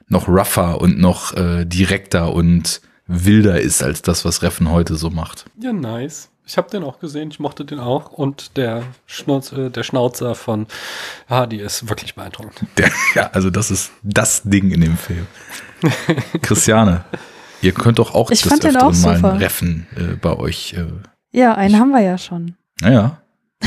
[0.08, 5.10] noch rougher und noch äh, direkter und wilder ist als das, was Reffen heute so
[5.10, 5.46] macht.
[5.60, 6.30] Ja, nice.
[6.48, 10.36] Ich habe den auch gesehen, ich mochte den auch und der, Schnauz, äh, der Schnauzer
[10.36, 10.66] von
[11.28, 12.70] Hardy ist wirklich beeindruckend.
[12.78, 15.26] Der, ja, also das ist das Ding in dem Film.
[16.42, 17.04] Christiane,
[17.62, 20.74] ihr könnt doch auch ich das öfteren mal ein Reffen äh, bei euch.
[20.74, 20.86] Äh,
[21.32, 22.54] ja, einen haben wir ja schon.
[22.80, 23.20] Naja.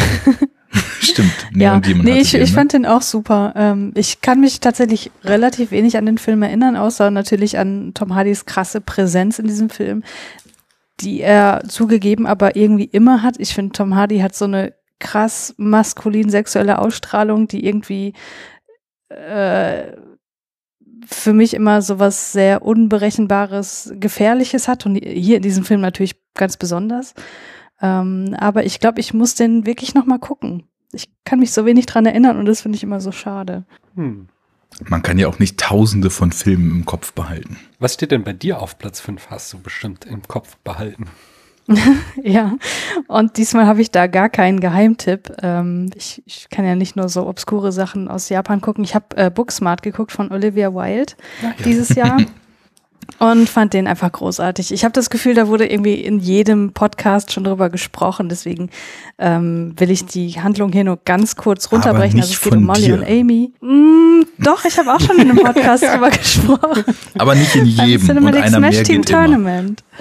[1.02, 1.34] Stimmt.
[1.56, 2.56] ja, nee, ich, ich ne?
[2.56, 3.54] fand den auch super.
[3.56, 8.16] Ähm, ich kann mich tatsächlich relativ wenig an den Film erinnern, außer natürlich an Tom
[8.16, 10.04] Hardys krasse Präsenz in diesem Film,
[11.02, 13.36] die er zugegeben aber irgendwie immer hat.
[13.40, 18.14] Ich finde, Tom Hardy hat so eine krass maskulin sexuelle Ausstrahlung, die irgendwie
[19.10, 19.94] äh,
[21.06, 26.16] für mich immer so was sehr unberechenbares, gefährliches hat und hier in diesem Film natürlich
[26.36, 27.14] ganz besonders.
[27.82, 31.66] Ähm, aber ich glaube, ich muss den wirklich noch mal gucken ich kann mich so
[31.66, 33.66] wenig dran erinnern und das finde ich immer so schade.
[33.96, 34.28] Hm.
[34.88, 37.58] Man kann ja auch nicht tausende von Filmen im Kopf behalten.
[37.80, 39.30] Was steht denn bei dir auf Platz 5?
[39.30, 41.06] Hast du bestimmt im Kopf behalten?
[42.24, 42.56] ja,
[43.08, 45.36] und diesmal habe ich da gar keinen Geheimtipp.
[45.44, 48.84] Ähm, ich, ich, kann ja nicht nur so obskure Sachen aus Japan gucken.
[48.84, 51.54] Ich habe äh, Booksmart geguckt von Olivia Wilde ja, ja.
[51.64, 52.18] dieses Jahr.
[53.18, 54.72] und fand den einfach großartig.
[54.72, 58.70] Ich habe das Gefühl, da wurde irgendwie in jedem Podcast schon drüber gesprochen, deswegen
[59.18, 62.20] ähm, will ich die Handlung hier nur ganz kurz runterbrechen.
[62.20, 62.94] also es geht um Molly dir.
[62.96, 63.52] und Amy.
[63.62, 66.84] Mm, doch, ich habe auch schon in einem Podcast drüber gesprochen.
[67.18, 68.26] Aber nicht in jedem.
[68.26, 69.84] und einer Smash mehr Team Tournament.
[69.92, 70.00] Immer.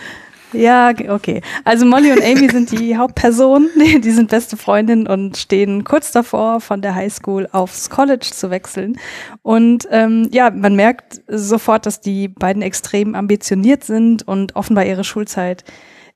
[0.53, 1.43] Ja, okay.
[1.65, 3.69] Also Molly und Amy sind die Hauptpersonen,
[4.03, 8.99] die sind beste Freundinnen und stehen kurz davor, von der Highschool aufs College zu wechseln.
[9.43, 15.05] Und ähm, ja, man merkt sofort, dass die beiden extrem ambitioniert sind und offenbar ihre
[15.05, 15.65] Schulzeit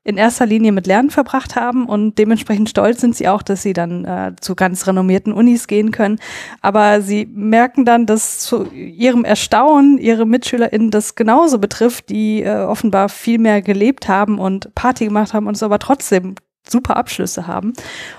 [0.05, 3.71] in erster Linie mit Lernen verbracht haben und dementsprechend stolz sind sie auch, dass sie
[3.71, 6.19] dann äh, zu ganz renommierten Unis gehen können.
[6.61, 12.63] Aber sie merken dann, dass zu ihrem Erstaunen ihre MitschülerInnen das genauso betrifft, die äh,
[12.63, 16.35] offenbar viel mehr gelebt haben und Party gemacht haben und es aber trotzdem
[16.67, 17.73] super Abschlüsse haben.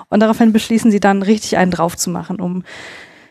[0.08, 2.62] Und daraufhin beschließen sie dann richtig einen drauf zu machen, um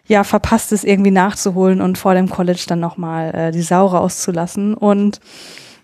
[0.06, 4.73] ja, verpasstes irgendwie nachzuholen und vor dem College dann nochmal äh, die Sau rauszulassen.
[4.73, 5.19] Und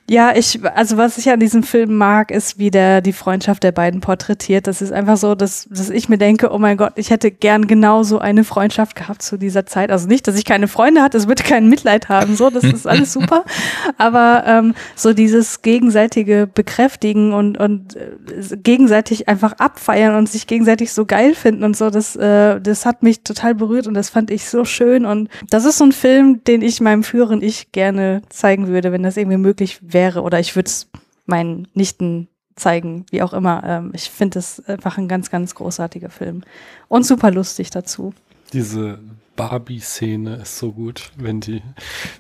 [0.10, 3.72] ja, ich, also was ich an diesem Film mag, ist, wie der die Freundschaft der
[3.72, 4.66] beiden porträtiert.
[4.66, 7.68] Das ist einfach so, dass, dass ich mir denke, oh mein Gott, ich hätte gern
[7.68, 9.92] genauso eine Freundschaft gehabt zu dieser Zeit.
[9.92, 12.88] Also nicht, dass ich keine Freunde hatte, es würde kein Mitleid haben, so, das ist
[12.88, 13.46] alles super.
[14.00, 20.92] Aber ähm, so dieses gegenseitige Bekräftigen und, und äh, gegenseitig einfach abfeiern und sich gegenseitig
[20.92, 24.32] so geil finden und so, das, äh, das hat mich total berührt und das fand
[24.32, 25.06] ich so schön.
[25.06, 29.04] Und das ist so ein Film, den ich meinem früheren Ich gerne zeigen würde, wenn
[29.04, 30.88] das irgendwie möglich wäre wäre oder ich würde es
[31.26, 33.62] meinen Nichten zeigen, wie auch immer.
[33.66, 36.44] Ähm, ich finde es einfach ein ganz, ganz großartiger Film
[36.88, 38.14] und super lustig dazu.
[38.54, 39.00] Diese
[39.36, 41.62] Barbie-Szene ist so gut, wenn die,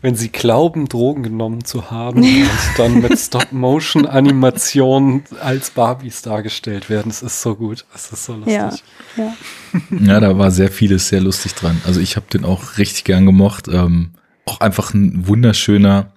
[0.01, 7.09] wenn sie glauben, Drogen genommen zu haben und dann mit Stop-Motion-Animationen als Barbies dargestellt werden.
[7.09, 7.85] Es ist so gut.
[7.95, 8.55] Es ist so lustig.
[8.55, 8.73] Ja,
[9.17, 9.33] ja.
[9.99, 11.81] ja da war sehr vieles sehr lustig dran.
[11.85, 13.69] Also ich habe den auch richtig gern gemocht.
[13.69, 14.11] Ähm,
[14.45, 16.11] auch einfach ein wunderschöner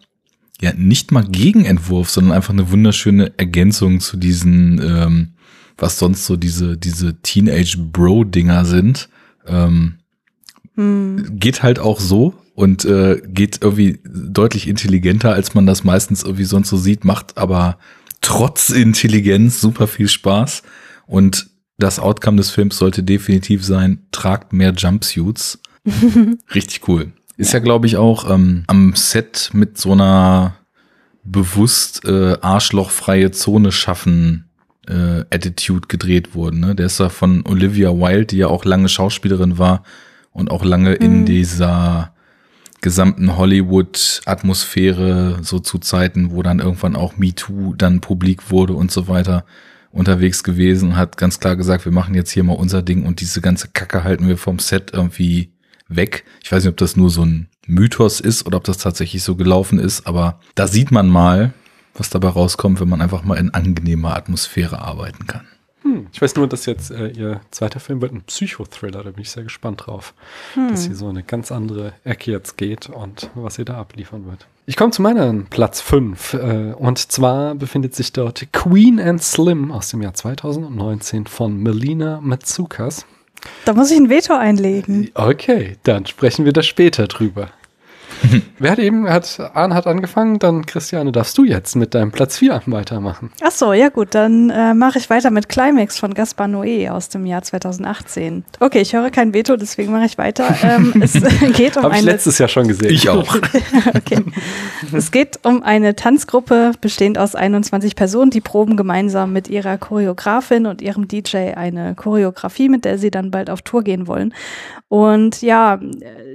[0.62, 5.32] ja nicht mal Gegenentwurf, sondern einfach eine wunderschöne Ergänzung zu diesen, ähm,
[5.76, 9.08] was sonst so diese, diese Teenage-Bro-Dinger sind.
[9.46, 9.96] Ähm,
[10.76, 11.38] hm.
[11.38, 16.44] Geht halt auch so und äh, geht irgendwie deutlich intelligenter, als man das meistens irgendwie
[16.44, 17.78] sonst so sieht, macht aber
[18.20, 20.62] trotz Intelligenz super viel Spaß.
[21.06, 25.58] Und das Outcome des Films sollte definitiv sein, tragt mehr Jumpsuits.
[26.54, 27.12] Richtig cool.
[27.36, 30.56] Ist ja, glaube ich, auch ähm, am Set mit so einer
[31.24, 34.50] bewusst äh, arschlochfreie Zone schaffen
[34.88, 36.60] äh, Attitude gedreht worden.
[36.60, 36.74] Ne?
[36.74, 39.84] Der ist ja von Olivia Wilde, die ja auch lange Schauspielerin war
[40.32, 40.96] und auch lange mhm.
[40.96, 42.12] in dieser
[42.80, 49.06] gesamten Hollywood-Atmosphäre, so zu Zeiten, wo dann irgendwann auch MeToo dann publik wurde und so
[49.06, 49.44] weiter,
[49.92, 53.20] unterwegs gewesen und hat ganz klar gesagt, wir machen jetzt hier mal unser Ding und
[53.20, 55.52] diese ganze Kacke halten wir vom Set irgendwie
[55.96, 56.24] weg.
[56.42, 59.36] Ich weiß nicht, ob das nur so ein Mythos ist oder ob das tatsächlich so
[59.36, 61.52] gelaufen ist, aber da sieht man mal,
[61.94, 65.46] was dabei rauskommt, wenn man einfach mal in angenehmer Atmosphäre arbeiten kann.
[65.82, 69.22] Hm, ich weiß nur, dass jetzt äh, ihr zweiter Film wird ein Psychothriller, da bin
[69.22, 70.14] ich sehr gespannt drauf,
[70.54, 70.68] hm.
[70.68, 74.46] dass hier so eine ganz andere Ecke jetzt geht und was ihr da abliefern wird.
[74.64, 79.72] Ich komme zu meinem Platz 5 äh, und zwar befindet sich dort Queen and Slim
[79.72, 83.04] aus dem Jahr 2019 von Melina Matsukas.
[83.64, 85.10] Da muss ich ein Veto einlegen.
[85.14, 87.50] Okay, dann sprechen wir da später drüber.
[88.58, 92.38] Wer hat eben, hat, Arne hat angefangen, dann Christiane, darfst du jetzt mit deinem Platz
[92.38, 93.30] 4 weitermachen.
[93.42, 97.08] Ach so, ja gut, dann äh, mache ich weiter mit Climax von Gaspar Noé aus
[97.08, 98.44] dem Jahr 2018.
[98.60, 100.54] Okay, ich höre kein Veto, deswegen mache ich weiter.
[100.62, 101.14] Ähm, es
[101.56, 102.90] geht um Hab ich letztes Jahr schon gesehen.
[102.90, 103.34] Ich auch.
[103.96, 104.24] okay.
[104.92, 110.66] Es geht um eine Tanzgruppe, bestehend aus 21 Personen, die proben gemeinsam mit ihrer Choreografin
[110.66, 114.34] und ihrem DJ eine Choreografie, mit der sie dann bald auf Tour gehen wollen.
[114.88, 115.80] Und ja,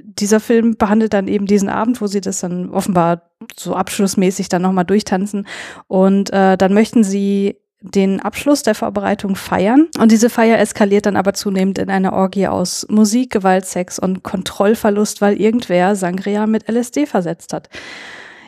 [0.04, 4.62] dieser Film behandelt dann eben diesen Abend, wo sie das dann offenbar so abschlussmäßig dann
[4.62, 5.48] nochmal durchtanzen.
[5.88, 9.88] Und äh, dann möchten sie den Abschluss der Vorbereitung feiern.
[10.00, 14.24] Und diese Feier eskaliert dann aber zunehmend in eine Orgie aus Musik, Gewalt, Sex und
[14.24, 17.70] Kontrollverlust, weil irgendwer Sangria mit LSD versetzt hat.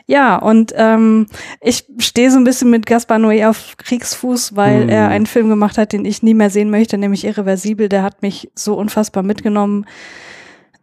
[0.06, 1.26] Ja, und ähm,
[1.60, 4.88] ich stehe so ein bisschen mit Gaspar Noé auf Kriegsfuß, weil mm.
[4.88, 7.88] er einen Film gemacht hat, den ich nie mehr sehen möchte, nämlich Irreversibel.
[7.88, 9.86] Der hat mich so unfassbar mitgenommen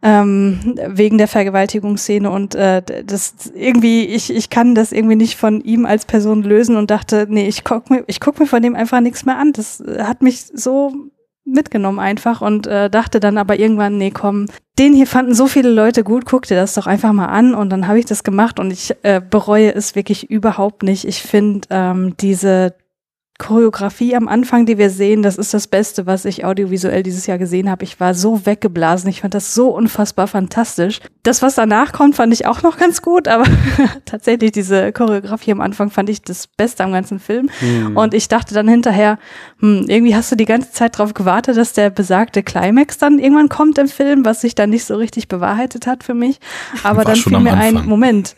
[0.02, 5.60] ähm, wegen der Vergewaltigungsszene und äh, das irgendwie ich ich kann das irgendwie nicht von
[5.60, 8.76] ihm als Person lösen und dachte nee ich guck mir ich guck mir von dem
[8.76, 9.52] einfach nichts mehr an.
[9.52, 10.92] Das hat mich so
[11.44, 14.46] mitgenommen einfach und äh, dachte dann aber irgendwann nee komm
[14.78, 17.70] den hier fanden so viele Leute gut guck dir das doch einfach mal an und
[17.70, 21.04] dann habe ich das gemacht und ich äh, bereue es wirklich überhaupt nicht.
[21.06, 22.74] Ich finde ähm, diese
[23.38, 27.38] Choreografie am Anfang, die wir sehen, das ist das Beste, was ich audiovisuell dieses Jahr
[27.38, 27.84] gesehen habe.
[27.84, 29.08] Ich war so weggeblasen.
[29.08, 30.98] Ich fand das so unfassbar fantastisch.
[31.22, 33.44] Das, was danach kommt, fand ich auch noch ganz gut, aber
[34.04, 37.48] tatsächlich diese Choreografie am Anfang fand ich das Beste am ganzen Film.
[37.60, 37.96] Mhm.
[37.96, 39.20] Und ich dachte dann hinterher,
[39.60, 43.48] hm, irgendwie hast du die ganze Zeit darauf gewartet, dass der besagte Climax dann irgendwann
[43.48, 46.40] kommt im Film, was sich dann nicht so richtig bewahrheitet hat für mich.
[46.82, 48.34] Aber dann fiel mir ein, Moment,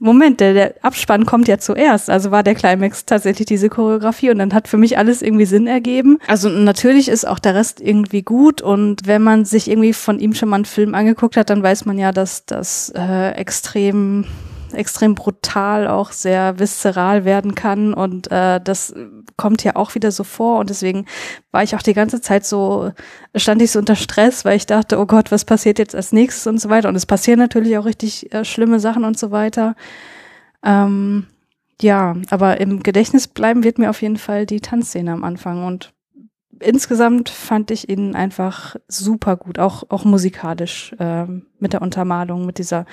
[0.00, 2.08] Moment, der, der Abspann kommt ja zuerst.
[2.08, 5.66] Also war der Climax tatsächlich diese Choreografie und dann hat für mich alles irgendwie Sinn
[5.66, 6.18] ergeben.
[6.26, 10.34] Also natürlich ist auch der Rest irgendwie gut und wenn man sich irgendwie von ihm
[10.34, 14.24] schon mal einen Film angeguckt hat, dann weiß man ja, dass das äh, extrem
[14.72, 17.94] extrem brutal, auch sehr viszeral werden kann.
[17.94, 18.94] Und äh, das
[19.38, 20.58] kommt ja auch wieder so vor.
[20.58, 21.06] Und deswegen
[21.50, 22.92] war ich auch die ganze Zeit so,
[23.34, 26.46] stand ich so unter Stress, weil ich dachte, oh Gott, was passiert jetzt als nächstes
[26.46, 26.90] und so weiter.
[26.90, 29.74] Und es passieren natürlich auch richtig äh, schlimme Sachen und so weiter.
[30.62, 31.26] Ähm,
[31.80, 35.64] ja, aber im Gedächtnis bleiben wird mir auf jeden Fall die Tanzszene am Anfang.
[35.64, 35.94] Und
[36.60, 41.26] insgesamt fand ich ihn einfach super gut, auch, auch musikalisch äh,
[41.58, 42.84] mit der Untermalung, mit dieser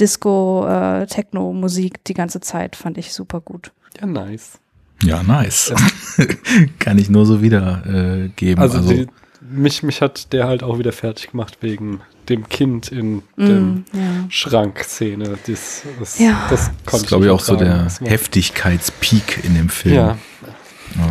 [0.00, 3.72] Disco, äh, die ganze Zeit, fand ich super gut.
[4.00, 4.60] Ja, nice.
[5.02, 5.72] Ja, nice.
[6.16, 6.26] Ja.
[6.78, 8.58] Kann ich nur so wiedergeben.
[8.58, 9.06] Äh, also, also die,
[9.40, 13.84] mich, mich hat der halt auch wieder fertig gemacht wegen dem Kind in mm, dem
[13.92, 14.00] ja.
[14.28, 15.38] Schrankszene.
[15.46, 16.46] Das, das, ja.
[16.50, 19.94] das konnte ist, glaube ich, auch so der Heftigkeitspeak in dem Film.
[19.94, 20.18] Ja.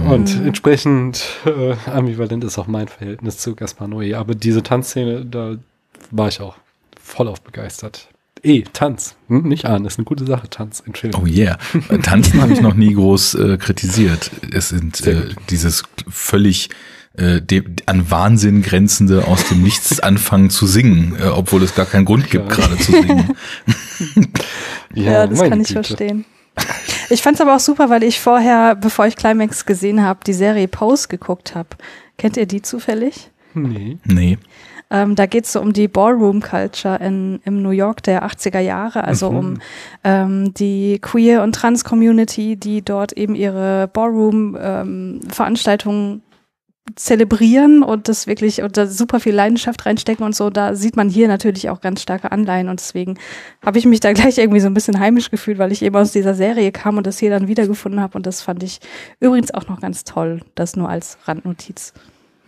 [0.05, 0.13] Oh.
[0.13, 0.47] Und mhm.
[0.47, 4.15] entsprechend äh, ambivalent ist auch mein Verhältnis zu Gaspar Noé.
[4.15, 5.55] Aber diese Tanzszene, da
[6.11, 6.55] war ich auch
[7.01, 8.09] voll auf begeistert.
[8.47, 9.15] Eh, Tanz.
[9.27, 11.15] Hm, nicht an, ist eine gute Sache, Tanz in Filmen.
[11.21, 11.57] Oh yeah.
[12.01, 14.31] Tanzen habe ich noch nie groß äh, kritisiert.
[14.53, 16.69] Es sind äh, dieses völlig
[17.17, 21.85] äh, dem, an Wahnsinn grenzende aus dem Nichts anfangen zu singen, äh, obwohl es gar
[21.85, 22.55] keinen Grund gibt, ja.
[22.55, 23.35] gerade zu singen.
[24.95, 25.83] ja, ja das kann ich Güte.
[25.83, 26.25] verstehen.
[27.09, 30.33] Ich fand es aber auch super, weil ich vorher, bevor ich Climax gesehen habe, die
[30.33, 31.69] Serie Pose geguckt habe.
[32.17, 33.29] Kennt ihr die zufällig?
[33.53, 33.97] Nee.
[34.05, 34.37] Nee.
[34.89, 39.03] Ähm, da geht es so um die Ballroom-Culture in, im New York der 80er Jahre,
[39.03, 39.37] also mhm.
[39.37, 39.59] um
[40.03, 46.21] ähm, die Queer- und Trans-Community, die dort eben ihre Ballroom-Veranstaltungen ähm,
[46.95, 51.27] zelebrieren und das wirklich unter super viel Leidenschaft reinstecken und so, da sieht man hier
[51.27, 53.17] natürlich auch ganz starke Anleihen und deswegen
[53.65, 56.11] habe ich mich da gleich irgendwie so ein bisschen heimisch gefühlt, weil ich eben aus
[56.11, 58.79] dieser Serie kam und das hier dann wiedergefunden habe und das fand ich
[59.19, 61.93] übrigens auch noch ganz toll, das nur als Randnotiz.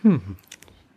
[0.02, 0.20] Hm.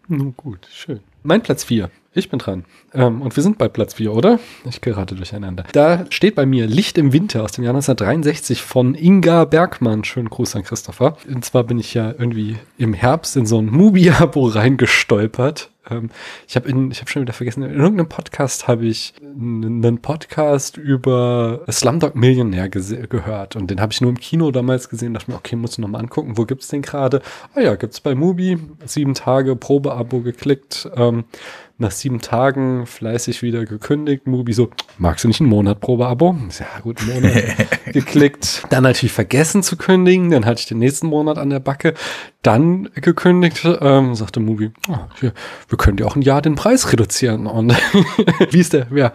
[0.08, 1.02] Nun gut, schön.
[1.26, 1.90] Mein Platz 4.
[2.14, 2.66] Ich bin dran.
[2.94, 4.40] Ähm, und wir sind bei Platz 4, oder?
[4.70, 5.64] Ich gerate durcheinander.
[5.72, 10.04] Da steht bei mir Licht im Winter aus dem Jahr 1963 von Inga Bergmann.
[10.04, 11.18] Schönen Gruß an Christopher.
[11.28, 16.10] Und zwar bin ich ja irgendwie im Herbst in so ein Mubi-Abo reingestolpert ähm,
[16.48, 20.78] ich habe in, ich habe schon wieder vergessen, in irgendeinem Podcast habe ich einen Podcast
[20.78, 25.14] über Slumdog Millionär gehört und den habe ich nur im Kino damals gesehen.
[25.14, 27.22] Dachte mir, okay, muss ich noch mal angucken, wo gibt's den gerade?
[27.56, 28.58] Ah ja, gibt's bei Mubi.
[28.86, 30.90] Sieben Tage Probeabo geklickt.
[30.96, 31.26] Ähm,
[31.80, 34.28] nach sieben Tagen fleißig wieder gekündigt.
[34.28, 36.36] Mubi so, magst du nicht einen Monat Probeabo?
[36.60, 37.44] Ja, gut, einen Monat
[37.94, 38.64] geklickt.
[38.70, 40.30] Dann natürlich vergessen zu kündigen.
[40.30, 41.96] Dann hatte ich den nächsten Monat an der Backe.
[42.44, 45.32] Dann gekündigt, ähm, sagte Mubi, oh, wir,
[45.70, 47.48] wir können dir auch ein Jahr den Preis reduzieren.
[47.48, 47.74] Und
[48.52, 49.14] wie ist der, ja,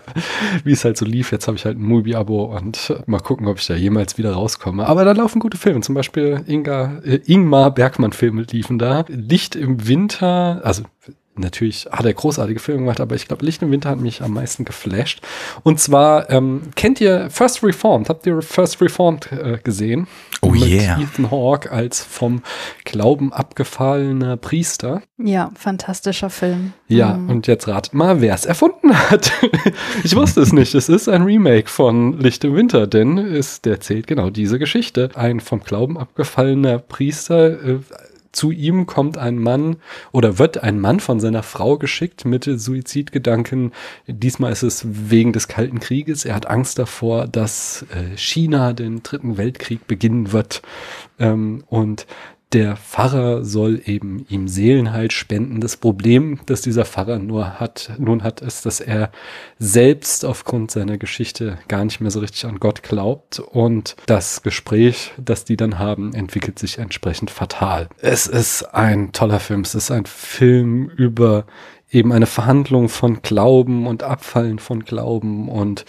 [0.65, 3.59] wie es halt so lief, jetzt habe ich halt ein Mubi-Abo und mal gucken, ob
[3.59, 4.87] ich da jemals wieder rauskomme.
[4.87, 5.83] Aber da laufen gute Filme.
[5.83, 9.05] Zum Beispiel Inga, äh, Ingmar Bergmann-Filme liefen da.
[9.09, 10.85] Licht im Winter, also
[11.39, 14.35] natürlich hat er großartige Filme gemacht, aber ich glaube, Licht im Winter hat mich am
[14.35, 15.21] meisten geflasht.
[15.63, 18.09] Und zwar, ähm, kennt ihr First Reformed?
[18.09, 20.07] Habt ihr First Reformed äh, gesehen?
[20.41, 21.01] Oh Mit yeah.
[21.01, 22.43] Ethan Hawke als vom
[22.85, 25.03] Glauben abgefallener Priester.
[25.19, 26.75] Ja, fantastischer Film.
[26.87, 27.31] Ja, mhm.
[27.31, 29.33] und jetzt ratet mal, wer es erfunden hat.
[30.05, 30.75] ich wusste es nicht.
[30.75, 35.11] Es ist ein Remake von Licht im Winter, denn es erzählt genau diese Geschichte.
[35.15, 37.79] Ein vom Glauben abgefallener Priester äh,
[38.39, 39.79] zu ihm kommt ein Mann
[40.13, 43.73] oder wird ein Mann von seiner Frau geschickt mit Suizidgedanken.
[44.07, 46.25] Diesmal ist es wegen des Kalten Krieges.
[46.25, 50.63] Er hat Angst davor, dass äh, China den dritten Weltkrieg beginnen wird.
[51.19, 52.07] Ähm, und
[52.53, 55.61] der Pfarrer soll eben ihm Seelenheil spenden.
[55.61, 59.11] Das Problem, das dieser Pfarrer nur hat, nun hat, ist, dass er
[59.59, 65.13] selbst aufgrund seiner Geschichte gar nicht mehr so richtig an Gott glaubt und das Gespräch,
[65.19, 67.89] das die dann haben, entwickelt sich entsprechend fatal.
[68.01, 69.61] Es ist ein toller Film.
[69.61, 71.45] Es ist ein Film über
[71.91, 75.85] eben eine Verhandlung von Glauben und Abfallen von Glauben und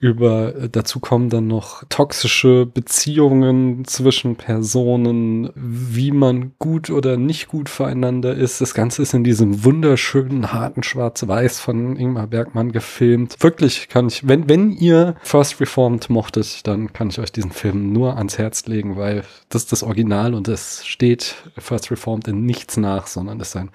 [0.00, 7.48] über äh, dazu kommen dann noch toxische Beziehungen zwischen Personen, wie man gut oder nicht
[7.48, 8.60] gut füreinander ist.
[8.60, 13.36] Das Ganze ist in diesem wunderschönen harten Schwarz-Weiß von Ingmar Bergmann gefilmt.
[13.40, 17.92] Wirklich kann ich, wenn wenn ihr First Reformed mochtet, dann kann ich euch diesen Film
[17.92, 22.44] nur ans Herz legen, weil das ist das Original und es steht First Reformed in
[22.44, 23.70] nichts nach, sondern ist ein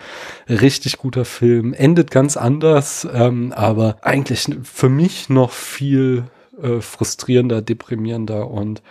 [0.47, 1.73] richtig guter Film.
[1.73, 6.22] Endet ganz anders, ähm, aber eigentlich für mich noch viel
[6.61, 8.81] äh, frustrierender, deprimierender und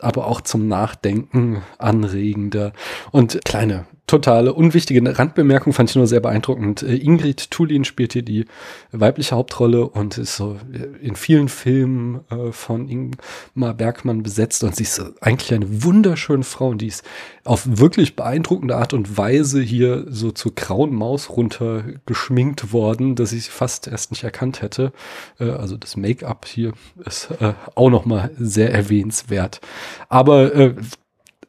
[0.00, 2.72] aber auch zum Nachdenken anregender.
[3.10, 6.82] Und kleine totale unwichtige Randbemerkung fand ich nur sehr beeindruckend.
[6.82, 8.46] Äh, Ingrid Tulin spielt hier die
[8.92, 14.74] weibliche Hauptrolle und ist so äh, in vielen Filmen äh, von Ingmar Bergmann besetzt und
[14.74, 17.04] sie ist eigentlich eine wunderschöne Frau und die ist
[17.44, 23.32] auf wirklich beeindruckende Art und Weise hier so zur grauen Maus runter geschminkt worden, dass
[23.32, 24.92] ich sie fast erst nicht erkannt hätte.
[25.38, 26.72] Also das Make-up hier
[27.04, 27.28] ist
[27.74, 29.60] auch noch mal sehr erwähnenswert.
[30.08, 30.74] Aber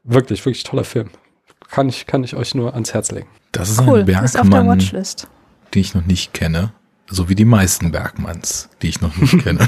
[0.03, 1.09] wirklich, wirklich toller Film
[1.71, 3.27] kann ich, kann ich euch nur ans Herz legen.
[3.51, 3.99] Das ist cool.
[3.99, 6.73] ein Bergmann, den ich noch nicht kenne.
[7.13, 9.67] So wie die meisten Bergmanns, die ich noch nicht kenne.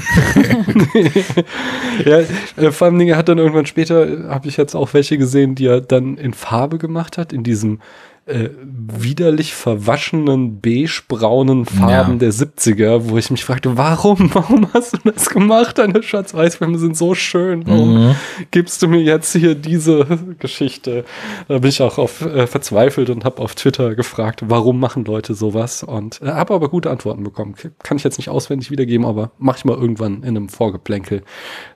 [2.06, 2.20] ja,
[2.56, 5.54] äh, vor allem Dinge hat dann irgendwann später, äh, habe ich jetzt auch welche gesehen,
[5.54, 7.80] die er dann in Farbe gemacht hat, in diesem
[8.26, 12.18] äh, widerlich verwaschenen beige-braunen Farben ja.
[12.18, 15.78] der 70er, wo ich mich fragte, warum, warum hast du das gemacht?
[15.78, 17.66] Deine Schwarz-Weiß-Filme sind so schön.
[17.66, 18.16] Warum mhm.
[18.50, 20.06] gibst du mir jetzt hier diese
[20.38, 21.04] Geschichte?
[21.48, 25.34] Da bin ich auch auf, äh, verzweifelt und habe auf Twitter gefragt, warum machen Leute
[25.34, 25.82] sowas?
[25.82, 27.54] Und äh, habe aber gute Antworten bekommen.
[27.82, 31.22] Kann ich jetzt nicht auswendig wiedergeben, aber mach ich mal irgendwann in einem Vorgeplänkel.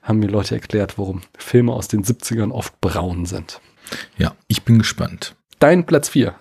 [0.03, 3.61] Haben mir Leute erklärt, warum Filme aus den 70ern oft braun sind.
[4.17, 5.35] Ja, ich bin gespannt.
[5.59, 6.35] Dein Platz 4.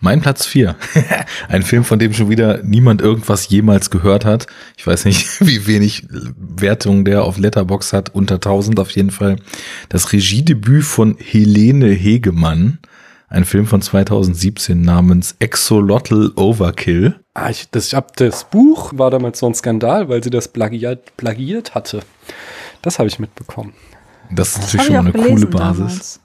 [0.00, 0.76] Mein Platz 4.
[1.48, 4.46] Ein Film, von dem schon wieder niemand irgendwas jemals gehört hat.
[4.78, 8.14] Ich weiß nicht, wie wenig Wertung der auf Letterbox hat.
[8.14, 9.36] Unter 1000 auf jeden Fall.
[9.90, 12.78] Das Regiedebüt von Helene Hegemann.
[13.28, 17.18] Ein Film von 2017 namens Exolotl Overkill.
[17.34, 20.48] Ah, ich, das, ich hab, das Buch war damals so ein Skandal, weil sie das
[20.48, 22.00] plagiert, plagiert hatte.
[22.82, 23.72] Das habe ich mitbekommen.
[24.30, 25.78] Das ist natürlich schon eine coole Basis.
[25.78, 26.20] Damals.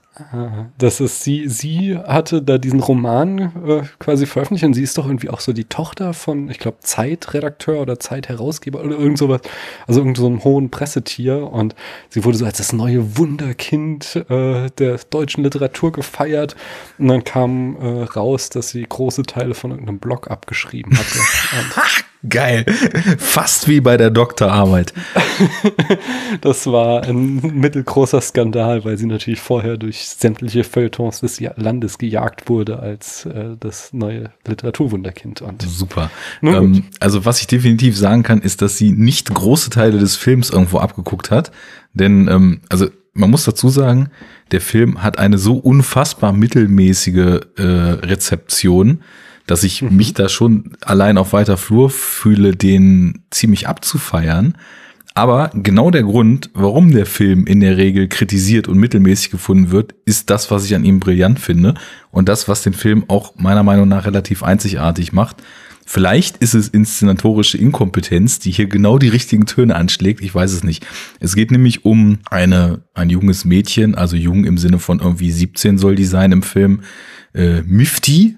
[0.78, 5.06] Das ist sie, sie hatte da diesen Roman äh, quasi veröffentlicht und sie ist doch
[5.06, 9.40] irgendwie auch so die Tochter von, ich glaube, Zeitredakteur oder Zeitherausgeber oder irgend sowas,
[9.86, 11.50] also irgend so einem hohen Pressetier.
[11.50, 11.74] Und
[12.08, 16.56] sie wurde so als das neue Wunderkind äh, der deutschen Literatur gefeiert.
[16.98, 21.18] Und dann kam äh, raus, dass sie große Teile von irgendeinem Blog abgeschrieben hatte.
[22.28, 22.64] Geil.
[23.18, 24.92] Fast wie bei der Doktorarbeit.
[26.40, 32.48] das war ein mittelgroßer Skandal, weil sie natürlich vorher durch sämtliche Feuilletons des Landes gejagt
[32.48, 35.42] wurde als äh, das neue Literaturwunderkind.
[35.42, 36.10] Und Super.
[36.42, 40.50] Ähm, also was ich definitiv sagen kann, ist, dass sie nicht große Teile des Films
[40.50, 41.52] irgendwo abgeguckt hat.
[41.94, 44.10] Denn, ähm, also man muss dazu sagen,
[44.50, 49.02] der Film hat eine so unfassbar mittelmäßige äh, Rezeption,
[49.48, 49.96] dass ich mhm.
[49.96, 54.54] mich da schon allein auf weiter Flur fühle, den ziemlich abzufeiern.
[55.14, 59.96] Aber genau der Grund, warum der Film in der Regel kritisiert und mittelmäßig gefunden wird,
[60.04, 61.74] ist das, was ich an ihm brillant finde
[62.12, 65.42] und das, was den Film auch meiner Meinung nach relativ einzigartig macht.
[65.84, 70.20] Vielleicht ist es inszenatorische Inkompetenz, die hier genau die richtigen Töne anschlägt.
[70.20, 70.86] Ich weiß es nicht.
[71.18, 75.78] Es geht nämlich um eine, ein junges Mädchen, also jung im Sinne von irgendwie 17
[75.78, 76.82] soll die sein im Film,
[77.34, 78.36] äh, Mifti,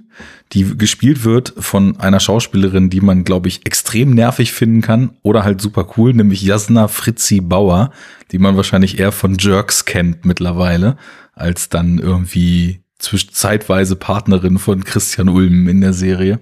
[0.52, 5.44] die gespielt wird von einer Schauspielerin, die man, glaube ich, extrem nervig finden kann oder
[5.44, 7.92] halt super cool, nämlich Jasna Fritzi Bauer,
[8.32, 10.97] die man wahrscheinlich eher von Jerks kennt mittlerweile,
[11.34, 16.40] als dann irgendwie zeitweise Partnerin von Christian Ulm in der Serie.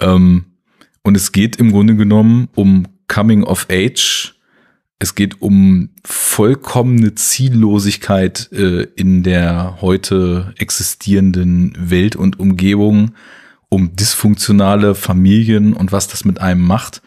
[0.00, 0.46] Ähm,
[1.02, 4.34] und es geht im Grunde genommen um Coming of Age.
[5.02, 13.10] Es geht um vollkommene Ziellosigkeit äh, in der heute existierenden Welt und Umgebung
[13.68, 17.02] um dysfunktionale Familien und was das mit einem macht.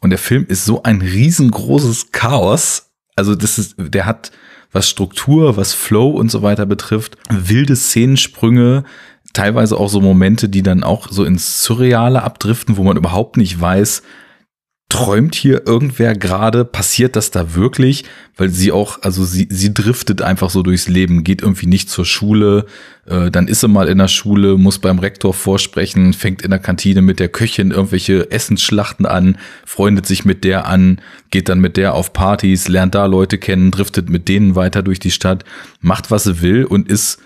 [0.00, 2.92] Und der Film ist so ein riesengroßes Chaos.
[3.14, 4.32] Also das ist, der hat,
[4.72, 8.84] was Struktur, was Flow und so weiter betrifft, wilde Szenensprünge,
[9.34, 13.60] teilweise auch so Momente, die dann auch so ins Surreale abdriften, wo man überhaupt nicht
[13.60, 14.02] weiß,
[14.88, 18.04] träumt hier irgendwer gerade, passiert das da wirklich?
[18.36, 22.04] Weil sie auch, also sie, sie driftet einfach so durchs Leben, geht irgendwie nicht zur
[22.04, 22.66] Schule,
[23.06, 26.60] äh, dann ist sie mal in der Schule, muss beim Rektor vorsprechen, fängt in der
[26.60, 31.76] Kantine mit der Köchin irgendwelche Essensschlachten an, freundet sich mit der an, geht dann mit
[31.76, 35.44] der auf Partys, lernt da Leute kennen, driftet mit denen weiter durch die Stadt,
[35.80, 37.18] macht was sie will und ist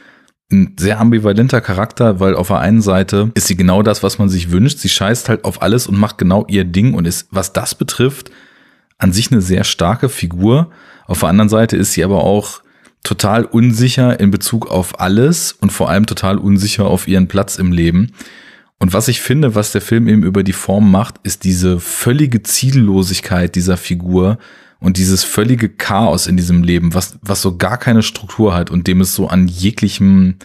[0.51, 4.29] ein sehr ambivalenter Charakter, weil auf der einen Seite ist sie genau das, was man
[4.29, 4.79] sich wünscht.
[4.79, 8.31] Sie scheißt halt auf alles und macht genau ihr Ding und ist, was das betrifft,
[8.97, 10.71] an sich eine sehr starke Figur.
[11.07, 12.63] Auf der anderen Seite ist sie aber auch
[13.03, 17.71] total unsicher in Bezug auf alles und vor allem total unsicher auf ihren Platz im
[17.71, 18.13] Leben.
[18.79, 22.43] Und was ich finde, was der Film eben über die Form macht, ist diese völlige
[22.43, 24.39] Ziellosigkeit dieser Figur
[24.81, 28.87] und dieses völlige Chaos in diesem Leben, was, was so gar keine Struktur hat und
[28.87, 30.37] dem es so an jeglichem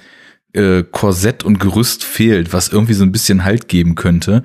[0.54, 4.44] äh, Korsett und Gerüst fehlt, was irgendwie so ein bisschen Halt geben könnte,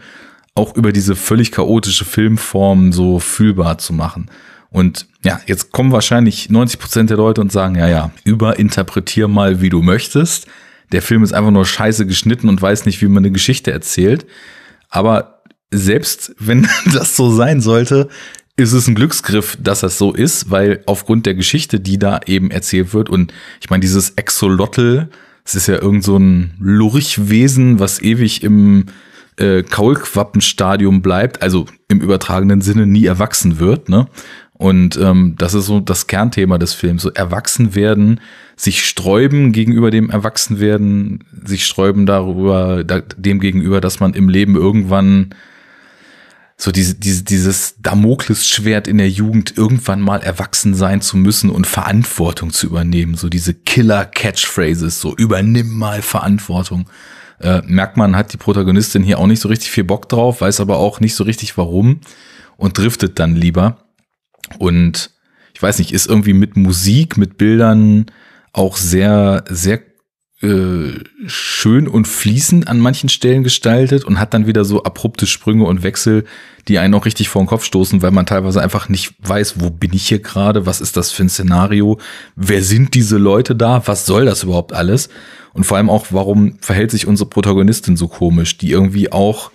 [0.55, 4.31] auch über diese völlig chaotische Filmform so fühlbar zu machen.
[4.70, 9.60] Und ja, jetzt kommen wahrscheinlich 90 Prozent der Leute und sagen, ja, ja, überinterpretier mal,
[9.62, 10.47] wie du möchtest.
[10.92, 14.26] Der Film ist einfach nur scheiße geschnitten und weiß nicht, wie man eine Geschichte erzählt.
[14.91, 18.08] Aber selbst wenn das so sein sollte,
[18.59, 22.51] ist es ein Glücksgriff, dass das so ist, weil aufgrund der Geschichte, die da eben
[22.51, 25.09] erzählt wird und ich meine, dieses Exolotl,
[25.45, 28.87] es ist ja irgend so ein Lurchwesen, was ewig im
[29.37, 34.09] äh, Kaulquappenstadium bleibt, also im übertragenen Sinne nie erwachsen wird, ne?
[34.55, 37.03] Und ähm, das ist so das Kernthema des Films.
[37.03, 38.20] So erwachsen werden,
[38.57, 44.57] sich sträuben gegenüber dem Erwachsenwerden, sich sträuben darüber, da, dem gegenüber, dass man im Leben
[44.57, 45.33] irgendwann
[46.61, 51.69] so diese, diese, dieses Damoklesschwert in der Jugend irgendwann mal erwachsen sein zu müssen und
[51.69, 53.15] Verantwortung zu übernehmen.
[53.15, 56.91] So diese Killer-Catchphrases, so übernimm mal Verantwortung.
[57.41, 60.59] Äh, merkt man, hat die Protagonistin hier auch nicht so richtig viel Bock drauf, weiß
[60.59, 62.01] aber auch nicht so richtig warum
[62.57, 63.85] und driftet dann lieber.
[64.59, 65.12] Und
[65.55, 68.07] ich weiß nicht, ist irgendwie mit Musik, mit Bildern
[68.53, 69.81] auch sehr, sehr
[70.41, 75.65] äh, schön und fließend an manchen Stellen gestaltet und hat dann wieder so abrupte Sprünge
[75.65, 76.25] und Wechsel,
[76.68, 79.70] die einen auch richtig vor den Kopf stoßen, weil man teilweise einfach nicht weiß, wo
[79.70, 81.99] bin ich hier gerade, was ist das für ein Szenario,
[82.36, 85.08] wer sind diese Leute da, was soll das überhaupt alles?
[85.55, 89.50] Und vor allem auch, warum verhält sich unsere Protagonistin so komisch, die irgendwie auch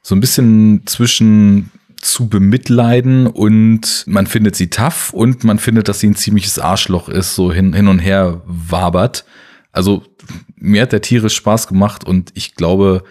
[0.00, 1.70] so ein bisschen zwischen
[2.00, 7.08] zu bemitleiden und man findet sie tough und man findet, dass sie ein ziemliches Arschloch
[7.08, 9.24] ist, so hin, hin und her wabert.
[9.76, 10.04] Also
[10.56, 13.04] mir hat der tierisch Spaß gemacht und ich glaube,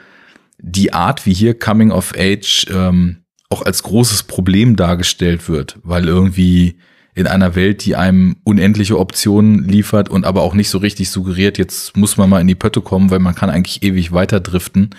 [0.58, 6.08] die Art, wie hier Coming of Age ähm, auch als großes Problem dargestellt wird, weil
[6.08, 6.80] irgendwie
[7.14, 11.58] in einer Welt, die einem unendliche Optionen liefert und aber auch nicht so richtig suggeriert,
[11.60, 14.90] jetzt muss man mal in die Pötte kommen, weil man kann eigentlich ewig weiter driften,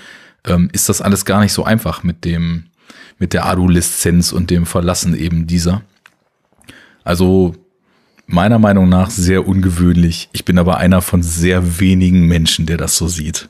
[0.47, 2.67] ähm, ist das alles gar nicht so einfach mit dem
[3.19, 5.83] mit der Adoleszenz und dem Verlassen eben dieser.
[7.03, 7.55] Also
[8.27, 10.29] meiner Meinung nach sehr ungewöhnlich.
[10.33, 13.49] Ich bin aber einer von sehr wenigen Menschen, der das so sieht.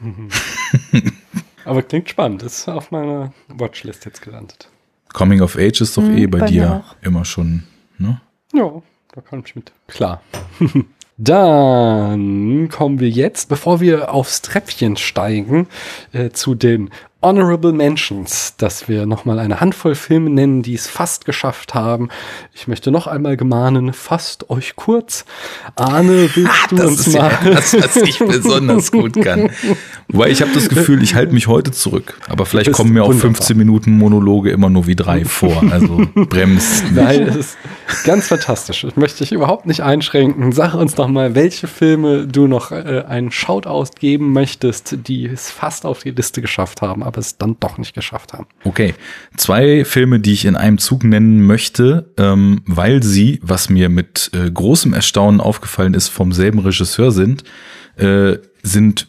[1.64, 2.42] aber klingt spannend.
[2.42, 4.68] Ist auf meiner Watchlist jetzt gelandet.
[5.12, 7.62] Coming of Age ist doch hm, eh bei, bei dir immer schon,
[7.98, 8.20] ne?
[8.52, 8.82] Ja,
[9.12, 9.72] da kann ich mit.
[9.86, 10.20] Klar.
[11.16, 15.68] Dann kommen wir jetzt, bevor wir aufs Treppchen steigen,
[16.12, 16.90] äh, zu den
[17.24, 22.10] Honorable Mentions, dass wir nochmal eine Handvoll Filme nennen, die es fast geschafft haben.
[22.52, 25.24] Ich möchte noch einmal gemahnen, fasst euch kurz.
[25.74, 27.30] Arne, willst du das uns mal...
[27.30, 29.50] Ja das, was ich besonders gut kann.
[30.08, 32.18] Wobei ich habe das Gefühl, ich halte mich heute zurück.
[32.28, 33.34] Aber vielleicht kommen mir auch wunderbar.
[33.34, 35.62] 15 Minuten Monologe immer nur wie drei vor.
[35.70, 36.84] Also bremst.
[36.92, 37.56] Nein, das ist
[38.04, 38.84] ganz fantastisch.
[38.84, 40.52] Ich möchte dich überhaupt nicht einschränken.
[40.52, 45.50] Sag uns doch mal, welche Filme du noch äh, einen Shoutout geben möchtest, die es
[45.50, 48.46] fast auf die Liste geschafft haben aber es dann doch nicht geschafft haben.
[48.64, 48.94] Okay,
[49.36, 54.30] zwei Filme, die ich in einem Zug nennen möchte, ähm, weil sie, was mir mit
[54.32, 57.44] äh, großem Erstaunen aufgefallen ist, vom selben Regisseur sind,
[57.96, 59.08] äh, sind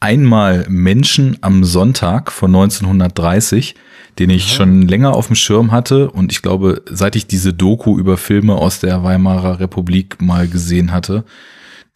[0.00, 3.74] einmal Menschen am Sonntag von 1930,
[4.18, 7.98] den ich schon länger auf dem Schirm hatte und ich glaube, seit ich diese Doku
[7.98, 11.24] über Filme aus der Weimarer Republik mal gesehen hatte,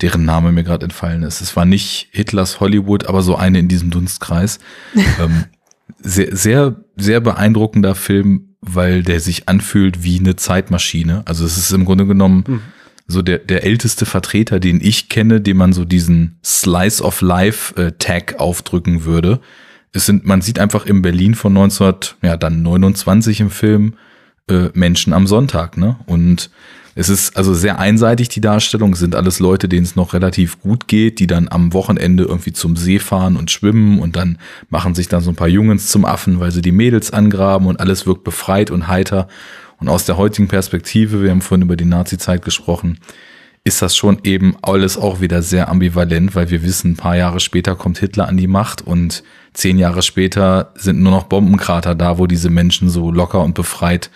[0.02, 1.40] deren Name mir gerade entfallen ist.
[1.40, 4.58] Es war nicht Hitlers Hollywood, aber so eine in diesem Dunstkreis.
[4.94, 5.44] ähm,
[5.98, 11.22] sehr, sehr, sehr beeindruckender Film, weil der sich anfühlt wie eine Zeitmaschine.
[11.26, 12.60] Also es ist im Grunde genommen mhm.
[13.06, 17.74] so der, der älteste Vertreter, den ich kenne, dem man so diesen Slice of Life
[17.80, 19.40] äh, Tag aufdrücken würde.
[19.92, 23.94] Es sind, man sieht einfach im Berlin von 19, ja, dann 29 im Film
[24.48, 25.96] äh, Menschen am Sonntag, ne?
[26.06, 26.50] Und
[27.00, 28.92] es ist also sehr einseitig, die Darstellung.
[28.92, 32.52] Es sind alles Leute, denen es noch relativ gut geht, die dann am Wochenende irgendwie
[32.52, 34.36] zum See fahren und schwimmen und dann
[34.68, 37.80] machen sich dann so ein paar Jungens zum Affen, weil sie die Mädels angraben und
[37.80, 39.28] alles wirkt befreit und heiter.
[39.78, 42.98] Und aus der heutigen Perspektive, wir haben vorhin über die Nazi-Zeit gesprochen,
[43.64, 47.40] ist das schon eben alles auch wieder sehr ambivalent, weil wir wissen, ein paar Jahre
[47.40, 49.22] später kommt Hitler an die Macht und
[49.54, 54.10] zehn Jahre später sind nur noch Bombenkrater da, wo diese Menschen so locker und befreit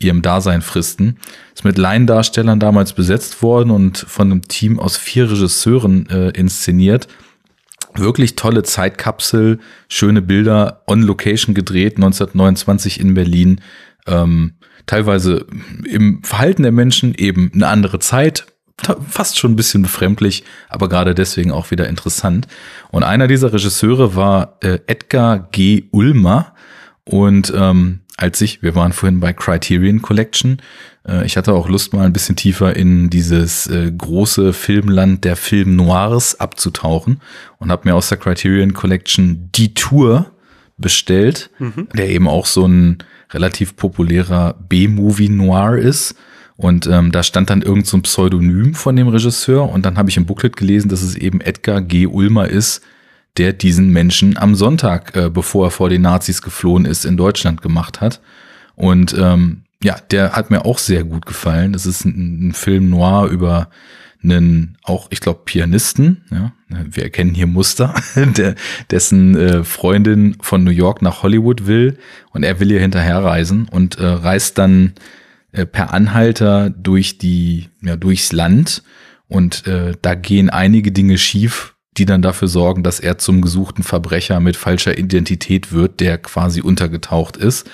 [0.00, 1.18] ihrem Dasein fristen.
[1.54, 7.08] Ist mit Laiendarstellern damals besetzt worden und von einem Team aus vier Regisseuren äh, inszeniert.
[7.94, 13.60] Wirklich tolle Zeitkapsel, schöne Bilder, on Location gedreht, 1929 in Berlin.
[14.06, 14.54] Ähm,
[14.86, 15.46] teilweise
[15.84, 18.46] im Verhalten der Menschen eben eine andere Zeit,
[19.08, 22.46] fast schon ein bisschen befremdlich, aber gerade deswegen auch wieder interessant.
[22.90, 25.84] Und einer dieser Regisseure war äh, Edgar G.
[25.90, 26.54] Ulmer.
[27.08, 30.58] Und ähm, als ich, wir waren vorhin bei Criterion Collection,
[31.06, 35.36] äh, ich hatte auch Lust mal ein bisschen tiefer in dieses äh, große Filmland der
[35.36, 37.22] Film Noirs abzutauchen
[37.58, 40.30] und habe mir aus der Criterion Collection Die Tour
[40.76, 41.88] bestellt, mhm.
[41.94, 42.98] der eben auch so ein
[43.30, 46.14] relativ populärer B-Movie Noir ist.
[46.56, 50.10] Und ähm, da stand dann irgend so ein Pseudonym von dem Regisseur und dann habe
[50.10, 52.06] ich im Booklet gelesen, dass es eben Edgar G.
[52.06, 52.82] Ulmer ist,
[53.36, 57.62] der diesen Menschen am Sonntag, äh, bevor er vor den Nazis geflohen ist, in Deutschland
[57.62, 58.20] gemacht hat.
[58.74, 61.72] Und ähm, ja, der hat mir auch sehr gut gefallen.
[61.72, 63.68] Das ist ein, ein Film noir über
[64.22, 67.94] einen auch, ich glaube, Pianisten, ja, wir erkennen hier Muster,
[68.36, 68.54] der,
[68.90, 71.98] dessen äh, Freundin von New York nach Hollywood will
[72.30, 74.94] und er will ihr hinterherreisen und äh, reist dann
[75.52, 78.82] äh, per Anhalter durch die, ja, durchs Land
[79.28, 83.82] und äh, da gehen einige Dinge schief, die dann dafür sorgen, dass er zum gesuchten
[83.82, 87.68] Verbrecher mit falscher Identität wird, der quasi untergetaucht ist.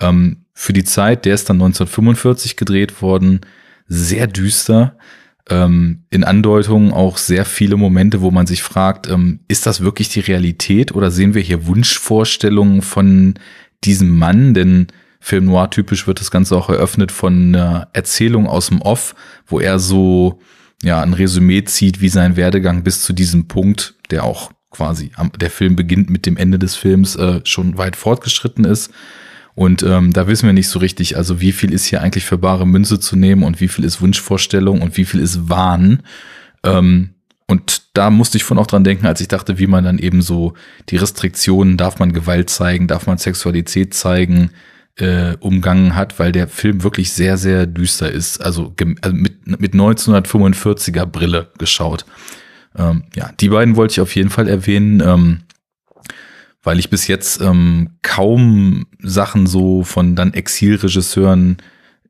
[0.00, 3.40] Ähm, für die Zeit, der ist dann 1945 gedreht worden,
[3.88, 4.96] sehr düster
[5.48, 10.08] ähm, in Andeutungen auch sehr viele Momente, wo man sich fragt, ähm, ist das wirklich
[10.08, 13.34] die Realität oder sehen wir hier Wunschvorstellungen von
[13.84, 14.54] diesem Mann?
[14.54, 14.88] Denn
[15.20, 19.14] Film Noir typisch wird das Ganze auch eröffnet von einer Erzählung aus dem Off,
[19.46, 20.40] wo er so
[20.82, 25.50] ja ein Resümee zieht, wie sein Werdegang bis zu diesem Punkt, der auch quasi der
[25.50, 28.90] Film beginnt mit dem Ende des Films äh, schon weit fortgeschritten ist.
[29.54, 32.36] Und ähm, da wissen wir nicht so richtig, also wie viel ist hier eigentlich für
[32.36, 36.02] bare Münze zu nehmen und wie viel ist Wunschvorstellung und wie viel ist Wahn.
[36.62, 37.14] Ähm,
[37.46, 40.20] und da musste ich von auch dran denken, als ich dachte, wie man dann eben
[40.20, 40.52] so
[40.90, 44.50] die Restriktionen, darf man Gewalt zeigen, darf man Sexualität zeigen,
[44.96, 48.40] äh, umgangen hat, weil der Film wirklich sehr, sehr düster ist.
[48.40, 52.06] Also, also mit, mit 1945er Brille geschaut.
[52.76, 55.02] Ähm, ja, die beiden wollte ich auf jeden Fall erwähnen.
[55.04, 55.40] Ähm,
[56.66, 61.58] weil ich bis jetzt ähm, kaum Sachen so von dann Exilregisseuren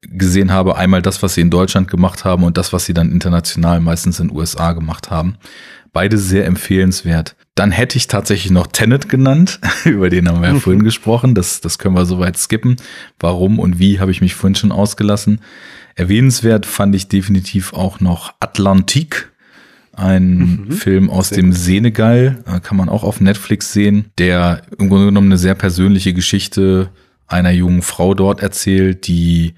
[0.01, 0.77] gesehen habe.
[0.77, 4.19] Einmal das, was sie in Deutschland gemacht haben und das, was sie dann international meistens
[4.19, 5.37] in den USA gemacht haben.
[5.97, 7.37] Beide sehr empfehlenswert.
[7.55, 9.61] Dann hätte ich tatsächlich noch Tenet genannt.
[9.87, 11.35] Über den haben wir ja vorhin gesprochen.
[11.35, 12.77] Das, das können wir soweit skippen.
[13.19, 15.41] Warum und wie habe ich mich vorhin schon ausgelassen.
[15.95, 19.31] Erwähnungswert fand ich definitiv auch noch Atlantique
[19.95, 20.73] ein mhm.
[20.73, 21.59] Film aus dem gut.
[21.59, 26.13] Senegal, äh, kann man auch auf Netflix sehen, der im Grunde genommen eine sehr persönliche
[26.13, 26.91] Geschichte
[27.27, 29.55] einer jungen Frau dort erzählt, die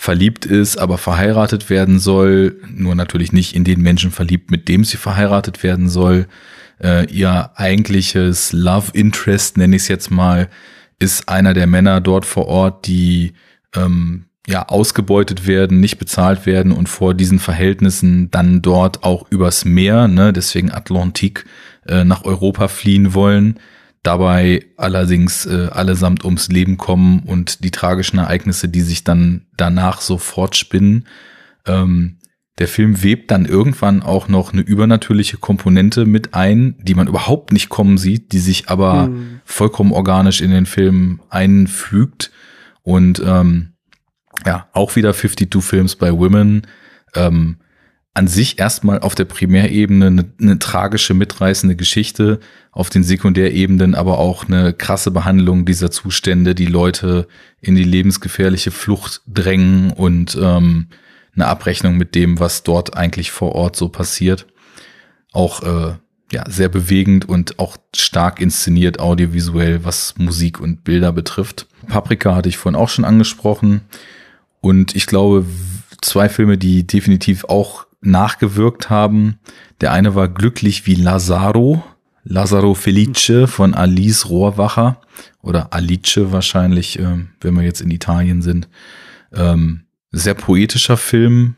[0.00, 4.84] verliebt ist, aber verheiratet werden soll, nur natürlich nicht in den Menschen verliebt, mit dem
[4.84, 6.28] sie verheiratet werden soll.
[6.80, 10.48] Äh, ihr eigentliches Love Interest, nenne ich es jetzt mal,
[11.00, 13.32] ist einer der Männer dort vor Ort, die
[13.74, 19.64] ähm, ja, ausgebeutet werden, nicht bezahlt werden und vor diesen Verhältnissen dann dort auch übers
[19.64, 21.44] Meer, ne, deswegen Atlantik,
[21.88, 23.58] äh, nach Europa fliehen wollen,
[24.02, 30.00] dabei allerdings äh, allesamt ums Leben kommen und die tragischen Ereignisse, die sich dann danach
[30.00, 31.06] so fortspinnen.
[31.66, 32.18] Ähm,
[32.58, 37.52] der Film webt dann irgendwann auch noch eine übernatürliche Komponente mit ein, die man überhaupt
[37.52, 39.40] nicht kommen sieht, die sich aber hm.
[39.44, 42.32] vollkommen organisch in den Film einfügt
[42.82, 43.74] und ähm,
[44.46, 46.66] ja, auch wieder 52 Films bei Women.
[47.14, 47.58] Ähm,
[48.14, 52.40] an sich erstmal auf der Primärebene eine, eine, tragische, mitreißende Geschichte,
[52.72, 57.28] auf den Sekundärebenen aber auch eine krasse Behandlung dieser Zustände, die Leute
[57.60, 60.88] in die lebensgefährliche Flucht drängen und ähm,
[61.34, 64.46] eine Abrechnung mit dem, was dort eigentlich vor Ort so passiert.
[65.32, 65.94] Auch äh,
[66.32, 71.66] ja, sehr bewegend und auch stark inszeniert audiovisuell, was Musik und Bilder betrifft.
[71.86, 73.82] Paprika hatte ich vorhin auch schon angesprochen.
[74.60, 75.46] Und ich glaube,
[76.02, 79.38] zwei Filme, die definitiv auch nachgewirkt haben.
[79.80, 81.84] Der eine war Glücklich wie Lazaro,
[82.24, 85.00] Lazaro Felice von Alice Rohrwacher
[85.42, 88.68] oder Alice wahrscheinlich, äh, wenn wir jetzt in Italien sind.
[89.32, 91.56] Ähm, sehr poetischer Film,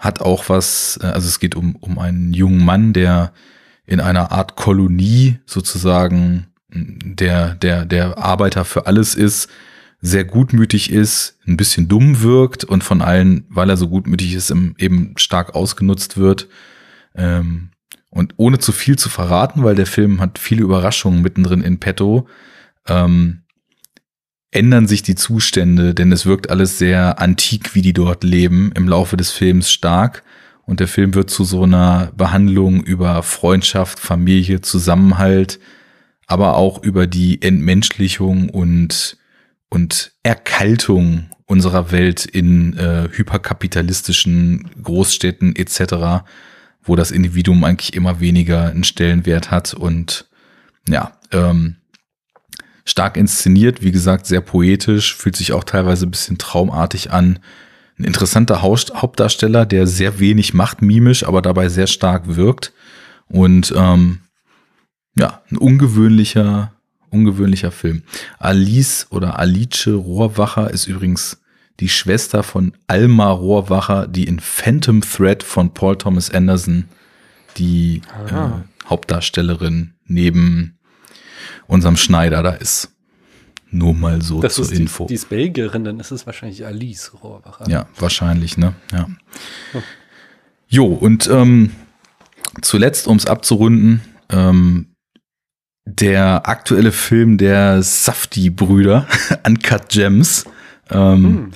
[0.00, 3.32] hat auch was, äh, also es geht um, um einen jungen Mann, der
[3.86, 9.50] in einer Art Kolonie sozusagen der, der, der Arbeiter für alles ist,
[10.00, 14.50] sehr gutmütig ist, ein bisschen dumm wirkt und von allen, weil er so gutmütig ist,
[14.78, 16.48] eben stark ausgenutzt wird.
[17.14, 17.70] Ähm,
[18.08, 22.28] und ohne zu viel zu verraten, weil der Film hat viele Überraschungen mittendrin in petto,
[22.88, 23.42] ähm,
[24.50, 28.88] ändern sich die Zustände, denn es wirkt alles sehr antik, wie die dort leben, im
[28.88, 30.24] Laufe des Films stark.
[30.64, 35.60] Und der Film wird zu so einer Behandlung über Freundschaft, Familie, Zusammenhalt,
[36.26, 39.19] aber auch über die Entmenschlichung und
[39.70, 46.24] und Erkaltung unserer Welt in äh, hyperkapitalistischen Großstädten etc.,
[46.82, 50.28] wo das Individuum eigentlich immer weniger einen Stellenwert hat und
[50.88, 51.76] ja, ähm,
[52.84, 57.38] stark inszeniert, wie gesagt, sehr poetisch, fühlt sich auch teilweise ein bisschen traumartig an.
[57.98, 62.72] Ein interessanter Hauptdarsteller, der sehr wenig macht, mimisch, aber dabei sehr stark wirkt.
[63.28, 64.20] Und ähm,
[65.16, 66.72] ja, ein ungewöhnlicher,
[67.10, 68.02] ungewöhnlicher Film.
[68.38, 71.40] Alice oder Alice Rohrwacher ist übrigens
[71.80, 76.84] die Schwester von Alma Rohrwacher, die in Phantom Thread von Paul Thomas Anderson
[77.56, 80.78] die äh, Hauptdarstellerin neben
[81.66, 82.90] unserem Schneider da ist.
[83.72, 85.04] Nur mal so das zur ist Info.
[85.04, 87.68] Die, die ist Belgierin, dann ist es wahrscheinlich Alice Rohrwacher.
[87.68, 88.74] Ja, wahrscheinlich, ne?
[88.92, 89.06] Ja.
[90.68, 91.70] Jo, und ähm,
[92.62, 94.86] zuletzt, um es abzurunden, ähm,
[95.98, 99.06] der aktuelle Film der Safti-Brüder,
[99.46, 100.44] Uncut Gems.
[100.90, 101.50] Ähm, hm.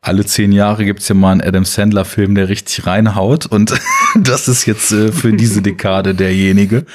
[0.00, 3.46] Alle zehn Jahre gibt's ja mal einen Adam Sandler-Film, der richtig reinhaut.
[3.46, 3.74] Und
[4.14, 6.86] das ist jetzt äh, für diese Dekade derjenige.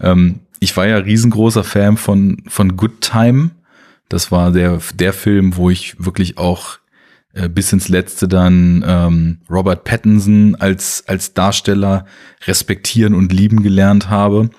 [0.00, 3.50] Ähm, ich war ja riesengroßer Fan von, von Good Time.
[4.08, 6.78] Das war der, der Film, wo ich wirklich auch
[7.32, 12.06] äh, bis ins Letzte dann ähm, Robert Pattinson als, als Darsteller
[12.46, 14.50] respektieren und lieben gelernt habe.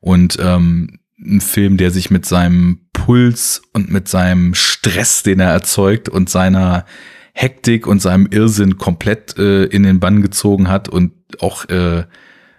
[0.00, 5.50] Und ähm, ein Film, der sich mit seinem Puls und mit seinem Stress, den er
[5.50, 6.84] erzeugt und seiner
[7.32, 12.04] Hektik und seinem Irrsinn komplett äh, in den Bann gezogen hat und auch äh,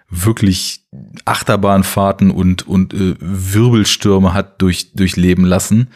[0.08, 0.84] wirklich
[1.24, 5.88] Achterbahnfahrten und, und äh, Wirbelstürme hat durch, durchleben lassen.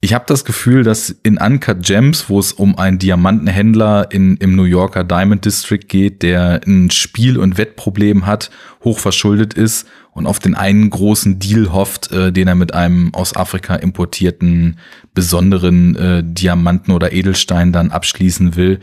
[0.00, 4.54] Ich habe das Gefühl, dass in Uncut Gems, wo es um einen Diamantenhändler in, im
[4.54, 8.50] New Yorker Diamond District geht, der ein Spiel- und Wettproblem hat,
[8.84, 13.36] hochverschuldet ist und auf den einen großen Deal hofft, äh, den er mit einem aus
[13.36, 14.78] Afrika importierten
[15.12, 18.80] besonderen äh, Diamanten oder Edelstein dann abschließen will,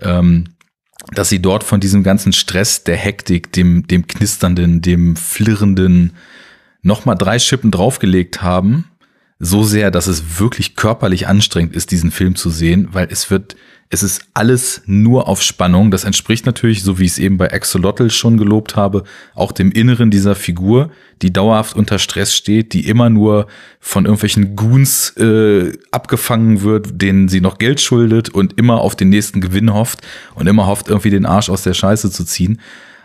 [0.00, 0.44] ähm,
[1.12, 6.12] dass sie dort von diesem ganzen Stress, der Hektik, dem, dem knisternden, dem flirrenden
[6.82, 8.86] nochmal drei Schippen draufgelegt haben
[9.40, 13.56] so sehr, dass es wirklich körperlich anstrengend ist, diesen Film zu sehen, weil es wird,
[13.92, 15.90] es ist alles nur auf Spannung.
[15.90, 19.02] Das entspricht natürlich, so wie ich es eben bei Axolotl schon gelobt habe,
[19.34, 23.48] auch dem Inneren dieser Figur, die dauerhaft unter Stress steht, die immer nur
[23.80, 29.08] von irgendwelchen Goons äh, abgefangen wird, denen sie noch Geld schuldet und immer auf den
[29.08, 32.60] nächsten Gewinn hofft und immer hofft, irgendwie den Arsch aus der Scheiße zu ziehen.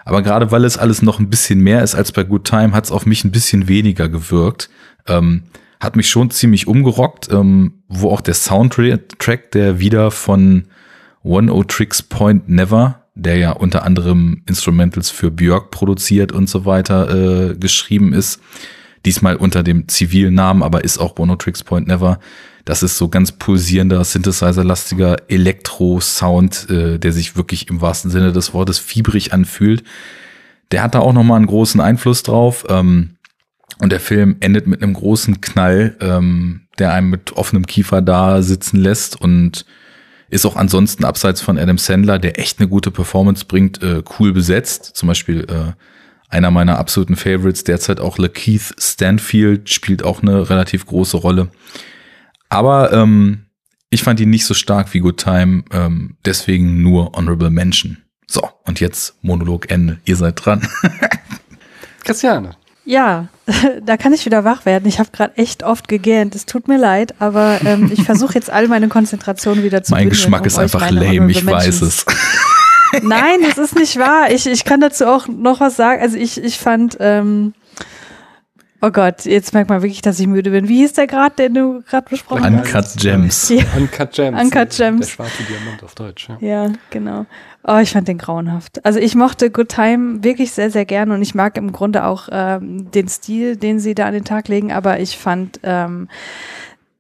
[0.06, 2.86] Aber gerade weil es alles noch ein bisschen mehr ist als bei Good Time, hat
[2.86, 4.70] es auf mich ein bisschen weniger gewirkt.
[5.08, 5.44] Ähm,
[5.80, 10.66] hat mich schon ziemlich umgerockt, ähm, wo auch der Soundtrack, der wieder von
[11.26, 16.66] One O Tricks Point Never, der ja unter anderem Instrumentals für Björk produziert und so
[16.66, 18.40] weiter äh, geschrieben ist,
[19.06, 22.20] diesmal unter dem zivilen Namen, aber ist auch One O Tricks Point Never.
[22.64, 28.54] Das ist so ganz pulsierender, Synthesizer-lastiger Elektro-Sound, äh, der sich wirklich im wahrsten Sinne des
[28.54, 29.84] Wortes fiebrig anfühlt.
[30.72, 32.66] Der hat da auch nochmal einen großen Einfluss drauf.
[32.70, 33.18] Ähm,
[33.80, 38.42] und der Film endet mit einem großen Knall, ähm, der einem mit offenem Kiefer da
[38.42, 39.66] sitzen lässt und
[40.36, 44.34] ist auch ansonsten abseits von Adam Sandler, der echt eine gute Performance bringt, äh, cool
[44.34, 44.92] besetzt.
[44.96, 45.74] Zum Beispiel äh,
[46.30, 51.50] einer meiner absoluten Favorites derzeit auch Lakeith Stanfield spielt auch eine relativ große Rolle.
[52.50, 53.46] Aber ähm,
[53.90, 57.98] ich fand ihn nicht so stark wie Good Time, ähm, deswegen nur Honorable Mention.
[58.28, 60.00] So, und jetzt Monolog Ende.
[60.06, 60.68] Ihr seid dran.
[62.04, 62.58] Christiane.
[62.86, 63.28] Ja,
[63.84, 64.88] da kann ich wieder wach werden.
[64.88, 66.36] Ich habe gerade echt oft gegähnt.
[66.36, 70.10] Es tut mir leid, aber ähm, ich versuche jetzt all meine Konzentration wieder zu Mein
[70.10, 72.06] Geschmack um ist einfach lame, ich weiß es.
[73.04, 74.32] Nein, das ist nicht wahr.
[74.32, 76.02] Ich, ich kann dazu auch noch was sagen.
[76.02, 77.54] Also ich, ich fand, ähm,
[78.82, 80.68] oh Gott, jetzt merkt man wirklich, dass ich müde bin.
[80.68, 82.96] Wie hieß der gerade, den du gerade besprochen Uncut hast?
[82.96, 83.50] Uncut Gems.
[83.50, 83.64] Ja.
[83.76, 84.42] Uncut Gems.
[84.42, 85.00] Uncut Gems.
[85.08, 86.30] Der schwarze Diamant auf Deutsch.
[86.30, 87.26] Ja, ja genau.
[87.68, 88.86] Oh, ich fand den grauenhaft.
[88.86, 92.30] Also ich mochte Good Time wirklich sehr, sehr gern und ich mag im Grunde auch
[92.32, 96.08] ähm, den Stil, den sie da an den Tag legen, aber ich fand ähm,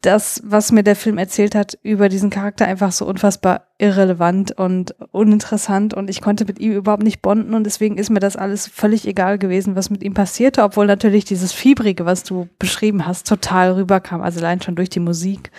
[0.01, 4.95] das, was mir der Film erzählt hat über diesen Charakter, einfach so unfassbar irrelevant und
[5.11, 8.67] uninteressant und ich konnte mit ihm überhaupt nicht bonden und deswegen ist mir das alles
[8.67, 13.27] völlig egal gewesen, was mit ihm passierte, obwohl natürlich dieses Fiebrige, was du beschrieben hast,
[13.27, 15.51] total rüberkam, also allein schon durch die Musik.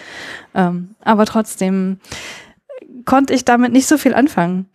[0.54, 1.98] Ähm, aber trotzdem,
[3.06, 4.66] konnte ich damit nicht so viel anfangen.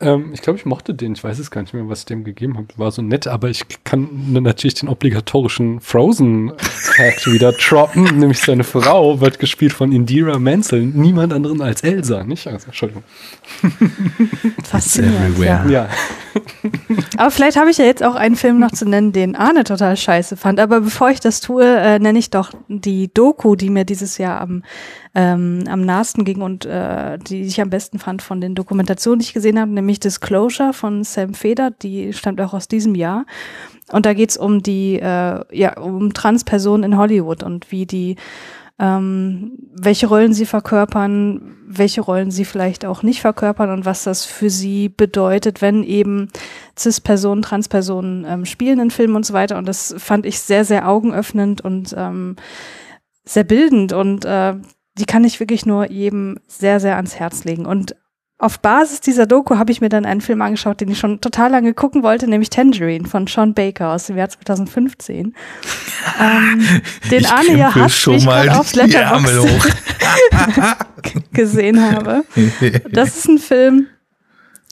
[0.00, 1.14] Ähm, ich glaube, ich mochte den.
[1.14, 2.68] Ich weiß es gar nicht mehr, was ich dem gegeben habe.
[2.76, 8.04] War so nett, aber ich kann natürlich den obligatorischen Frozen-Fact wieder droppen.
[8.18, 10.82] nämlich seine Frau wird gespielt von Indira Menzel.
[10.84, 12.46] Niemand anderen als Elsa, nicht?
[12.46, 13.02] Also, Entschuldigung.
[14.64, 15.38] Faszinierend.
[15.38, 15.66] Ja.
[15.66, 15.88] ja.
[17.16, 19.96] Aber vielleicht habe ich ja jetzt auch einen Film noch zu nennen, den Arne total
[19.96, 20.60] scheiße fand.
[20.60, 24.40] Aber bevor ich das tue, äh, nenne ich doch die Doku, die mir dieses Jahr
[24.40, 24.62] am,
[25.14, 29.26] ähm, am nahesten ging und äh, die ich am besten fand von den Dokumentationen, die
[29.26, 31.70] ich gesehen habe, nämlich Disclosure von Sam Feder.
[31.70, 33.26] Die stammt auch aus diesem Jahr.
[33.90, 38.16] Und da geht's um die, äh, ja, um Transpersonen in Hollywood und wie die
[38.80, 44.24] ähm, welche Rollen sie verkörpern, welche Rollen sie vielleicht auch nicht verkörpern und was das
[44.24, 46.28] für sie bedeutet, wenn eben
[46.78, 49.58] Cis-Personen, Trans-Personen ähm, spielen in Filmen und so weiter.
[49.58, 52.36] Und das fand ich sehr, sehr augenöffnend und ähm,
[53.24, 54.54] sehr bildend und äh,
[54.98, 57.66] die kann ich wirklich nur jedem sehr, sehr ans Herz legen.
[57.66, 57.94] Und
[58.40, 61.50] auf Basis dieser Doku habe ich mir dann einen Film angeschaut, den ich schon total
[61.50, 65.34] lange gucken wollte, nämlich Tangerine von Sean Baker aus dem Jahr 2015.
[66.20, 69.74] ähm, den ich Arne ja hat, schon mal aufs Letterboxd
[71.32, 72.24] gesehen habe.
[72.92, 73.88] Das ist ein Film,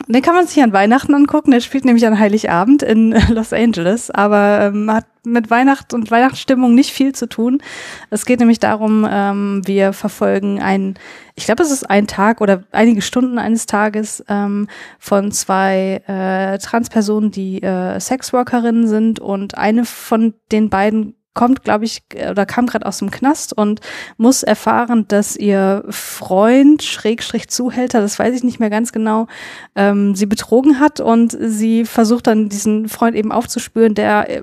[0.07, 1.51] den kann man sich an Weihnachten angucken.
[1.51, 6.75] Der spielt nämlich an Heiligabend in Los Angeles, aber ähm, hat mit Weihnacht und Weihnachtsstimmung
[6.75, 7.63] nicht viel zu tun.
[8.11, 10.95] Es geht nämlich darum, ähm, wir verfolgen einen,
[11.35, 16.59] ich glaube, es ist ein Tag oder einige Stunden eines Tages ähm, von zwei äh,
[16.59, 22.67] Transpersonen, die äh, Sexworkerinnen sind und eine von den beiden kommt, glaube ich, oder kam
[22.67, 23.81] gerade aus dem Knast und
[24.17, 29.29] muss erfahren, dass ihr Freund, Schrägstrich Zuhälter, das weiß ich nicht mehr ganz genau,
[29.77, 34.43] ähm, sie betrogen hat und sie versucht dann diesen Freund eben aufzuspüren, der äh,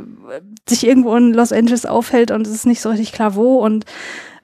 [0.70, 3.86] sich irgendwo in Los Angeles aufhält und es ist nicht so richtig klar wo und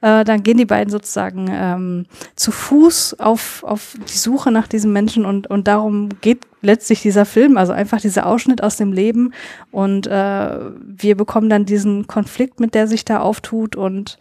[0.01, 2.05] äh, dann gehen die beiden sozusagen ähm,
[2.35, 7.25] zu Fuß auf, auf die Suche nach diesem Menschen und, und darum geht letztlich dieser
[7.25, 9.33] Film, also einfach dieser Ausschnitt aus dem Leben
[9.71, 14.17] und äh, wir bekommen dann diesen Konflikt, mit der sich da auftut und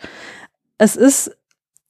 [0.78, 1.36] es ist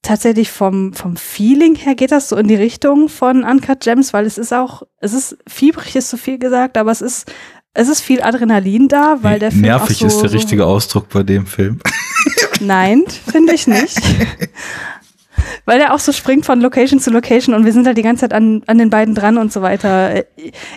[0.03, 4.27] tatsächlich vom, vom Feeling her geht das so in die Richtung von Uncut Gems, weil
[4.27, 7.31] es ist auch, es ist fiebrig, ist zu viel gesagt, aber es ist
[7.75, 11.23] es ist viel Adrenalin da, weil der Film Nervig so, ist der richtige Ausdruck bei
[11.23, 11.79] dem Film.
[12.61, 14.01] Nein, finde ich nicht.
[15.65, 18.23] Weil der auch so springt von Location zu Location und wir sind halt die ganze
[18.23, 20.25] Zeit an, an den beiden dran und so weiter.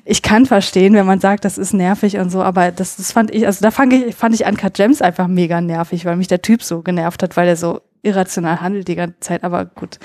[0.06, 3.34] Ich kann verstehen, wenn man sagt, das ist nervig und so, aber das, das fand
[3.34, 6.42] ich, also da fand ich, fand ich Uncut Gems einfach mega nervig, weil mich der
[6.42, 9.44] Typ so genervt hat, weil er so irrational handelt die ganze Zeit.
[9.44, 10.00] Aber gut.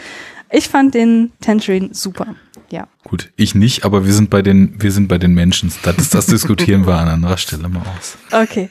[0.50, 2.36] Ich fand den Tangerine super.
[2.70, 2.89] Ja.
[3.05, 5.73] Gut, ich nicht, aber wir sind bei den, wir sind bei den Menschen.
[5.85, 8.19] Das, das diskutieren wir an anderer Stelle mal aus.
[8.33, 8.69] Okay.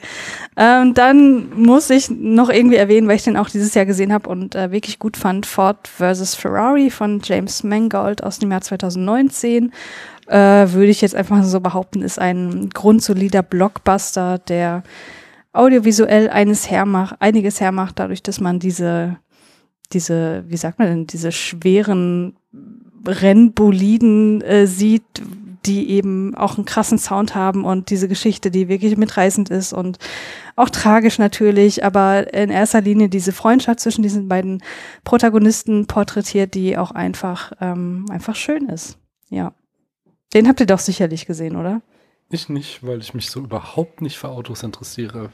[0.56, 4.28] Ähm, dann muss ich noch irgendwie erwähnen, weil ich den auch dieses Jahr gesehen habe
[4.28, 6.34] und äh, wirklich gut fand, Ford vs.
[6.34, 9.72] Ferrari von James Mangold aus dem Jahr 2019.
[10.28, 14.82] Äh, würde ich jetzt einfach so behaupten, ist ein grundsolider Blockbuster, der
[15.52, 19.18] audiovisuell eines hermacht, einiges hermacht, dadurch, dass man diese,
[19.92, 22.36] diese, wie sagt man denn, diese schweren
[23.06, 25.04] Rennboliden äh, sieht,
[25.66, 29.98] die eben auch einen krassen Sound haben und diese Geschichte, die wirklich mitreißend ist und
[30.54, 34.62] auch tragisch natürlich, aber in erster Linie diese Freundschaft zwischen diesen beiden
[35.04, 38.98] Protagonisten porträtiert, die auch einfach, ähm, einfach schön ist.
[39.28, 39.52] Ja.
[40.34, 41.82] Den habt ihr doch sicherlich gesehen, oder?
[42.28, 45.30] Ich nicht, weil ich mich so überhaupt nicht für Autos interessiere.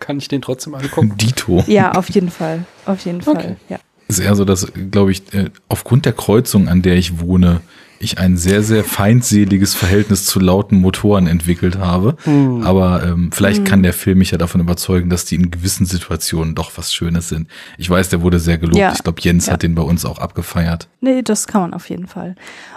[0.00, 1.14] Kann ich den trotzdem angucken?
[1.20, 1.64] Dito.
[1.66, 2.64] Ja, auf jeden Fall.
[2.84, 3.56] Auf jeden Fall, okay.
[3.68, 3.78] ja.
[4.08, 7.60] Es ist eher so, dass, glaube ich, äh, aufgrund der Kreuzung, an der ich wohne,
[7.98, 12.16] ich ein sehr, sehr feindseliges Verhältnis zu lauten Motoren entwickelt habe.
[12.24, 12.62] Mhm.
[12.62, 13.64] Aber ähm, vielleicht mhm.
[13.64, 17.28] kann der Film mich ja davon überzeugen, dass die in gewissen Situationen doch was Schönes
[17.28, 17.48] sind.
[17.78, 18.78] Ich weiß, der wurde sehr gelobt.
[18.78, 18.92] Ja.
[18.92, 19.54] Ich glaube, Jens ja.
[19.54, 20.88] hat den bei uns auch abgefeiert.
[21.00, 22.34] Nee, das kann man auf jeden Fall.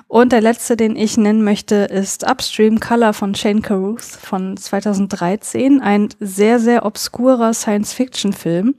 [0.08, 5.82] Und der letzte, den ich nennen möchte, ist Upstream Color von Shane Carruth von 2013.
[5.82, 8.74] Ein sehr, sehr obskurer Science-Fiction-Film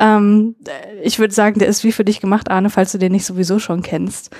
[0.00, 0.56] ähm,
[1.02, 3.58] ich würde sagen, der ist wie für dich gemacht, Arne, falls du den nicht sowieso
[3.58, 4.30] schon kennst.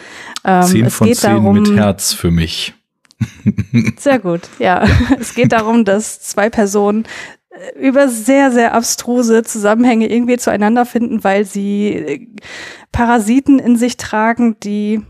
[0.43, 2.73] Ähm, zehn es von geht zehn darum, mit Herz für mich.
[3.99, 4.83] Sehr gut, ja.
[5.21, 7.05] Es geht darum, dass zwei Personen
[7.51, 12.27] äh, über sehr, sehr abstruse Zusammenhänge irgendwie zueinander finden, weil sie äh,
[12.91, 15.03] Parasiten in sich tragen, die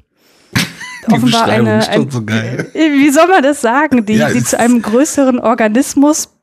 [1.07, 4.83] die offenbar eine, ein, so wie soll man das sagen, die, ja, die zu einem
[4.83, 6.40] größeren Organismus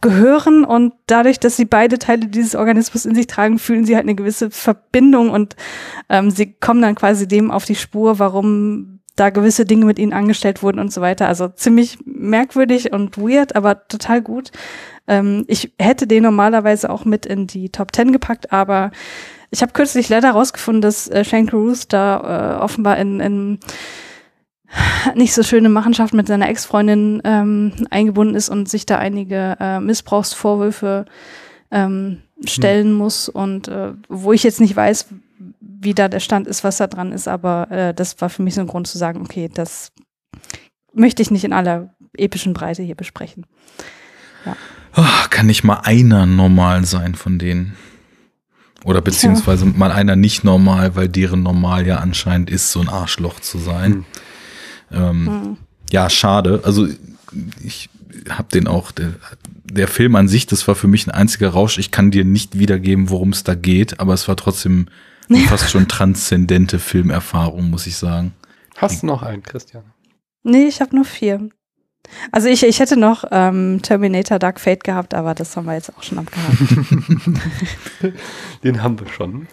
[0.00, 4.04] gehören und dadurch, dass sie beide Teile dieses Organismus in sich tragen, fühlen sie halt
[4.04, 5.56] eine gewisse Verbindung und
[6.08, 10.12] ähm, sie kommen dann quasi dem auf die Spur, warum da gewisse Dinge mit ihnen
[10.12, 11.28] angestellt wurden und so weiter.
[11.28, 14.52] Also ziemlich merkwürdig und weird, aber total gut.
[15.06, 18.92] Ähm, ich hätte den normalerweise auch mit in die Top Ten gepackt, aber
[19.50, 23.58] ich habe kürzlich leider rausgefunden, dass äh, Shane Carruth da äh, offenbar in, in
[25.14, 29.80] nicht so schöne Machenschaft mit seiner Ex-Freundin ähm, eingebunden ist und sich da einige äh,
[29.80, 31.06] Missbrauchsvorwürfe
[31.70, 32.94] ähm, stellen hm.
[32.94, 35.06] muss und äh, wo ich jetzt nicht weiß,
[35.60, 38.54] wie da der Stand ist, was da dran ist, aber äh, das war für mich
[38.54, 39.92] so ein Grund zu sagen, okay, das
[40.92, 43.46] möchte ich nicht in aller epischen Breite hier besprechen.
[44.44, 44.56] Ja.
[44.96, 47.76] Oh, kann nicht mal einer normal sein von denen?
[48.84, 49.72] Oder beziehungsweise ja.
[49.76, 54.04] mal einer nicht normal, weil deren Normal ja anscheinend ist, so ein Arschloch zu sein.
[54.90, 55.02] Hm.
[55.02, 55.56] Ähm, hm.
[55.90, 56.62] Ja, schade.
[56.64, 56.86] Also
[57.62, 57.88] ich
[58.28, 59.14] habe den auch, der,
[59.64, 61.78] der Film an sich, das war für mich ein einziger Rausch.
[61.78, 64.88] Ich kann dir nicht wiedergeben, worum es da geht, aber es war trotzdem
[65.48, 68.32] fast schon transzendente Filmerfahrung, muss ich sagen.
[68.76, 69.84] Hast du noch einen, Christian?
[70.42, 71.48] Nee, ich habe nur vier.
[72.32, 75.94] Also ich, ich hätte noch ähm, Terminator Dark Fate gehabt, aber das haben wir jetzt
[75.94, 76.56] auch schon abgehakt.
[78.64, 79.46] Den haben wir schon.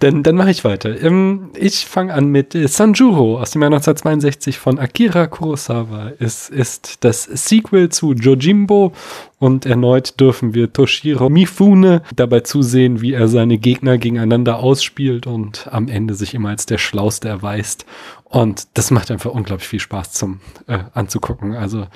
[0.00, 1.00] Dann, dann mache ich weiter.
[1.02, 6.12] Ähm, ich fange an mit äh, Sanjuro aus dem Jahr 1962 von Akira Kurosawa.
[6.20, 8.92] Es ist das Sequel zu Jojimbo
[9.40, 15.68] und erneut dürfen wir Toshiro Mifune dabei zusehen, wie er seine Gegner gegeneinander ausspielt und
[15.70, 17.84] am Ende sich immer als der Schlauste erweist.
[18.30, 21.54] Und das macht einfach unglaublich viel Spaß zum äh, anzugucken.
[21.54, 21.86] Also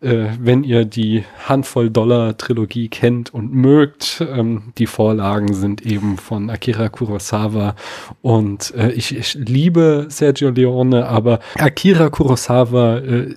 [0.00, 6.16] äh, wenn ihr die Handvoll Dollar Trilogie kennt und mögt, ähm, die Vorlagen sind eben
[6.16, 7.74] von Akira Kurosawa
[8.22, 13.34] und äh, ich, ich liebe Sergio Leone, aber Akira Kurosawa äh,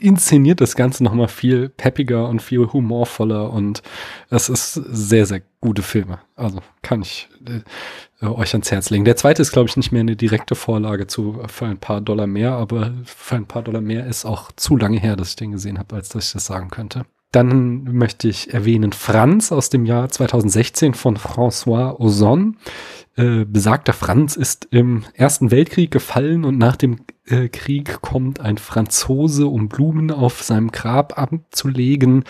[0.00, 3.82] inszeniert das Ganze nochmal viel peppiger und viel humorvoller und
[4.30, 6.18] es ist sehr, sehr gute Filme.
[6.34, 7.28] Also kann ich
[8.20, 9.04] äh, äh, euch ans Herz legen.
[9.04, 12.26] Der zweite ist, glaube ich, nicht mehr eine direkte Vorlage zu für ein paar Dollar
[12.26, 15.52] mehr, aber für ein paar Dollar mehr ist auch zu lange her, dass ich den
[15.52, 17.04] gesehen habe, als dass ich das sagen könnte.
[17.32, 22.56] Dann möchte ich erwähnen Franz aus dem Jahr 2016 von François Ozon.
[23.16, 28.58] Äh, besagter Franz ist im Ersten Weltkrieg gefallen und nach dem äh, Krieg kommt ein
[28.58, 32.24] Franzose, um Blumen auf seinem Grab abzulegen.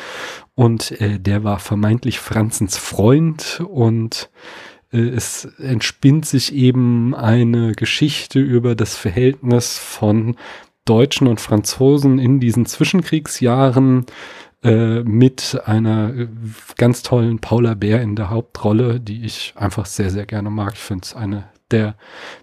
[0.54, 8.40] Und äh, der war vermeintlich Franzens Freund und äh, es entspinnt sich eben eine Geschichte
[8.40, 10.36] über das Verhältnis von
[10.84, 14.06] Deutschen und Franzosen in diesen Zwischenkriegsjahren
[14.62, 16.28] äh, mit einer äh,
[16.76, 20.72] ganz tollen Paula Bär in der Hauptrolle, die ich einfach sehr, sehr gerne mag.
[20.74, 21.94] Ich finde es eine der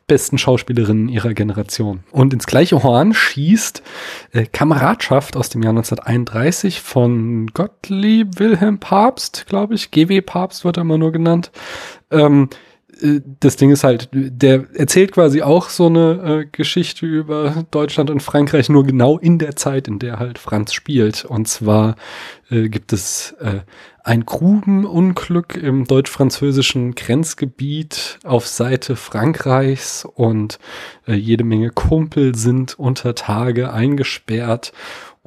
[0.08, 2.04] besten Schauspielerinnen ihrer Generation.
[2.12, 3.84] Und ins gleiche Horn schießt
[4.32, 9.92] äh, Kameradschaft aus dem Jahr 1931 von Gottlieb Wilhelm Papst, glaube ich.
[9.92, 11.52] GW Papst wird er immer nur genannt.
[12.12, 12.50] Ähm,
[13.02, 18.10] äh, das Ding ist halt, der erzählt quasi auch so eine äh, Geschichte über Deutschland
[18.10, 21.26] und Frankreich, nur genau in der Zeit, in der halt Franz spielt.
[21.26, 21.96] Und zwar
[22.50, 23.62] äh, gibt es äh,
[24.04, 30.60] ein Grubenunglück im deutsch-französischen Grenzgebiet auf Seite Frankreichs und
[31.08, 34.72] äh, jede Menge Kumpel sind unter Tage eingesperrt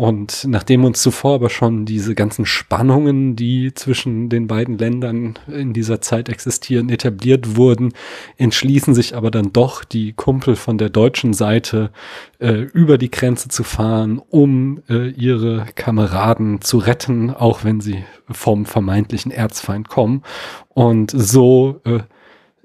[0.01, 5.75] und nachdem uns zuvor aber schon diese ganzen Spannungen, die zwischen den beiden Ländern in
[5.75, 7.93] dieser Zeit existieren, etabliert wurden,
[8.39, 11.91] entschließen sich aber dann doch die Kumpel von der deutschen Seite
[12.39, 18.03] äh, über die Grenze zu fahren, um äh, ihre Kameraden zu retten, auch wenn sie
[18.31, 20.23] vom vermeintlichen Erzfeind kommen.
[20.70, 21.99] Und so äh,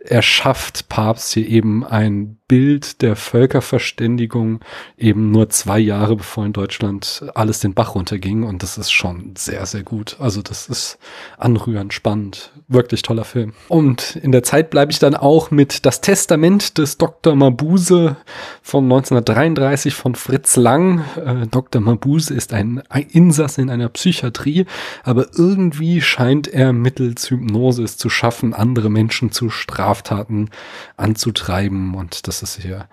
[0.06, 4.60] erschafft Papst hier eben ein Bild der Völkerverständigung
[4.98, 9.34] eben nur zwei Jahre bevor in Deutschland alles den Bach runterging und das ist schon
[9.36, 10.18] sehr, sehr gut.
[10.20, 11.00] Also das ist
[11.38, 13.54] anrührend, spannend, wirklich toller Film.
[13.68, 17.36] Und in der Zeit bleibe ich dann auch mit Das Testament des Dr.
[17.36, 18.18] Mabuse
[18.62, 21.04] von 1933 von Fritz Lang.
[21.16, 21.82] Äh, Dr.
[21.82, 24.66] Mabuse ist ein Insasse in einer Psychiatrie,
[25.04, 30.50] aber irgendwie scheint er mittels Hypnose es zu schaffen, andere Menschen zu Straftaten
[30.96, 32.88] anzutreiben und das das ist hier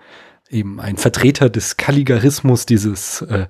[0.49, 3.47] eben ein Vertreter des Kalligarismus, dieses äh,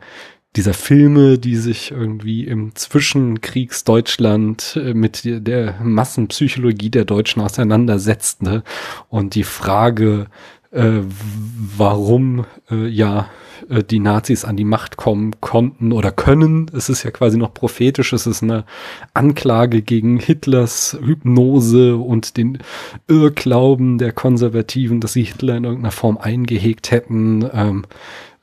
[0.55, 8.63] dieser Filme, die sich irgendwie im Zwischenkriegsdeutschland äh, mit der Massenpsychologie der Deutschen auseinandersetzten ne?
[9.09, 10.27] und die Frage,
[10.71, 11.01] äh,
[11.77, 13.29] warum äh, ja
[13.69, 16.69] äh, die Nazis an die Macht kommen konnten oder können.
[16.73, 18.13] Es ist ja quasi noch prophetisch.
[18.13, 18.65] Es ist eine
[19.13, 22.59] Anklage gegen Hitlers Hypnose und den
[23.07, 27.49] Irrglauben der Konservativen, dass sie Hitler in irgendeiner Form eingehegt hätten.
[27.53, 27.85] Ähm,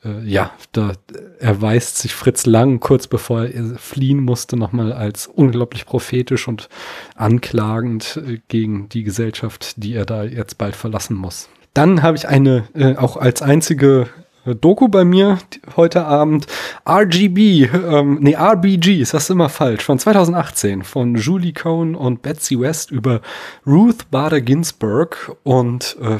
[0.05, 0.93] äh, ja, da
[1.39, 6.69] erweist sich Fritz Lang kurz bevor er fliehen musste nochmal als unglaublich prophetisch und
[7.15, 11.49] anklagend äh, gegen die Gesellschaft, die er da jetzt bald verlassen muss.
[11.75, 14.09] Dann habe ich eine, äh, auch als einzige
[14.47, 15.39] Doku bei mir
[15.77, 16.47] heute Abend.
[16.89, 22.59] RGB, ähm, nee, RBG, ist das immer falsch, von 2018 von Julie Cohn und Betsy
[22.59, 23.21] West über
[23.67, 26.19] Ruth Bader Ginsburg und äh,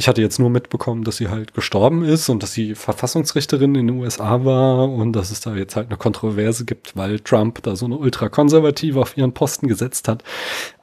[0.00, 3.88] ich hatte jetzt nur mitbekommen, dass sie halt gestorben ist und dass sie Verfassungsrichterin in
[3.88, 7.74] den USA war und dass es da jetzt halt eine Kontroverse gibt, weil Trump da
[7.74, 10.22] so eine Ultrakonservative auf ihren Posten gesetzt hat.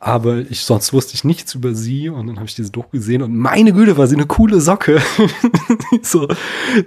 [0.02, 3.22] Aber ich sonst wusste ich nichts über sie und dann habe ich diese Doku gesehen
[3.22, 5.02] und meine Güte, war sie eine coole Socke.
[6.02, 6.27] so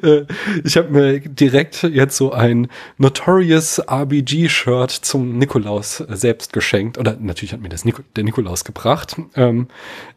[0.02, 0.26] Äh,
[0.64, 6.98] ich habe mir direkt jetzt so ein Notorious RBG-Shirt zum Nikolaus selbst geschenkt.
[6.98, 9.68] Oder natürlich hat mir das Nik der Nikolaus gebracht, ähm,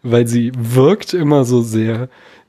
[0.04, 2.01] weil sie wirkt immer so sehr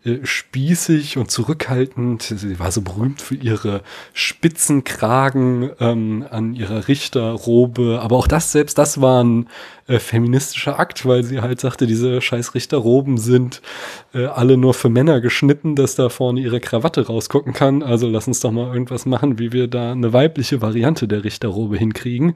[0.05, 2.23] äh, spießig und zurückhaltend.
[2.23, 3.83] Sie war so berühmt für ihre
[4.13, 8.01] Spitzenkragen ähm, an ihrer Richterrobe.
[8.03, 9.49] Aber auch das, selbst das war ein
[9.87, 13.63] äh, feministischer Akt, weil sie halt sagte, diese scheiß Richterroben sind
[14.15, 17.83] äh, alle nur für Männer geschnitten, dass da vorne ihre Krawatte rausgucken kann.
[17.83, 21.77] Also lass uns doch mal irgendwas machen, wie wir da eine weibliche Variante der Richterrobe
[21.77, 22.35] hinkriegen.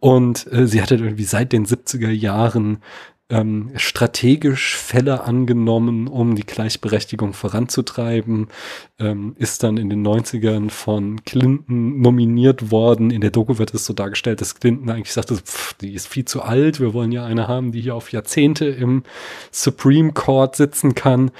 [0.00, 2.82] Und äh, sie hatte irgendwie seit den 70er Jahren
[3.30, 8.48] ähm, strategisch Fälle angenommen, um die Gleichberechtigung voranzutreiben,
[8.98, 13.10] ähm, ist dann in den 90ern von Clinton nominiert worden.
[13.10, 16.24] In der Doku wird es so dargestellt, dass Clinton eigentlich sagte, pff, die ist viel
[16.24, 19.02] zu alt, wir wollen ja eine haben, die hier auf Jahrzehnte im
[19.50, 21.30] Supreme Court sitzen kann.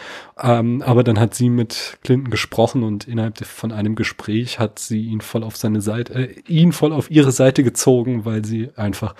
[0.40, 5.06] Ähm, aber dann hat sie mit Clinton gesprochen und innerhalb von einem Gespräch hat sie
[5.06, 9.14] ihn voll auf seine Seite, äh, ihn voll auf ihre Seite gezogen, weil sie einfach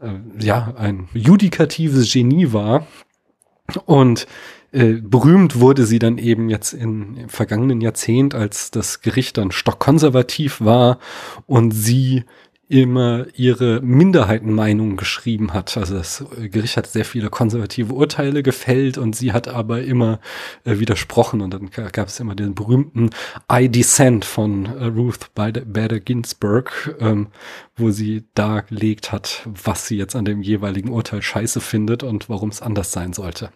[0.00, 2.86] äh, ja, ein judikatives Genie war.
[3.86, 4.26] Und
[4.72, 9.50] äh, berühmt wurde sie dann eben jetzt in, im vergangenen Jahrzehnt, als das Gericht dann
[9.50, 10.98] stockkonservativ war
[11.46, 12.24] und sie
[12.70, 15.76] immer ihre Minderheitenmeinungen geschrieben hat.
[15.76, 20.20] Also das Gericht hat sehr viele konservative Urteile gefällt und sie hat aber immer
[20.64, 21.40] äh, widersprochen.
[21.40, 23.10] Und dann gab es immer den berühmten
[23.52, 27.26] I Dissent von äh, Ruth Bader Ginsburg, ähm,
[27.76, 32.50] wo sie dargelegt hat, was sie jetzt an dem jeweiligen Urteil scheiße findet und warum
[32.50, 33.50] es anders sein sollte.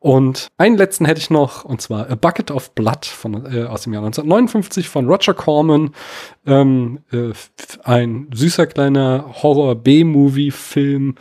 [0.00, 3.82] Und einen letzten hätte ich noch, und zwar A Bucket of Blood von, äh, aus
[3.82, 5.90] dem Jahr 1959 von Roger Corman.
[6.46, 7.32] Ähm, äh,
[7.84, 11.16] ein süßer kleiner Horror-B-Movie-Film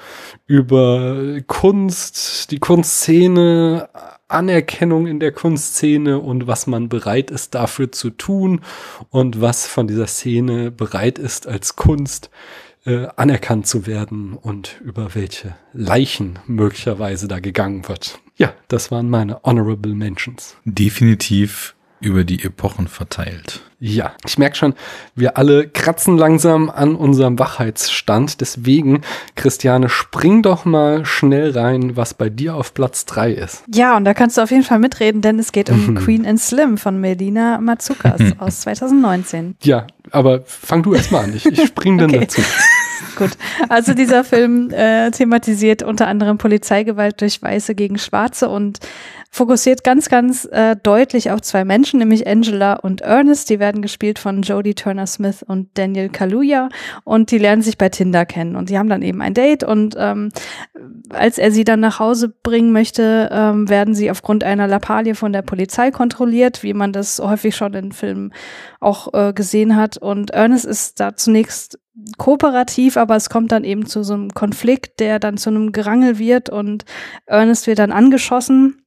[0.48, 3.90] über Kunst, die Kunstszene,
[4.30, 8.62] Anerkennung in der Kunstszene und was man bereit ist dafür zu tun
[9.10, 12.30] und was von dieser Szene bereit ist als Kunst
[12.86, 18.20] äh, anerkannt zu werden und über welche Leichen möglicherweise da gegangen wird.
[18.40, 20.56] Ja, das waren meine Honorable Mentions.
[20.64, 23.62] Definitiv über die Epochen verteilt.
[23.82, 24.74] Ja, ich merke schon,
[25.16, 28.40] wir alle kratzen langsam an unserem Wachheitsstand.
[28.40, 29.02] Deswegen,
[29.36, 33.64] Christiane, spring doch mal schnell rein, was bei dir auf Platz drei ist.
[33.74, 36.40] Ja, und da kannst du auf jeden Fall mitreden, denn es geht um Queen and
[36.40, 39.56] Slim von Melina Matsukas aus 2019.
[39.62, 41.36] Ja, aber fang du erst mal an.
[41.36, 42.22] Ich, ich spring dann okay.
[42.22, 42.42] dazu.
[43.16, 43.32] Gut,
[43.70, 48.80] also dieser Film äh, thematisiert unter anderem Polizeigewalt durch Weiße gegen Schwarze und
[49.32, 53.50] fokussiert ganz, ganz äh, deutlich auf zwei Menschen, nämlich Angela und Ernest.
[53.50, 56.70] Die werden gespielt von Jodie Turner-Smith und Daniel Kaluuya.
[57.04, 58.56] Und die lernen sich bei Tinder kennen.
[58.56, 59.64] Und die haben dann eben ein Date.
[59.64, 60.32] Und ähm,
[61.10, 65.32] als er sie dann nach Hause bringen möchte, ähm, werden sie aufgrund einer Lappalie von
[65.32, 68.34] der Polizei kontrolliert, wie man das häufig schon in Filmen
[68.80, 69.98] auch äh, gesehen hat.
[69.98, 71.80] Und Ernest ist da zunächst
[72.18, 76.18] kooperativ, aber es kommt dann eben zu so einem Konflikt, der dann zu einem Gerangel
[76.18, 76.50] wird.
[76.50, 76.86] Und
[77.28, 78.82] Ernest wird dann angeschossen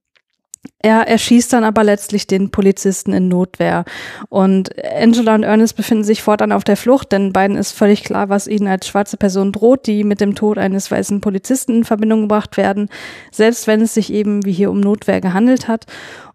[0.79, 3.85] er erschießt dann aber letztlich den Polizisten in Notwehr.
[4.29, 8.29] Und Angela und Ernest befinden sich fortan auf der Flucht, denn beiden ist völlig klar,
[8.29, 12.21] was ihnen als schwarze Person droht, die mit dem Tod eines weißen Polizisten in Verbindung
[12.23, 12.89] gebracht werden,
[13.31, 15.85] selbst wenn es sich eben wie hier um Notwehr gehandelt hat.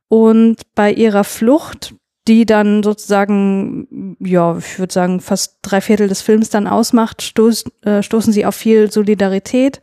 [0.08, 1.94] Und bei ihrer Flucht,
[2.26, 7.65] die dann sozusagen, ja, ich würde sagen, fast drei Viertel des Films dann ausmacht, stoß,
[7.82, 9.81] äh, stoßen sie auf viel Solidarität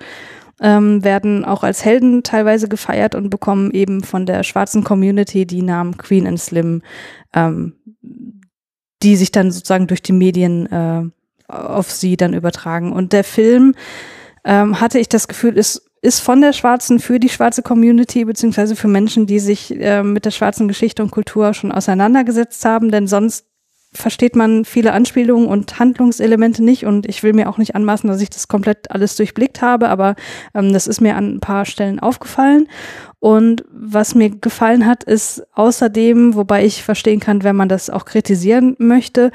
[0.61, 5.61] ähm, werden auch als Helden teilweise gefeiert und bekommen eben von der schwarzen Community die
[5.61, 6.81] Namen Queen and Slim,
[7.33, 7.73] ähm,
[9.03, 11.03] die sich dann sozusagen durch die Medien äh,
[11.47, 12.91] auf sie dann übertragen.
[12.93, 13.75] Und der Film
[14.43, 18.75] ähm, hatte ich das Gefühl, ist ist von der schwarzen für die schwarze Community beziehungsweise
[18.75, 23.07] für Menschen, die sich äh, mit der schwarzen Geschichte und Kultur schon auseinandergesetzt haben, denn
[23.07, 23.47] sonst
[23.95, 28.21] versteht man viele Anspielungen und Handlungselemente nicht und ich will mir auch nicht anmaßen, dass
[28.21, 30.15] ich das komplett alles durchblickt habe, aber
[30.53, 32.67] ähm, das ist mir an ein paar Stellen aufgefallen.
[33.19, 38.05] Und was mir gefallen hat, ist außerdem, wobei ich verstehen kann, wenn man das auch
[38.05, 39.31] kritisieren möchte,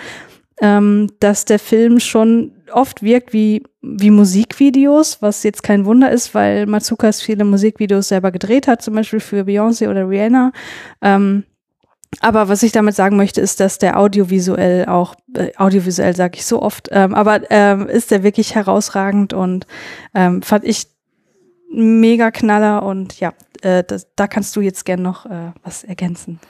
[0.61, 6.35] ähm, dass der Film schon oft wirkt wie, wie Musikvideos, was jetzt kein Wunder ist,
[6.35, 10.53] weil Matsukas viele Musikvideos selber gedreht hat, zum Beispiel für Beyoncé oder Rihanna.
[11.03, 11.45] Ähm,
[12.19, 16.45] aber was ich damit sagen möchte, ist, dass der audiovisuell auch, äh, audiovisuell sage ich
[16.45, 19.67] so oft, ähm, aber ähm, ist der wirklich herausragend und
[20.15, 20.89] ähm, fand ich
[21.73, 23.33] mega Knaller und ja,
[23.63, 26.41] äh, das, da kannst du jetzt gern noch äh, was ergänzen.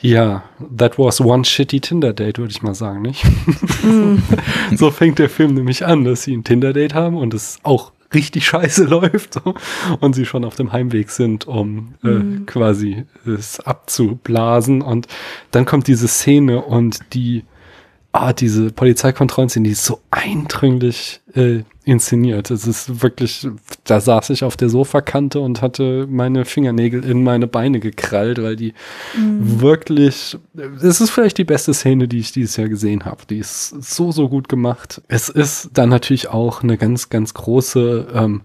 [0.00, 0.44] Ja,
[0.76, 3.24] that was one shitty Tinder-Date, würde ich mal sagen, nicht?
[3.82, 4.18] Mm.
[4.76, 8.46] so fängt der Film nämlich an, dass sie ein Tinder-Date haben und es auch richtig
[8.46, 9.54] scheiße läuft so,
[10.00, 12.46] und sie schon auf dem Heimweg sind, um äh, mhm.
[12.46, 14.82] quasi es abzublasen.
[14.82, 15.06] Und
[15.52, 17.44] dann kommt diese Szene und die
[18.22, 22.50] ah, diese Polizeikontrollen sind die so eindringlich äh, inszeniert.
[22.50, 23.46] Es ist wirklich,
[23.84, 28.56] da saß ich auf der Sofakante und hatte meine Fingernägel in meine Beine gekrallt, weil
[28.56, 28.74] die
[29.16, 29.60] mhm.
[29.60, 30.36] wirklich,
[30.82, 33.22] es ist vielleicht die beste Szene, die ich dieses Jahr gesehen habe.
[33.30, 35.00] Die ist so, so gut gemacht.
[35.08, 38.42] Es ist dann natürlich auch eine ganz, ganz große ähm,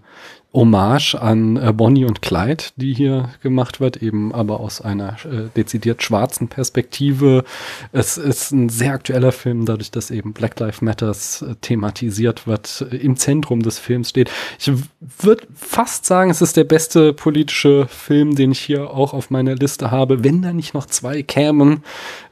[0.54, 5.48] Hommage an äh, Bonnie und Clyde, die hier gemacht wird, eben aber aus einer äh,
[5.56, 7.44] dezidiert schwarzen Perspektive.
[7.92, 12.86] Es ist ein sehr aktueller Film, dadurch, dass eben Black Lives Matters äh, thematisiert wird,
[12.90, 14.30] äh, im Zentrum des Films steht.
[14.58, 14.70] Ich
[15.18, 19.54] würde fast sagen, es ist der beste politische Film, den ich hier auch auf meiner
[19.54, 21.82] Liste habe, wenn da nicht noch zwei kämen,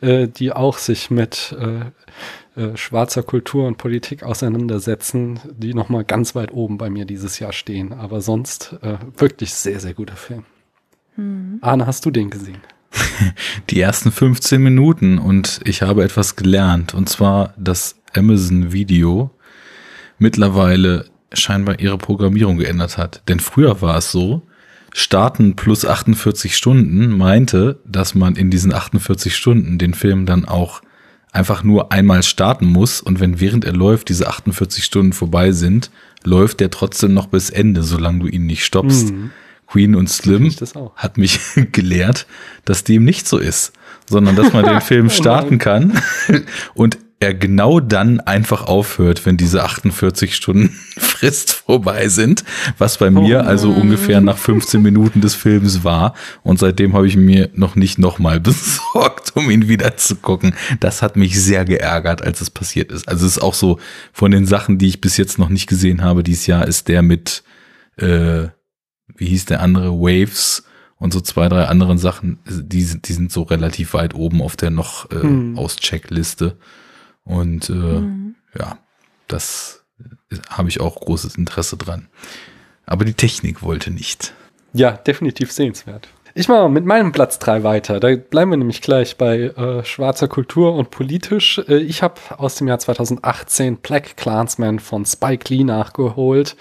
[0.02, 1.57] äh, die auch sich mit
[2.60, 7.52] äh, schwarzer Kultur und Politik auseinandersetzen, die nochmal ganz weit oben bei mir dieses Jahr
[7.52, 7.94] stehen.
[7.94, 10.44] Aber sonst äh, wirklich sehr, sehr guter Film.
[11.16, 11.58] Mhm.
[11.62, 12.58] Arne, hast du den gesehen?
[13.70, 19.30] Die ersten 15 Minuten und ich habe etwas gelernt und zwar, dass Amazon Video
[20.18, 23.22] mittlerweile scheinbar ihre Programmierung geändert hat.
[23.28, 24.42] Denn früher war es so,
[24.92, 30.82] starten plus 48 Stunden meinte, dass man in diesen 48 Stunden den Film dann auch
[31.33, 35.91] einfach nur einmal starten muss und wenn während er läuft diese 48 Stunden vorbei sind,
[36.25, 39.12] läuft der trotzdem noch bis Ende, solange du ihn nicht stoppst.
[39.12, 39.31] Mhm.
[39.67, 40.52] Queen und Slim
[40.97, 41.39] hat mich
[41.73, 42.26] gelehrt,
[42.65, 43.73] dass dem nicht so ist,
[44.09, 46.00] sondern dass man den Film oh starten kann
[46.75, 52.44] und er genau dann einfach aufhört, wenn diese 48 Stunden Frist vorbei sind,
[52.78, 56.15] was bei mir oh also ungefähr nach 15 Minuten des Films war.
[56.42, 60.55] Und seitdem habe ich mir noch nicht nochmal besorgt, um ihn wieder zu gucken.
[60.81, 63.07] Das hat mich sehr geärgert, als es passiert ist.
[63.07, 63.78] Also es ist auch so
[64.15, 67.02] von den Sachen, die ich bis jetzt noch nicht gesehen habe dieses Jahr, ist der
[67.02, 67.44] mit,
[67.99, 68.49] äh,
[69.15, 70.65] wie hieß der andere, Waves
[70.97, 74.70] und so zwei, drei anderen Sachen, die, die sind so relativ weit oben auf der
[74.70, 75.58] noch äh, hm.
[75.58, 76.57] Auscheckliste.
[77.24, 78.34] Und äh, mhm.
[78.58, 78.78] ja,
[79.28, 79.84] das
[80.49, 82.08] habe ich auch großes Interesse dran.
[82.86, 84.34] Aber die Technik wollte nicht.
[84.73, 86.08] Ja, definitiv sehenswert.
[86.34, 87.99] Ich mache mit meinem Platz 3 weiter.
[87.99, 91.60] Da bleiben wir nämlich gleich bei äh, schwarzer Kultur und politisch.
[91.68, 96.57] Äh, ich habe aus dem Jahr 2018 Black Clansman von Spike Lee nachgeholt.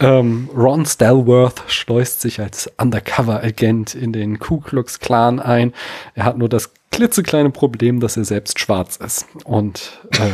[0.00, 5.74] Ähm, Ron Stelworth schleust sich als Undercover-Agent in den Ku Klux Klan ein.
[6.14, 9.26] Er hat nur das klitzekleine Problem, dass er selbst schwarz ist.
[9.44, 10.30] Und äh,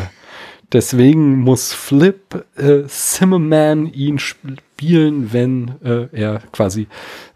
[0.72, 6.88] deswegen muss Flip äh, Zimmerman ihn spielen, wenn äh, er quasi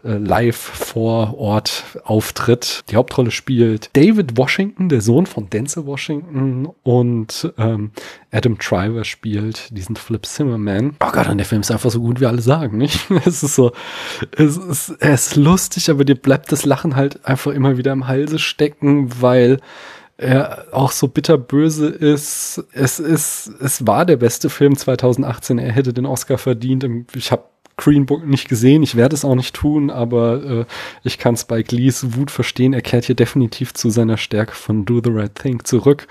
[0.03, 2.83] äh, live vor Ort auftritt.
[2.89, 7.91] Die Hauptrolle spielt David Washington, der Sohn von Denzel Washington und ähm,
[8.31, 10.95] Adam Driver spielt diesen Flip Zimmerman.
[11.01, 12.99] Oh Gott, und der Film ist einfach so gut, wie alle sagen, nicht?
[13.25, 13.71] Es ist so,
[14.37, 18.07] es ist, er ist lustig, aber dir bleibt das Lachen halt einfach immer wieder im
[18.07, 19.59] Halse stecken, weil
[20.17, 22.63] er auch so bitterböse ist.
[22.71, 25.57] Es ist, es war der beste Film 2018.
[25.57, 26.87] Er hätte den Oscar verdient.
[27.15, 27.43] Ich habe
[27.77, 30.65] Green Book nicht gesehen, ich werde es auch nicht tun, aber äh,
[31.03, 32.73] ich kann Spike Lees Wut verstehen.
[32.73, 36.07] Er kehrt hier definitiv zu seiner Stärke von Do the Right Thing zurück.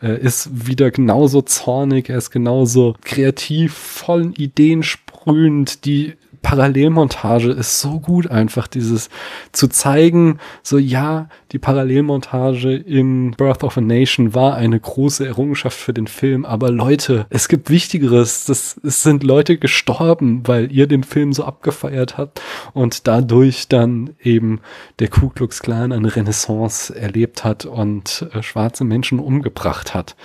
[0.00, 7.80] Er ist wieder genauso zornig, er ist genauso kreativ, vollen Ideen sprühend, die Parallelmontage ist
[7.80, 9.08] so gut einfach, dieses
[9.52, 15.78] zu zeigen, so ja, die Parallelmontage in Birth of a Nation war eine große Errungenschaft
[15.78, 20.86] für den Film, aber Leute, es gibt Wichtigeres, das, es sind Leute gestorben, weil ihr
[20.86, 22.40] den Film so abgefeiert habt
[22.72, 24.60] und dadurch dann eben
[24.98, 30.16] der Ku Klux Klan eine Renaissance erlebt hat und äh, schwarze Menschen umgebracht hat.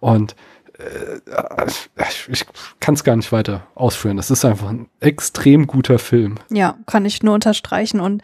[0.00, 0.36] Und
[2.28, 2.46] ich
[2.80, 4.16] kann es gar nicht weiter ausführen.
[4.16, 6.36] Das ist einfach ein extrem guter Film.
[6.50, 8.00] Ja, kann ich nur unterstreichen.
[8.00, 8.22] Und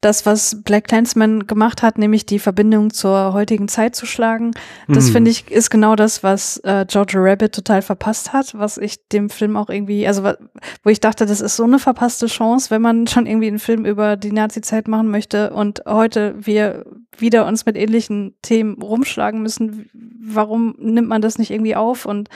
[0.00, 4.52] das, was Black Clansman gemacht hat, nämlich die Verbindung zur heutigen Zeit zu schlagen,
[4.88, 5.12] das mhm.
[5.12, 9.28] finde ich, ist genau das, was äh, Georgia Rabbit total verpasst hat, was ich dem
[9.28, 10.22] Film auch irgendwie, also
[10.82, 13.84] wo ich dachte, das ist so eine verpasste Chance, wenn man schon irgendwie einen Film
[13.84, 16.86] über die Nazi-Zeit machen möchte und heute wir
[17.18, 19.90] wieder uns mit ähnlichen Themen rumschlagen müssen.
[19.92, 22.06] Warum nimmt man das nicht irgendwie auf?
[22.06, 22.28] Und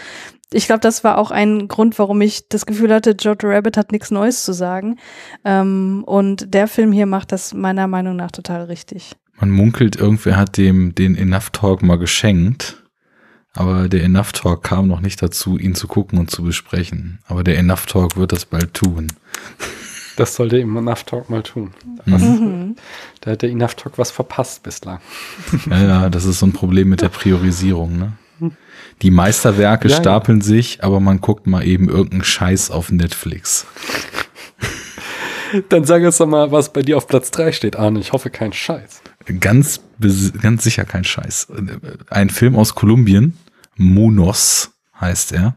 [0.54, 3.92] ich glaube, das war auch ein Grund, warum ich das Gefühl hatte, Jojo Rabbit hat
[3.92, 4.96] nichts Neues zu sagen.
[5.44, 9.16] Ähm, und der Film hier macht das meiner Meinung nach total richtig.
[9.40, 12.82] Man munkelt, irgendwer hat dem den Enough Talk mal geschenkt.
[13.56, 17.20] Aber der Enough Talk kam noch nicht dazu, ihn zu gucken und zu besprechen.
[17.26, 19.08] Aber der Enough Talk wird das bald tun.
[20.16, 21.72] Das sollte ihm Enough Talk mal tun.
[22.06, 22.76] Was, mhm.
[23.20, 25.00] Da hat der Enough Talk was verpasst bislang.
[25.68, 28.12] Ja, ja, das ist so ein Problem mit der Priorisierung, ne?
[29.02, 30.44] Die Meisterwerke ja, stapeln ja.
[30.44, 33.66] sich, aber man guckt mal eben irgendeinen Scheiß auf Netflix.
[35.68, 38.00] Dann sag uns doch mal, was bei dir auf Platz 3 steht, Arne.
[38.00, 39.02] Ich hoffe, kein Scheiß.
[39.40, 39.80] Ganz,
[40.42, 41.48] ganz sicher kein Scheiß.
[42.10, 43.38] Ein Film aus Kolumbien,
[43.76, 45.56] Monos heißt er.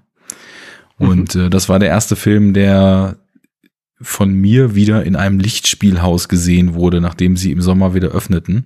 [0.98, 1.45] Und mhm.
[1.45, 3.17] äh, das war der erste Film, der
[3.99, 8.66] von mir wieder in einem Lichtspielhaus gesehen wurde, nachdem sie im Sommer wieder öffneten.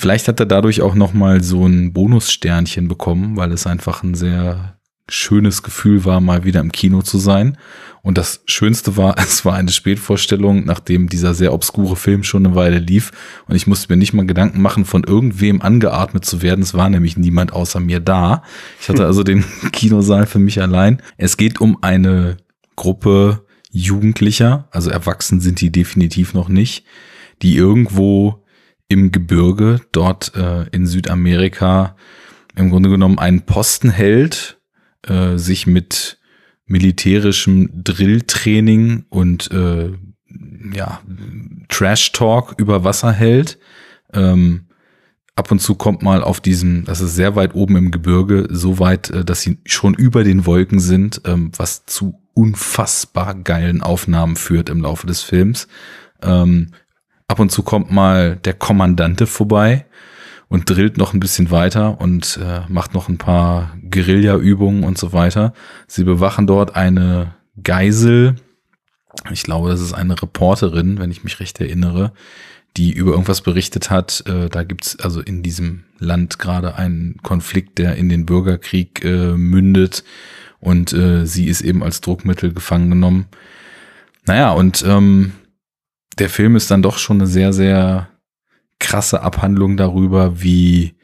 [0.00, 4.14] Vielleicht hat er dadurch auch noch mal so ein Bonussternchen bekommen, weil es einfach ein
[4.14, 4.78] sehr
[5.08, 7.58] schönes Gefühl war, mal wieder im Kino zu sein.
[8.02, 12.54] Und das Schönste war, es war eine Spätvorstellung, nachdem dieser sehr obskure Film schon eine
[12.54, 13.10] Weile lief.
[13.48, 16.62] Und ich musste mir nicht mal Gedanken machen, von irgendwem angeatmet zu werden.
[16.62, 18.44] Es war nämlich niemand außer mir da.
[18.80, 21.02] Ich hatte also den Kinosaal für mich allein.
[21.16, 22.36] Es geht um eine
[22.76, 26.84] Gruppe Jugendlicher, also erwachsen sind die definitiv noch nicht,
[27.42, 28.44] die irgendwo
[28.88, 31.96] im Gebirge dort äh, in Südamerika
[32.56, 34.58] im Grunde genommen einen Posten hält,
[35.06, 36.18] äh, sich mit
[36.66, 39.92] militärischem Drilltraining und äh,
[40.74, 41.00] ja,
[41.68, 43.58] Trash Talk über Wasser hält.
[44.12, 44.66] Ähm,
[45.36, 48.78] ab und zu kommt mal auf diesem, das ist sehr weit oben im Gebirge, so
[48.78, 54.36] weit, äh, dass sie schon über den Wolken sind, ähm, was zu unfassbar geilen Aufnahmen
[54.36, 55.68] führt im Laufe des Films.
[56.22, 56.72] Ähm,
[57.28, 59.84] ab und zu kommt mal der Kommandante vorbei
[60.48, 65.12] und drillt noch ein bisschen weiter und äh, macht noch ein paar Guerilla-Übungen und so
[65.12, 65.52] weiter.
[65.86, 68.36] Sie bewachen dort eine Geisel.
[69.30, 72.12] Ich glaube, das ist eine Reporterin, wenn ich mich recht erinnere,
[72.78, 74.24] die über irgendwas berichtet hat.
[74.26, 79.34] Äh, da gibt's also in diesem Land gerade einen Konflikt, der in den Bürgerkrieg äh,
[79.36, 80.02] mündet.
[80.60, 83.26] Und äh, sie ist eben als Druckmittel gefangen genommen.
[84.24, 85.32] Naja, und ähm,
[86.18, 88.08] der Film ist dann doch schon eine sehr, sehr
[88.78, 90.94] krasse Abhandlung darüber, wie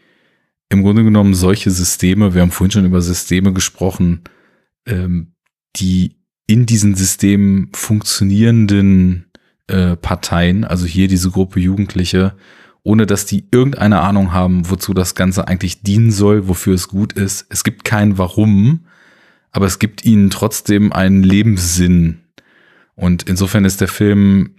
[0.68, 4.22] im Grunde genommen solche Systeme, wir haben vorhin schon über Systeme gesprochen,
[4.86, 5.34] ähm,
[5.76, 9.26] die in diesen Systemen funktionierenden
[9.66, 12.34] äh, Parteien, also hier diese Gruppe Jugendliche,
[12.82, 17.14] ohne dass die irgendeine Ahnung haben, wozu das Ganze eigentlich dienen soll, wofür es gut
[17.14, 17.46] ist.
[17.48, 18.86] Es gibt kein Warum,
[19.52, 22.20] aber es gibt ihnen trotzdem einen Lebenssinn.
[22.94, 24.56] Und insofern ist der Film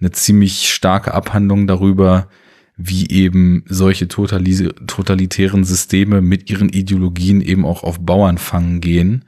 [0.00, 2.28] eine ziemlich starke Abhandlung darüber,
[2.76, 9.24] wie eben solche totalitären Systeme mit ihren Ideologien eben auch auf Bauernfangen gehen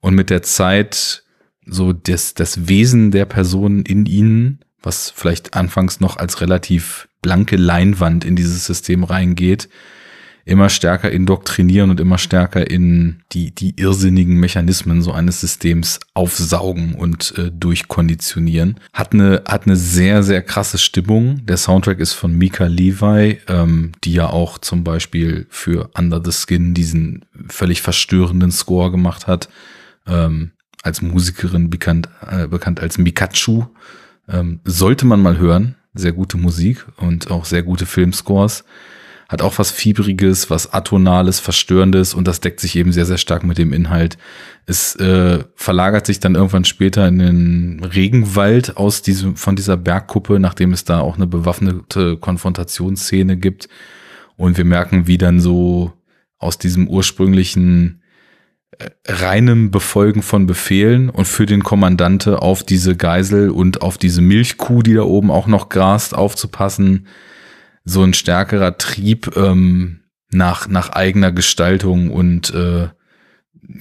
[0.00, 1.24] und mit der Zeit
[1.66, 7.56] so das, das Wesen der Personen in ihnen, was vielleicht anfangs noch als relativ blanke
[7.56, 9.68] Leinwand in dieses System reingeht,
[10.44, 16.94] immer stärker indoktrinieren und immer stärker in die, die irrsinnigen Mechanismen so eines Systems aufsaugen
[16.94, 18.78] und äh, durchkonditionieren.
[18.92, 21.44] Hat eine, hat eine sehr, sehr krasse Stimmung.
[21.46, 26.32] Der Soundtrack ist von Mika Levi, ähm, die ja auch zum Beispiel für Under the
[26.32, 29.48] Skin diesen völlig verstörenden Score gemacht hat.
[30.06, 30.50] Ähm,
[30.82, 33.64] als Musikerin bekannt, äh, bekannt als Mikachu.
[34.28, 35.76] Ähm, sollte man mal hören.
[35.94, 38.64] Sehr gute Musik und auch sehr gute Filmscores
[39.28, 43.44] hat auch was Fiebriges, was Atonales, Verstörendes und das deckt sich eben sehr, sehr stark
[43.44, 44.18] mit dem Inhalt.
[44.66, 50.38] Es äh, verlagert sich dann irgendwann später in den Regenwald aus diesem, von dieser Bergkuppe,
[50.40, 53.68] nachdem es da auch eine bewaffnete Konfrontationsszene gibt.
[54.36, 55.92] Und wir merken, wie dann so
[56.38, 58.02] aus diesem ursprünglichen
[58.78, 64.22] äh, reinem Befolgen von Befehlen und für den Kommandante auf diese Geisel und auf diese
[64.22, 67.06] Milchkuh, die da oben auch noch grast, aufzupassen,
[67.84, 72.88] so ein stärkerer Trieb ähm, nach, nach eigener Gestaltung und äh,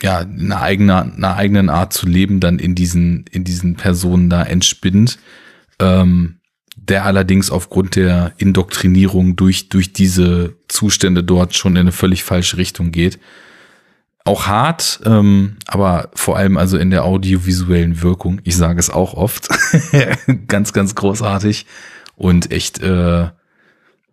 [0.02, 4.44] ja, eine eigene, eine eigenen Art zu leben dann in diesen, in diesen Personen da
[4.44, 5.20] entspinnt,
[5.80, 6.40] ähm,
[6.76, 12.58] der allerdings aufgrund der Indoktrinierung durch, durch diese Zustände dort schon in eine völlig falsche
[12.58, 13.20] Richtung geht.
[14.26, 18.40] Auch hart, ähm, aber vor allem also in der audiovisuellen Wirkung.
[18.44, 19.50] Ich sage es auch oft.
[20.48, 21.66] ganz, ganz großartig
[22.16, 23.28] und echt äh,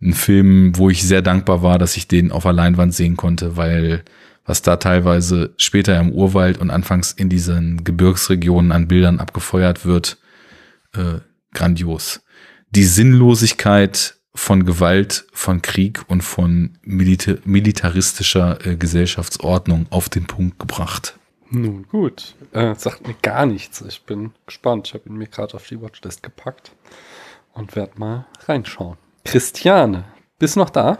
[0.03, 3.57] ein Film, wo ich sehr dankbar war, dass ich den auf der Leinwand sehen konnte,
[3.57, 4.05] weil
[4.45, 10.19] was da teilweise später im Urwald und anfangs in diesen Gebirgsregionen an Bildern abgefeuert wird,
[10.95, 11.21] äh,
[11.53, 12.23] grandios.
[12.71, 20.59] Die Sinnlosigkeit von Gewalt, von Krieg und von milita militaristischer äh, Gesellschaftsordnung auf den Punkt
[20.59, 21.19] gebracht.
[21.51, 23.83] Nun gut, äh, sagt mir gar nichts.
[23.83, 24.89] Ich bin gespannt.
[24.89, 26.73] Ich habe ihn mir gerade auf die Watchlist gepackt
[27.53, 28.97] und werde mal reinschauen.
[29.25, 30.05] Christiane,
[30.39, 30.99] bist du noch da?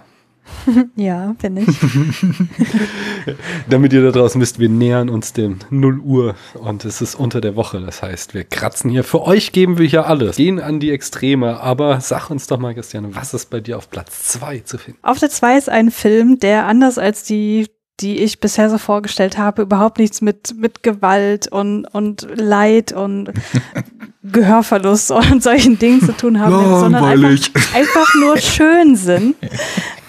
[0.97, 1.69] ja, bin ich.
[3.69, 7.41] Damit ihr da draußen wisst, wir nähern uns dem 0 Uhr und es ist unter
[7.41, 7.81] der Woche.
[7.81, 9.05] Das heißt, wir kratzen hier.
[9.05, 10.37] Für euch geben wir hier alles.
[10.37, 11.61] Gehen an die Extreme.
[11.61, 14.99] Aber sag uns doch mal, Christiane, was ist bei dir auf Platz 2 zu finden?
[15.03, 17.67] Auf der 2 ist ein Film, der anders als die
[18.01, 23.33] die ich bisher so vorgestellt habe, überhaupt nichts mit, mit Gewalt und, und Leid und
[24.23, 29.35] Gehörverlust und solchen Dingen zu tun haben, sondern einfach, einfach nur schön sind.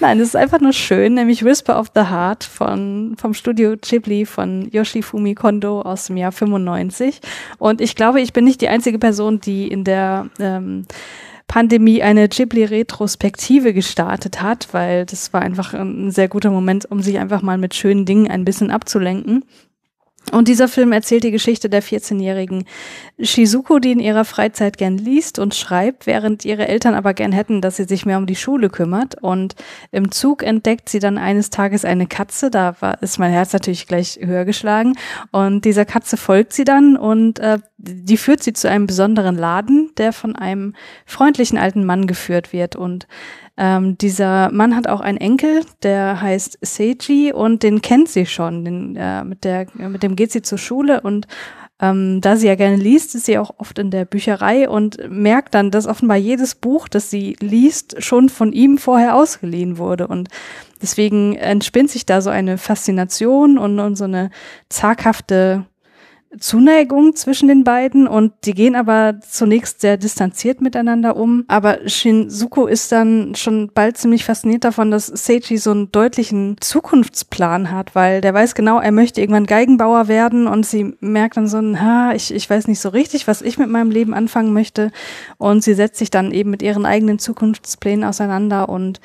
[0.01, 4.25] Nein, es ist einfach nur schön, nämlich Whisper of the Heart von, vom Studio Ghibli
[4.25, 7.21] von Yoshifumi Kondo aus dem Jahr 95.
[7.57, 10.85] Und ich glaube, ich bin nicht die einzige Person, die in der ähm,
[11.51, 17.19] Pandemie eine Ghibli-Retrospektive gestartet hat, weil das war einfach ein sehr guter Moment, um sich
[17.19, 19.43] einfach mal mit schönen Dingen ein bisschen abzulenken.
[20.31, 22.65] Und dieser Film erzählt die Geschichte der 14-jährigen
[23.19, 27.61] Shizuko, die in ihrer Freizeit gern liest und schreibt, während ihre Eltern aber gern hätten,
[27.61, 29.21] dass sie sich mehr um die Schule kümmert.
[29.21, 29.55] Und
[29.91, 32.49] im Zug entdeckt sie dann eines Tages eine Katze.
[32.49, 34.93] Da war, ist mein Herz natürlich gleich höher geschlagen.
[35.31, 39.91] Und dieser Katze folgt sie dann und äh, die führt sie zu einem besonderen Laden,
[39.97, 42.75] der von einem freundlichen alten Mann geführt wird.
[42.75, 43.07] Und
[43.61, 48.65] ähm, dieser Mann hat auch einen Enkel, der heißt Seiji und den kennt sie schon.
[48.65, 51.27] Den, äh, mit, der, mit dem geht sie zur Schule und
[51.79, 55.53] ähm, da sie ja gerne liest, ist sie auch oft in der Bücherei und merkt
[55.53, 60.07] dann, dass offenbar jedes Buch, das sie liest, schon von ihm vorher ausgeliehen wurde.
[60.07, 60.29] Und
[60.81, 64.31] deswegen entspinnt sich da so eine Faszination und, und so eine
[64.69, 65.65] zaghafte
[66.39, 71.43] Zuneigung zwischen den beiden und die gehen aber zunächst sehr distanziert miteinander um.
[71.49, 77.69] Aber Shinzuko ist dann schon bald ziemlich fasziniert davon, dass Seiji so einen deutlichen Zukunftsplan
[77.69, 81.59] hat, weil der weiß genau, er möchte irgendwann Geigenbauer werden und sie merkt dann so,
[81.59, 84.91] ha, ich, ich weiß nicht so richtig, was ich mit meinem Leben anfangen möchte.
[85.37, 89.01] Und sie setzt sich dann eben mit ihren eigenen Zukunftsplänen auseinander und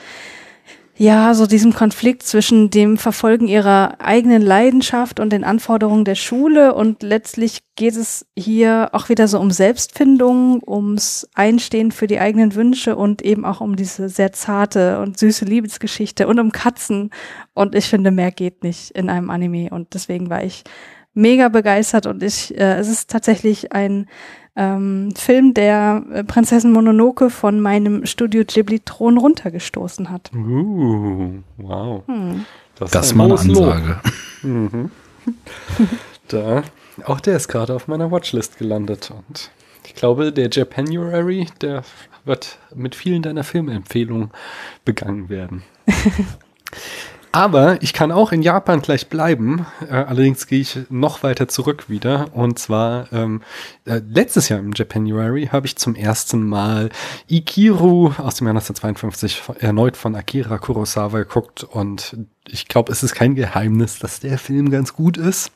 [0.99, 6.75] ja, so diesem Konflikt zwischen dem Verfolgen ihrer eigenen Leidenschaft und den Anforderungen der Schule.
[6.75, 12.55] Und letztlich geht es hier auch wieder so um Selbstfindung, ums Einstehen für die eigenen
[12.55, 17.10] Wünsche und eben auch um diese sehr zarte und süße Liebesgeschichte und um Katzen.
[17.52, 19.68] Und ich finde, mehr geht nicht in einem Anime.
[19.70, 20.65] Und deswegen war ich
[21.12, 24.07] mega begeistert und ich, äh, es ist tatsächlich ein
[24.56, 30.30] ähm, Film, der äh, Prinzessin Mononoke von meinem Studio Ghibli Thron runtergestoßen hat.
[30.34, 32.02] Uh, wow.
[32.06, 32.46] Hm.
[32.78, 34.00] Das, das ist mal eine Ansage.
[34.42, 34.90] Mhm.
[36.28, 36.62] da,
[37.04, 39.50] auch der ist gerade auf meiner Watchlist gelandet und
[39.86, 41.82] ich glaube, der Japanuary, der
[42.24, 44.30] wird mit vielen deiner Filmempfehlungen
[44.84, 45.62] begangen werden.
[47.36, 49.66] Aber ich kann auch in Japan gleich bleiben.
[49.90, 52.34] Äh, allerdings gehe ich noch weiter zurück wieder.
[52.34, 53.42] Und zwar ähm,
[53.84, 56.89] äh, letztes Jahr im Japanuary habe ich zum ersten Mal
[57.28, 61.62] Ikiru aus dem Jahr 1952 erneut von Akira Kurosawa geguckt.
[61.62, 62.16] Und
[62.48, 65.52] ich glaube, es ist kein Geheimnis, dass der Film ganz gut ist.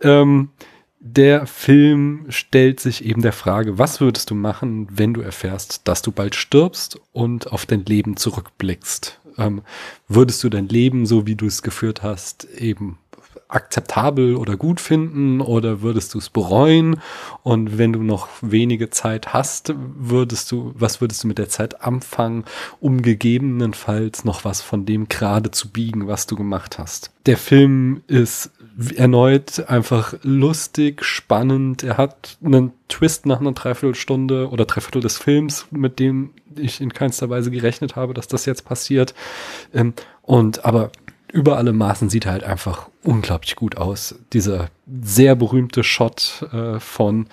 [0.00, 0.52] Ähm,
[1.00, 6.00] der Film stellt sich eben der Frage, was würdest du machen, wenn du erfährst, dass
[6.00, 9.20] du bald stirbst und auf dein Leben zurückblickst?
[9.38, 9.62] Ähm,
[10.08, 12.98] würdest du dein Leben, so wie du es geführt hast, eben
[13.48, 17.00] akzeptabel oder gut finden oder würdest du es bereuen?
[17.42, 21.82] Und wenn du noch wenige Zeit hast, würdest du, was würdest du mit der Zeit
[21.82, 22.44] anfangen,
[22.80, 27.10] um gegebenenfalls noch was von dem gerade zu biegen, was du gemacht hast?
[27.26, 28.50] Der Film ist
[28.96, 31.82] erneut einfach lustig, spannend.
[31.82, 36.92] Er hat einen Twist nach einer Dreiviertelstunde oder Dreiviertel des Films, mit dem ich in
[36.92, 39.14] keinster Weise gerechnet habe, dass das jetzt passiert.
[39.72, 40.90] Ähm, und aber
[41.34, 44.14] über alle Maßen sieht halt einfach unglaublich gut aus.
[44.32, 44.68] Dieser
[45.02, 47.26] sehr berühmte Shot äh, von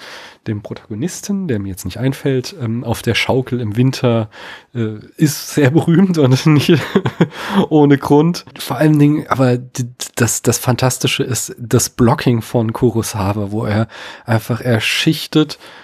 [0.48, 4.32] dem Protagonisten, der mir jetzt nicht einfällt, ähm, auf der Schaukel im Winter
[4.74, 6.82] äh, ist sehr berühmt und nicht
[7.70, 8.44] ohne Grund.
[8.58, 9.60] Vor allen Dingen, aber
[10.16, 13.88] das, das Fantastische ist das Blocking von Kurosawa, wo er
[14.26, 15.81] einfach erschichtet äh,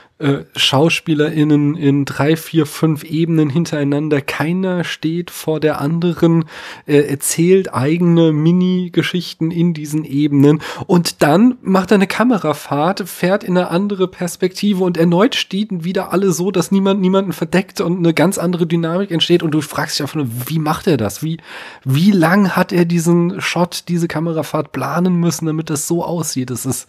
[0.56, 4.20] SchauspielerInnen in drei, vier, fünf Ebenen hintereinander.
[4.22, 6.46] Keiner steht vor der anderen,
[6.88, 13.58] äh, erzählt eigene Mini-Geschichten in diesen Ebenen und dann macht er eine Kamerafahrt, fährt in
[13.58, 18.16] eine andere Perspektive und erneut stehen wieder alle so, dass niemand niemanden verdeckt und eine
[18.16, 21.22] ganz andere Dynamik entsteht und du fragst dich einfach nur, wie macht er das?
[21.22, 21.38] Wie,
[21.84, 26.50] wie lang hat er diesen Shot, diese Kamerafahrt planen müssen, damit das so aussieht?
[26.50, 26.88] Das ist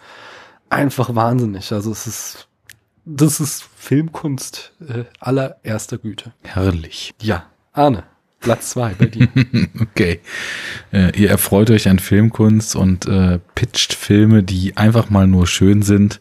[0.70, 1.72] einfach wahnsinnig.
[1.72, 2.47] Also es ist
[3.08, 6.32] das ist Filmkunst äh, allererster Güte.
[6.44, 7.14] Herrlich.
[7.20, 8.04] Ja, Arne,
[8.40, 9.28] Platz zwei bei dir.
[9.80, 10.20] okay.
[10.92, 15.82] Äh, ihr erfreut euch an Filmkunst und äh, pitcht Filme, die einfach mal nur schön
[15.82, 16.20] sind.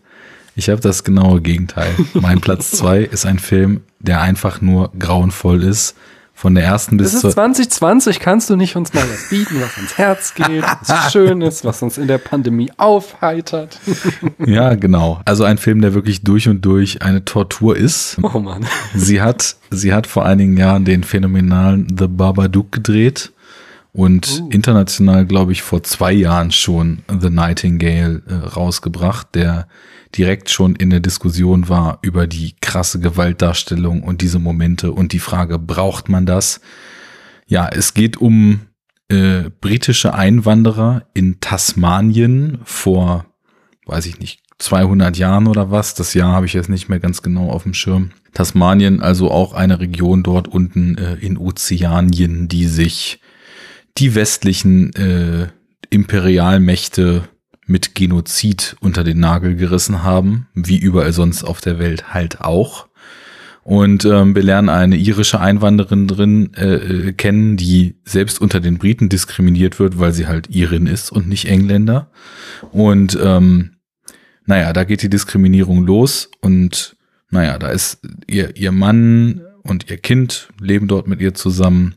[0.55, 1.93] Ich habe das genaue Gegenteil.
[2.13, 5.95] Mein Platz zwei ist ein Film, der einfach nur grauenvoll ist
[6.37, 7.31] von der ersten bis zur.
[7.31, 11.65] 2020 kannst du nicht uns mal was bieten, was ans Herz geht, was schön ist,
[11.65, 13.79] was uns in der Pandemie aufheitert.
[14.45, 15.19] ja, genau.
[15.25, 18.19] Also ein Film, der wirklich durch und durch eine Tortur ist.
[18.21, 18.67] Oh Mann.
[18.93, 23.31] Sie hat, sie hat vor einigen Jahren den phänomenalen The Babadook gedreht
[23.91, 24.49] und uh.
[24.51, 29.67] international, glaube ich, vor zwei Jahren schon The Nightingale äh, rausgebracht, der
[30.17, 35.19] direkt schon in der Diskussion war über die krasse Gewaltdarstellung und diese Momente und die
[35.19, 36.61] Frage, braucht man das?
[37.47, 38.61] Ja, es geht um
[39.09, 43.25] äh, britische Einwanderer in Tasmanien vor,
[43.85, 45.93] weiß ich nicht, 200 Jahren oder was.
[45.93, 48.11] Das Jahr habe ich jetzt nicht mehr ganz genau auf dem Schirm.
[48.33, 53.21] Tasmanien, also auch eine Region dort unten äh, in Ozeanien, die sich
[53.97, 55.47] die westlichen äh,
[55.89, 57.29] Imperialmächte
[57.67, 62.87] mit Genozid unter den Nagel gerissen haben, wie überall sonst auf der Welt halt auch.
[63.63, 68.77] Und ähm, wir lernen eine irische Einwanderin drin äh, äh, kennen, die selbst unter den
[68.77, 72.09] Briten diskriminiert wird, weil sie halt Irin ist und nicht Engländer.
[72.71, 73.71] Und ähm,
[74.45, 76.95] naja, da geht die Diskriminierung los und
[77.29, 81.95] naja, da ist ihr, ihr Mann und ihr Kind leben dort mit ihr zusammen.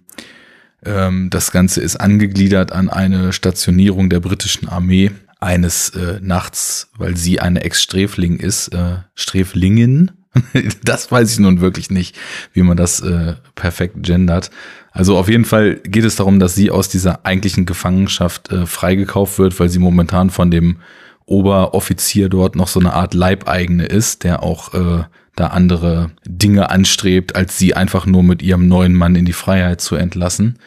[0.84, 7.16] Ähm, das Ganze ist angegliedert an eine Stationierung der britischen Armee eines äh, Nachts, weil
[7.16, 10.12] sie eine Ex-Sträfling ist, äh, Sträflingin,
[10.84, 12.16] das weiß ich nun wirklich nicht,
[12.52, 14.50] wie man das äh, perfekt gendert.
[14.92, 19.38] Also auf jeden Fall geht es darum, dass sie aus dieser eigentlichen Gefangenschaft äh, freigekauft
[19.38, 20.78] wird, weil sie momentan von dem
[21.26, 25.04] Oberoffizier dort noch so eine Art Leibeigene ist, der auch äh,
[25.36, 29.80] da andere Dinge anstrebt, als sie einfach nur mit ihrem neuen Mann in die Freiheit
[29.80, 30.58] zu entlassen.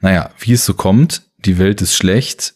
[0.00, 2.54] Naja, wie es so kommt, die Welt ist schlecht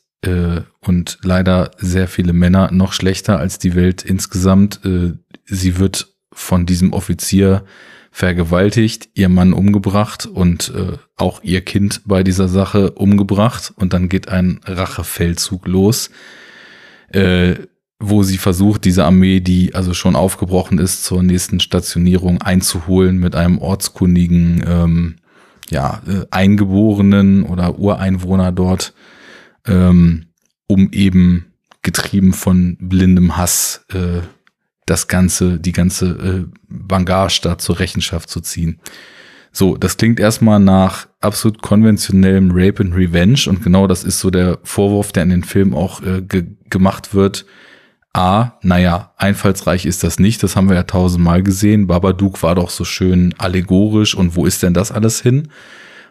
[0.80, 4.84] und leider sehr viele Männer noch schlechter als die Welt insgesamt.
[4.84, 7.64] Äh, sie wird von diesem Offizier
[8.10, 14.10] vergewaltigt, ihr Mann umgebracht und äh, auch ihr Kind bei dieser Sache umgebracht und dann
[14.10, 16.10] geht ein Rachefeldzug los,
[17.08, 17.54] äh,
[17.98, 23.34] wo sie versucht, diese Armee, die also schon aufgebrochen ist, zur nächsten Stationierung einzuholen mit
[23.34, 25.16] einem ortskundigen ähm,
[25.70, 28.92] ja, äh, Eingeborenen oder Ureinwohner dort,
[29.66, 30.26] ähm,
[30.66, 34.20] um eben getrieben von blindem Hass äh,
[34.86, 38.80] das ganze, die ganze äh, Bangage da zur Rechenschaft zu ziehen.
[39.52, 44.30] So, das klingt erstmal nach absolut konventionellem Rape and Revenge und genau das ist so
[44.30, 47.44] der Vorwurf, der in den Film auch äh, ge gemacht wird.
[48.14, 51.86] A, naja, einfallsreich ist das nicht, das haben wir ja tausendmal gesehen.
[51.86, 55.48] Babadook war doch so schön allegorisch und wo ist denn das alles hin?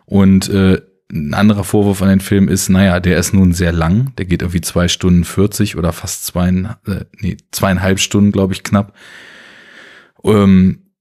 [0.06, 0.82] Und äh,
[1.12, 4.14] ein anderer Vorwurf an den Film ist, naja, der ist nun sehr lang.
[4.18, 8.64] Der geht irgendwie zwei Stunden 40 oder fast zwei, äh, nee, zweieinhalb Stunden, glaube ich,
[8.64, 8.94] knapp.
[10.24, 10.92] Ähm,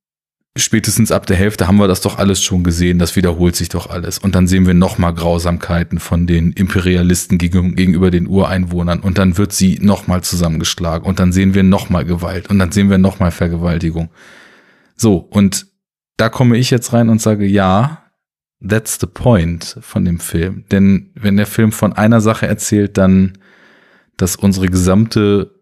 [0.57, 2.99] spätestens ab der Hälfte haben wir das doch alles schon gesehen.
[2.99, 4.19] Das wiederholt sich doch alles.
[4.19, 9.01] Und dann sehen wir nochmal Grausamkeiten von den Imperialisten gegenüber den Ureinwohnern.
[9.01, 11.07] Und dann wird sie nochmal zusammengeschlagen.
[11.07, 12.51] Und dann sehen wir nochmal Gewalt.
[12.51, 14.11] Und dann sehen wir nochmal Vergewaltigung.
[14.97, 15.67] So, und
[16.17, 18.10] da komme ich jetzt rein und sage, ja,
[18.61, 20.65] that's the point von dem Film.
[20.71, 23.39] Denn wenn der Film von einer Sache erzählt, dann,
[24.17, 25.55] dass unsere gesamte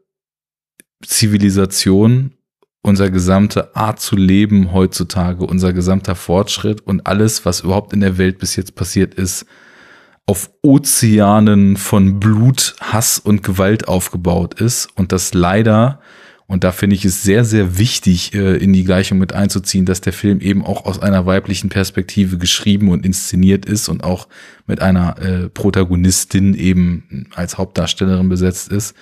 [1.04, 2.34] Zivilisation,
[2.82, 8.18] unser gesamte Art zu leben heutzutage, unser gesamter Fortschritt und alles, was überhaupt in der
[8.18, 9.46] Welt bis jetzt passiert ist,
[10.26, 16.00] auf Ozeanen von Blut, Hass und Gewalt aufgebaut ist und dass leider
[16.48, 20.00] und da finde ich es sehr, sehr wichtig, äh, in die Gleichung mit einzuziehen, dass
[20.00, 24.28] der Film eben auch aus einer weiblichen Perspektive geschrieben und inszeniert ist und auch
[24.66, 28.96] mit einer äh, Protagonistin eben als Hauptdarstellerin besetzt ist,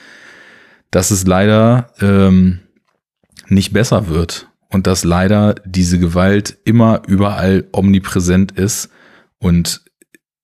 [0.91, 2.59] dass es leider ähm,
[3.47, 8.91] nicht besser wird und dass leider diese Gewalt immer überall omnipräsent ist
[9.39, 9.83] und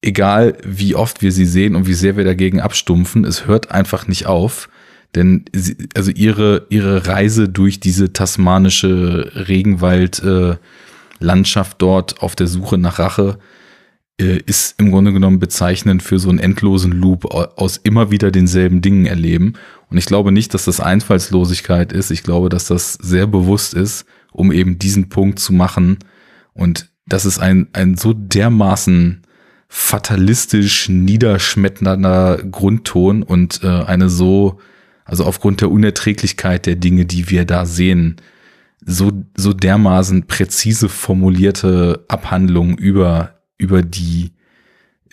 [0.01, 4.07] egal wie oft wir sie sehen und wie sehr wir dagegen abstumpfen, es hört einfach
[4.07, 4.69] nicht auf.
[5.15, 12.77] Denn sie, also ihre, ihre Reise durch diese tasmanische Regenwald-Landschaft äh, dort auf der Suche
[12.77, 13.39] nach Rache
[14.19, 18.81] äh, ist im Grunde genommen bezeichnend für so einen endlosen Loop aus immer wieder denselben
[18.81, 19.53] Dingen erleben.
[19.89, 22.11] Und ich glaube nicht, dass das Einfallslosigkeit ist.
[22.11, 25.99] Ich glaube, dass das sehr bewusst ist, um eben diesen Punkt zu machen.
[26.53, 29.23] Und das ist ein, ein so dermaßen
[29.67, 34.59] fatalistisch niederschmetternder Grundton und äh, eine so
[35.05, 38.17] also aufgrund der Unerträglichkeit der Dinge, die wir da sehen,
[38.85, 44.31] so, so dermaßen präzise formulierte Abhandlungen über, über die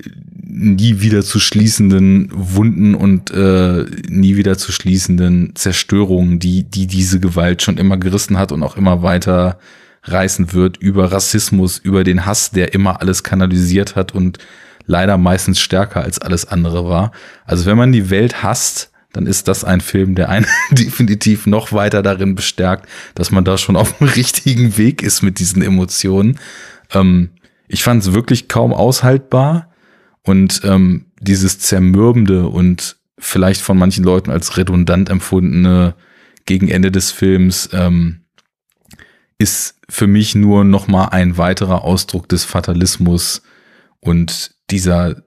[0.03, 0.11] äh,
[0.43, 7.21] nie wieder zu schließenden Wunden und äh, nie wieder zu schließenden Zerstörungen, die, die diese
[7.21, 9.59] Gewalt schon immer gerissen hat und auch immer weiter
[10.03, 14.39] reißen wird, über Rassismus, über den Hass, der immer alles kanalisiert hat und
[14.87, 17.13] leider meistens stärker als alles andere war.
[17.45, 21.73] Also wenn man die Welt hasst, dann ist das ein Film, der einen definitiv noch
[21.73, 26.39] weiter darin bestärkt, dass man da schon auf dem richtigen Weg ist mit diesen Emotionen.
[26.93, 27.31] Ähm,
[27.69, 29.73] ich fand es wirklich kaum aushaltbar
[30.23, 35.95] Und ähm, dieses zermürbende und vielleicht von manchen Leuten als redundant empfundene
[36.47, 38.21] gegen Ende des Films ähm,
[39.39, 43.43] ist für mich nur noch mal ein weiterer Ausdruck des Fatalismus
[44.01, 45.23] und dieser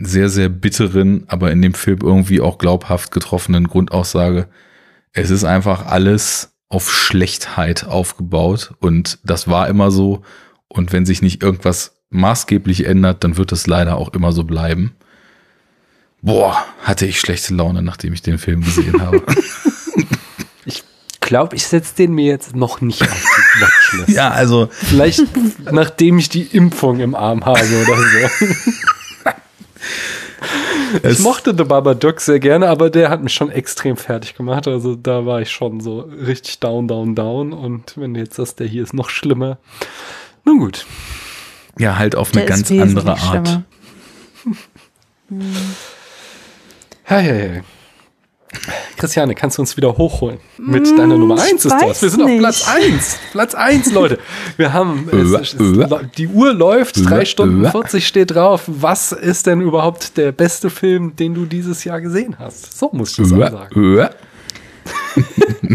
[0.00, 4.48] sehr, sehr bitteren, aber in dem Film irgendwie auch glaubhaft getroffenen Grundaussage.
[5.12, 10.22] Es ist einfach alles auf Schlechtheit aufgebaut und das war immer so.
[10.68, 14.92] Und wenn sich nicht irgendwas maßgeblich ändert, dann wird es leider auch immer so bleiben.
[16.22, 19.22] Boah, hatte ich schlechte Laune, nachdem ich den Film gesehen habe.
[20.64, 20.84] ich
[21.20, 24.08] glaube, ich setze den mir jetzt noch nicht auf die Watchlist.
[24.10, 24.68] ja, also.
[24.70, 25.24] Vielleicht
[25.72, 28.46] nachdem ich die Impfung im Arm habe oder so.
[31.02, 34.66] ich mochte The Babadook sehr gerne, aber der hat mich schon extrem fertig gemacht.
[34.68, 37.52] Also da war ich schon so richtig down, down, down.
[37.52, 39.58] Und wenn du jetzt das, der hier ist noch schlimmer.
[40.44, 40.86] Nun gut.
[41.78, 43.60] Ja, halt auf eine der ganz andere Art.
[45.28, 45.42] hm.
[47.04, 47.62] Hey, hey, hey.
[48.96, 50.38] Christiane, kannst du uns wieder hochholen?
[50.58, 52.02] Mit mm, deiner Nummer 1 ist das.
[52.02, 52.34] Wir sind nicht.
[52.34, 53.18] auf Platz 1.
[53.32, 54.18] Platz 1, Leute.
[54.56, 55.56] Wir haben, es, es,
[56.18, 58.64] die Uhr läuft, 3 Stunden 40 steht drauf.
[58.66, 62.76] Was ist denn überhaupt der beste Film, den du dieses Jahr gesehen hast?
[62.78, 64.08] So muss ich das sagen.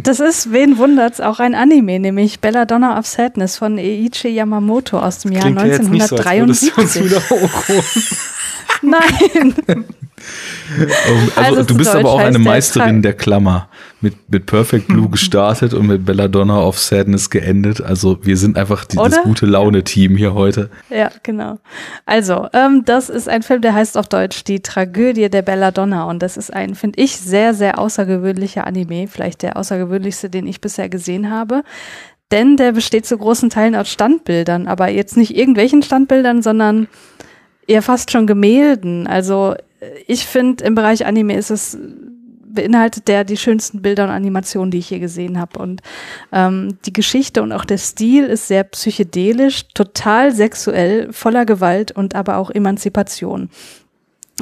[0.03, 5.19] Das ist, wen wundert's, auch ein Anime, nämlich Belladonna of Sadness von Eiichi Yamamoto aus
[5.19, 6.73] dem Jahr Klingt 1973.
[6.75, 8.25] Ja jetzt nicht so,
[8.81, 9.85] Nein.
[11.35, 13.69] Also, also du bist aber auch eine Meisterin der, der Klammer.
[14.01, 17.81] Mit, mit Perfect Blue gestartet und mit Belladonna of Sadness geendet.
[17.81, 20.69] Also wir sind einfach die, das gute Laune-Team hier heute.
[20.89, 21.57] Ja, genau.
[22.05, 26.03] Also, ähm, das ist ein Film, der heißt auf Deutsch Die Tragödie der Belladonna.
[26.03, 29.07] Und das ist ein, finde ich, sehr, sehr außergewöhnlicher Anime.
[29.07, 31.63] Vielleicht der außergewöhnlichste, den ich bisher gesehen habe
[32.31, 36.87] denn der besteht zu großen Teilen aus Standbildern, aber jetzt nicht irgendwelchen Standbildern, sondern
[37.67, 39.07] eher fast schon Gemälden.
[39.07, 39.55] Also
[40.07, 41.77] ich finde, im Bereich Anime ist es
[42.55, 45.59] beinhaltet der die schönsten Bilder und Animationen, die ich hier gesehen habe.
[45.59, 45.81] Und
[46.31, 52.15] ähm, die Geschichte und auch der Stil ist sehr psychedelisch, total sexuell, voller Gewalt und
[52.15, 53.49] aber auch Emanzipation.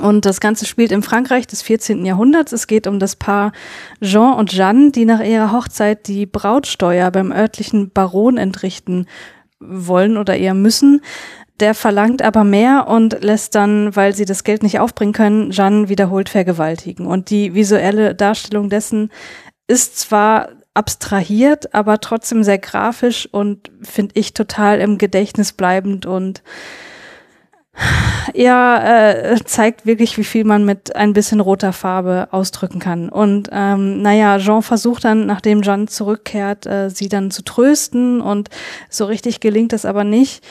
[0.02, 2.06] Und das Ganze spielt im Frankreich des 14.
[2.06, 2.52] Jahrhunderts.
[2.52, 3.52] Es geht um das Paar
[4.02, 9.06] Jean und Jeanne, die nach ihrer Hochzeit die Brautsteuer beim örtlichen Baron entrichten
[9.60, 11.02] wollen oder eher müssen.
[11.60, 15.88] Der verlangt aber mehr und lässt dann, weil sie das Geld nicht aufbringen können, Jeanne
[15.88, 17.06] wiederholt vergewaltigen.
[17.06, 19.12] Und die visuelle Darstellung dessen
[19.68, 26.42] ist zwar abstrahiert, aber trotzdem sehr grafisch und finde ich total im Gedächtnis bleibend und
[28.34, 33.10] ja, äh, zeigt wirklich, wie viel man mit ein bisschen roter Farbe ausdrücken kann.
[33.10, 38.50] Und ähm, naja, Jean versucht dann, nachdem Jeanne zurückkehrt, äh, sie dann zu trösten und
[38.90, 40.44] so richtig gelingt das aber nicht.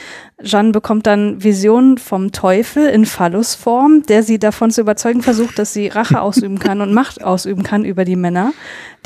[0.43, 5.73] Jeanne bekommt dann Visionen vom Teufel in Phallusform, der sie davon zu überzeugen versucht, dass
[5.73, 8.53] sie Rache ausüben kann und Macht ausüben kann über die Männer,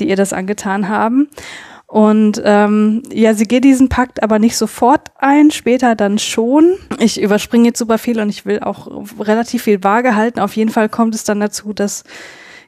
[0.01, 1.29] die ihr das angetan haben.
[1.87, 6.75] Und ähm, ja, sie geht diesen Pakt aber nicht sofort ein, später dann schon.
[6.99, 8.89] Ich überspringe jetzt super viel und ich will auch
[9.21, 10.41] relativ viel vage halten.
[10.41, 12.03] Auf jeden Fall kommt es dann dazu, dass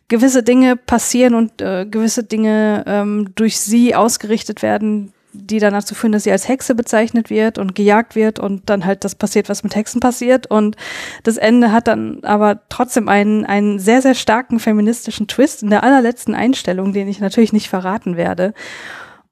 [0.06, 5.94] gewisse Dinge passieren und äh, gewisse Dinge ähm, durch sie ausgerichtet werden, die dann dazu
[5.94, 9.48] führen, dass sie als Hexe bezeichnet wird und gejagt wird und dann halt das passiert,
[9.48, 10.46] was mit Hexen passiert.
[10.48, 10.76] Und
[11.24, 15.82] das Ende hat dann aber trotzdem einen, einen sehr, sehr starken feministischen Twist in der
[15.82, 18.54] allerletzten Einstellung, den ich natürlich nicht verraten werde.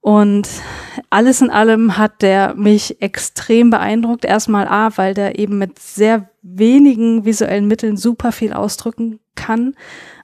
[0.06, 0.48] Und
[1.10, 4.24] alles in allem hat der mich extrem beeindruckt.
[4.24, 9.74] Erstmal A, weil der eben mit sehr wenigen visuellen Mitteln super viel ausdrücken kann.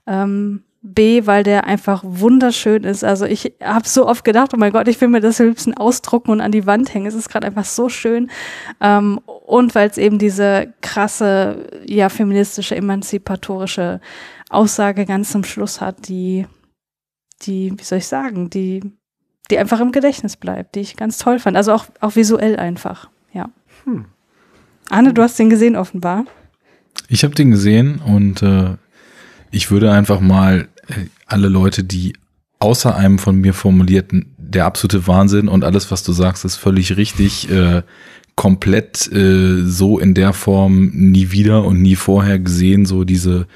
[0.06, 3.02] Ähm, B, weil der einfach wunderschön ist.
[3.02, 5.74] Also ich habe so oft gedacht, oh mein Gott, ich will mir das am liebsten
[5.74, 7.06] ausdrucken und an die Wand hängen.
[7.06, 8.30] Es ist gerade einfach so schön.
[8.80, 14.00] Ähm, und weil es eben diese krasse, ja, feministische, emanzipatorische
[14.48, 16.46] Aussage ganz zum Schluss hat, die,
[17.42, 18.80] die, wie soll ich sagen, die
[19.50, 21.56] die einfach im Gedächtnis bleibt, die ich ganz toll fand.
[21.56, 23.50] Also auch, auch visuell einfach, ja.
[23.84, 24.06] Hm.
[24.88, 26.24] Arne, du hast den gesehen offenbar.
[27.08, 28.76] Ich habe den gesehen und äh,
[29.50, 32.14] ich würde einfach mal äh, alle Leute, die
[32.58, 36.96] außer einem von mir formulierten, der absolute Wahnsinn und alles, was du sagst, ist völlig
[36.96, 37.82] richtig, äh,
[38.36, 43.46] komplett äh, so in der Form nie wieder und nie vorher gesehen, so diese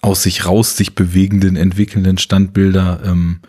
[0.00, 3.00] aus sich raus sich bewegenden, entwickelnden Standbilder.
[3.04, 3.40] Ähm,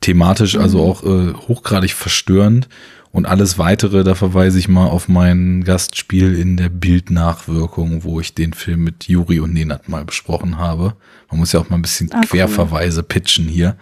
[0.00, 0.90] thematisch also mhm.
[0.90, 2.68] auch äh, hochgradig verstörend.
[3.12, 8.34] Und alles weitere, da verweise ich mal auf mein Gastspiel in der Bildnachwirkung, wo ich
[8.34, 10.96] den Film mit Juri und Nenat mal besprochen habe.
[11.30, 13.06] Man muss ja auch mal ein bisschen ah, Querverweise cool.
[13.08, 13.78] pitchen hier.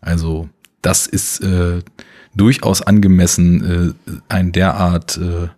[0.00, 0.48] Also
[0.82, 1.82] das ist äh,
[2.34, 5.48] durchaus angemessen, äh, ein derart äh,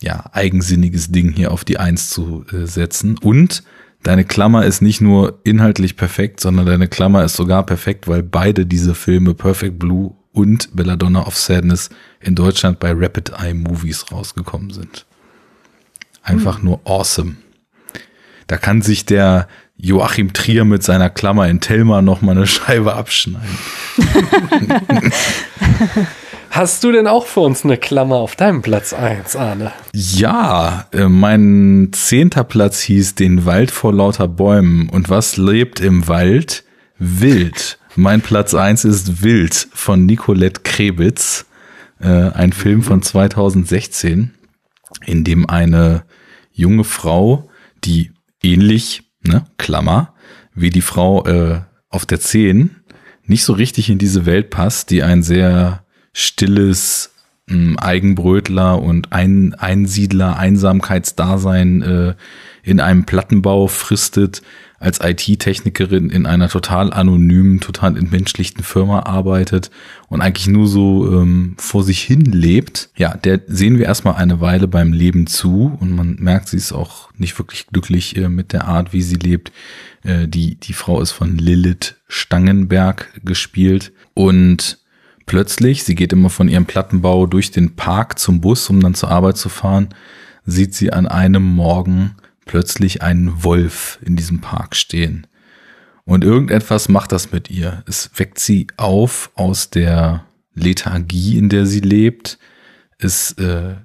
[0.00, 3.18] ja, eigensinniges Ding hier auf die Eins zu äh, setzen.
[3.18, 3.62] Und
[4.02, 8.66] deine Klammer ist nicht nur inhaltlich perfekt, sondern deine Klammer ist sogar perfekt, weil beide
[8.66, 11.90] diese Filme Perfect Blue und Belladonna of Sadness
[12.20, 15.06] in Deutschland bei Rapid Eye Movies rausgekommen sind.
[16.22, 16.64] Einfach hm.
[16.64, 17.36] nur awesome.
[18.46, 22.94] Da kann sich der Joachim Trier mit seiner Klammer in Telma noch mal eine Scheibe
[22.94, 23.58] abschneiden.
[26.52, 29.72] Hast du denn auch für uns eine Klammer auf deinem Platz 1, Arne?
[29.94, 34.90] Ja, äh, mein zehnter Platz hieß Den Wald vor lauter Bäumen.
[34.90, 36.64] Und was lebt im Wald?
[36.98, 37.78] Wild.
[37.96, 41.46] Mein Platz 1 ist Wild von Nicolette Krebitz.
[42.00, 44.34] Äh, ein Film von 2016,
[45.06, 46.04] in dem eine
[46.52, 47.48] junge Frau,
[47.82, 50.12] die ähnlich, ne, Klammer,
[50.54, 52.76] wie die Frau äh, auf der 10
[53.24, 55.81] nicht so richtig in diese Welt passt, die ein sehr
[56.12, 57.12] stilles
[57.48, 62.14] ähm, Eigenbrötler und ein Einsiedler, Einsamkeitsdasein äh,
[62.62, 64.42] in einem Plattenbau fristet,
[64.82, 69.70] als IT-Technikerin in einer total anonymen, total entmenschlichten Firma arbeitet
[70.08, 72.90] und eigentlich nur so ähm, vor sich hin lebt.
[72.96, 76.72] Ja, der sehen wir erstmal eine Weile beim Leben zu und man merkt, sie ist
[76.72, 79.52] auch nicht wirklich glücklich äh, mit der Art, wie sie lebt.
[80.02, 84.78] Äh, die, die Frau ist von Lilith Stangenberg gespielt und
[85.26, 89.10] Plötzlich, sie geht immer von ihrem Plattenbau durch den Park zum Bus, um dann zur
[89.10, 89.88] Arbeit zu fahren,
[90.44, 95.26] sieht sie an einem Morgen plötzlich einen Wolf in diesem Park stehen.
[96.04, 97.84] Und irgendetwas macht das mit ihr.
[97.86, 102.38] Es weckt sie auf aus der Lethargie, in der sie lebt.
[102.98, 103.76] Es äh,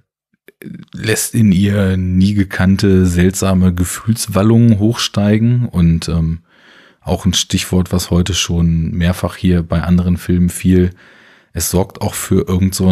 [0.93, 6.40] lässt in ihr nie gekannte, seltsame Gefühlswallungen hochsteigen und ähm,
[7.01, 10.91] auch ein Stichwort, was heute schon mehrfach hier bei anderen Filmen fiel,
[11.58, 12.90] es sorgt auch für irgend so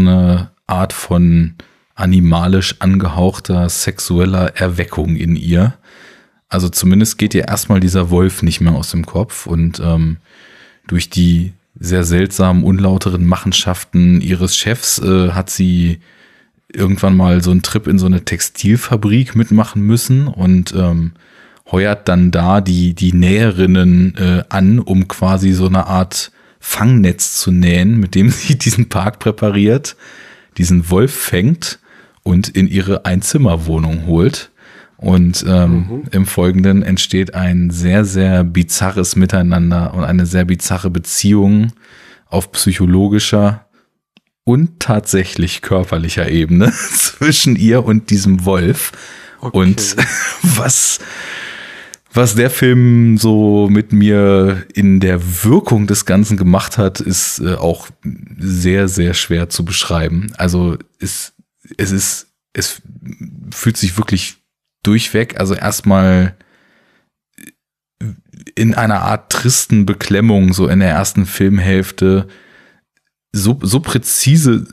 [0.65, 1.53] Art von
[1.93, 5.75] animalisch angehauchter sexueller Erweckung in ihr.
[6.49, 10.17] Also zumindest geht ihr erstmal dieser Wolf nicht mehr aus dem Kopf und ähm,
[10.87, 15.99] durch die sehr seltsamen, unlauteren Machenschaften ihres Chefs äh, hat sie
[16.73, 21.11] irgendwann mal so einen Trip in so eine Textilfabrik mitmachen müssen und ähm,
[21.71, 26.31] heuert dann da die, die Näherinnen äh, an, um quasi so eine Art
[26.67, 29.95] Fangnetz zu nähen, mit dem sie diesen Park präpariert,
[30.57, 31.79] diesen Wolf fängt
[32.23, 34.51] und in ihre Einzimmerwohnung holt.
[34.97, 36.03] Und ähm, mhm.
[36.11, 41.73] im Folgenden entsteht ein sehr, sehr bizarres Miteinander und eine sehr bizarre Beziehung
[42.27, 43.67] auf psychologischer
[44.43, 48.91] und tatsächlich körperlicher Ebene zwischen ihr und diesem Wolf.
[49.39, 49.57] Okay.
[49.57, 49.95] Und
[50.41, 50.99] was
[52.15, 57.55] was der Film so mit mir in der Wirkung des Ganzen gemacht hat, ist äh,
[57.55, 57.89] auch
[58.37, 60.31] sehr, sehr schwer zu beschreiben.
[60.37, 61.33] Also es,
[61.77, 62.81] es ist, es
[63.51, 64.37] fühlt sich wirklich
[64.83, 66.35] durchweg, also erstmal
[68.55, 72.27] in einer Art tristen Beklemmung, so in der ersten Filmhälfte,
[73.31, 74.65] so, so präzise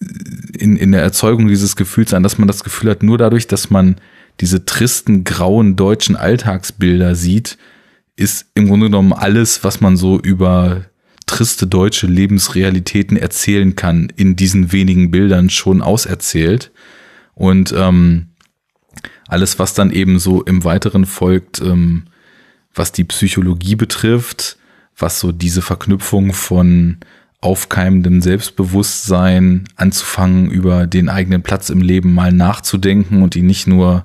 [0.00, 3.70] in, in der Erzeugung dieses Gefühls an, dass man das Gefühl hat, nur dadurch, dass
[3.70, 3.96] man
[4.40, 7.58] diese tristen, grauen deutschen Alltagsbilder sieht,
[8.16, 10.84] ist im Grunde genommen alles, was man so über
[11.26, 16.72] triste deutsche Lebensrealitäten erzählen kann, in diesen wenigen Bildern schon auserzählt.
[17.34, 18.28] Und ähm,
[19.28, 22.04] alles, was dann eben so im Weiteren folgt, ähm,
[22.74, 24.56] was die Psychologie betrifft,
[24.96, 26.98] was so diese Verknüpfung von
[27.40, 34.04] aufkeimendem Selbstbewusstsein anzufangen, über den eigenen Platz im Leben mal nachzudenken und ihn nicht nur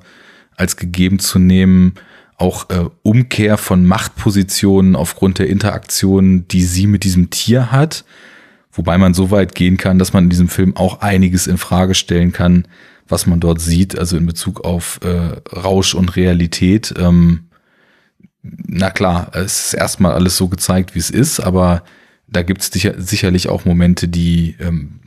[0.58, 1.94] als gegeben zu nehmen,
[2.38, 8.06] auch äh, Umkehr von Machtpositionen aufgrund der Interaktion, die sie mit diesem Tier hat.
[8.72, 11.94] Wobei man so weit gehen kann, dass man in diesem Film auch einiges in Frage
[11.94, 12.68] stellen kann,
[13.08, 16.94] was man dort sieht, also in Bezug auf äh, Rausch und Realität.
[16.98, 17.46] Ähm,
[18.42, 21.84] na klar, es ist erstmal alles so gezeigt, wie es ist, aber
[22.28, 25.00] da gibt es sicher, sicherlich auch Momente, die ähm,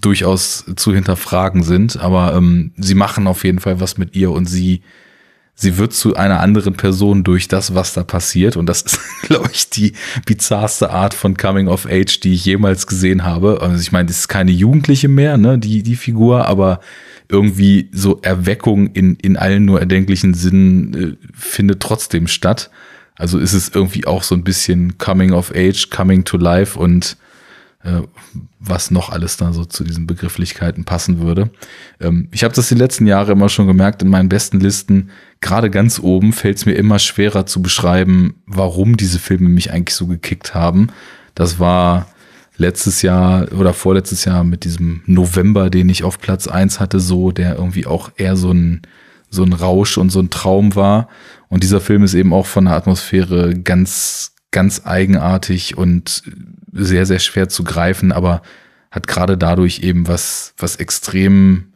[0.00, 4.46] durchaus zu hinterfragen sind, aber ähm, sie machen auf jeden Fall was mit ihr und
[4.46, 4.82] sie
[5.58, 8.56] sie wird zu einer anderen Person durch das, was da passiert.
[8.56, 9.94] Und das ist, glaube ich, die
[10.26, 13.60] bizarrste Art von Coming of Age, die ich jemals gesehen habe.
[13.62, 16.80] Also ich meine, das ist keine Jugendliche mehr, ne, die, die Figur, aber
[17.28, 22.70] irgendwie so Erweckung in, in allen nur erdenklichen Sinnen äh, findet trotzdem statt.
[23.16, 27.16] Also ist es irgendwie auch so ein bisschen Coming of Age, Coming to Life und
[28.58, 31.50] was noch alles da so zu diesen Begrifflichkeiten passen würde.
[32.00, 35.10] Ähm, ich habe das die letzten Jahre immer schon gemerkt in meinen besten Listen.
[35.40, 39.94] Gerade ganz oben fällt es mir immer schwerer zu beschreiben, warum diese Filme mich eigentlich
[39.94, 40.88] so gekickt haben.
[41.34, 42.08] Das war
[42.56, 47.30] letztes Jahr oder vorletztes Jahr mit diesem November, den ich auf Platz eins hatte, so,
[47.30, 48.82] der irgendwie auch eher so ein,
[49.30, 51.08] so ein Rausch und so ein Traum war.
[51.48, 56.22] Und dieser Film ist eben auch von der Atmosphäre ganz, ganz eigenartig und
[56.76, 58.42] sehr, sehr schwer zu greifen, aber
[58.90, 61.72] hat gerade dadurch eben was, was extrem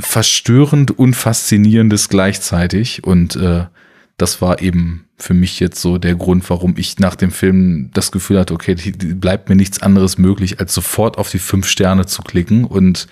[0.00, 3.04] verstörend und faszinierendes gleichzeitig.
[3.04, 3.66] Und äh,
[4.16, 8.12] das war eben für mich jetzt so der Grund, warum ich nach dem Film das
[8.12, 12.22] Gefühl hatte, okay, bleibt mir nichts anderes möglich, als sofort auf die fünf Sterne zu
[12.22, 12.64] klicken.
[12.64, 13.06] Und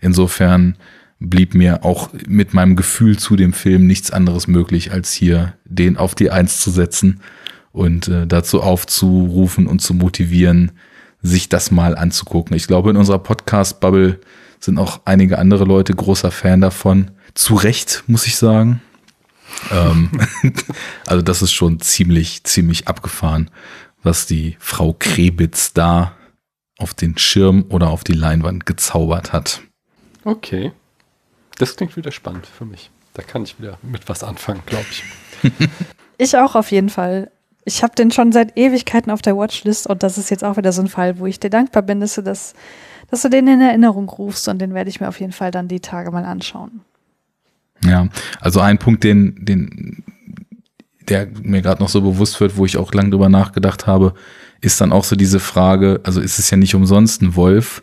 [0.00, 0.76] insofern
[1.18, 5.96] blieb mir auch mit meinem Gefühl zu dem Film nichts anderes möglich, als hier den
[5.96, 7.20] auf die Eins zu setzen
[7.76, 10.72] und äh, dazu aufzurufen und zu motivieren,
[11.20, 12.56] sich das mal anzugucken.
[12.56, 14.18] Ich glaube, in unserer Podcast-Bubble
[14.60, 17.10] sind auch einige andere Leute großer Fan davon.
[17.34, 18.80] Zu Recht, muss ich sagen.
[19.70, 20.10] ähm,
[21.06, 23.50] also das ist schon ziemlich, ziemlich abgefahren,
[24.02, 26.16] was die Frau Krebitz da
[26.78, 29.60] auf den Schirm oder auf die Leinwand gezaubert hat.
[30.24, 30.72] Okay.
[31.58, 32.90] Das klingt wieder spannend für mich.
[33.12, 35.04] Da kann ich wieder mit was anfangen, glaube ich.
[36.18, 37.30] ich auch auf jeden Fall.
[37.66, 40.72] Ich habe den schon seit Ewigkeiten auf der Watchlist und das ist jetzt auch wieder
[40.72, 42.54] so ein Fall, wo ich dir dankbar bin, dass du das,
[43.10, 45.66] dass du den in Erinnerung rufst und den werde ich mir auf jeden Fall dann
[45.66, 46.82] die Tage mal anschauen.
[47.84, 48.08] Ja,
[48.40, 50.04] also ein Punkt, den, den,
[51.08, 54.14] der mir gerade noch so bewusst wird, wo ich auch lang drüber nachgedacht habe,
[54.60, 57.82] ist dann auch so diese Frage, also ist es ja nicht umsonst ein Wolf,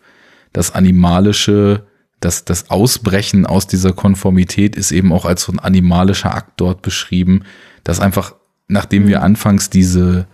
[0.53, 1.85] das animalische,
[2.19, 6.81] das, das Ausbrechen aus dieser Konformität ist eben auch als so ein animalischer Akt dort
[6.81, 7.43] beschrieben,
[7.83, 8.35] dass einfach,
[8.67, 9.23] nachdem wir mhm.
[9.23, 10.27] anfangs diese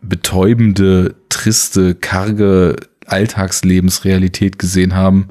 [0.00, 5.28] betäubende, triste, karge Alltagslebensrealität gesehen haben,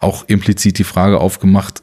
[0.00, 1.82] auch implizit die Frage aufgemacht,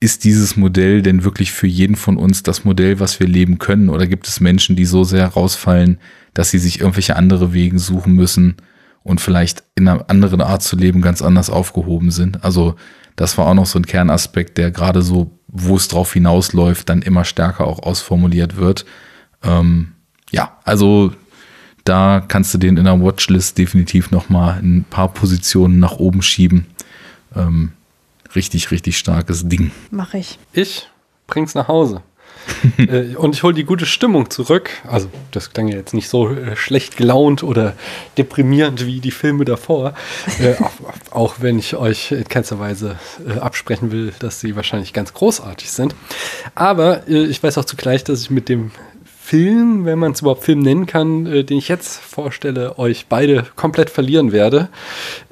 [0.00, 3.88] ist dieses Modell denn wirklich für jeden von uns das Modell, was wir leben können?
[3.88, 5.98] Oder gibt es Menschen, die so sehr rausfallen,
[6.34, 8.56] dass sie sich irgendwelche andere Wege suchen müssen
[9.02, 12.44] und vielleicht in einer anderen Art zu leben ganz anders aufgehoben sind?
[12.44, 12.76] Also
[13.16, 17.00] das war auch noch so ein Kernaspekt, der gerade so, wo es drauf hinausläuft, dann
[17.00, 18.84] immer stärker auch ausformuliert wird.
[19.42, 19.92] Ähm,
[20.30, 21.12] ja, also
[21.84, 26.22] da kannst du den in der Watchlist definitiv noch mal ein paar Positionen nach oben
[26.22, 26.66] schieben.
[27.34, 27.72] Ähm,
[28.34, 29.70] richtig, richtig starkes Ding.
[29.90, 30.38] Mach ich.
[30.52, 30.88] Ich
[31.26, 32.02] bring's nach Hause.
[32.78, 34.70] äh, und ich hole die gute Stimmung zurück.
[34.88, 37.74] Also, das klang ja jetzt nicht so äh, schlecht gelaunt oder
[38.18, 39.94] deprimierend wie die Filme davor.
[40.40, 40.72] Äh, auch,
[41.10, 45.70] auch, wenn ich euch in keinster Weise äh, absprechen will, dass sie wahrscheinlich ganz großartig
[45.70, 45.94] sind.
[46.54, 48.70] Aber äh, ich weiß auch zugleich, dass ich mit dem
[49.26, 53.44] Film, wenn man es überhaupt Film nennen kann, äh, den ich jetzt vorstelle, euch beide
[53.56, 54.68] komplett verlieren werde.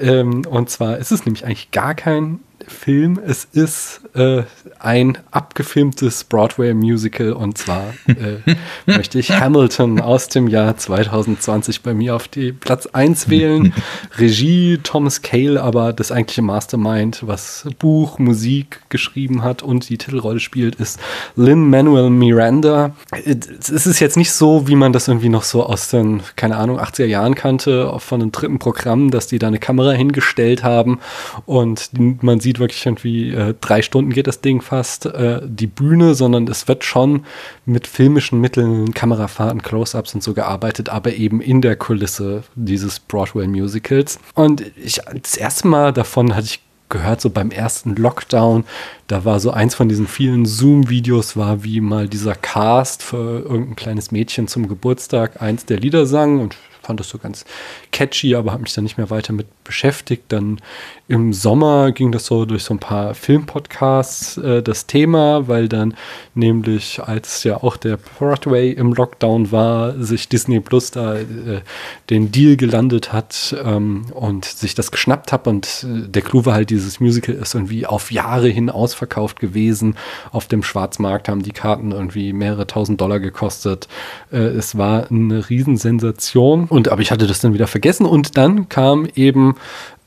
[0.00, 3.20] Ähm, und zwar ist es nämlich eigentlich gar kein Film.
[3.24, 4.42] Es ist äh,
[4.78, 8.54] ein abgefilmtes Broadway-Musical und zwar äh,
[8.86, 13.72] möchte ich Hamilton aus dem Jahr 2020 bei mir auf die Platz 1 wählen.
[14.18, 20.40] Regie Thomas Cale, aber das eigentliche Mastermind, was Buch, Musik geschrieben hat und die Titelrolle
[20.40, 21.00] spielt, ist
[21.36, 22.94] Lin-Manuel Miranda.
[23.24, 26.78] Es ist jetzt nicht so, wie man das irgendwie noch so aus den, keine Ahnung,
[26.78, 31.00] 80er Jahren kannte, von einem dritten Programm, dass die da eine Kamera hingestellt haben
[31.46, 31.90] und
[32.22, 36.46] man sieht wirklich irgendwie äh, drei Stunden geht das Ding fast, äh, die Bühne, sondern
[36.48, 37.24] es wird schon
[37.66, 44.18] mit filmischen Mitteln, Kamerafahrten, Close-Ups und so gearbeitet, aber eben in der Kulisse dieses Broadway-Musicals.
[44.34, 48.64] Und ich, das erste Mal davon hatte ich gehört, so beim ersten Lockdown,
[49.06, 53.76] da war so eins von diesen vielen Zoom-Videos, war wie mal dieser Cast für irgendein
[53.76, 57.44] kleines Mädchen zum Geburtstag eins der Lieder sang und fand das so ganz
[57.92, 60.24] catchy, aber habe mich da nicht mehr weiter mit beschäftigt.
[60.28, 60.60] Dann
[61.06, 65.94] im Sommer ging das so durch so ein paar Filmpodcasts äh, das Thema, weil dann
[66.34, 71.60] nämlich, als ja auch der Broadway im Lockdown war, sich Disney Plus da äh,
[72.08, 75.46] den Deal gelandet hat ähm, und sich das geschnappt hat.
[75.46, 79.96] Und äh, der Clou war halt, dieses Musical ist irgendwie auf Jahre hin ausverkauft gewesen.
[80.32, 83.88] Auf dem Schwarzmarkt haben die Karten irgendwie mehrere tausend Dollar gekostet.
[84.32, 86.64] Äh, es war eine Riesensensation.
[86.64, 88.06] Und aber ich hatte das dann wieder vergessen.
[88.06, 89.56] Und dann kam eben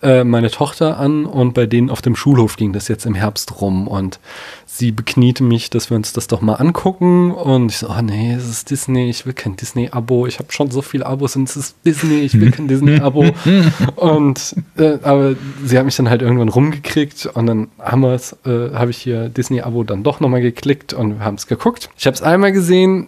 [0.01, 3.61] äh, meine Tochter an und bei denen auf dem Schulhof ging das jetzt im Herbst
[3.61, 4.19] rum und
[4.66, 8.34] sie bekniete mich, dass wir uns das doch mal angucken und ich so, oh nee,
[8.34, 11.58] es ist Disney, ich will kein Disney-Abo, ich habe schon so viele Abos und es
[11.58, 13.32] ist Disney, ich will kein Disney-Abo
[13.95, 15.35] und äh, aber
[15.66, 18.98] sie hat mich dann halt irgendwann rumgekriegt und dann haben wir es, äh, habe ich
[18.98, 21.90] hier Disney-Abo dann doch nochmal geklickt und wir haben es geguckt.
[21.98, 23.08] Ich habe es einmal gesehen,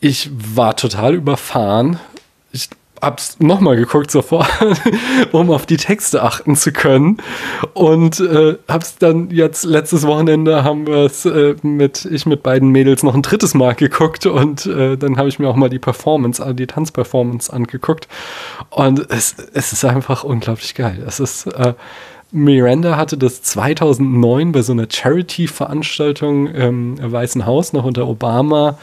[0.00, 1.98] ich war total überfahren.
[2.52, 2.68] Ich
[3.00, 4.48] hab's nochmal geguckt sofort,
[5.32, 7.18] um auf die Texte achten zu können.
[7.74, 12.70] Und äh, hab's dann jetzt letztes Wochenende haben wir es äh, mit, ich mit beiden
[12.70, 15.78] Mädels noch ein drittes Mal geguckt und äh, dann habe ich mir auch mal die
[15.78, 18.08] Performance, die Tanzperformance angeguckt.
[18.70, 21.02] Und es, es ist einfach unglaublich geil.
[21.06, 21.74] Es ist äh,
[22.30, 28.78] Miranda hatte das 2009 bei so einer Charity-Veranstaltung im Weißen Haus noch unter Obama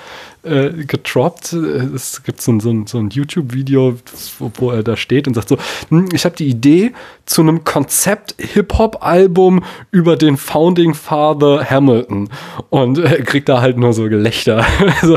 [0.46, 1.54] äh, getroppt.
[1.54, 3.98] Es gibt so ein, so ein, so ein YouTube-Video,
[4.40, 5.58] wo, wo, er da steht und sagt so,
[5.90, 6.94] hm, ich habe die Idee
[7.26, 12.30] zu einem Konzept-Hip-Hop-Album über den Founding Father Hamilton.
[12.70, 14.66] Und er kriegt da halt nur so Gelächter.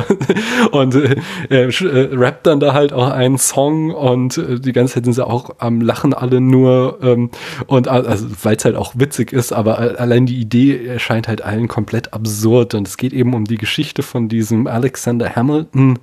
[0.72, 1.16] Und äh,
[1.50, 5.26] äh, rappt dann da halt auch einen Song und äh, die ganze Zeit sind sie
[5.26, 7.30] auch am Lachen alle nur ähm,
[7.66, 11.68] und also weil es halt auch witzig ist, aber allein die Idee erscheint halt allen
[11.68, 12.74] komplett absurd.
[12.74, 15.98] Und es geht eben um die Geschichte von diesem Alexander Alexander Hamilton,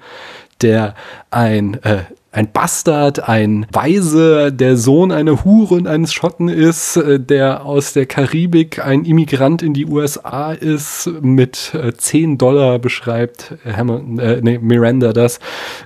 [0.62, 0.96] der
[1.32, 2.04] ein äh,
[2.36, 7.94] ein Bastard, ein Weise, der Sohn einer Hure und eines Schotten ist, äh, der aus
[7.94, 14.42] der Karibik ein Immigrant in die USA ist, mit äh, 10 Dollar beschreibt Hamilton, äh,
[14.42, 15.40] nee, Miranda das,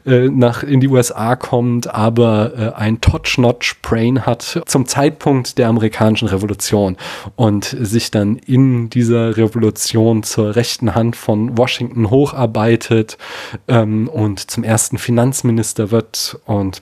[0.08, 6.30] äh, nach in die USA kommt, aber äh, ein Top-Notch-Brain hat zum Zeitpunkt der amerikanischen
[6.30, 6.98] Revolution
[7.36, 13.20] und sich dann in dieser Revolution zur rechten Hand von Washington hocharbeitet
[13.68, 16.82] ähm, und zum ersten Finanzminister wird und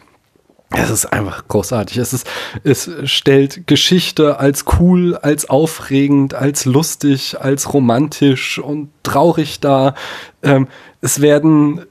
[0.71, 1.97] es ist einfach großartig.
[1.97, 2.27] Es ist,
[2.63, 9.95] es stellt Geschichte als cool, als aufregend, als lustig, als romantisch und traurig dar.
[10.43, 10.67] Ähm,
[10.99, 11.85] es werden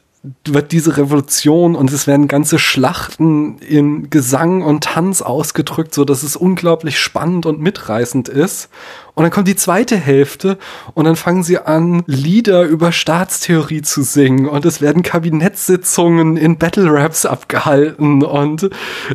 [0.44, 6.22] wird diese Revolution und es werden ganze Schlachten in Gesang und Tanz ausgedrückt, so dass
[6.22, 8.68] es unglaublich spannend und mitreißend ist.
[9.16, 10.58] Und dann kommt die zweite Hälfte
[10.92, 14.46] und dann fangen sie an, Lieder über Staatstheorie zu singen.
[14.46, 18.22] Und es werden Kabinettssitzungen in Battle Raps abgehalten.
[18.22, 18.64] Und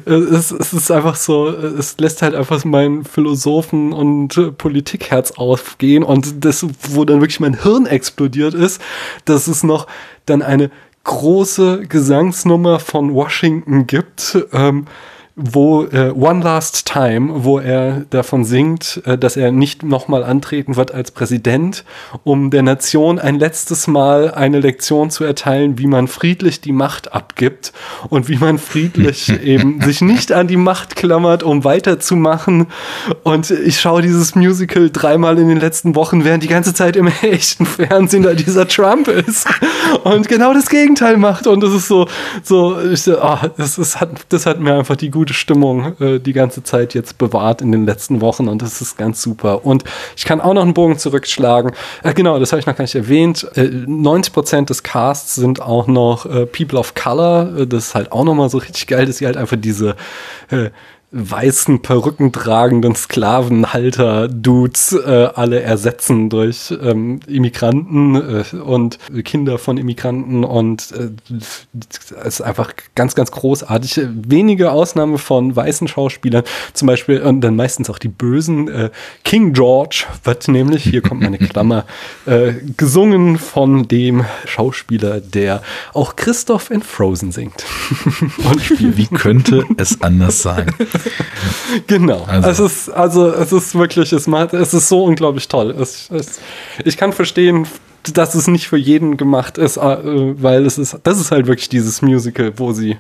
[0.07, 6.01] äh, es, es ist einfach so, es lässt halt einfach mein Philosophen- und Politikherz aufgehen.
[6.01, 8.81] Und das, wo dann wirklich mein Hirn explodiert ist,
[9.25, 9.85] dass es noch
[10.32, 10.72] dann eine
[11.03, 14.85] große Gesangsnummer von Washington gibt, ähm,
[15.35, 20.76] wo äh, One Last Time, wo er davon singt, äh, dass er nicht nochmal antreten
[20.76, 21.85] wird als Präsident,
[22.24, 27.14] um der Nation ein letztes Mal eine Lektion zu erteilen, wie man friedlich die Macht
[27.14, 27.72] abgibt
[28.10, 32.68] und wie man friedlich eben sich nicht an die Macht klammert, um weiterzumachen.
[33.24, 37.08] Und ich schaue dieses Musical dreimal in den letzten Wochen, während die ganze Zeit im
[37.22, 39.48] echten Fernsehen da dieser Trump ist
[40.03, 41.48] und genau das Gegenteil macht.
[41.48, 42.08] Und das ist so,
[42.43, 46.19] so, ich, oh, das, ist, hat, das hat mir einfach die gute gute Stimmung äh,
[46.19, 49.64] die ganze Zeit jetzt bewahrt in den letzten Wochen und das ist ganz super.
[49.64, 49.83] Und
[50.17, 51.74] ich kann auch noch einen Bogen zurückschlagen.
[52.01, 53.48] Äh, genau, das habe ich noch gar nicht erwähnt.
[53.53, 57.56] Äh, 90 Prozent des Casts sind auch noch äh, People of Color.
[57.56, 59.95] Äh, das ist halt auch nochmal so richtig geil, dass sie halt einfach diese
[60.50, 60.72] äh,
[61.11, 70.45] weißen Perücken tragenden Sklavenhalter-Dudes äh, alle ersetzen durch ähm, Immigranten äh, und Kinder von Immigranten
[70.45, 71.67] und äh, es
[72.25, 73.99] ist einfach ganz, ganz großartig.
[74.09, 78.69] Wenige Ausnahme von weißen Schauspielern, zum Beispiel und dann meistens auch die Bösen.
[78.69, 78.90] Äh,
[79.25, 81.85] King George wird nämlich, hier kommt meine Klammer,
[82.25, 85.61] äh, gesungen von dem Schauspieler, der
[85.93, 87.65] auch Christoph in Frozen singt.
[88.06, 90.72] und Wie könnte es anders sein?
[91.88, 92.23] genau.
[92.27, 92.49] Also.
[92.49, 95.71] Es ist, also, es ist wirklich, es, macht, es ist so unglaublich toll.
[95.71, 96.39] Es, es,
[96.83, 97.67] ich kann verstehen,
[98.13, 99.81] dass es nicht für jeden gemacht ist, äh,
[100.41, 102.97] weil es ist, das ist halt wirklich dieses Musical, wo sie,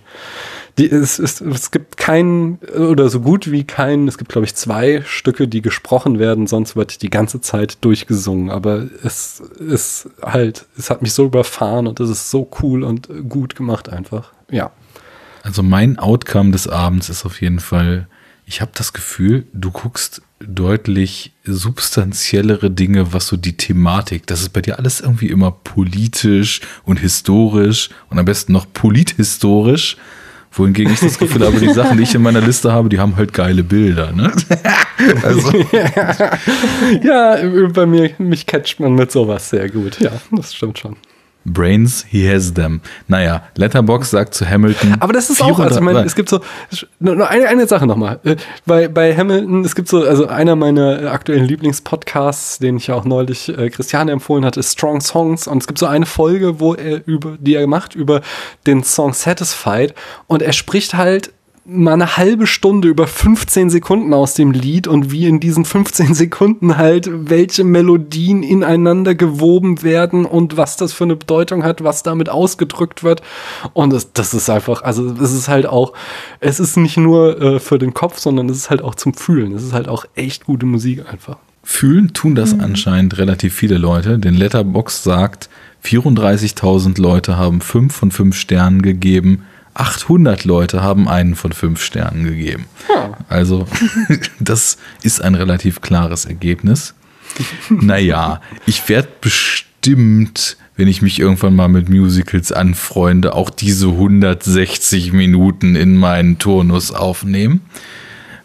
[0.77, 4.55] die, es, es, es gibt keinen, oder so gut wie keinen, es gibt glaube ich
[4.55, 10.65] zwei Stücke, die gesprochen werden, sonst wird die ganze Zeit durchgesungen, aber es ist halt,
[10.77, 14.71] es hat mich so überfahren und es ist so cool und gut gemacht einfach, ja.
[15.43, 18.07] Also mein Outcome des Abends ist auf jeden Fall,
[18.45, 24.49] ich habe das Gefühl, du guckst deutlich substanziellere Dinge, was so die Thematik, das ist
[24.49, 29.97] bei dir alles irgendwie immer politisch und historisch und am besten noch polithistorisch.
[30.53, 33.15] Wohingegen ich das Gefühl habe, die Sachen, die ich in meiner Liste habe, die haben
[33.15, 34.11] halt geile Bilder.
[34.11, 34.33] Ne?
[35.23, 35.49] also.
[37.03, 37.37] ja,
[37.69, 40.01] bei mir, mich catcht man mit sowas sehr gut.
[40.01, 40.97] Ja, das stimmt schon.
[41.45, 42.81] Brains, he has them.
[43.07, 44.97] Naja, Letterbox sagt zu Hamilton.
[44.99, 46.39] Aber das ist auch, also ich meine, es gibt so,
[46.99, 48.19] nur eine, eine Sache nochmal.
[48.23, 52.95] Äh, bei, bei Hamilton, es gibt so, also einer meiner aktuellen Lieblingspodcasts, den ich ja
[52.95, 55.47] auch neulich äh, Christiane empfohlen hatte, ist Strong Songs.
[55.47, 58.21] Und es gibt so eine Folge, wo er über, die er macht, über
[58.67, 59.95] den Song Satisfied.
[60.27, 65.11] Und er spricht halt mal eine halbe Stunde über 15 Sekunden aus dem Lied und
[65.11, 71.03] wie in diesen 15 Sekunden halt welche Melodien ineinander gewoben werden und was das für
[71.03, 73.21] eine Bedeutung hat, was damit ausgedrückt wird.
[73.73, 75.93] Und das, das ist einfach, also es ist halt auch,
[76.39, 79.53] es ist nicht nur äh, für den Kopf, sondern es ist halt auch zum Fühlen.
[79.53, 81.37] Es ist halt auch echt gute Musik einfach.
[81.63, 82.61] Fühlen tun das mhm.
[82.61, 85.47] anscheinend relativ viele Leute, denn Letterbox sagt,
[85.85, 89.43] 34.000 Leute haben 5 von 5 Sternen gegeben.
[89.73, 92.65] 800 Leute haben einen von 5 Sternen gegeben.
[92.89, 93.17] Ja.
[93.29, 93.67] Also,
[94.39, 96.93] das ist ein relativ klares Ergebnis.
[97.69, 105.13] Naja, ich werde bestimmt, wenn ich mich irgendwann mal mit Musicals anfreunde, auch diese 160
[105.13, 107.61] Minuten in meinen Turnus aufnehmen.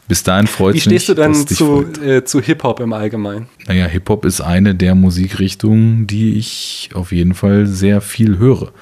[0.08, 0.86] Bis dahin freut es mich.
[0.86, 3.48] Wie stehst du dann zu, äh, zu Hip-Hop im Allgemeinen?
[3.66, 8.72] Naja, Hip-Hop ist eine der Musikrichtungen, die ich auf jeden Fall sehr viel höre.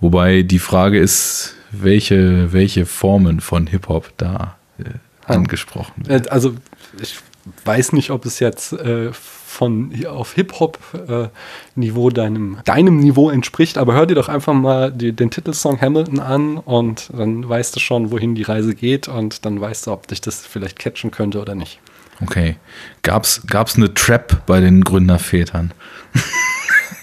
[0.00, 4.84] Wobei die Frage ist, welche, welche Formen von Hip-Hop da äh,
[5.26, 6.26] angesprochen werden.
[6.26, 6.54] Äh, also
[7.00, 7.18] ich
[7.64, 13.94] weiß nicht, ob es jetzt äh, von auf Hip-Hop-Niveau äh, deinem, deinem Niveau entspricht, aber
[13.94, 18.10] hör dir doch einfach mal die, den Titelsong Hamilton an und dann weißt du schon,
[18.10, 21.54] wohin die Reise geht und dann weißt du, ob dich das vielleicht catchen könnte oder
[21.54, 21.78] nicht.
[22.20, 22.56] Okay.
[23.02, 25.72] Gab's, gab's eine Trap bei den Gründervätern?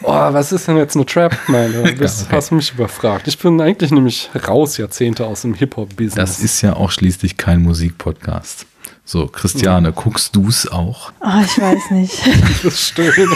[0.03, 1.93] Oh, was ist denn jetzt eine Trap, meine?
[1.95, 2.35] Das ja, okay.
[2.35, 3.27] hast mich überfragt.
[3.27, 6.15] Ich bin eigentlich nämlich raus Jahrzehnte aus dem Hip-Hop-Business.
[6.15, 8.65] Das ist ja auch schließlich kein Musikpodcast.
[9.03, 9.93] So, Christiane, ja.
[9.93, 11.11] guckst du es auch?
[11.21, 12.21] Oh, ich weiß nicht.
[12.63, 13.13] das stimmt.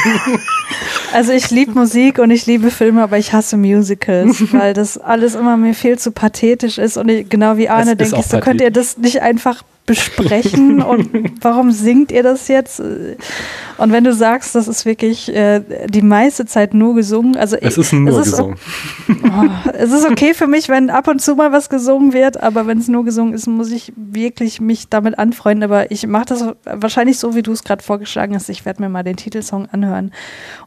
[1.14, 5.34] Also ich liebe Musik und ich liebe Filme, aber ich hasse Musicals, weil das alles
[5.34, 6.98] immer mir viel zu pathetisch ist.
[6.98, 11.10] Und ich, genau wie Arne denke ich, so könnt ihr das nicht einfach besprechen und
[11.42, 12.80] warum singt ihr das jetzt?
[12.80, 17.78] Und wenn du sagst, das ist wirklich äh, die meiste Zeit nur gesungen, also es
[17.78, 18.56] ist nur es ist, gesungen.
[19.10, 22.68] Oh, es ist okay für mich, wenn ab und zu mal was gesungen wird, aber
[22.68, 25.64] wenn es nur gesungen ist, muss ich wirklich mich damit anfreunden.
[25.64, 28.50] Aber ich mache das wahrscheinlich so, wie du es gerade vorgeschlagen hast.
[28.50, 30.12] Ich werde mir mal den Titelsong anhören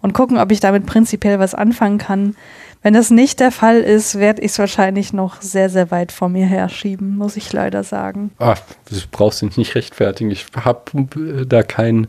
[0.01, 2.37] und gucken, ob ich damit prinzipiell was anfangen kann.
[2.83, 6.29] Wenn das nicht der Fall ist, werde ich es wahrscheinlich noch sehr, sehr weit vor
[6.29, 8.31] mir herschieben, muss ich leider sagen.
[8.39, 10.31] Ach, du brauchst dich nicht rechtfertigen.
[10.31, 10.81] Ich habe
[11.17, 12.07] äh, da keinen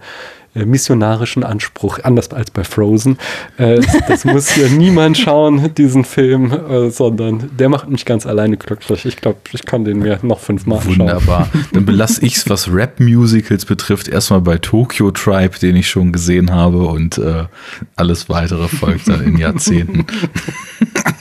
[0.54, 3.18] missionarischen Anspruch, anders als bei Frozen.
[3.58, 8.58] Äh, das muss hier niemand schauen, diesen Film, äh, sondern der macht mich ganz alleine
[8.58, 9.06] glücklich.
[9.06, 11.00] Ich glaube, ich kann den mir noch fünfmal anschauen.
[11.00, 11.50] Wunderbar.
[11.74, 16.52] Dann belasse ich es, was Rap-Musicals betrifft, erstmal bei Tokyo Tribe, den ich schon gesehen
[16.52, 17.46] habe und äh,
[17.96, 20.06] alles weitere folgt dann in Jahrzehnten.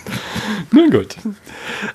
[0.70, 1.16] Nun gut.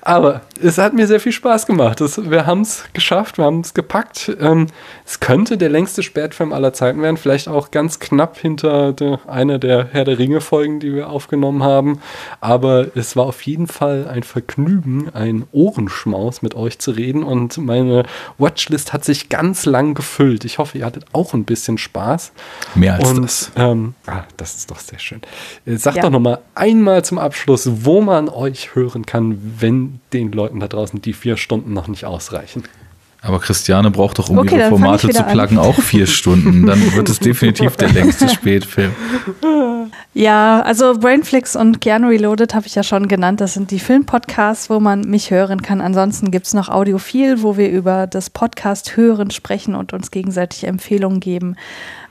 [0.00, 2.00] Aber es hat mir sehr viel Spaß gemacht.
[2.00, 4.36] Das, wir haben es geschafft, wir haben es gepackt.
[4.40, 4.66] Ähm,
[5.06, 9.58] es könnte der längste Spätfilm aller Zeiten werden, vielleicht auch ganz knapp hinter der, einer
[9.58, 12.00] der Herr der Ringe-Folgen, die wir aufgenommen haben.
[12.40, 17.22] Aber es war auf jeden Fall ein Vergnügen, ein Ohrenschmaus mit euch zu reden.
[17.22, 18.04] Und meine
[18.38, 20.44] Watchlist hat sich ganz lang gefüllt.
[20.44, 22.32] Ich hoffe, ihr hattet auch ein bisschen Spaß.
[22.74, 23.52] Mehr als Und, das.
[23.56, 25.20] Ähm, ah, das ist doch sehr schön.
[25.66, 26.02] Äh, Sagt ja.
[26.02, 30.68] doch noch mal einmal zum Abschluss, wo man euch hören kann, wenn den Leuten da
[30.68, 32.64] draußen die vier Stunden noch nicht ausreichen.
[33.24, 36.66] Aber Christiane braucht doch, um okay, ihre Formate zu pluggen, auch vier Stunden.
[36.66, 38.92] Dann wird es definitiv der längste Spätfilm.
[40.12, 43.40] Ja, also Brainflix und Keanu Reloaded habe ich ja schon genannt.
[43.40, 45.80] Das sind die Filmpodcasts, wo man mich hören kann.
[45.80, 50.64] Ansonsten gibt es noch Audiophil, wo wir über das Podcast hören sprechen und uns gegenseitig
[50.66, 51.56] Empfehlungen geben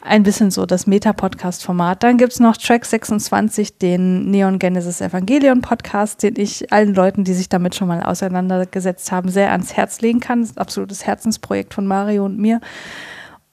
[0.04, 2.04] ein bisschen so das Meta-Podcast-Format.
[2.04, 7.24] Dann gibt es noch Track 26, den Neon Genesis Evangelion Podcast, den ich allen Leuten,
[7.24, 10.42] die sich damit schon mal auseinandergesetzt haben, sehr ans Herz legen kann.
[10.42, 12.60] Das ist ein absolutes Herzensprojekt von Mario und mir.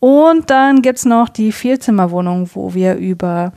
[0.01, 3.53] Und dann gibt es noch die Vielzimmerwohnung, wo wir über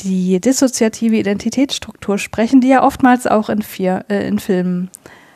[0.00, 4.90] die dissoziative Identitätsstruktur sprechen, die ja oftmals auch in, vier, äh, in Filmen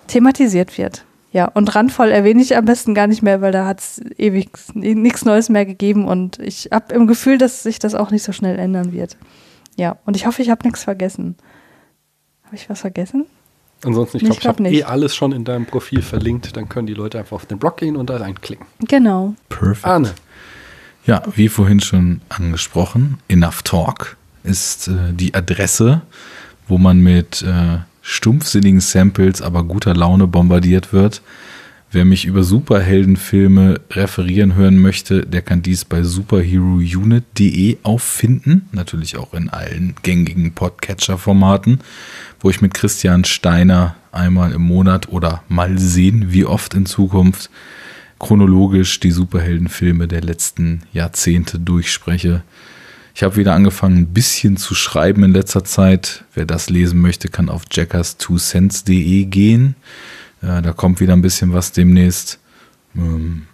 [0.07, 1.05] thematisiert wird.
[1.33, 4.51] Ja, und randvoll erwähne ich am besten gar nicht mehr, weil da hat es ewig
[4.75, 8.33] nichts Neues mehr gegeben und ich habe im Gefühl, dass sich das auch nicht so
[8.33, 9.17] schnell ändern wird.
[9.77, 11.37] Ja, und ich hoffe, ich habe nichts vergessen.
[12.45, 13.25] Habe ich was vergessen?
[13.85, 16.55] Ansonsten, ich glaube, ich, glaub, ich habe eh alles schon in deinem Profil verlinkt.
[16.57, 18.67] Dann können die Leute einfach auf den Blog gehen und da reinklicken.
[18.87, 19.35] Genau.
[19.49, 19.87] Perfekt.
[19.87, 20.13] Arne.
[21.07, 26.03] Ja, wie vorhin schon angesprochen, Enough Talk ist äh, die Adresse,
[26.69, 31.23] wo man mit äh, stumpfsinnigen Samples, aber guter Laune bombardiert wird.
[31.95, 38.67] Wer mich über Superheldenfilme referieren hören möchte, der kann dies bei superherounit.de auffinden.
[38.73, 41.81] Natürlich auch in allen gängigen Podcatcher-Formaten,
[42.41, 47.51] wo ich mit Christian Steiner einmal im Monat oder mal sehen, wie oft in Zukunft
[48.19, 52.43] chronologisch die Superheldenfilme der letzten Jahrzehnte durchspreche.
[53.15, 56.25] Ich habe wieder angefangen, ein bisschen zu schreiben in letzter Zeit.
[56.35, 59.75] Wer das lesen möchte, kann auf jackers2cents.de gehen.
[60.41, 62.39] Äh, da kommt wieder ein bisschen was demnächst.
[62.97, 63.47] ähm,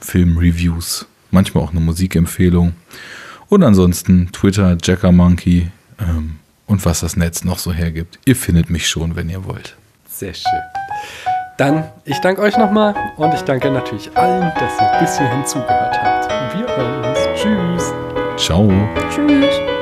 [0.00, 2.74] Filmreviews, manchmal auch eine Musikempfehlung.
[3.48, 6.36] Und ansonsten Twitter, Jackermonkey ähm,
[6.66, 8.18] und was das Netz noch so hergibt.
[8.24, 9.76] Ihr findet mich schon, wenn ihr wollt.
[10.08, 10.60] Sehr schön.
[11.56, 15.96] Dann, ich danke euch nochmal und ich danke natürlich allen, dass ihr bis hierhin zugehört
[16.02, 16.56] habt.
[16.56, 17.40] Wir hören uns.
[17.40, 18.03] Tschüss.
[18.36, 18.68] Ciao.
[19.10, 19.73] Tschüss.